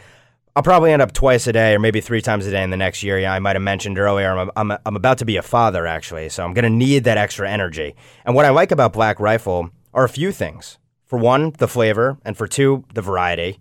I'll 0.56 0.62
probably 0.62 0.93
end 0.93 1.02
up 1.02 1.12
twice 1.12 1.48
a 1.48 1.52
day 1.52 1.74
or 1.74 1.81
maybe 1.81 2.01
three 2.01 2.22
times 2.22 2.47
a 2.47 2.51
day 2.52 2.62
in 2.62 2.70
the 2.70 2.76
next 2.76 3.02
year. 3.02 3.18
Yeah, 3.18 3.32
I 3.32 3.40
might 3.40 3.56
have 3.56 3.62
mentioned 3.62 3.98
earlier, 3.98 4.31
I'm, 4.31 4.51
I'm, 4.55 4.78
I'm 4.86 4.94
about 4.94 5.18
to 5.18 5.24
be 5.24 5.36
a 5.36 5.43
father, 5.43 5.85
actually, 5.85 6.28
so 6.28 6.44
I'm 6.44 6.55
going 6.55 6.62
to 6.62 6.70
need 6.70 7.05
that 7.05 7.18
extra 7.18 7.51
energy. 7.51 7.97
And 8.24 8.36
what 8.36 8.44
I 8.44 8.51
like 8.51 8.70
about 8.70 8.93
Black 8.93 9.18
Rifle 9.18 9.70
are 9.93 10.05
a 10.05 10.09
few 10.09 10.31
things. 10.31 10.78
For 11.06 11.18
one, 11.18 11.55
the 11.59 11.66
flavor, 11.66 12.18
and 12.24 12.36
for 12.36 12.47
two, 12.47 12.85
the 12.94 13.02
variety, 13.02 13.59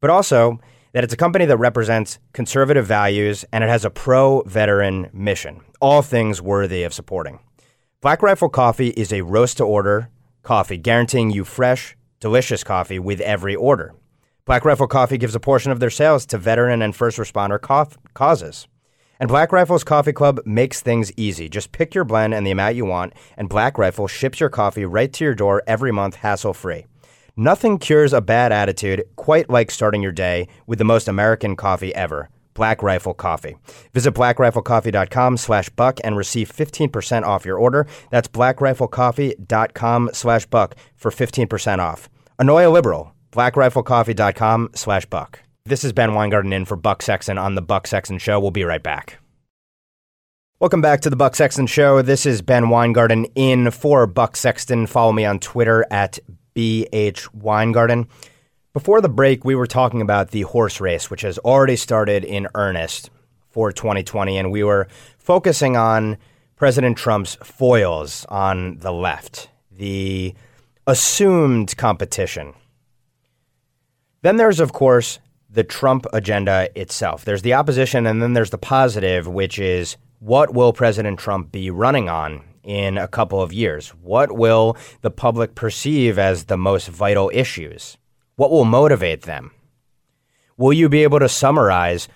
but 0.00 0.08
also 0.08 0.58
that 0.92 1.04
it's 1.04 1.12
a 1.12 1.18
company 1.18 1.44
that 1.44 1.58
represents 1.58 2.18
conservative 2.32 2.86
values 2.86 3.44
and 3.52 3.62
it 3.62 3.68
has 3.68 3.84
a 3.84 3.90
pro 3.90 4.40
veteran 4.42 5.10
mission, 5.12 5.60
all 5.82 6.00
things 6.00 6.40
worthy 6.40 6.82
of 6.82 6.94
supporting. 6.94 7.40
Black 8.00 8.22
Rifle 8.22 8.48
Coffee 8.48 8.88
is 8.88 9.12
a 9.12 9.20
roast 9.20 9.58
to 9.58 9.64
order 9.64 10.08
coffee, 10.42 10.78
guaranteeing 10.78 11.30
you 11.30 11.44
fresh, 11.44 11.94
delicious 12.20 12.64
coffee 12.64 12.98
with 12.98 13.20
every 13.20 13.54
order. 13.54 13.94
Black 14.44 14.64
Rifle 14.64 14.88
Coffee 14.88 15.18
gives 15.18 15.36
a 15.36 15.40
portion 15.40 15.70
of 15.70 15.78
their 15.78 15.88
sales 15.88 16.26
to 16.26 16.36
veteran 16.36 16.82
and 16.82 16.96
first 16.96 17.16
responder 17.16 17.60
causes. 18.12 18.66
And 19.20 19.28
Black 19.28 19.52
Rifle's 19.52 19.84
Coffee 19.84 20.12
Club 20.12 20.40
makes 20.44 20.80
things 20.80 21.12
easy. 21.16 21.48
Just 21.48 21.70
pick 21.70 21.94
your 21.94 22.02
blend 22.02 22.34
and 22.34 22.44
the 22.44 22.50
amount 22.50 22.74
you 22.74 22.84
want, 22.84 23.12
and 23.36 23.48
Black 23.48 23.78
Rifle 23.78 24.08
ships 24.08 24.40
your 24.40 24.48
coffee 24.48 24.84
right 24.84 25.12
to 25.12 25.24
your 25.24 25.36
door 25.36 25.62
every 25.68 25.92
month, 25.92 26.16
hassle 26.16 26.54
free. 26.54 26.86
Nothing 27.36 27.78
cures 27.78 28.12
a 28.12 28.20
bad 28.20 28.50
attitude 28.50 29.04
quite 29.14 29.48
like 29.48 29.70
starting 29.70 30.02
your 30.02 30.10
day 30.10 30.48
with 30.66 30.80
the 30.80 30.84
most 30.84 31.06
American 31.06 31.54
coffee 31.54 31.94
ever. 31.94 32.28
Black 32.52 32.82
Rifle 32.82 33.14
Coffee. 33.14 33.56
Visit 33.94 34.12
blackriflecoffee.com 34.12 35.36
slash 35.36 35.68
buck 35.68 36.00
and 36.02 36.16
receive 36.16 36.50
15% 36.50 37.22
off 37.22 37.46
your 37.46 37.58
order. 37.58 37.86
That's 38.10 38.26
blackriflecoffee.com 38.26 40.10
slash 40.12 40.46
buck 40.46 40.74
for 40.96 41.12
15% 41.12 41.78
off. 41.78 42.10
Annoy 42.40 42.66
a 42.66 42.70
liberal 42.70 43.11
blackriflecoffee.com 43.32 44.70
slash 44.74 45.06
buck. 45.06 45.40
This 45.64 45.84
is 45.84 45.92
Ben 45.92 46.14
Weingarten 46.14 46.52
in 46.52 46.64
for 46.64 46.76
Buck 46.76 47.02
Sexton 47.02 47.38
on 47.38 47.54
the 47.54 47.62
Buck 47.62 47.86
Sexton 47.86 48.18
Show. 48.18 48.38
We'll 48.38 48.50
be 48.50 48.64
right 48.64 48.82
back. 48.82 49.18
Welcome 50.60 50.80
back 50.80 51.00
to 51.00 51.10
the 51.10 51.16
Buck 51.16 51.34
Sexton 51.34 51.66
Show. 51.66 52.02
This 52.02 52.26
is 52.26 52.42
Ben 52.42 52.68
Weingarten 52.68 53.24
in 53.34 53.70
for 53.70 54.06
Buck 54.06 54.36
Sexton. 54.36 54.86
Follow 54.86 55.12
me 55.12 55.24
on 55.24 55.38
Twitter 55.40 55.84
at 55.90 56.18
BH 56.54 57.34
Weingarten. 57.34 58.06
Before 58.72 59.00
the 59.00 59.08
break, 59.08 59.44
we 59.44 59.54
were 59.54 59.66
talking 59.66 60.00
about 60.00 60.30
the 60.30 60.42
horse 60.42 60.80
race, 60.80 61.10
which 61.10 61.22
has 61.22 61.38
already 61.38 61.76
started 61.76 62.24
in 62.24 62.48
earnest 62.54 63.10
for 63.50 63.72
2020, 63.72 64.38
and 64.38 64.50
we 64.52 64.62
were 64.62 64.88
focusing 65.18 65.76
on 65.76 66.16
President 66.56 66.96
Trump's 66.96 67.36
foils 67.36 68.24
on 68.28 68.78
the 68.78 68.92
left, 68.92 69.48
the 69.70 70.34
assumed 70.86 71.76
competition 71.76 72.54
then 74.22 74.36
there's, 74.36 74.60
of 74.60 74.72
course, 74.72 75.18
the 75.50 75.64
Trump 75.64 76.06
agenda 76.12 76.68
itself. 76.74 77.24
There's 77.24 77.42
the 77.42 77.54
opposition, 77.54 78.06
and 78.06 78.22
then 78.22 78.32
there's 78.32 78.50
the 78.50 78.58
positive, 78.58 79.28
which 79.28 79.58
is 79.58 79.96
what 80.20 80.54
will 80.54 80.72
President 80.72 81.18
Trump 81.18 81.52
be 81.52 81.70
running 81.70 82.08
on 82.08 82.42
in 82.62 82.96
a 82.96 83.08
couple 83.08 83.42
of 83.42 83.52
years? 83.52 83.88
What 83.88 84.32
will 84.32 84.76
the 85.00 85.10
public 85.10 85.54
perceive 85.54 86.18
as 86.18 86.44
the 86.44 86.56
most 86.56 86.88
vital 86.88 87.30
issues? 87.34 87.98
What 88.36 88.50
will 88.50 88.64
motivate 88.64 89.22
them? 89.22 89.50
Will 90.56 90.72
you 90.72 90.88
be 90.88 91.02
able 91.02 91.18
to 91.18 91.28
summarize 91.28 92.08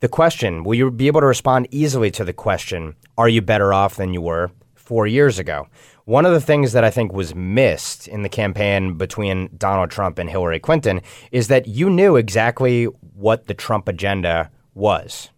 the 0.00 0.08
question? 0.08 0.62
Will 0.62 0.74
you 0.74 0.90
be 0.90 1.08
able 1.08 1.20
to 1.20 1.26
respond 1.26 1.68
easily 1.70 2.10
to 2.12 2.24
the 2.24 2.32
question, 2.32 2.94
Are 3.16 3.28
you 3.28 3.42
better 3.42 3.74
off 3.74 3.96
than 3.96 4.14
you 4.14 4.22
were 4.22 4.50
four 4.74 5.06
years 5.06 5.38
ago? 5.38 5.66
One 6.08 6.24
of 6.24 6.32
the 6.32 6.40
things 6.40 6.72
that 6.72 6.84
I 6.84 6.90
think 6.90 7.12
was 7.12 7.34
missed 7.34 8.08
in 8.08 8.22
the 8.22 8.30
campaign 8.30 8.96
between 8.96 9.50
Donald 9.58 9.90
Trump 9.90 10.18
and 10.18 10.30
Hillary 10.30 10.58
Clinton 10.58 11.02
is 11.32 11.48
that 11.48 11.68
you 11.68 11.90
knew 11.90 12.16
exactly 12.16 12.84
what 12.84 13.46
the 13.46 13.52
Trump 13.52 13.88
agenda 13.88 14.50
was. 14.72 15.28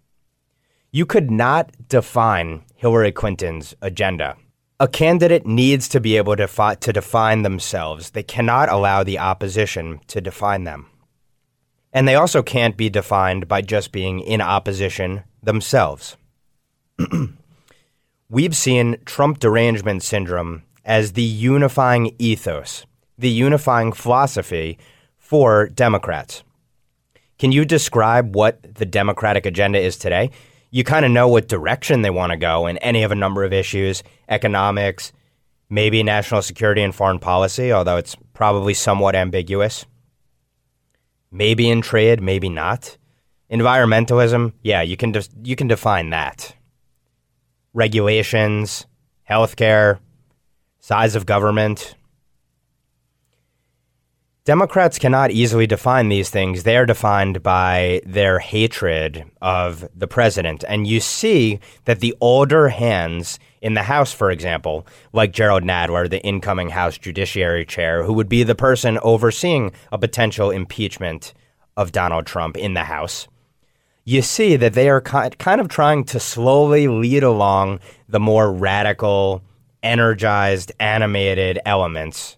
You 0.93 1.07
could 1.07 1.29
not 1.29 1.73
define 1.89 2.63
Hillary 2.77 3.11
Clinton's 3.11 3.75
agenda. 3.83 4.37
A 4.79 4.87
candidate 4.87 5.45
needs 5.45 5.89
to 5.89 5.99
be 5.99 6.17
able 6.17 6.37
to, 6.37 6.47
fi- 6.47 6.77
to 6.77 6.93
define 6.93 7.43
themselves. 7.43 8.11
They 8.11 8.23
cannot 8.23 8.69
allow 8.69 9.03
the 9.03 9.19
opposition 9.19 9.99
to 10.07 10.21
define 10.21 10.63
them. 10.63 10.87
And 11.93 12.07
they 12.07 12.15
also 12.15 12.45
can't 12.45 12.77
be 12.77 12.89
defined 12.89 13.49
by 13.49 13.63
just 13.63 13.91
being 13.91 14.21
in 14.21 14.41
opposition 14.41 15.25
themselves. 15.43 16.17
we've 18.31 18.57
seen 18.57 18.97
Trump 19.05 19.39
derangement 19.39 20.02
syndrome 20.02 20.62
as 20.85 21.12
the 21.12 21.23
unifying 21.23 22.15
ethos, 22.19 22.86
the 23.19 23.28
unifying 23.28 23.93
philosophy 23.93 24.78
for 25.19 25.69
Democrats. 25.69 26.43
Can 27.39 27.52
you 27.52 27.65
describe 27.65 28.35
what 28.35 28.74
the 28.77 28.86
Democratic 28.86 29.44
agenda 29.44 29.78
is 29.78 29.98
today? 29.98 30.31
you 30.70 30.85
kind 30.85 31.05
of 31.05 31.11
know 31.11 31.28
what 31.28 31.48
direction 31.48 32.02
they 32.02 32.11
want 32.11 32.31
to 32.31 32.36
go 32.36 32.66
in 32.66 32.78
any 32.78 33.02
of 33.02 33.12
a 33.12 33.16
number 33.16 33.44
of 33.44 33.52
issues 33.52 34.02
economics, 34.28 35.12
maybe 35.69 36.02
national 36.02 36.43
security 36.43 36.82
and 36.82 36.94
foreign 36.94 37.19
policy, 37.19 37.73
although 37.73 37.97
it's 37.97 38.16
probably 38.32 38.74
somewhat 38.74 39.16
ambiguous. 39.16 39.85
Maybe 41.32 41.69
in 41.69 41.82
trade, 41.82 42.23
maybe 42.23 42.48
not. 42.48 42.97
Environmentalism, 43.51 44.52
yeah, 44.62 44.82
you 44.82 44.97
can, 44.97 45.11
de- 45.12 45.24
you 45.43 45.57
can 45.57 45.66
define 45.66 46.11
that. 46.11 46.55
Regulations, 47.73 48.87
healthcare, 49.29 49.99
size 50.81 51.15
of 51.15 51.27
government. 51.27 51.95
Democrats 54.45 54.99
cannot 54.99 55.31
easily 55.31 55.67
define 55.67 56.09
these 56.09 56.31
things. 56.31 56.63
They 56.63 56.77
are 56.77 56.87
defined 56.87 57.43
by 57.43 58.01
their 58.05 58.39
hatred 58.39 59.25
of 59.41 59.89
the 59.95 60.09
president. 60.09 60.65
And 60.67 60.87
you 60.87 60.99
see 60.99 61.61
that 61.85 62.01
the 62.01 62.17
older 62.21 62.71
hands 62.71 63.39
in 63.61 63.75
the 63.75 63.83
House, 63.83 64.13
for 64.13 64.31
example, 64.31 64.87
like 65.13 65.33
Jerrold 65.33 65.63
Nadler, 65.63 66.09
the 66.09 66.23
incoming 66.23 66.71
House 66.71 66.99
Judiciary 66.99 67.67
Chair, 67.67 68.03
who 68.03 68.15
would 68.15 68.29
be 68.29 68.43
the 68.43 68.55
person 68.55 68.99
overseeing 69.03 69.73
a 69.93 69.99
potential 69.99 70.51
impeachment 70.51 71.35
of 71.77 71.93
Donald 71.93 72.27
Trump 72.27 72.57
in 72.57 72.75
the 72.75 72.85
House, 72.85 73.29
you 74.11 74.23
see 74.23 74.57
that 74.57 74.74
they 74.74 74.89
are 74.89 75.01
kind 75.01 75.61
of 75.61 75.69
trying 75.69 76.05
to 76.05 76.19
slowly 76.19 76.89
lead 76.89 77.23
along 77.23 77.81
the 78.09 78.20
more 78.20 78.53
radical, 78.53 79.43
energized, 79.82 80.73
animated 80.81 81.59
elements 81.65 82.37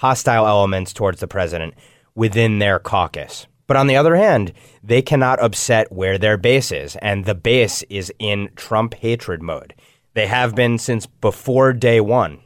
hostile 0.00 0.46
elements 0.46 0.94
towards 0.94 1.20
the 1.20 1.28
president 1.28 1.74
within 2.14 2.58
their 2.58 2.78
caucus. 2.78 3.46
But 3.66 3.76
on 3.76 3.86
the 3.86 3.96
other 3.96 4.16
hand, 4.16 4.54
they 4.82 5.02
cannot 5.02 5.42
upset 5.42 5.92
where 5.92 6.16
their 6.16 6.38
base 6.38 6.72
is, 6.72 6.96
and 6.96 7.26
the 7.26 7.34
base 7.34 7.82
is 7.90 8.10
in 8.18 8.48
Trump 8.56 8.94
hatred 8.94 9.42
mode. 9.42 9.74
They 10.14 10.26
have 10.26 10.54
been 10.54 10.78
since 10.78 11.04
before 11.04 11.74
day 11.74 12.00
one. 12.00 12.40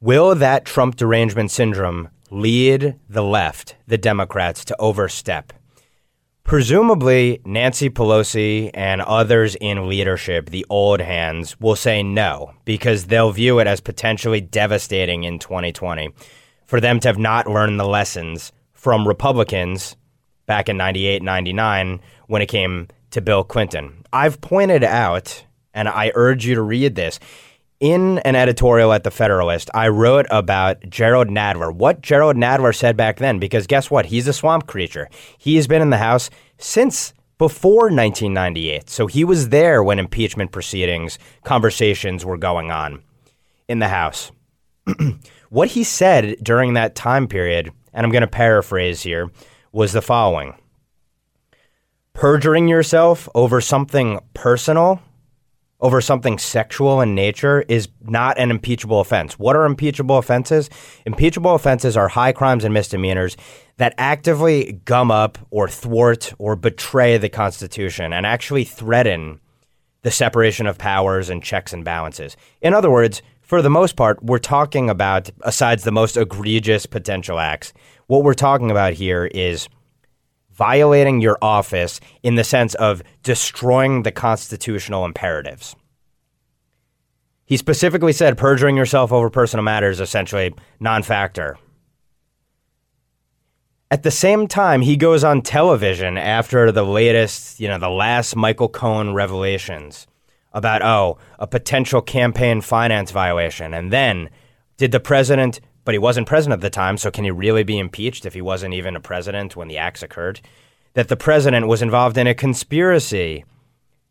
Will 0.00 0.34
that 0.34 0.64
Trump 0.64 0.96
derangement 0.96 1.50
syndrome 1.50 2.08
lead 2.30 2.98
the 3.06 3.22
left, 3.22 3.76
the 3.86 3.98
Democrats, 3.98 4.64
to 4.64 4.76
overstep? 4.78 5.52
Presumably, 6.48 7.42
Nancy 7.44 7.90
Pelosi 7.90 8.70
and 8.72 9.02
others 9.02 9.54
in 9.56 9.86
leadership, 9.86 10.48
the 10.48 10.64
old 10.70 10.98
hands, 10.98 11.60
will 11.60 11.76
say 11.76 12.02
no 12.02 12.54
because 12.64 13.04
they'll 13.04 13.32
view 13.32 13.58
it 13.58 13.66
as 13.66 13.82
potentially 13.82 14.40
devastating 14.40 15.24
in 15.24 15.38
2020 15.38 16.08
for 16.64 16.80
them 16.80 17.00
to 17.00 17.08
have 17.08 17.18
not 17.18 17.46
learned 17.46 17.78
the 17.78 17.84
lessons 17.84 18.50
from 18.72 19.06
Republicans 19.06 19.94
back 20.46 20.70
in 20.70 20.78
98, 20.78 21.22
99 21.22 22.00
when 22.28 22.40
it 22.40 22.46
came 22.46 22.88
to 23.10 23.20
Bill 23.20 23.44
Clinton. 23.44 24.02
I've 24.10 24.40
pointed 24.40 24.82
out, 24.82 25.44
and 25.74 25.86
I 25.86 26.12
urge 26.14 26.46
you 26.46 26.54
to 26.54 26.62
read 26.62 26.94
this, 26.94 27.20
in 27.80 28.18
an 28.20 28.34
editorial 28.34 28.92
at 28.92 29.04
The 29.04 29.10
Federalist, 29.10 29.70
I 29.72 29.88
wrote 29.88 30.26
about 30.30 30.80
Jerrold 30.88 31.28
Nadler, 31.28 31.72
what 31.72 32.00
Jerrold 32.00 32.36
Nadler 32.36 32.74
said 32.74 32.96
back 32.96 33.18
then, 33.18 33.38
because 33.38 33.66
guess 33.66 33.90
what? 33.90 34.06
He's 34.06 34.26
a 34.26 34.32
swamp 34.32 34.66
creature. 34.66 35.08
He 35.38 35.56
has 35.56 35.66
been 35.66 35.82
in 35.82 35.90
the 35.90 35.98
House 35.98 36.30
since 36.58 37.12
before 37.38 37.84
1998. 37.84 38.90
So 38.90 39.06
he 39.06 39.24
was 39.24 39.50
there 39.50 39.82
when 39.82 39.98
impeachment 40.00 40.50
proceedings, 40.50 41.18
conversations 41.44 42.24
were 42.24 42.36
going 42.36 42.72
on 42.72 43.02
in 43.68 43.78
the 43.78 43.88
House. 43.88 44.32
what 45.50 45.68
he 45.68 45.84
said 45.84 46.36
during 46.42 46.74
that 46.74 46.96
time 46.96 47.28
period, 47.28 47.70
and 47.92 48.04
I'm 48.04 48.12
going 48.12 48.22
to 48.22 48.26
paraphrase 48.28 49.02
here, 49.02 49.30
was 49.72 49.92
the 49.92 50.02
following 50.02 50.54
Perjuring 52.12 52.66
yourself 52.66 53.28
over 53.36 53.60
something 53.60 54.18
personal 54.34 55.00
over 55.80 56.00
something 56.00 56.38
sexual 56.38 57.00
in 57.00 57.14
nature 57.14 57.64
is 57.68 57.88
not 58.02 58.38
an 58.38 58.50
impeachable 58.50 59.00
offense. 59.00 59.38
What 59.38 59.54
are 59.54 59.64
impeachable 59.64 60.18
offenses? 60.18 60.68
Impeachable 61.06 61.54
offenses 61.54 61.96
are 61.96 62.08
high 62.08 62.32
crimes 62.32 62.64
and 62.64 62.74
misdemeanors 62.74 63.36
that 63.76 63.94
actively 63.96 64.80
gum 64.84 65.10
up 65.10 65.38
or 65.50 65.68
thwart 65.68 66.32
or 66.38 66.56
betray 66.56 67.16
the 67.16 67.28
Constitution 67.28 68.12
and 68.12 68.26
actually 68.26 68.64
threaten 68.64 69.40
the 70.02 70.10
separation 70.10 70.66
of 70.66 70.78
powers 70.78 71.30
and 71.30 71.42
checks 71.42 71.72
and 71.72 71.84
balances. 71.84 72.36
In 72.60 72.74
other 72.74 72.90
words, 72.90 73.22
for 73.40 73.62
the 73.62 73.70
most 73.70 73.96
part, 73.96 74.22
we're 74.22 74.38
talking 74.38 74.90
about, 74.90 75.30
asides 75.42 75.84
the 75.84 75.92
most 75.92 76.16
egregious 76.16 76.86
potential 76.86 77.38
acts, 77.38 77.72
what 78.06 78.22
we're 78.22 78.34
talking 78.34 78.70
about 78.70 78.94
here 78.94 79.26
is 79.26 79.68
violating 80.58 81.20
your 81.20 81.38
office 81.40 82.00
in 82.24 82.34
the 82.34 82.44
sense 82.44 82.74
of 82.74 83.02
destroying 83.22 84.02
the 84.02 84.10
constitutional 84.10 85.04
imperatives. 85.04 85.76
He 87.46 87.56
specifically 87.56 88.12
said 88.12 88.36
perjuring 88.36 88.76
yourself 88.76 89.12
over 89.12 89.30
personal 89.30 89.62
matters 89.62 90.00
essentially 90.00 90.52
non-factor. 90.80 91.56
At 93.90 94.02
the 94.02 94.10
same 94.10 94.46
time, 94.48 94.82
he 94.82 94.96
goes 94.96 95.24
on 95.24 95.40
television 95.40 96.18
after 96.18 96.70
the 96.70 96.82
latest, 96.82 97.58
you 97.58 97.68
know, 97.68 97.78
the 97.78 97.88
last 97.88 98.36
Michael 98.36 98.68
Cohen 98.68 99.14
revelations 99.14 100.06
about, 100.52 100.82
oh, 100.82 101.16
a 101.38 101.46
potential 101.46 102.02
campaign 102.02 102.60
finance 102.60 103.12
violation. 103.12 103.72
And 103.72 103.90
then, 103.90 104.28
did 104.76 104.92
the 104.92 105.00
president 105.00 105.60
but 105.88 105.94
he 105.94 105.98
wasn't 105.98 106.26
president 106.26 106.58
at 106.58 106.60
the 106.60 106.68
time, 106.68 106.98
so 106.98 107.10
can 107.10 107.24
he 107.24 107.30
really 107.30 107.62
be 107.62 107.78
impeached 107.78 108.26
if 108.26 108.34
he 108.34 108.42
wasn't 108.42 108.74
even 108.74 108.94
a 108.94 109.00
president 109.00 109.56
when 109.56 109.68
the 109.68 109.78
acts 109.78 110.02
occurred? 110.02 110.38
That 110.92 111.08
the 111.08 111.16
president 111.16 111.66
was 111.66 111.80
involved 111.80 112.18
in 112.18 112.26
a 112.26 112.34
conspiracy 112.34 113.46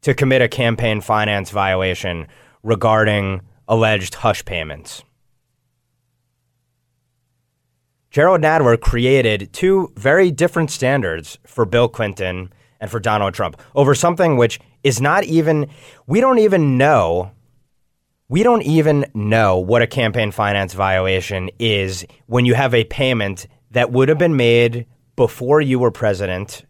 to 0.01 0.15
commit 0.15 0.41
a 0.41 0.47
campaign 0.47 1.01
finance 1.01 1.51
violation 1.51 2.29
regarding 2.63 3.41
alleged 3.67 4.15
hush 4.15 4.43
payments. 4.43 5.03
Jerrold 8.09 8.41
Nadler 8.41 8.81
created 8.81 9.53
two 9.53 9.93
very 9.95 10.31
different 10.31 10.71
standards 10.71 11.37
for 11.45 11.63
Bill 11.63 11.89
Clinton 11.89 12.51
and 12.79 12.89
for 12.89 12.99
Donald 12.99 13.35
Trump 13.35 13.61
over 13.75 13.93
something 13.93 14.35
which 14.35 14.59
is 14.83 14.99
not 14.99 15.25
even, 15.25 15.69
we 16.07 16.21
don't 16.21 16.39
even 16.39 16.79
know 16.79 17.33
we 18.29 18.43
don't 18.43 18.63
even 18.63 19.05
know 19.13 19.57
what 19.57 19.81
a 19.81 19.87
campaign 19.87 20.31
finance 20.31 20.73
violation 20.73 21.49
is 21.59 22.05
when 22.25 22.45
you 22.45 22.53
have 22.53 22.73
a 22.73 22.83
payment 22.85 23.47
that 23.71 23.91
would 23.91 24.09
have 24.09 24.17
been 24.17 24.35
made 24.35 24.85
before 25.15 25.61
you 25.61 25.79
were 25.79 25.91
president, 25.91 26.65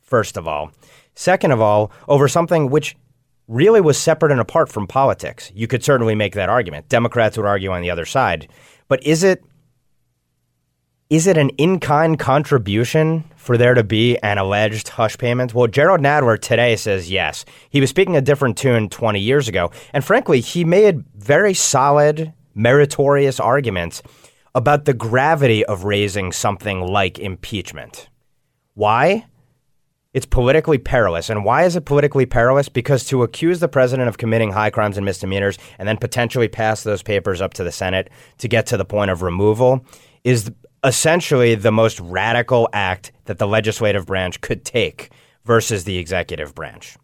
first 0.00 0.36
of 0.36 0.46
all. 0.46 0.70
Second 1.14 1.50
of 1.50 1.60
all, 1.60 1.90
over 2.08 2.28
something 2.28 2.70
which 2.70 2.96
really 3.48 3.80
was 3.80 3.98
separate 3.98 4.30
and 4.30 4.40
apart 4.40 4.68
from 4.68 4.86
politics. 4.86 5.50
You 5.54 5.66
could 5.66 5.82
certainly 5.82 6.14
make 6.14 6.34
that 6.34 6.48
argument. 6.48 6.88
Democrats 6.88 7.36
would 7.36 7.46
argue 7.46 7.72
on 7.72 7.82
the 7.82 7.90
other 7.90 8.04
side. 8.04 8.48
But 8.86 9.04
is 9.04 9.24
it 9.24 9.42
is 11.10 11.26
it 11.26 11.36
an 11.36 11.48
in-kind 11.50 12.20
contribution 12.20 13.24
for 13.34 13.58
there 13.58 13.74
to 13.74 13.82
be 13.82 14.16
an 14.18 14.38
alleged 14.38 14.88
hush 14.90 15.18
payment? 15.18 15.52
Well, 15.52 15.66
Jerrold 15.66 16.00
Nadler 16.00 16.40
today 16.40 16.76
says 16.76 17.10
yes. 17.10 17.44
He 17.68 17.80
was 17.80 17.90
speaking 17.90 18.16
a 18.16 18.20
different 18.20 18.56
tune 18.56 18.88
20 18.88 19.18
years 19.18 19.48
ago, 19.48 19.72
and 19.92 20.04
frankly, 20.04 20.40
he 20.40 20.64
made 20.64 21.04
very 21.16 21.52
solid, 21.52 22.32
meritorious 22.54 23.40
arguments 23.40 24.04
about 24.54 24.84
the 24.84 24.94
gravity 24.94 25.64
of 25.66 25.84
raising 25.84 26.30
something 26.30 26.80
like 26.80 27.18
impeachment. 27.18 28.08
Why? 28.74 29.26
It's 30.14 30.26
politically 30.26 30.78
perilous. 30.78 31.28
And 31.28 31.44
why 31.44 31.64
is 31.64 31.74
it 31.76 31.84
politically 31.84 32.26
perilous? 32.26 32.68
Because 32.68 33.04
to 33.06 33.22
accuse 33.22 33.60
the 33.60 33.68
president 33.68 34.08
of 34.08 34.18
committing 34.18 34.52
high 34.52 34.70
crimes 34.70 34.96
and 34.96 35.04
misdemeanors 35.04 35.58
and 35.78 35.88
then 35.88 35.98
potentially 35.98 36.48
pass 36.48 36.82
those 36.82 37.02
papers 37.02 37.40
up 37.40 37.54
to 37.54 37.64
the 37.64 37.70
Senate 37.72 38.10
to 38.38 38.48
get 38.48 38.66
to 38.66 38.76
the 38.76 38.84
point 38.84 39.10
of 39.10 39.22
removal 39.22 39.84
is 40.24 40.50
essentially 40.84 41.54
the 41.54 41.72
most 41.72 42.00
radical 42.00 42.68
act 42.72 43.12
that 43.26 43.38
the 43.38 43.46
legislative 43.46 44.06
branch 44.06 44.40
could 44.40 44.64
take 44.64 45.10
versus 45.44 45.84
the 45.84 45.98
executive 45.98 46.54
branch. 46.54 46.96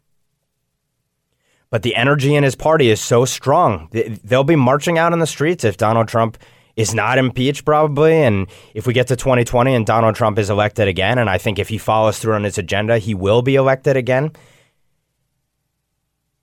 But 1.70 1.82
the 1.82 1.96
energy 1.96 2.34
in 2.34 2.44
his 2.44 2.54
party 2.54 2.90
is 2.90 3.00
so 3.00 3.24
strong. 3.24 3.88
They'll 4.24 4.44
be 4.44 4.56
marching 4.56 4.98
out 4.98 5.12
in 5.12 5.18
the 5.18 5.26
streets 5.26 5.64
if 5.64 5.76
Donald 5.76 6.08
Trump 6.08 6.38
is 6.76 6.94
not 6.94 7.18
impeached, 7.18 7.64
probably. 7.64 8.14
And 8.22 8.46
if 8.74 8.86
we 8.86 8.92
get 8.92 9.08
to 9.08 9.16
2020 9.16 9.74
and 9.74 9.84
Donald 9.84 10.14
Trump 10.14 10.38
is 10.38 10.48
elected 10.48 10.88
again, 10.88 11.18
and 11.18 11.28
I 11.28 11.38
think 11.38 11.58
if 11.58 11.68
he 11.68 11.78
follows 11.78 12.18
through 12.18 12.34
on 12.34 12.44
his 12.44 12.58
agenda, 12.58 12.98
he 12.98 13.14
will 13.14 13.42
be 13.42 13.56
elected 13.56 13.96
again. 13.96 14.32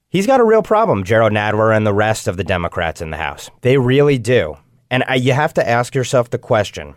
He's 0.08 0.26
got 0.26 0.40
a 0.40 0.44
real 0.44 0.62
problem, 0.62 1.02
Jerrold 1.02 1.32
Nadler 1.32 1.76
and 1.76 1.86
the 1.86 1.94
rest 1.94 2.28
of 2.28 2.36
the 2.36 2.44
Democrats 2.44 3.00
in 3.00 3.10
the 3.10 3.16
House. 3.16 3.50
They 3.62 3.78
really 3.78 4.18
do. 4.18 4.56
And 4.90 5.04
uh, 5.08 5.14
you 5.14 5.32
have 5.32 5.54
to 5.54 5.68
ask 5.68 5.94
yourself 5.94 6.30
the 6.30 6.38
question 6.38 6.94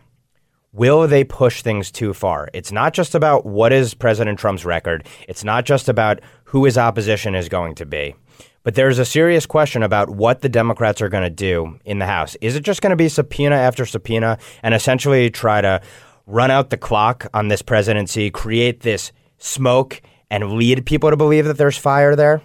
will 0.78 1.08
they 1.08 1.24
push 1.24 1.62
things 1.64 1.92
too 1.92 2.14
far? 2.14 2.50
It's 2.54 2.72
not 2.72 2.94
just 2.94 3.16
about 3.16 3.46
what 3.46 3.74
is 3.74 3.94
President 3.94 4.40
Trump's 4.40 4.64
record, 4.64 5.06
it's 5.28 5.44
not 5.44 5.66
just 5.66 5.90
about 5.90 6.20
who 6.46 6.66
his 6.66 6.78
opposition 6.78 7.36
is 7.36 7.50
going 7.50 7.76
to 7.76 7.86
be. 7.86 8.16
But 8.64 8.76
there's 8.76 9.00
a 9.00 9.06
serious 9.06 9.46
question 9.46 9.82
about 9.82 10.10
what 10.10 10.42
the 10.42 10.50
Democrats 10.50 11.02
are 11.02 11.10
going 11.10 11.24
to 11.24 11.30
do 11.30 11.80
in 11.86 12.00
the 12.00 12.06
House. 12.06 12.36
Is 12.42 12.56
it 12.56 12.64
just 12.64 12.82
going 12.82 12.92
to 12.92 12.98
be 12.98 13.10
subpoena 13.10 13.56
after 13.56 13.86
subpoena 13.86 14.38
and 14.62 14.76
essentially 14.76 15.30
try 15.30 15.62
to 15.62 15.82
run 16.26 16.52
out 16.52 16.70
the 16.70 16.78
clock 16.78 17.28
on 17.34 17.48
this 17.48 17.62
presidency, 17.62 18.30
create 18.30 18.82
this 18.82 19.12
smoke 19.38 20.02
and 20.30 20.54
lead 20.54 20.86
people 20.86 21.10
to 21.10 21.18
believe 21.18 21.46
that 21.46 21.58
there's 21.58 21.78
fire 21.78 22.16
there? 22.16 22.42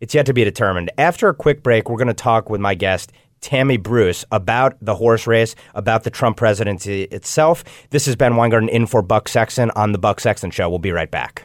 It's 0.00 0.14
yet 0.14 0.26
to 0.26 0.32
be 0.32 0.44
determined. 0.44 0.90
After 0.98 1.28
a 1.28 1.34
quick 1.34 1.62
break, 1.62 1.88
we're 1.88 1.98
going 1.98 2.08
to 2.08 2.14
talk 2.14 2.48
with 2.48 2.60
my 2.60 2.74
guest, 2.74 3.12
Tammy 3.44 3.76
Bruce, 3.76 4.24
about 4.32 4.74
the 4.80 4.94
horse 4.94 5.26
race, 5.26 5.54
about 5.74 6.02
the 6.04 6.10
Trump 6.10 6.38
presidency 6.38 7.02
itself. 7.02 7.62
This 7.90 8.08
is 8.08 8.16
Ben 8.16 8.36
Weingarten 8.36 8.70
in 8.70 8.86
for 8.86 9.02
Buck 9.02 9.28
Sexton 9.28 9.70
on 9.72 9.92
The 9.92 9.98
Buck 9.98 10.18
Sexton 10.18 10.50
Show. 10.50 10.70
We'll 10.70 10.78
be 10.78 10.92
right 10.92 11.10
back. 11.10 11.44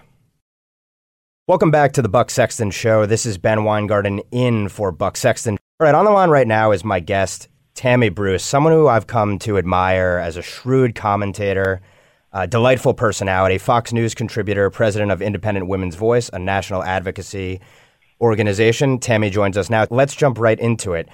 Welcome 1.46 1.72
back 1.72 1.92
to 1.94 2.02
The 2.02 2.08
Buck 2.08 2.30
Sexton 2.32 2.72
Show. 2.72 3.06
This 3.06 3.26
is 3.26 3.38
Ben 3.38 3.66
Weingarten 3.66 4.20
in 4.32 4.70
for 4.70 4.94
Buck 4.94 5.18
Sexton. 5.18 5.58
All 5.82 5.86
right, 5.86 5.94
on 5.94 6.06
the 6.06 6.12
line 6.12 6.30
right 6.30 6.48
now 6.48 6.72
is 6.72 6.86
my 6.86 7.02
guest, 7.02 7.50
Tammy 7.74 8.08
Bruce, 8.08 8.46
someone 8.46 8.72
who 8.72 8.88
I've 8.88 9.08
come 9.08 9.38
to 9.40 9.58
admire 9.58 10.22
as 10.24 10.38
a 10.38 10.42
shrewd 10.42 10.96
commentator, 10.96 11.82
a 12.32 12.48
delightful 12.48 12.94
personality, 12.94 13.58
Fox 13.58 13.92
News 13.92 14.16
contributor, 14.16 14.70
president 14.70 15.12
of 15.12 15.22
Independent 15.22 15.68
Women's 15.68 15.96
Voice, 15.96 16.30
a 16.32 16.40
national 16.40 16.82
advocacy 16.82 17.60
organization. 18.22 19.00
Tammy 19.00 19.30
joins 19.30 19.58
us 19.58 19.70
now. 19.70 19.86
Let's 19.90 20.16
jump 20.16 20.40
right 20.40 20.60
into 20.62 20.94
it. 20.94 21.10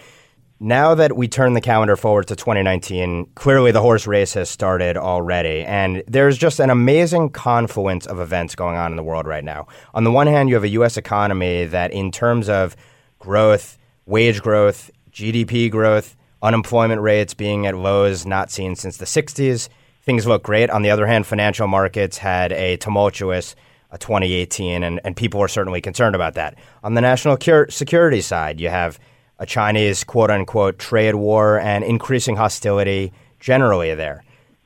Now 0.59 0.95
that 0.95 1.17
we 1.17 1.27
turn 1.27 1.51
the 1.51 1.59
calendar 1.59 1.97
forward 1.97 2.27
to 2.27 2.35
2019, 2.35 3.25
clearly 3.35 3.71
the 3.71 3.81
horse 3.81 4.07
race 4.07 4.35
has 4.35 4.49
started 4.49 4.95
already. 4.95 5.65
And 5.65 6.01
there's 6.07 6.37
just 6.37 6.61
an 6.61 6.69
amazing 6.69 7.31
confluence 7.31 8.05
of 8.05 8.21
events 8.21 8.55
going 8.55 8.77
on 8.77 8.93
in 8.93 8.95
the 8.95 9.03
world 9.03 9.27
right 9.27 9.43
now. 9.43 9.67
On 9.93 10.05
the 10.05 10.11
one 10.11 10.27
hand, 10.27 10.47
you 10.47 10.55
have 10.55 10.63
a 10.63 10.69
U.S. 10.69 10.95
economy 10.95 11.65
that, 11.65 11.91
in 11.91 12.09
terms 12.09 12.47
of 12.47 12.77
growth, 13.19 13.77
wage 14.05 14.41
growth, 14.41 14.91
GDP 15.11 15.69
growth, 15.69 16.15
unemployment 16.41 17.01
rates 17.01 17.33
being 17.33 17.67
at 17.67 17.75
lows 17.75 18.25
not 18.25 18.49
seen 18.49 18.77
since 18.77 18.95
the 18.95 19.05
60s, 19.05 19.67
things 20.03 20.25
look 20.25 20.43
great. 20.43 20.69
On 20.69 20.83
the 20.83 20.89
other 20.89 21.05
hand, 21.05 21.27
financial 21.27 21.67
markets 21.67 22.17
had 22.17 22.53
a 22.53 22.77
tumultuous 22.77 23.57
uh, 23.91 23.97
2018, 23.97 24.83
and, 24.83 25.01
and 25.03 25.17
people 25.17 25.41
are 25.41 25.49
certainly 25.49 25.81
concerned 25.81 26.15
about 26.15 26.35
that. 26.35 26.57
On 26.81 26.93
the 26.93 27.01
national 27.01 27.37
security 27.69 28.21
side, 28.21 28.61
you 28.61 28.69
have 28.69 28.97
a 29.39 29.45
Chinese 29.45 30.03
quote 30.03 30.31
unquote 30.31 30.79
trade 30.79 31.15
war 31.15 31.59
and 31.59 31.83
increasing 31.83 32.35
hostility 32.35 33.11
generally 33.39 33.93
there. 33.95 34.23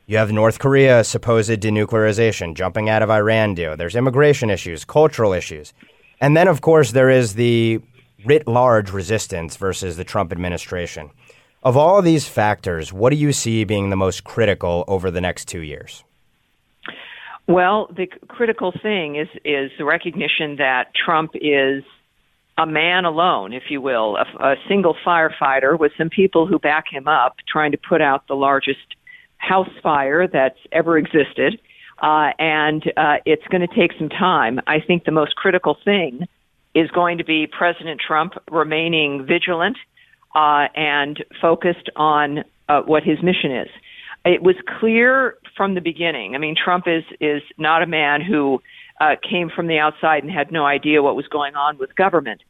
You 0.07 0.17
have 0.17 0.31
North 0.31 0.57
Korea 0.57 1.03
supposed 1.03 1.51
denuclearization, 1.51 2.55
jumping 2.55 2.89
out 2.89 3.03
of 3.03 3.11
Iran 3.11 3.53
deal. 3.53 3.77
There's 3.77 3.95
immigration 3.95 4.49
issues, 4.49 4.83
cultural 4.83 5.33
issues. 5.33 5.73
And 6.19 6.35
then, 6.35 6.47
of 6.47 6.61
course, 6.61 6.91
there 6.91 7.09
is 7.09 7.35
the 7.35 7.79
writ 8.25 8.47
large 8.47 8.91
resistance 8.91 9.55
versus 9.55 9.97
the 9.97 10.03
Trump 10.03 10.31
administration. 10.31 11.11
Of 11.61 11.77
all 11.77 12.01
these 12.01 12.27
factors, 12.27 12.91
what 12.91 13.11
do 13.11 13.17
you 13.17 13.31
see 13.33 13.63
being 13.65 13.89
the 13.89 13.95
most 13.95 14.23
critical 14.23 14.83
over 14.87 15.11
the 15.11 15.21
next 15.21 15.47
two 15.47 15.61
years? 15.61 16.03
Well, 17.47 17.87
the 17.95 18.07
critical 18.27 18.71
thing 18.71 19.15
is 19.15 19.27
is 19.43 19.71
the 19.77 19.85
recognition 19.85 20.55
that 20.57 20.93
Trump 20.93 21.31
is 21.35 21.83
a 22.59 22.65
man 22.65 23.05
alone, 23.05 23.53
if 23.53 23.63
you 23.69 23.79
will, 23.79 24.17
a, 24.17 24.43
a 24.43 24.55
single 24.67 24.95
firefighter 25.05 25.79
with 25.79 25.93
some 25.97 26.09
people 26.09 26.45
who 26.45 26.59
back 26.59 26.85
him 26.91 27.07
up, 27.07 27.37
trying 27.47 27.71
to 27.71 27.77
put 27.77 28.01
out 28.01 28.27
the 28.27 28.35
largest 28.35 28.95
house 29.37 29.69
fire 29.81 30.27
that's 30.27 30.59
ever 30.73 30.97
existed. 30.97 31.59
Uh, 32.01 32.31
and 32.37 32.83
uh, 32.97 33.15
it's 33.25 33.47
going 33.47 33.65
to 33.65 33.75
take 33.75 33.91
some 33.97 34.09
time. 34.09 34.59
I 34.67 34.81
think 34.85 35.05
the 35.05 35.11
most 35.11 35.35
critical 35.35 35.77
thing 35.85 36.27
is 36.75 36.89
going 36.91 37.17
to 37.17 37.23
be 37.23 37.47
President 37.47 38.01
Trump 38.05 38.33
remaining 38.51 39.25
vigilant 39.25 39.77
uh, 40.35 40.67
and 40.75 41.23
focused 41.41 41.89
on 41.95 42.43
uh, 42.67 42.81
what 42.81 43.03
his 43.03 43.23
mission 43.23 43.51
is. 43.51 43.69
It 44.25 44.43
was 44.43 44.55
clear 44.79 45.37
from 45.55 45.75
the 45.75 45.81
beginning. 45.81 46.35
I 46.35 46.39
mean, 46.39 46.55
Trump 46.61 46.87
is 46.87 47.03
is 47.21 47.41
not 47.57 47.81
a 47.81 47.87
man 47.87 48.21
who 48.21 48.61
uh, 48.99 49.15
came 49.27 49.49
from 49.49 49.67
the 49.67 49.77
outside 49.77 50.23
and 50.23 50.31
had 50.31 50.51
no 50.51 50.65
idea 50.65 51.01
what 51.01 51.15
was 51.15 51.27
going 51.27 51.55
on 51.55 51.77
with 51.77 51.95
government. 51.95 52.41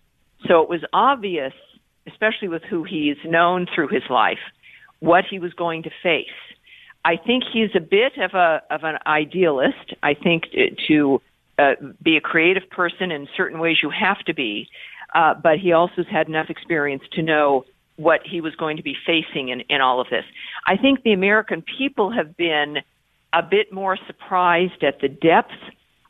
So 0.48 0.62
it 0.62 0.70
was 0.70 0.82
obvious, 0.94 1.54
especially 2.08 2.48
with 2.48 2.64
who 2.64 2.84
he's 2.84 3.18
known 3.26 3.68
through 3.74 3.90
his 3.90 4.04
life, 4.10 4.40
what 5.00 5.26
he 5.30 5.40
was 5.40 5.54
going 5.54 5.84
to 5.84 5.92
face. 6.02 6.28
I 7.06 7.16
think 7.18 7.44
he's 7.52 7.70
a 7.76 7.80
bit 7.80 8.18
of 8.18 8.34
a 8.34 8.62
of 8.70 8.84
an 8.84 8.98
idealist. 9.06 9.94
I 10.04 10.14
think 10.14 10.46
to 10.88 11.22
uh, 11.58 11.76
be 12.02 12.18
a 12.18 12.22
creative 12.22 12.70
person 12.70 13.12
in 13.12 13.28
certain 13.36 13.60
ways 13.60 13.78
you 13.82 13.90
have 13.90 14.20
to 14.26 14.34
be, 14.34 14.68
uh, 15.14 15.34
but 15.34 15.60
he 15.60 15.72
also 15.72 15.96
has 15.98 16.08
had 16.08 16.28
enough 16.28 16.50
experience 16.50 17.04
to 17.14 17.22
know 17.22 17.66
what 17.96 18.22
he 18.26 18.40
was 18.40 18.56
going 18.56 18.78
to 18.78 18.84
be 18.84 18.96
facing 19.06 19.50
in, 19.50 19.62
in 19.62 19.82
all 19.82 20.00
of 20.00 20.08
this. 20.10 20.24
I 20.66 20.78
think 20.78 21.04
the 21.04 21.12
American 21.12 21.62
people 21.78 22.12
have 22.12 22.38
been 22.38 22.78
a 23.34 23.44
bit 23.44 23.74
more 23.74 23.98
surprised 24.08 24.84
at 24.84 25.02
the 25.02 25.10
depth 25.10 25.52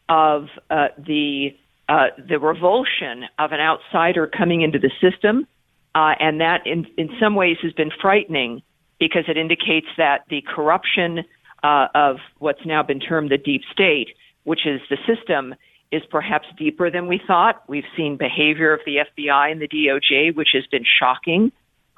of 0.10 0.48
uh, 0.70 0.88
the 0.98 1.56
uh, 1.88 2.08
the 2.28 2.38
revulsion 2.38 3.24
of 3.40 3.52
an 3.52 3.60
outsider 3.60 4.28
coming 4.28 4.62
into 4.62 4.78
the 4.78 4.92
system, 5.02 5.48
uh, 5.96 6.14
and 6.20 6.42
that 6.42 6.66
in 6.66 6.86
in 6.98 7.10
some 7.20 7.36
ways 7.36 7.58
has 7.62 7.74
been 7.74 7.92
frightening 8.02 8.62
because 9.00 9.24
it 9.28 9.38
indicates 9.38 9.88
that 9.98 10.26
the 10.30 10.42
corruption 10.42 11.24
uh, 11.64 11.88
of 11.96 12.18
what's 12.40 12.66
now 12.66 12.84
been 12.84 13.00
termed 13.00 13.32
the 13.32 13.38
deep 13.38 13.62
state, 13.72 14.10
which 14.44 14.66
is 14.66 14.82
the 14.90 14.98
system, 15.08 15.56
is 15.92 16.02
perhaps 16.10 16.48
deeper 16.58 16.92
than 16.92 17.08
we 17.08 17.20
thought. 17.26 17.64
We've 17.68 17.86
seen 17.96 18.18
behavior 18.18 18.74
of 18.74 18.82
the 18.86 18.98
FBI 18.98 19.52
and 19.52 19.62
the 19.62 19.68
DOJ, 19.68 20.36
which 20.36 20.50
has 20.54 20.66
been 20.68 20.86
shocking. 21.00 21.52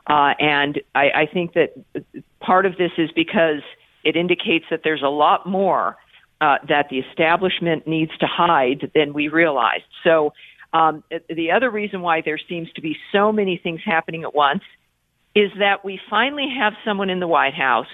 Uh, 0.08 0.34
and 0.40 0.82
I, 0.96 1.10
I 1.12 1.26
think 1.32 1.54
that 1.54 1.74
part 2.40 2.66
of 2.66 2.78
this 2.78 2.92
is 2.98 3.12
because 3.12 3.62
it 4.04 4.16
indicates 4.16 4.66
that 4.72 4.82
there's 4.84 5.04
a 5.04 5.10
lot 5.10 5.46
more 5.46 5.98
uh, 6.42 6.58
that 6.68 6.88
the 6.90 6.98
establishment 7.00 7.88
needs 7.88 8.12
to 8.20 8.26
hide 8.26 8.92
than 8.96 9.14
we 9.14 9.28
realized. 9.28 9.84
So, 10.04 10.34
um, 10.74 11.04
the 11.30 11.52
other 11.52 11.70
reason 11.70 12.02
why 12.02 12.22
there 12.22 12.40
seems 12.50 12.72
to 12.74 12.82
be 12.82 12.96
so 13.12 13.32
many 13.32 13.60
things 13.62 13.82
happening 13.86 14.24
at 14.24 14.34
once 14.34 14.64
is 15.36 15.52
that 15.60 15.84
we 15.86 16.00
finally 16.10 16.48
have 16.58 16.74
someone 16.86 17.10
in 17.10 17.20
the 17.20 17.28
White 17.28 17.54
House 17.54 17.88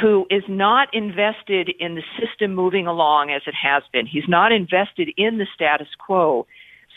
who 0.00 0.26
is 0.30 0.42
not 0.48 0.88
invested 0.92 1.70
in 1.80 1.94
the 1.94 2.02
system 2.20 2.54
moving 2.54 2.86
along 2.86 3.30
as 3.30 3.42
it 3.46 3.54
has 3.60 3.82
been. 3.92 4.06
He's 4.06 4.28
not 4.28 4.52
invested 4.52 5.08
in 5.16 5.38
the 5.38 5.46
status 5.54 5.88
quo. 5.98 6.46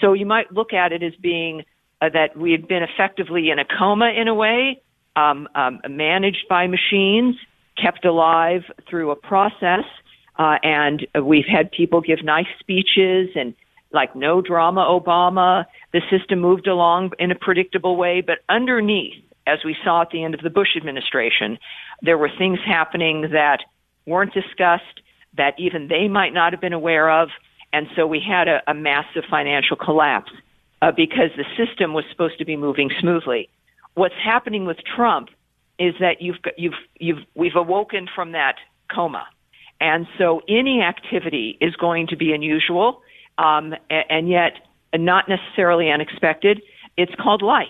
So 0.02 0.14
you 0.14 0.26
might 0.26 0.52
look 0.52 0.74
at 0.74 0.92
it 0.92 1.02
as 1.02 1.14
being 1.16 1.64
uh, 2.02 2.10
that 2.14 2.38
we 2.38 2.52
had 2.52 2.68
been 2.68 2.84
effectively 2.84 3.50
in 3.50 3.60
a 3.60 3.66
coma 3.66 4.10
in 4.10 4.28
a 4.28 4.34
way, 4.34 4.82
um, 5.16 5.48
um, 5.56 5.82
managed 5.90 6.48
by 6.50 6.68
machines, 6.68 7.36
kept 7.82 8.06
alive 8.06 8.64
through 8.90 9.12
a 9.12 9.16
process, 9.16 9.86
uh, 10.40 10.56
and 10.64 11.06
we've 11.22 11.46
had 11.46 11.70
people 11.70 12.00
give 12.02 12.24
nice 12.24 12.48
speeches 12.60 13.30
and 13.36 13.54
like 13.92 14.16
no 14.16 14.42
drama 14.42 14.82
Obama. 14.82 15.66
The 15.92 16.02
system 16.10 16.40
moved 16.40 16.68
along 16.68 17.12
in 17.20 17.30
a 17.32 17.36
predictable 17.36 17.98
way, 17.98 18.22
but 18.22 18.40
underneath, 18.48 19.22
as 19.46 19.60
we 19.66 19.76
saw 19.84 20.02
at 20.02 20.12
the 20.12 20.24
end 20.24 20.34
of 20.34 20.42
the 20.42 20.50
Bush 20.50 20.78
administration, 20.78 21.60
there 22.02 22.18
were 22.18 22.30
things 22.38 22.60
happening 22.66 23.30
that 23.34 23.60
weren't 24.06 24.34
discussed, 24.34 25.02
that 25.36 25.56
even 25.58 25.90
they 25.90 26.08
might 26.08 26.34
not 26.34 26.54
have 26.54 26.62
been 26.62 26.74
aware 26.74 27.10
of, 27.10 27.30
and 27.74 27.88
so 27.96 28.08
we 28.08 28.22
had 28.26 28.48
a, 28.48 28.62
a 28.68 28.74
massive 28.74 29.24
financial 29.30 29.76
collapse 29.76 30.32
uh, 30.82 30.92
because 30.92 31.32
the 31.36 31.46
system 31.58 31.94
was 31.94 32.06
supposed 32.10 32.38
to 32.40 32.46
be 32.46 32.56
moving 32.56 32.90
smoothly. 33.00 33.50
What's 33.96 34.16
happening 34.24 34.66
with 34.66 34.78
Trump 34.96 35.30
is 35.78 35.96
that 36.00 36.22
you've 36.22 36.38
you've 36.58 36.74
you've 37.00 37.24
we've 37.36 37.56
awoken 37.56 38.08
from 38.14 38.32
that 38.32 38.56
coma, 38.90 39.28
and 39.80 40.08
so 40.18 40.42
any 40.48 40.82
activity 40.82 41.58
is 41.62 41.76
going 41.76 42.08
to 42.08 42.18
be 42.18 42.34
unusual, 42.34 43.02
um, 43.38 43.74
and 43.90 44.30
yet 44.30 44.54
not 44.94 45.30
necessarily 45.30 45.90
unexpected. 45.90 46.62
It's 46.98 47.14
called 47.16 47.42
life. 47.42 47.68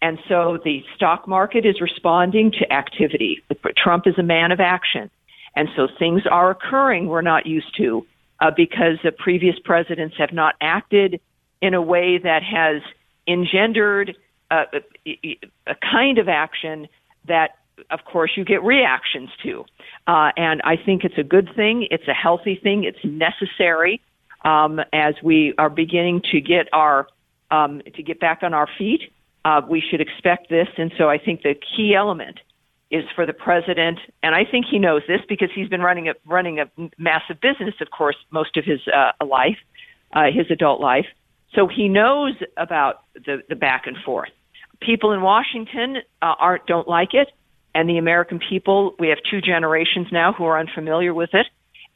And 0.00 0.18
so 0.28 0.58
the 0.64 0.82
stock 0.96 1.28
market 1.28 1.64
is 1.64 1.80
responding 1.80 2.52
to 2.52 2.72
activity. 2.72 3.42
Trump 3.76 4.06
is 4.06 4.18
a 4.18 4.22
man 4.22 4.50
of 4.52 4.60
action. 4.60 5.10
And 5.54 5.68
so 5.76 5.86
things 5.98 6.22
are 6.30 6.50
occurring 6.50 7.06
we're 7.06 7.22
not 7.22 7.46
used 7.46 7.76
to 7.76 8.06
uh, 8.40 8.50
because 8.56 8.98
the 9.04 9.12
previous 9.12 9.56
presidents 9.64 10.16
have 10.18 10.32
not 10.32 10.56
acted 10.60 11.20
in 11.60 11.74
a 11.74 11.82
way 11.82 12.18
that 12.18 12.42
has 12.42 12.82
engendered 13.28 14.16
a, 14.50 14.64
a, 15.06 15.38
a 15.66 15.74
kind 15.76 16.18
of 16.18 16.28
action 16.28 16.88
that, 17.28 17.56
of 17.90 18.00
course, 18.04 18.32
you 18.36 18.44
get 18.44 18.62
reactions 18.62 19.30
to. 19.42 19.64
Uh, 20.06 20.30
and 20.36 20.60
I 20.62 20.76
think 20.76 21.04
it's 21.04 21.18
a 21.18 21.22
good 21.22 21.48
thing. 21.54 21.86
It's 21.90 22.08
a 22.08 22.14
healthy 22.14 22.58
thing. 22.62 22.84
It's 22.84 23.04
necessary 23.04 24.00
um, 24.44 24.80
as 24.92 25.14
we 25.22 25.54
are 25.58 25.70
beginning 25.70 26.22
to 26.32 26.40
get 26.40 26.68
our 26.72 27.06
um, 27.50 27.82
to 27.94 28.02
get 28.02 28.18
back 28.18 28.40
on 28.42 28.54
our 28.54 28.68
feet. 28.78 29.12
Uh, 29.44 29.60
we 29.68 29.82
should 29.90 30.00
expect 30.00 30.48
this, 30.48 30.68
and 30.78 30.92
so 30.96 31.08
I 31.08 31.18
think 31.18 31.42
the 31.42 31.54
key 31.54 31.94
element 31.94 32.38
is 32.90 33.04
for 33.14 33.26
the 33.26 33.32
president, 33.32 33.98
and 34.22 34.34
I 34.34 34.44
think 34.44 34.66
he 34.70 34.78
knows 34.78 35.02
this 35.08 35.20
because 35.28 35.48
he's 35.54 35.68
been 35.68 35.80
running 35.80 36.08
a 36.08 36.14
running 36.26 36.60
a 36.60 36.70
massive 36.98 37.40
business, 37.40 37.74
of 37.80 37.90
course, 37.90 38.16
most 38.30 38.56
of 38.56 38.64
his 38.64 38.80
uh, 38.86 39.12
life, 39.24 39.56
uh, 40.12 40.26
his 40.32 40.46
adult 40.50 40.80
life. 40.80 41.06
So 41.54 41.66
he 41.66 41.88
knows 41.88 42.34
about 42.56 43.04
the, 43.14 43.42
the 43.48 43.56
back 43.56 43.86
and 43.86 43.96
forth. 44.04 44.30
People 44.80 45.12
in 45.12 45.22
Washington 45.22 45.98
uh, 46.20 46.34
aren't 46.38 46.66
don't 46.66 46.86
like 46.86 47.14
it, 47.14 47.28
and 47.74 47.88
the 47.88 47.98
American 47.98 48.38
people 48.38 48.94
we 48.98 49.08
have 49.08 49.18
two 49.30 49.40
generations 49.40 50.08
now 50.12 50.32
who 50.32 50.44
are 50.44 50.58
unfamiliar 50.58 51.14
with 51.14 51.30
it, 51.32 51.46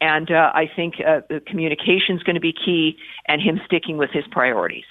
And 0.00 0.30
uh, 0.30 0.50
I 0.54 0.70
think 0.74 0.94
uh, 1.00 1.20
the 1.28 1.40
communication 1.40 2.16
is 2.16 2.22
going 2.22 2.34
to 2.34 2.40
be 2.40 2.52
key, 2.52 2.98
and 3.26 3.40
him 3.40 3.60
sticking 3.64 3.96
with 3.96 4.10
his 4.10 4.24
priorities. 4.30 4.84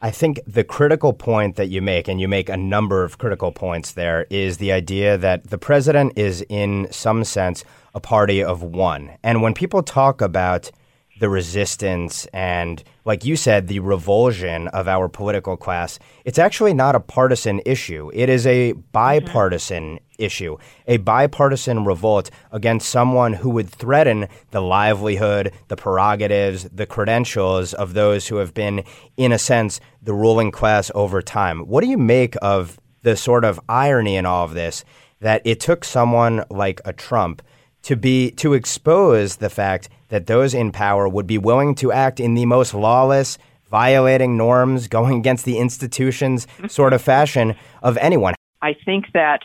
I 0.00 0.10
think 0.10 0.40
the 0.46 0.62
critical 0.62 1.12
point 1.12 1.56
that 1.56 1.68
you 1.68 1.80
make, 1.82 2.06
and 2.06 2.20
you 2.20 2.28
make 2.28 2.48
a 2.48 2.56
number 2.56 3.02
of 3.02 3.18
critical 3.18 3.50
points 3.50 3.92
there, 3.92 4.26
is 4.30 4.58
the 4.58 4.70
idea 4.70 5.16
that 5.18 5.48
the 5.48 5.58
president 5.58 6.12
is, 6.16 6.42
in 6.48 6.86
some 6.92 7.24
sense, 7.24 7.64
a 7.94 8.00
party 8.00 8.44
of 8.44 8.62
one. 8.62 9.12
And 9.22 9.42
when 9.42 9.54
people 9.54 9.82
talk 9.82 10.20
about 10.20 10.70
the 11.18 11.28
resistance 11.28 12.26
and, 12.32 12.82
like 13.04 13.24
you 13.24 13.36
said, 13.36 13.68
the 13.68 13.80
revulsion 13.80 14.68
of 14.68 14.86
our 14.86 15.08
political 15.08 15.56
class, 15.56 15.98
it's 16.24 16.38
actually 16.38 16.74
not 16.74 16.94
a 16.94 17.00
partisan 17.00 17.60
issue. 17.64 18.10
It 18.12 18.28
is 18.28 18.46
a 18.46 18.72
bipartisan 18.72 19.96
mm-hmm. 19.96 20.22
issue, 20.22 20.58
a 20.86 20.98
bipartisan 20.98 21.84
revolt 21.84 22.30
against 22.52 22.90
someone 22.90 23.32
who 23.32 23.50
would 23.50 23.70
threaten 23.70 24.28
the 24.50 24.60
livelihood, 24.60 25.52
the 25.68 25.76
prerogatives, 25.76 26.64
the 26.64 26.86
credentials 26.86 27.72
of 27.72 27.94
those 27.94 28.28
who 28.28 28.36
have 28.36 28.52
been, 28.52 28.84
in 29.16 29.32
a 29.32 29.38
sense, 29.38 29.80
the 30.02 30.14
ruling 30.14 30.50
class 30.50 30.90
over 30.94 31.22
time. 31.22 31.60
What 31.60 31.82
do 31.82 31.88
you 31.88 31.98
make 31.98 32.34
of 32.42 32.78
the 33.02 33.16
sort 33.16 33.44
of 33.44 33.60
irony 33.68 34.16
in 34.16 34.26
all 34.26 34.44
of 34.44 34.54
this 34.54 34.84
that 35.20 35.40
it 35.44 35.60
took 35.60 35.84
someone 35.84 36.44
like 36.50 36.80
a 36.84 36.92
Trump 36.92 37.40
to 37.82 37.96
be 37.96 38.32
to 38.32 38.52
expose 38.52 39.36
the 39.36 39.48
fact 39.48 39.88
that 40.08 40.26
those 40.26 40.54
in 40.54 40.72
power 40.72 41.08
would 41.08 41.26
be 41.26 41.38
willing 41.38 41.74
to 41.76 41.92
act 41.92 42.20
in 42.20 42.34
the 42.34 42.46
most 42.46 42.74
lawless, 42.74 43.38
violating 43.70 44.36
norms, 44.36 44.88
going 44.88 45.18
against 45.18 45.44
the 45.44 45.58
institutions 45.58 46.46
sort 46.68 46.92
of 46.92 47.02
fashion 47.02 47.54
of 47.82 47.96
anyone. 47.98 48.34
I 48.62 48.74
think 48.84 49.12
that 49.12 49.40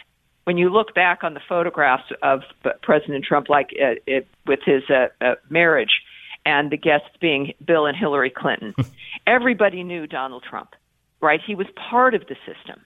when 0.45 0.57
you 0.57 0.69
look 0.69 0.93
back 0.93 1.23
on 1.23 1.33
the 1.33 1.41
photographs 1.47 2.11
of 2.21 2.41
President 2.81 3.25
Trump, 3.25 3.49
like 3.49 3.69
uh, 3.81 3.95
it, 4.07 4.27
with 4.45 4.59
his 4.65 4.83
uh, 4.89 5.07
uh, 5.23 5.35
marriage 5.49 6.01
and 6.45 6.71
the 6.71 6.77
guests 6.77 7.09
being 7.19 7.53
Bill 7.63 7.85
and 7.85 7.95
Hillary 7.95 8.31
Clinton, 8.31 8.73
everybody 9.27 9.83
knew 9.83 10.07
Donald 10.07 10.43
Trump, 10.43 10.71
right? 11.21 11.39
He 11.45 11.55
was 11.55 11.67
part 11.75 12.15
of 12.15 12.23
the 12.27 12.35
system. 12.45 12.83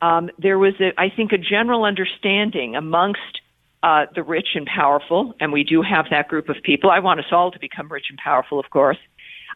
Um, 0.00 0.30
there 0.38 0.58
was, 0.58 0.74
a, 0.80 0.92
I 0.98 1.10
think, 1.10 1.32
a 1.32 1.38
general 1.38 1.84
understanding 1.84 2.76
amongst 2.76 3.40
uh, 3.84 4.06
the 4.14 4.22
rich 4.22 4.48
and 4.54 4.66
powerful, 4.66 5.34
and 5.40 5.52
we 5.52 5.62
do 5.62 5.82
have 5.82 6.06
that 6.10 6.26
group 6.26 6.48
of 6.48 6.56
people. 6.62 6.90
I 6.90 7.00
want 7.00 7.20
us 7.20 7.26
all 7.30 7.50
to 7.50 7.58
become 7.58 7.88
rich 7.88 8.06
and 8.08 8.18
powerful, 8.18 8.58
of 8.58 8.70
course. 8.70 8.96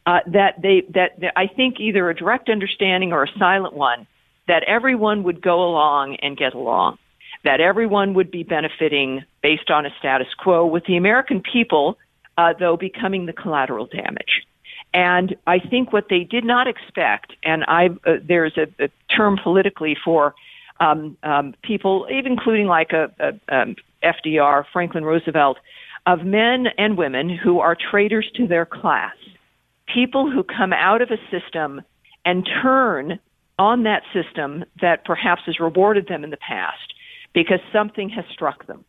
Uh, 0.05 0.21
that 0.27 0.61
they 0.61 0.83
that, 0.91 1.19
that 1.21 1.33
I 1.35 1.47
think 1.47 1.81
either 1.81 2.11
a 2.11 2.15
direct 2.15 2.51
understanding 2.51 3.11
or 3.13 3.25
a 3.25 3.39
silent 3.39 3.73
one 3.73 4.07
that 4.47 4.63
everyone 4.65 5.23
would 5.23 5.41
go 5.41 5.65
along 5.65 6.17
and 6.17 6.37
get 6.37 6.53
along, 6.53 6.99
that 7.45 7.61
everyone 7.61 8.13
would 8.15 8.31
be 8.31 8.43
benefiting 8.43 9.25
based 9.43 9.71
on 9.71 9.87
a 9.87 9.91
status 9.99 10.29
quo, 10.39 10.67
with 10.67 10.85
the 10.85 10.99
American 10.99 11.41
people, 11.41 11.97
uh, 12.37 12.53
though, 12.59 12.77
becoming 12.77 13.25
the 13.25 13.33
collateral 13.33 13.87
damage. 13.87 14.47
And 14.93 15.37
I 15.47 15.59
think 15.59 15.93
what 15.93 16.07
they 16.11 16.25
did 16.25 16.45
not 16.45 16.69
expect, 16.69 17.33
and 17.43 17.65
I 17.67 17.89
uh, 18.07 18.17
there's 18.23 18.59
a, 18.59 18.67
a 18.85 18.91
term 19.15 19.39
politically 19.43 19.97
for 20.05 20.35
um, 20.81 21.17
um, 21.23 21.55
people, 21.63 22.07
even 22.11 22.33
including 22.33 22.67
like 22.67 22.93
a, 22.93 23.11
a 23.19 23.57
um, 23.57 23.77
FDR, 24.03 24.65
Franklin 24.73 25.05
Roosevelt, 25.05 25.59
of 26.07 26.25
men 26.25 26.67
and 26.79 26.97
women 26.97 27.29
who 27.29 27.61
are 27.61 27.77
traitors 27.91 28.31
to 28.37 28.47
their 28.47 28.65
class, 28.65 29.15
people 29.93 30.31
who 30.31 30.43
come 30.43 30.73
out 30.73 31.03
of 31.03 31.11
a 31.11 31.19
system 31.31 31.83
and 32.25 32.49
turn 32.63 33.19
on 33.59 33.83
that 33.83 34.03
system 34.13 34.65
that 34.81 35.05
perhaps 35.05 35.43
has 35.47 35.59
rewarded 35.61 36.07
them 36.07 36.25
in 36.25 36.31
the 36.31 36.37
past 36.37 36.95
because 37.35 37.61
something 37.73 38.09
has 38.09 38.25
struck 38.33 38.67
them. 38.67 38.85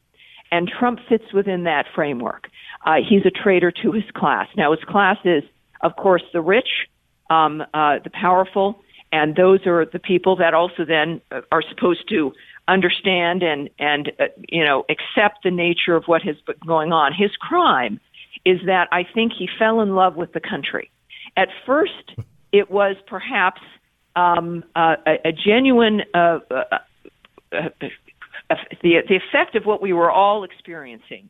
And 0.52 0.68
Trump 0.68 1.00
fits 1.08 1.32
within 1.34 1.64
that 1.66 1.86
framework. 1.94 2.48
Uh, 2.86 2.96
he's 3.08 3.26
a 3.26 3.32
traitor 3.32 3.72
to 3.84 3.92
his 3.92 4.04
class. 4.16 4.48
Now, 4.56 4.72
his 4.72 4.84
class 4.84 5.18
is, 5.24 5.44
of 5.82 5.96
course, 5.96 6.24
the 6.34 6.42
rich, 6.42 6.70
um, 7.30 7.62
uh, 7.74 8.00
the 8.04 8.10
powerful, 8.10 8.82
and 9.12 9.36
those 9.36 9.66
are 9.66 9.86
the 9.86 10.00
people 10.00 10.36
that 10.38 10.54
also 10.54 10.86
then 10.86 11.22
are 11.52 11.64
supposed 11.70 12.08
to 12.10 12.32
understand 12.70 13.44
and 13.44 13.70
and 13.80 14.12
uh, 14.20 14.26
you 14.48 14.64
know 14.64 14.86
accept 14.90 15.44
the 15.44 15.52
nature 15.52 15.96
of 15.96 16.06
what 16.06 16.22
has 16.22 16.36
been 16.46 16.56
going 16.66 16.92
on. 16.92 17.14
His 17.14 17.32
crime 17.40 18.00
is 18.46 18.60
that 18.66 18.88
I 18.92 19.04
think 19.04 19.34
he 19.38 19.50
fell 19.58 19.82
in 19.82 19.96
love 19.96 20.16
with 20.16 20.34
the 20.34 20.40
country. 20.40 20.90
At 21.36 21.50
first, 21.66 22.14
it 22.52 22.72
was 22.72 22.96
perhaps 23.08 23.62
um, 24.16 24.64
uh, 24.76 24.96
a, 25.06 25.30
a 25.30 25.32
genuine 25.32 26.02
uh, 26.14 26.40
uh, 26.52 26.64
uh, 27.52 27.70
the 28.82 29.02
the 29.08 29.16
effect 29.16 29.56
of 29.56 29.66
what 29.66 29.82
we 29.82 29.94
were 29.94 30.12
all 30.12 30.44
experiencing 30.44 31.30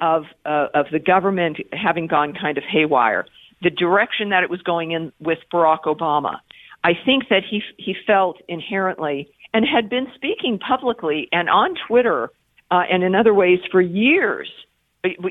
of 0.00 0.24
of 0.44 0.86
the 0.92 0.98
government 0.98 1.58
having 1.72 2.06
gone 2.06 2.34
kind 2.34 2.58
of 2.58 2.64
haywire, 2.64 3.26
the 3.62 3.70
direction 3.70 4.30
that 4.30 4.42
it 4.42 4.50
was 4.50 4.62
going 4.62 4.92
in 4.92 5.12
with 5.20 5.38
Barack 5.52 5.82
Obama. 5.84 6.38
I 6.82 6.92
think 7.04 7.28
that 7.28 7.42
he 7.48 7.62
he 7.76 7.94
felt 8.06 8.38
inherently 8.48 9.28
and 9.52 9.66
had 9.66 9.88
been 9.88 10.06
speaking 10.14 10.58
publicly 10.58 11.28
and 11.32 11.48
on 11.48 11.74
Twitter 11.86 12.30
uh, 12.70 12.82
and 12.90 13.02
in 13.02 13.14
other 13.14 13.34
ways 13.34 13.58
for 13.70 13.80
years, 13.80 14.48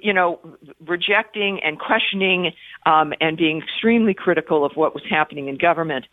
you 0.02 0.14
know, 0.14 0.40
rejecting 0.86 1.60
and 1.64 1.80
questioning 1.80 2.52
um, 2.86 3.14
and 3.22 3.38
being 3.38 3.62
extremely 3.62 4.14
critical 4.14 4.66
of 4.66 4.74
what 4.76 4.94
was 4.94 5.04
happening 5.10 5.48
in 5.48 5.58
government. 5.58 6.06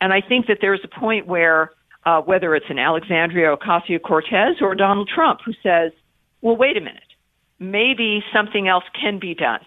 And 0.00 0.12
I 0.12 0.20
think 0.20 0.46
that 0.46 0.58
there's 0.60 0.80
a 0.84 1.00
point 1.00 1.26
where, 1.26 1.72
uh, 2.06 2.22
whether 2.22 2.54
it's 2.54 2.70
an 2.70 2.78
Alexandria 2.78 3.54
Ocasio 3.54 4.00
Cortez 4.00 4.56
or 4.60 4.74
Donald 4.74 5.10
Trump, 5.14 5.40
who 5.44 5.52
says, 5.62 5.92
well, 6.40 6.56
wait 6.56 6.76
a 6.76 6.80
minute, 6.80 7.02
maybe 7.58 8.22
something 8.32 8.68
else 8.68 8.84
can 8.98 9.18
be 9.18 9.34
done. 9.34 9.60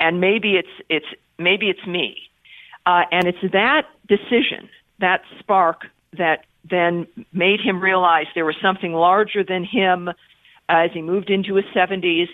And 0.00 0.20
maybe 0.20 0.54
it's, 0.54 0.68
it's, 0.88 1.06
maybe 1.38 1.68
it's 1.68 1.86
me. 1.86 2.16
Uh, 2.86 3.02
and 3.12 3.28
it's 3.28 3.52
that 3.52 3.82
decision, 4.08 4.68
that 4.98 5.20
spark 5.38 5.82
that 6.16 6.46
then 6.70 7.06
made 7.32 7.60
him 7.60 7.80
realize 7.80 8.26
there 8.34 8.44
was 8.44 8.56
something 8.62 8.92
larger 8.92 9.44
than 9.44 9.64
him 9.64 10.08
as 10.68 10.90
he 10.92 11.02
moved 11.02 11.30
into 11.30 11.54
his 11.54 11.64
70s. 11.74 12.26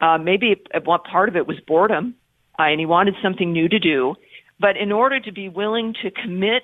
Uh, 0.00 0.18
maybe 0.18 0.56
one 0.84 1.00
part 1.00 1.28
of 1.28 1.36
it 1.36 1.46
was 1.46 1.58
boredom, 1.66 2.14
uh, 2.58 2.64
and 2.64 2.80
he 2.80 2.86
wanted 2.86 3.14
something 3.22 3.52
new 3.52 3.68
to 3.68 3.78
do. 3.78 4.14
But 4.60 4.76
in 4.76 4.92
order 4.92 5.20
to 5.20 5.32
be 5.32 5.48
willing 5.48 5.94
to 6.02 6.10
commit 6.10 6.62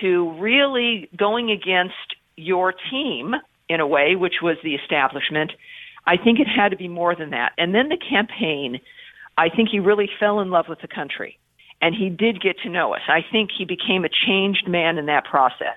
to 0.00 0.32
really 0.40 1.08
going 1.16 1.50
against 1.50 2.16
your 2.36 2.74
team 2.90 3.34
in 3.68 3.80
a 3.80 3.86
way, 3.86 4.16
which 4.16 4.34
was 4.42 4.56
the 4.62 4.74
establishment, 4.74 5.52
I 6.06 6.16
think 6.16 6.40
it 6.40 6.46
had 6.46 6.70
to 6.70 6.76
be 6.76 6.88
more 6.88 7.14
than 7.14 7.30
that. 7.30 7.52
And 7.56 7.74
then 7.74 7.88
the 7.88 7.96
campaign, 7.96 8.80
I 9.38 9.48
think 9.48 9.70
he 9.70 9.78
really 9.78 10.08
fell 10.20 10.40
in 10.40 10.50
love 10.50 10.66
with 10.68 10.80
the 10.80 10.88
country. 10.88 11.38
And 11.80 11.94
he 11.94 12.08
did 12.08 12.40
get 12.40 12.58
to 12.62 12.70
know 12.70 12.94
us. 12.94 13.02
I 13.08 13.20
think 13.30 13.50
he 13.56 13.64
became 13.64 14.04
a 14.04 14.08
changed 14.08 14.68
man 14.68 14.96
in 14.98 15.06
that 15.06 15.24
process. 15.24 15.76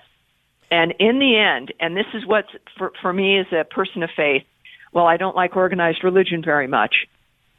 And 0.70 0.94
in 0.98 1.18
the 1.18 1.36
end, 1.38 1.72
and 1.80 1.96
this 1.96 2.06
is 2.14 2.26
what 2.26 2.44
for, 2.76 2.92
for 3.00 3.12
me 3.12 3.38
as 3.38 3.46
a 3.52 3.64
person 3.64 4.02
of 4.02 4.10
faith, 4.16 4.42
well, 4.92 5.06
I 5.06 5.16
don't 5.16 5.36
like 5.36 5.56
organized 5.56 6.04
religion 6.04 6.42
very 6.44 6.66
much. 6.66 6.94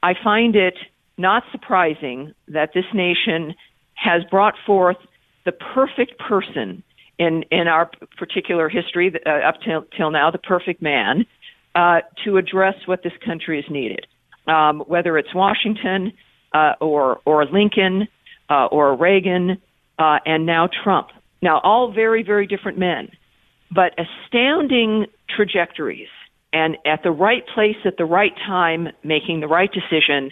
I 0.02 0.14
find 0.24 0.56
it 0.56 0.76
not 1.18 1.44
surprising 1.52 2.34
that 2.48 2.72
this 2.74 2.86
nation 2.94 3.56
has 3.96 4.24
brought 4.30 4.56
forth 4.66 4.98
the 5.46 5.52
perfect 5.52 6.18
person 6.20 6.84
in 7.18 7.44
in 7.52 7.68
our 7.68 7.92
particular 8.18 8.70
history 8.70 9.14
uh, 9.26 9.30
up 9.30 9.56
till, 9.66 9.84
till 9.98 10.12
now, 10.12 10.32
the 10.32 10.38
perfect 10.38 10.82
man, 10.82 11.26
uh, 11.76 12.00
to 12.24 12.38
address 12.38 12.76
what 12.86 13.04
this 13.04 13.14
country 13.26 13.62
has 13.62 13.70
needed. 13.72 14.08
Um, 14.48 14.80
whether 14.88 15.18
it's 15.18 15.34
Washington 15.36 16.14
uh, 16.54 16.74
or 16.80 17.20
or 17.26 17.46
Lincoln 17.46 18.08
uh, 18.50 18.66
or 18.68 18.96
Reagan 18.96 19.62
uh, 20.00 20.20
and 20.26 20.46
now 20.46 20.70
Trump. 20.84 21.10
Now, 21.42 21.60
all 21.64 21.92
very, 21.92 22.24
very 22.24 22.48
different 22.48 22.78
men, 22.78 23.10
but 23.72 23.94
astounding 23.98 25.06
trajectories 25.34 26.10
and 26.52 26.78
at 26.86 27.04
the 27.04 27.12
right 27.12 27.44
place 27.54 27.78
at 27.86 27.98
the 27.98 28.06
right 28.06 28.34
time, 28.46 28.90
making 29.04 29.40
the 29.40 29.48
right 29.48 29.70
decision 29.72 30.32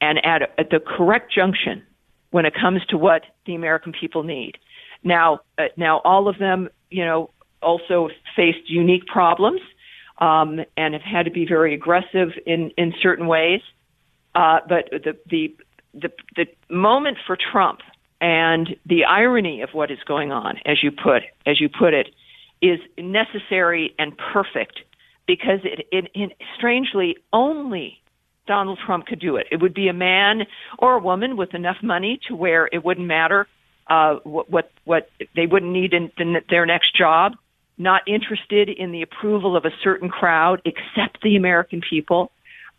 and 0.00 0.24
at, 0.24 0.42
at 0.58 0.70
the 0.70 0.80
correct 0.80 1.32
junction 1.32 1.82
when 2.30 2.46
it 2.46 2.54
comes 2.54 2.80
to 2.88 2.96
what 2.96 3.22
the 3.46 3.54
American 3.54 3.92
people 3.92 4.22
need. 4.22 4.56
Now, 5.04 5.40
uh, 5.58 5.64
now 5.76 6.00
all 6.04 6.28
of 6.28 6.38
them, 6.38 6.68
you 6.90 7.04
know, 7.04 7.30
also 7.62 8.08
faced 8.34 8.68
unique 8.68 9.06
problems 9.06 9.60
um, 10.18 10.60
and 10.76 10.94
have 10.94 11.02
had 11.02 11.24
to 11.24 11.30
be 11.30 11.46
very 11.46 11.74
aggressive 11.74 12.30
in 12.46 12.70
in 12.76 12.94
certain 13.02 13.26
ways. 13.26 13.60
Uh, 14.34 14.60
but 14.68 14.88
the 14.90 15.16
the 15.28 15.54
the 15.94 16.10
the 16.36 16.46
moment 16.74 17.18
for 17.26 17.36
Trump 17.36 17.80
and 18.20 18.76
the 18.86 19.04
irony 19.04 19.62
of 19.62 19.70
what 19.72 19.90
is 19.90 19.98
going 20.06 20.32
on, 20.32 20.58
as 20.66 20.82
you 20.82 20.90
put 20.90 21.22
as 21.46 21.60
you 21.60 21.68
put 21.68 21.94
it, 21.94 22.08
is 22.60 22.78
necessary 22.98 23.94
and 23.98 24.12
perfect 24.32 24.80
because 25.26 25.60
it, 25.64 25.86
it, 25.92 26.10
it 26.14 26.32
strangely 26.56 27.16
only 27.32 28.00
Donald 28.46 28.78
Trump 28.84 29.06
could 29.06 29.20
do 29.20 29.36
it. 29.36 29.46
It 29.50 29.60
would 29.62 29.74
be 29.74 29.88
a 29.88 29.92
man 29.92 30.42
or 30.78 30.96
a 30.96 30.98
woman 30.98 31.36
with 31.36 31.54
enough 31.54 31.76
money 31.82 32.18
to 32.28 32.34
where 32.34 32.68
it 32.72 32.84
wouldn't 32.84 33.06
matter 33.06 33.46
uh, 33.88 34.16
what 34.24 34.50
what 34.50 34.70
what 34.84 35.08
they 35.36 35.46
wouldn't 35.46 35.72
need 35.72 35.94
in, 35.94 36.10
in 36.18 36.36
their 36.48 36.66
next 36.66 36.96
job. 36.96 37.32
Not 37.78 38.02
interested 38.06 38.68
in 38.68 38.92
the 38.92 39.02
approval 39.02 39.56
of 39.56 39.64
a 39.64 39.70
certain 39.82 40.10
crowd, 40.10 40.60
except 40.64 41.22
the 41.22 41.36
American 41.36 41.80
people. 41.88 42.30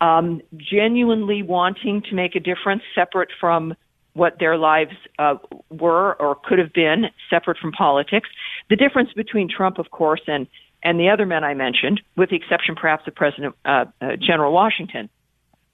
um, 0.02 0.42
genuinely 0.56 1.42
wanting 1.42 2.02
to 2.02 2.14
make 2.14 2.34
a 2.34 2.40
difference 2.40 2.82
separate 2.94 3.28
from 3.40 3.74
what 4.14 4.38
their 4.38 4.56
lives 4.58 4.92
uh, 5.18 5.36
were 5.70 6.14
or 6.20 6.34
could 6.44 6.58
have 6.58 6.72
been, 6.72 7.06
separate 7.30 7.58
from 7.58 7.72
politics. 7.72 8.28
The 8.68 8.76
difference 8.76 9.12
between 9.14 9.48
Trump, 9.48 9.78
of 9.78 9.90
course, 9.90 10.22
and 10.26 10.46
and 10.84 10.98
the 10.98 11.08
other 11.08 11.26
men 11.26 11.44
I 11.44 11.54
mentioned, 11.54 12.00
with 12.16 12.30
the 12.30 12.36
exception 12.36 12.74
perhaps 12.74 13.06
of 13.06 13.14
President 13.14 13.54
uh, 13.64 13.84
uh, 14.00 14.16
General 14.16 14.52
Washington, 14.52 15.08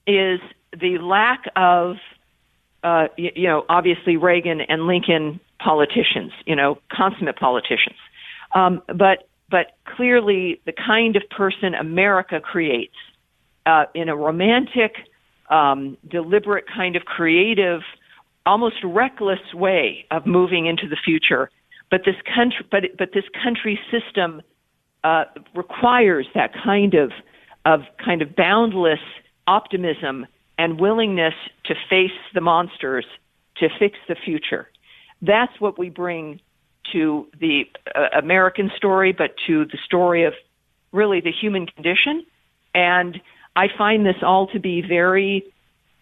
is 0.06 0.38
the 0.78 0.98
lack 0.98 1.44
of, 1.56 1.96
uh, 2.84 3.08
you, 3.16 3.30
you 3.34 3.48
know, 3.48 3.64
obviously 3.70 4.18
Reagan 4.18 4.60
and 4.60 4.86
Lincoln 4.86 5.40
politicians, 5.58 6.32
you 6.44 6.54
know, 6.54 6.78
consummate 6.92 7.36
politicians, 7.36 7.96
um, 8.54 8.82
but 8.86 9.28
but 9.50 9.76
clearly 9.96 10.60
the 10.66 10.72
kind 10.72 11.16
of 11.16 11.22
person 11.30 11.74
America 11.74 12.38
creates 12.38 12.94
uh, 13.64 13.84
in 13.94 14.08
a 14.10 14.16
romantic, 14.16 14.96
um, 15.50 15.96
deliberate 16.08 16.66
kind 16.66 16.96
of 16.96 17.04
creative, 17.04 17.80
almost 18.48 18.76
reckless 18.82 19.40
way 19.52 20.06
of 20.10 20.26
moving 20.26 20.66
into 20.66 20.88
the 20.88 20.96
future. 20.96 21.50
But 21.90 22.00
this 22.04 22.16
country, 22.34 22.66
but 22.70 22.82
but 22.98 23.10
this 23.12 23.24
country 23.44 23.78
system 23.90 24.42
uh, 25.04 25.24
requires 25.54 26.26
that 26.34 26.52
kind 26.64 26.94
of 26.94 27.12
of 27.64 27.80
kind 28.04 28.22
of 28.22 28.34
boundless 28.34 29.04
optimism 29.46 30.26
and 30.58 30.80
willingness 30.80 31.34
to 31.66 31.74
face 31.88 32.18
the 32.34 32.40
monsters 32.40 33.06
to 33.58 33.68
fix 33.78 33.96
the 34.08 34.16
future. 34.16 34.68
That's 35.22 35.52
what 35.60 35.78
we 35.78 35.90
bring 35.90 36.40
to 36.92 37.26
the 37.38 37.64
uh, 37.94 38.08
American 38.18 38.70
story, 38.76 39.12
but 39.12 39.34
to 39.46 39.66
the 39.66 39.78
story 39.84 40.24
of 40.24 40.32
really 40.92 41.20
the 41.20 41.32
human 41.32 41.66
condition. 41.66 42.24
And 42.74 43.20
I 43.56 43.66
find 43.76 44.06
this 44.06 44.16
all 44.22 44.46
to 44.48 44.60
be 44.60 44.82
very 44.82 45.44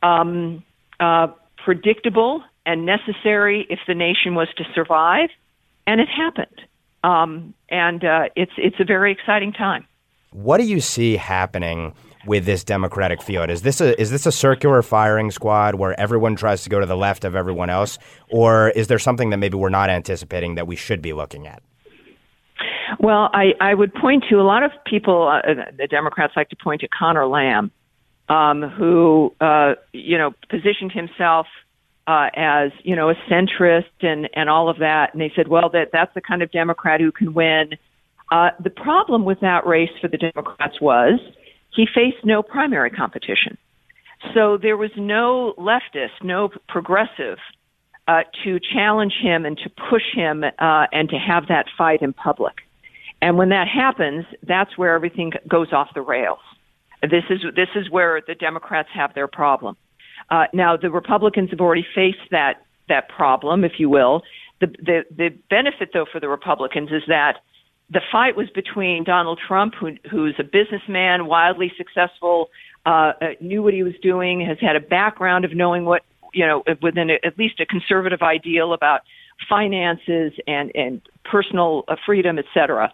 um, 0.03 0.63
uh, 1.01 1.29
predictable 1.67 2.45
and 2.65 2.87
necessary 2.87 3.67
if 3.69 3.81
the 3.89 3.95
nation 3.95 4.37
was 4.37 4.47
to 4.57 4.65
survive, 4.73 5.31
and 5.85 6.01
it 6.01 6.09
happened. 6.09 6.63
Um, 7.03 7.55
and 7.69 8.05
uh, 8.05 8.29
it's 8.37 8.53
it's 8.57 8.77
a 8.79 8.85
very 8.85 9.11
exciting 9.13 9.53
time. 9.53 9.85
What 10.31 10.59
do 10.59 10.65
you 10.65 10.81
see 10.81 11.17
happening 11.17 11.93
with 12.25 12.45
this 12.45 12.63
Democratic 12.63 13.21
field? 13.21 13.51
Is 13.51 13.63
this 13.63 13.81
a 13.81 14.01
is 14.01 14.13
this 14.13 14.27
a 14.27 14.33
circular 14.33 14.81
firing 14.83 15.33
squad 15.33 15.75
where 15.75 15.99
everyone 15.99 16.37
tries 16.37 16.63
to 16.63 16.71
go 16.71 16.79
to 16.79 16.87
the 16.87 16.97
left 16.97 17.25
of 17.25 17.35
everyone 17.35 17.69
else, 17.69 17.99
or 18.31 18.71
is 18.71 18.87
there 18.87 19.01
something 19.01 19.31
that 19.31 19.39
maybe 19.39 19.57
we're 19.57 19.69
not 19.69 19.91
anticipating 19.91 20.55
that 20.55 20.69
we 20.69 20.77
should 20.77 21.03
be 21.03 21.13
looking 21.13 21.49
at? 21.49 21.63
Well, 23.01 23.29
I, 23.35 23.55
I 23.61 23.75
would 23.75 23.93
point 23.93 24.25
to 24.31 24.37
a 24.37 24.47
lot 24.47 24.63
of 24.63 24.71
people. 24.85 25.27
Uh, 25.29 25.65
the 25.77 25.89
Democrats 25.89 26.35
like 26.37 26.49
to 26.51 26.57
point 26.57 26.83
to 26.83 26.89
Conor 26.89 27.27
Lamb, 27.27 27.73
um, 28.29 28.63
who 28.63 29.35
uh, 29.41 29.75
you 29.93 30.19
know 30.19 30.33
positioned 30.49 30.93
himself 30.93 31.47
uh, 32.07 32.29
as 32.35 32.71
you 32.83 32.97
know 32.97 33.11
a 33.11 33.15
centrist 33.31 33.85
and 34.01 34.29
and 34.35 34.49
all 34.49 34.69
of 34.69 34.79
that, 34.79 35.13
and 35.13 35.21
they 35.21 35.33
said, 35.35 35.49
well, 35.49 35.69
that 35.71 35.91
that's 35.93 36.13
the 36.15 36.21
kind 36.21 36.43
of 36.43 36.51
Democrat 36.51 37.01
who 37.01 37.13
can 37.13 37.35
win. 37.35 37.71
Uh, 38.31 38.51
the 38.63 38.71
problem 38.71 39.25
with 39.25 39.41
that 39.41 39.67
race 39.67 39.91
for 40.01 40.09
the 40.09 40.19
Democrats 40.19 40.81
was 40.81 41.21
he 41.71 41.87
faced 41.87 42.25
no 42.25 42.43
primary 42.43 42.91
competition, 42.91 43.57
so 44.35 44.57
there 44.57 44.77
was 44.77 44.91
no 44.97 45.55
leftist, 45.59 46.23
no 46.23 46.51
progressive 46.69 47.39
uh, 48.09 48.23
to 48.45 48.59
challenge 48.61 49.15
him 49.21 49.45
and 49.45 49.59
to 49.59 49.71
push 49.91 50.15
him 50.15 50.45
uh, 50.45 50.87
and 50.93 51.09
to 51.09 51.17
have 51.17 51.49
that 51.49 51.67
fight 51.77 52.03
in 52.03 52.13
public. 52.13 52.55
And 53.23 53.37
when 53.37 53.49
that 53.49 53.67
happens, 53.69 54.27
that's 54.43 54.77
where 54.77 54.95
everything 54.95 55.33
goes 55.49 55.73
off 55.73 55.89
the 55.95 56.03
rails. 56.03 56.39
This 57.03 57.25
is 57.31 57.41
this 57.55 57.69
is 57.75 57.91
where 57.91 58.21
the 58.27 58.35
Democrats 58.35 58.89
have 58.95 59.15
their 59.15 59.29
problem. 59.29 59.77
Uh, 60.31 60.45
now, 60.53 60.77
the 60.77 60.91
Republicans 60.91 61.51
have 61.51 61.61
already 61.61 61.87
faced 61.95 62.31
that 62.31 62.65
that 62.89 63.09
problem, 63.09 63.65
if 63.65 63.73
you 63.79 63.89
will. 63.89 64.23
The, 64.61 64.69
the 64.83 65.05
the 65.15 65.29
benefit, 65.51 65.91
though, 65.93 66.07
for 66.11 66.21
the 66.21 66.29
Republicans 66.29 66.91
is 66.91 67.03
that 67.09 67.39
the 67.91 68.01
fight 68.11 68.37
was 68.37 68.49
between 68.51 69.05
Donald 69.05 69.39
Trump, 69.47 69.75
who, 69.79 69.93
who's 70.11 70.35
a 70.39 70.45
businessman, 70.45 71.27
wildly 71.27 71.73
successful, 71.77 72.49
uh, 72.85 73.13
uh, 73.21 73.27
knew 73.41 73.63
what 73.63 73.75
he 73.75 73.83
was 73.83 73.95
doing, 74.03 74.45
has 74.45 74.59
had 74.61 74.75
a 74.75 74.81
background 74.81 75.45
of 75.45 75.55
knowing 75.55 75.85
what 75.85 76.03
you 76.33 76.47
know 76.47 76.65
within 76.83 77.11
a, 77.11 77.19
at 77.25 77.39
least 77.39 77.61
a 77.61 77.67
conservative 77.67 78.23
ideal 78.23 78.73
about 78.73 79.03
finances 79.49 80.33
and 80.47 80.73
and 80.75 81.03
personal 81.25 81.85
uh, 81.89 81.97
freedom, 82.05 82.39
et 82.39 82.47
cetera. 82.55 82.93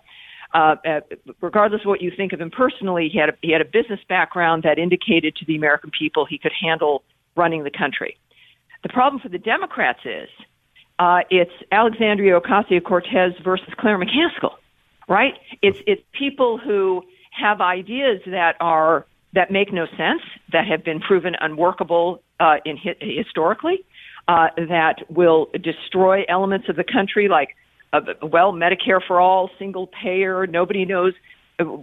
Uh, 0.54 0.76
uh, 0.86 1.00
regardless 1.40 1.80
of 1.80 1.86
what 1.86 2.02
you 2.02 2.12
think 2.14 2.32
of 2.32 2.40
him 2.40 2.50
personally, 2.50 3.08
he 3.10 3.18
had 3.18 3.30
a, 3.30 3.32
he 3.40 3.52
had 3.52 3.62
a 3.62 3.64
business 3.64 4.00
background 4.08 4.64
that 4.64 4.78
indicated 4.78 5.34
to 5.36 5.46
the 5.46 5.56
American 5.56 5.90
people 5.98 6.26
he 6.26 6.38
could 6.38 6.52
handle 6.60 7.02
running 7.36 7.64
the 7.64 7.70
country. 7.70 8.18
The 8.82 8.90
problem 8.90 9.20
for 9.20 9.30
the 9.30 9.38
Democrats 9.38 10.00
is 10.04 10.28
uh, 10.98 11.20
it's 11.30 11.52
Alexandria 11.70 12.38
Ocasio 12.38 12.82
Cortez 12.82 13.32
versus 13.42 13.68
Claire 13.78 13.98
McCaskill, 13.98 14.54
right? 15.08 15.34
It's 15.62 15.78
it's 15.86 16.02
people 16.12 16.58
who 16.58 17.02
have 17.30 17.60
ideas 17.60 18.20
that 18.26 18.56
are 18.60 19.06
that 19.32 19.50
make 19.50 19.72
no 19.72 19.86
sense, 19.86 20.20
that 20.52 20.66
have 20.66 20.84
been 20.84 21.00
proven 21.00 21.34
unworkable 21.40 22.22
uh, 22.38 22.56
in 22.66 22.76
historically, 23.00 23.84
uh, 24.28 24.48
that 24.56 24.96
will 25.08 25.48
destroy 25.62 26.24
elements 26.28 26.68
of 26.68 26.76
the 26.76 26.84
country 26.84 27.28
like 27.28 27.56
uh, 27.92 28.00
well 28.22 28.52
Medicare 28.52 29.00
for 29.06 29.20
all, 29.20 29.50
single 29.58 29.88
payer. 29.88 30.46
Nobody 30.46 30.84
knows 30.84 31.14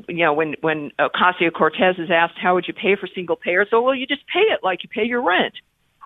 you 0.07 0.25
know, 0.25 0.33
when 0.33 0.55
when 0.61 0.91
Ocasio 0.99 1.53
Cortez 1.53 1.95
is 1.97 2.09
asked 2.11 2.35
how 2.41 2.55
would 2.55 2.67
you 2.67 2.73
pay 2.73 2.95
for 2.95 3.07
single 3.13 3.35
payer, 3.35 3.65
so 3.69 3.81
well, 3.81 3.95
you 3.95 4.05
just 4.05 4.25
pay 4.27 4.39
it 4.39 4.59
like 4.63 4.83
you 4.83 4.89
pay 4.89 5.03
your 5.05 5.23
rent. 5.23 5.53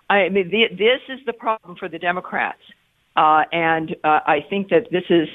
I 0.08 0.28
mean, 0.28 0.50
the, 0.50 0.64
this 0.70 1.00
is 1.08 1.24
the 1.26 1.32
problem 1.32 1.76
for 1.76 1.88
the 1.88 1.98
Democrats, 1.98 2.60
uh, 3.16 3.44
and 3.52 3.96
uh, 4.04 4.20
I 4.26 4.44
think 4.48 4.68
that 4.68 4.90
this 4.90 5.04
is 5.08 5.28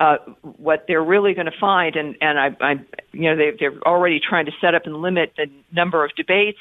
uh, 0.00 0.16
what 0.42 0.86
they're 0.88 1.04
really 1.04 1.34
going 1.34 1.46
to 1.46 1.58
find. 1.60 1.96
And 1.96 2.16
and 2.20 2.38
I, 2.38 2.56
I 2.60 2.72
you 3.12 3.30
know, 3.30 3.36
they, 3.36 3.52
they're 3.58 3.78
already 3.86 4.20
trying 4.20 4.46
to 4.46 4.52
set 4.60 4.74
up 4.74 4.82
and 4.86 4.96
limit 4.96 5.32
the 5.36 5.46
number 5.72 6.04
of 6.04 6.14
debates 6.16 6.58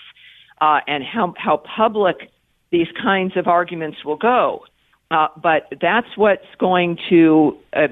uh, 0.61 0.80
and 0.88 1.03
how 1.03 1.34
how 1.38 1.57
public 1.76 2.31
these 2.72 2.88
kinds 3.02 3.38
of 3.38 3.48
arguments 3.48 4.03
will 4.03 4.18
go. 4.18 4.65
Uh, 5.14 5.27
but 5.41 5.68
that's 5.80 6.07
what's 6.18 6.56
going 6.57 6.98
to 7.10 7.56
uh, 7.73 7.88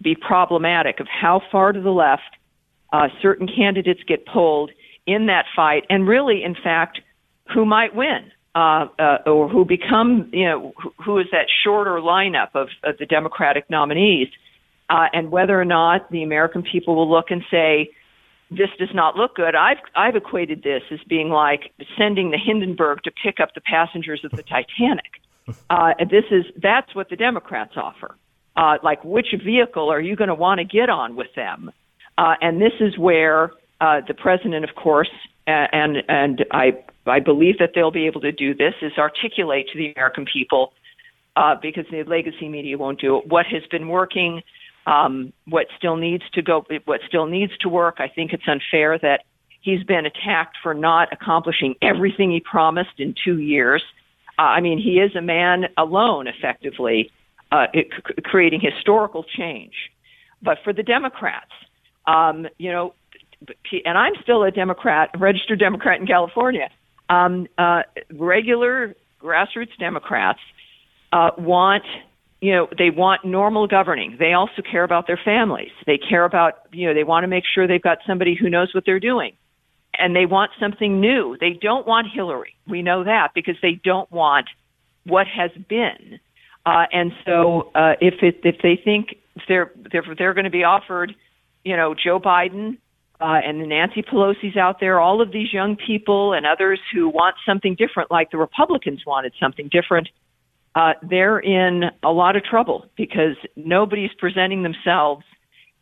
be 0.00 0.14
problematic 0.14 1.00
of 1.00 1.08
how 1.08 1.42
far 1.50 1.72
to 1.72 1.80
the 1.80 1.90
left 1.90 2.36
uh, 2.92 3.08
certain 3.20 3.48
candidates 3.48 4.00
get 4.06 4.24
pulled 4.24 4.70
in 5.04 5.26
that 5.26 5.46
fight, 5.56 5.84
and 5.90 6.06
really, 6.06 6.44
in 6.44 6.54
fact, 6.54 7.00
who 7.52 7.64
might 7.64 7.94
win. 7.94 8.30
Uh, 8.52 8.88
uh, 8.98 9.18
or 9.26 9.48
who 9.48 9.64
become, 9.64 10.28
you 10.32 10.44
know, 10.44 10.72
who, 10.76 10.92
who 11.04 11.18
is 11.18 11.26
that 11.30 11.46
shorter 11.62 12.00
lineup 12.00 12.48
of, 12.54 12.66
of 12.82 12.98
the 12.98 13.06
Democratic 13.06 13.70
nominees, 13.70 14.26
uh, 14.88 15.06
and 15.12 15.30
whether 15.30 15.60
or 15.60 15.64
not 15.64 16.10
the 16.10 16.24
American 16.24 16.60
people 16.60 16.96
will 16.96 17.08
look 17.08 17.30
and 17.30 17.42
say, 17.48 17.88
this 18.50 18.68
does 18.76 18.88
not 18.92 19.14
look 19.14 19.36
good. 19.36 19.54
I've 19.54 19.76
I've 19.94 20.16
equated 20.16 20.64
this 20.64 20.82
as 20.90 20.98
being 21.08 21.28
like 21.28 21.72
sending 21.96 22.32
the 22.32 22.38
Hindenburg 22.38 23.04
to 23.04 23.12
pick 23.12 23.38
up 23.38 23.54
the 23.54 23.60
passengers 23.60 24.24
of 24.24 24.32
the 24.32 24.42
Titanic. 24.42 25.12
Uh, 25.70 25.94
and 25.98 26.10
this 26.10 26.24
is 26.30 26.44
that's 26.62 26.94
what 26.94 27.08
the 27.08 27.16
Democrats 27.16 27.72
offer. 27.76 28.16
Uh, 28.56 28.76
like, 28.82 29.02
which 29.04 29.28
vehicle 29.44 29.90
are 29.90 30.00
you 30.00 30.16
going 30.16 30.28
to 30.28 30.34
want 30.34 30.58
to 30.58 30.64
get 30.64 30.90
on 30.90 31.16
with 31.16 31.28
them? 31.34 31.70
Uh, 32.18 32.34
and 32.40 32.60
this 32.60 32.72
is 32.80 32.98
where 32.98 33.52
uh, 33.80 34.00
the 34.06 34.14
president, 34.14 34.64
of 34.64 34.74
course, 34.74 35.10
and 35.46 35.98
and 36.08 36.44
I 36.50 36.72
I 37.06 37.20
believe 37.20 37.58
that 37.58 37.70
they'll 37.74 37.90
be 37.90 38.06
able 38.06 38.20
to 38.22 38.32
do 38.32 38.54
this 38.54 38.74
is 38.82 38.92
articulate 38.98 39.68
to 39.72 39.78
the 39.78 39.92
American 39.92 40.26
people 40.30 40.72
uh, 41.36 41.54
because 41.60 41.86
the 41.90 42.02
legacy 42.04 42.48
media 42.48 42.76
won't 42.76 43.00
do 43.00 43.18
it. 43.18 43.26
What 43.28 43.46
has 43.46 43.62
been 43.70 43.88
working, 43.88 44.42
um, 44.86 45.32
what 45.46 45.66
still 45.78 45.96
needs 45.96 46.24
to 46.34 46.42
go, 46.42 46.64
what 46.84 47.00
still 47.08 47.26
needs 47.26 47.56
to 47.58 47.68
work. 47.68 47.96
I 47.98 48.08
think 48.08 48.32
it's 48.32 48.46
unfair 48.46 48.98
that 48.98 49.24
he's 49.60 49.82
been 49.84 50.06
attacked 50.06 50.56
for 50.62 50.74
not 50.74 51.08
accomplishing 51.12 51.74
everything 51.82 52.30
he 52.30 52.40
promised 52.40 52.98
in 52.98 53.14
two 53.24 53.38
years. 53.38 53.82
Uh, 54.40 54.44
I 54.44 54.60
mean, 54.62 54.78
he 54.78 55.00
is 55.00 55.14
a 55.14 55.20
man 55.20 55.64
alone, 55.76 56.26
effectively, 56.26 57.10
uh, 57.52 57.66
c- 57.74 57.90
creating 58.24 58.60
historical 58.62 59.22
change. 59.22 59.74
But 60.40 60.56
for 60.64 60.72
the 60.72 60.82
Democrats, 60.82 61.50
um, 62.06 62.46
you 62.56 62.72
know, 62.72 62.94
and 63.84 63.98
I'm 63.98 64.14
still 64.22 64.42
a 64.42 64.50
Democrat, 64.50 65.10
registered 65.18 65.58
Democrat 65.58 66.00
in 66.00 66.06
California. 66.06 66.70
Um, 67.10 67.48
uh, 67.58 67.82
regular 68.14 68.94
grassroots 69.22 69.76
Democrats 69.78 70.40
uh, 71.12 71.30
want, 71.36 71.84
you 72.40 72.52
know, 72.52 72.68
they 72.78 72.88
want 72.88 73.26
normal 73.26 73.66
governing. 73.66 74.16
They 74.18 74.32
also 74.32 74.62
care 74.62 74.84
about 74.84 75.06
their 75.06 75.20
families. 75.22 75.72
They 75.86 75.98
care 75.98 76.24
about, 76.24 76.54
you 76.72 76.86
know, 76.86 76.94
they 76.94 77.04
want 77.04 77.24
to 77.24 77.28
make 77.28 77.44
sure 77.54 77.66
they've 77.66 77.82
got 77.82 77.98
somebody 78.06 78.34
who 78.40 78.48
knows 78.48 78.74
what 78.74 78.84
they're 78.86 79.00
doing. 79.00 79.32
And 80.00 80.16
they 80.16 80.26
want 80.26 80.50
something 80.58 81.00
new. 81.00 81.36
They 81.38 81.58
don't 81.60 81.86
want 81.86 82.08
Hillary. 82.12 82.54
We 82.66 82.82
know 82.82 83.04
that 83.04 83.30
because 83.34 83.56
they 83.60 83.80
don't 83.84 84.10
want 84.10 84.46
what 85.04 85.26
has 85.26 85.50
been. 85.68 86.18
Uh, 86.66 86.84
and 86.92 87.12
so, 87.24 87.70
uh, 87.74 87.94
if 88.00 88.22
it, 88.22 88.40
if 88.44 88.56
they 88.62 88.80
think 88.82 89.16
if 89.36 89.42
they're 89.48 89.72
they're 89.92 90.04
they're 90.16 90.34
going 90.34 90.44
to 90.44 90.50
be 90.50 90.64
offered 90.64 91.14
you 91.64 91.76
know, 91.76 91.94
Joe 91.94 92.18
Biden 92.18 92.78
uh, 93.20 93.40
and 93.44 93.60
the 93.60 93.66
Nancy 93.66 94.02
Pelosi's 94.02 94.56
out 94.56 94.80
there, 94.80 95.00
all 95.00 95.20
of 95.20 95.32
these 95.32 95.52
young 95.52 95.76
people 95.76 96.32
and 96.32 96.46
others 96.46 96.80
who 96.92 97.08
want 97.08 97.36
something 97.44 97.74
different, 97.74 98.10
like 98.10 98.30
the 98.30 98.38
Republicans 98.38 99.04
wanted 99.06 99.32
something 99.38 99.68
different, 99.70 100.08
uh, 100.74 100.92
they're 101.02 101.38
in 101.38 101.84
a 102.02 102.12
lot 102.12 102.36
of 102.36 102.44
trouble 102.44 102.86
because 102.96 103.36
nobody's 103.56 104.12
presenting 104.18 104.62
themselves 104.62 105.24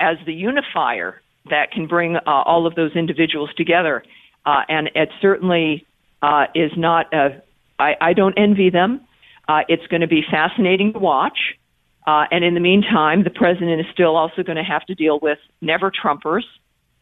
as 0.01 0.17
the 0.27 0.33
unifier 0.33 1.21
that 1.51 1.71
can 1.73 1.87
bring 1.87 2.17
uh, 2.17 2.21
all 2.27 2.67
of 2.67 2.75
those 2.75 2.95
individuals 2.95 3.51
together. 3.57 4.03
Uh, 4.45 4.63
and 4.69 4.91
it 4.95 5.11
certainly 5.21 5.87
uh, 6.23 6.47
is 6.55 6.71
not, 6.77 7.13
a, 7.13 7.43
I, 7.79 7.95
I 8.01 8.13
don't 8.13 8.37
envy 8.39 8.71
them. 8.71 9.01
Uh, 9.49 9.61
it's 9.69 9.87
going 9.87 10.01
to 10.03 10.09
be 10.09 10.23
fascinating 10.31 10.93
to 10.93 10.99
watch. 10.99 11.39
Uh, 12.07 12.25
and 12.31 12.45
in 12.45 12.55
the 12.55 12.61
meantime, 12.61 13.25
the 13.25 13.31
president 13.31 13.81
is 13.81 13.87
still 13.93 14.17
also 14.17 14.43
going 14.43 14.57
to 14.57 14.65
have 14.65 14.85
to 14.87 14.95
deal 14.95 15.19
with 15.21 15.39
never 15.61 15.91
Trumpers 15.91 16.45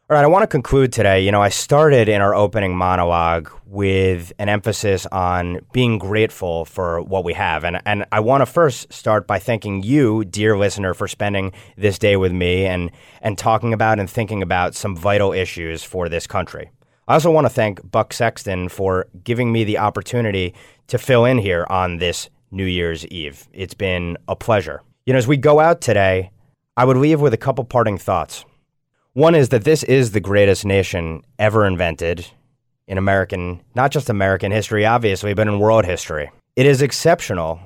All 0.07 0.15
right, 0.15 0.23
I 0.23 0.27
want 0.27 0.43
to 0.43 0.47
conclude 0.47 0.93
today. 0.93 1.21
You 1.21 1.31
know, 1.31 1.41
I 1.41 1.49
started 1.49 2.07
in 2.07 2.21
our 2.21 2.35
opening 2.35 2.77
monologue 2.77 3.49
with 3.65 4.33
an 4.37 4.49
emphasis 4.49 5.07
on 5.07 5.61
being 5.73 5.97
grateful 5.97 6.65
for 6.65 7.01
what 7.01 7.23
we 7.23 7.33
have. 7.33 7.63
And, 7.63 7.81
and 7.87 8.05
I 8.11 8.19
want 8.19 8.43
to 8.43 8.45
first 8.45 8.93
start 8.93 9.25
by 9.25 9.39
thanking 9.39 9.81
you, 9.81 10.23
dear 10.23 10.59
listener, 10.59 10.93
for 10.93 11.07
spending 11.07 11.53
this 11.75 11.97
day 11.97 12.17
with 12.17 12.31
me 12.31 12.67
and, 12.67 12.91
and 13.23 13.35
talking 13.35 13.73
about 13.73 13.99
and 13.99 14.07
thinking 14.07 14.43
about 14.43 14.75
some 14.75 14.95
vital 14.95 15.33
issues 15.33 15.83
for 15.83 16.07
this 16.07 16.27
country. 16.27 16.69
I 17.07 17.15
also 17.15 17.31
want 17.31 17.45
to 17.45 17.49
thank 17.49 17.89
Buck 17.89 18.13
Sexton 18.13 18.69
for 18.69 19.07
giving 19.23 19.51
me 19.51 19.63
the 19.63 19.79
opportunity 19.79 20.53
to 20.85 20.99
fill 20.99 21.25
in 21.25 21.39
here 21.39 21.65
on 21.67 21.97
this 21.97 22.29
New 22.51 22.65
Year's 22.65 23.07
Eve. 23.07 23.47
It's 23.53 23.73
been 23.73 24.19
a 24.27 24.35
pleasure. 24.35 24.83
You 25.07 25.13
know, 25.13 25.17
as 25.17 25.25
we 25.25 25.37
go 25.37 25.59
out 25.59 25.81
today, 25.81 26.29
I 26.77 26.85
would 26.85 26.97
leave 26.97 27.21
with 27.21 27.33
a 27.33 27.37
couple 27.37 27.63
parting 27.65 27.97
thoughts. 27.97 28.45
One 29.15 29.33
is 29.33 29.47
that 29.49 29.63
this 29.63 29.81
is 29.83 30.11
the 30.11 30.19
greatest 30.19 30.65
nation 30.65 31.23
ever 31.39 31.65
invented 31.65 32.27
in 32.85 32.97
American, 32.97 33.61
not 33.73 33.91
just 33.91 34.09
American 34.09 34.51
history, 34.51 34.85
obviously, 34.85 35.33
but 35.33 35.47
in 35.47 35.57
world 35.57 35.85
history. 35.85 36.29
It 36.57 36.65
is 36.65 36.81
exceptional. 36.81 37.61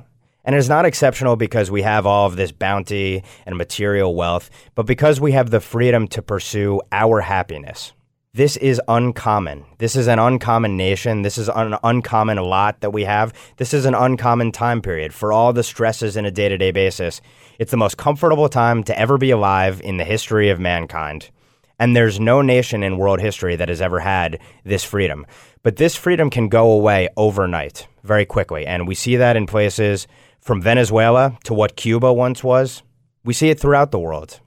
And 0.45 0.53
it 0.53 0.59
is 0.59 0.69
not 0.69 0.85
exceptional 0.85 1.37
because 1.37 1.71
we 1.71 1.81
have 1.81 2.05
all 2.05 2.27
of 2.27 2.35
this 2.35 2.51
bounty 2.51 3.23
and 3.47 3.57
material 3.57 4.13
wealth, 4.13 4.51
but 4.75 4.85
because 4.85 5.19
we 5.19 5.31
have 5.31 5.49
the 5.49 5.59
freedom 5.59 6.07
to 6.09 6.21
pursue 6.21 6.81
our 6.91 7.21
happiness. 7.21 7.93
This 8.31 8.55
is 8.55 8.79
uncommon. 8.87 9.65
This 9.79 9.95
is 9.95 10.07
an 10.07 10.19
uncommon 10.19 10.77
nation. 10.77 11.23
This 11.23 11.39
is 11.39 11.49
an 11.49 11.75
uncommon 11.83 12.37
lot 12.37 12.81
that 12.81 12.93
we 12.93 13.05
have. 13.05 13.33
This 13.57 13.73
is 13.73 13.85
an 13.85 13.95
uncommon 13.95 14.51
time 14.51 14.83
period 14.83 15.15
for 15.15 15.33
all 15.33 15.51
the 15.51 15.63
stresses 15.63 16.15
in 16.15 16.25
a 16.25 16.31
day 16.31 16.47
to 16.47 16.59
day 16.59 16.69
basis. 16.69 17.21
It's 17.57 17.71
the 17.71 17.77
most 17.77 17.97
comfortable 17.97 18.49
time 18.49 18.83
to 18.83 18.97
ever 18.99 19.17
be 19.17 19.31
alive 19.31 19.81
in 19.83 19.97
the 19.97 20.05
history 20.05 20.49
of 20.49 20.59
mankind. 20.59 21.31
And 21.79 21.95
there's 21.95 22.19
no 22.19 22.41
nation 22.41 22.83
in 22.83 22.97
world 22.97 23.21
history 23.21 23.55
that 23.55 23.69
has 23.69 23.81
ever 23.81 24.01
had 24.01 24.39
this 24.65 24.83
freedom. 24.83 25.25
But 25.63 25.77
this 25.77 25.95
freedom 25.95 26.29
can 26.29 26.49
go 26.49 26.71
away 26.71 27.07
overnight, 27.15 27.87
very 28.03 28.25
quickly. 28.25 28.65
And 28.65 28.87
we 28.87 28.95
see 28.95 29.15
that 29.15 29.37
in 29.37 29.47
places 29.47 30.07
from 30.39 30.61
Venezuela 30.61 31.37
to 31.45 31.53
what 31.53 31.75
Cuba 31.75 32.11
once 32.11 32.43
was. 32.43 32.83
We 33.23 33.33
see 33.33 33.49
it 33.49 33.59
throughout 33.59 33.91
the 33.91 33.99
world. 33.99 34.39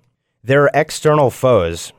There 0.45 0.65
are 0.65 0.71
external 0.75 1.31
foes, 1.31 1.93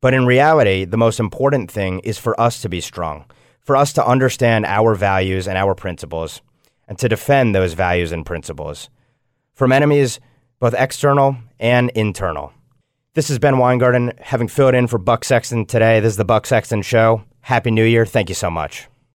but 0.00 0.14
in 0.14 0.26
reality, 0.26 0.84
the 0.84 0.96
most 0.96 1.20
important 1.20 1.70
thing 1.70 2.00
is 2.00 2.18
for 2.18 2.40
us 2.40 2.62
to 2.62 2.68
be 2.68 2.80
strong, 2.80 3.26
for 3.60 3.76
us 3.76 3.92
to 3.92 4.06
understand 4.06 4.64
our 4.64 4.94
values 4.94 5.46
and 5.46 5.58
our 5.58 5.74
principles, 5.74 6.40
and 6.88 6.98
to 6.98 7.08
defend 7.08 7.54
those 7.54 7.74
values 7.74 8.10
and 8.10 8.24
principles 8.26 8.88
from 9.54 9.72
enemies, 9.72 10.18
both 10.58 10.74
external 10.74 11.36
and 11.58 11.90
internal. 11.90 12.52
This 13.14 13.28
is 13.28 13.40
Ben 13.40 13.58
Weingarten, 13.58 14.12
having 14.20 14.46
filled 14.46 14.76
in 14.76 14.86
for 14.86 14.96
Buck 14.96 15.24
Sexton 15.24 15.66
today. 15.66 15.98
This 15.98 16.12
is 16.12 16.16
the 16.16 16.24
Buck 16.24 16.46
Sexton 16.46 16.82
Show. 16.82 17.24
Happy 17.40 17.72
New 17.72 17.82
Year. 17.82 18.06
Thank 18.06 18.28
you 18.28 18.36
so 18.36 18.52
much. 18.52 18.86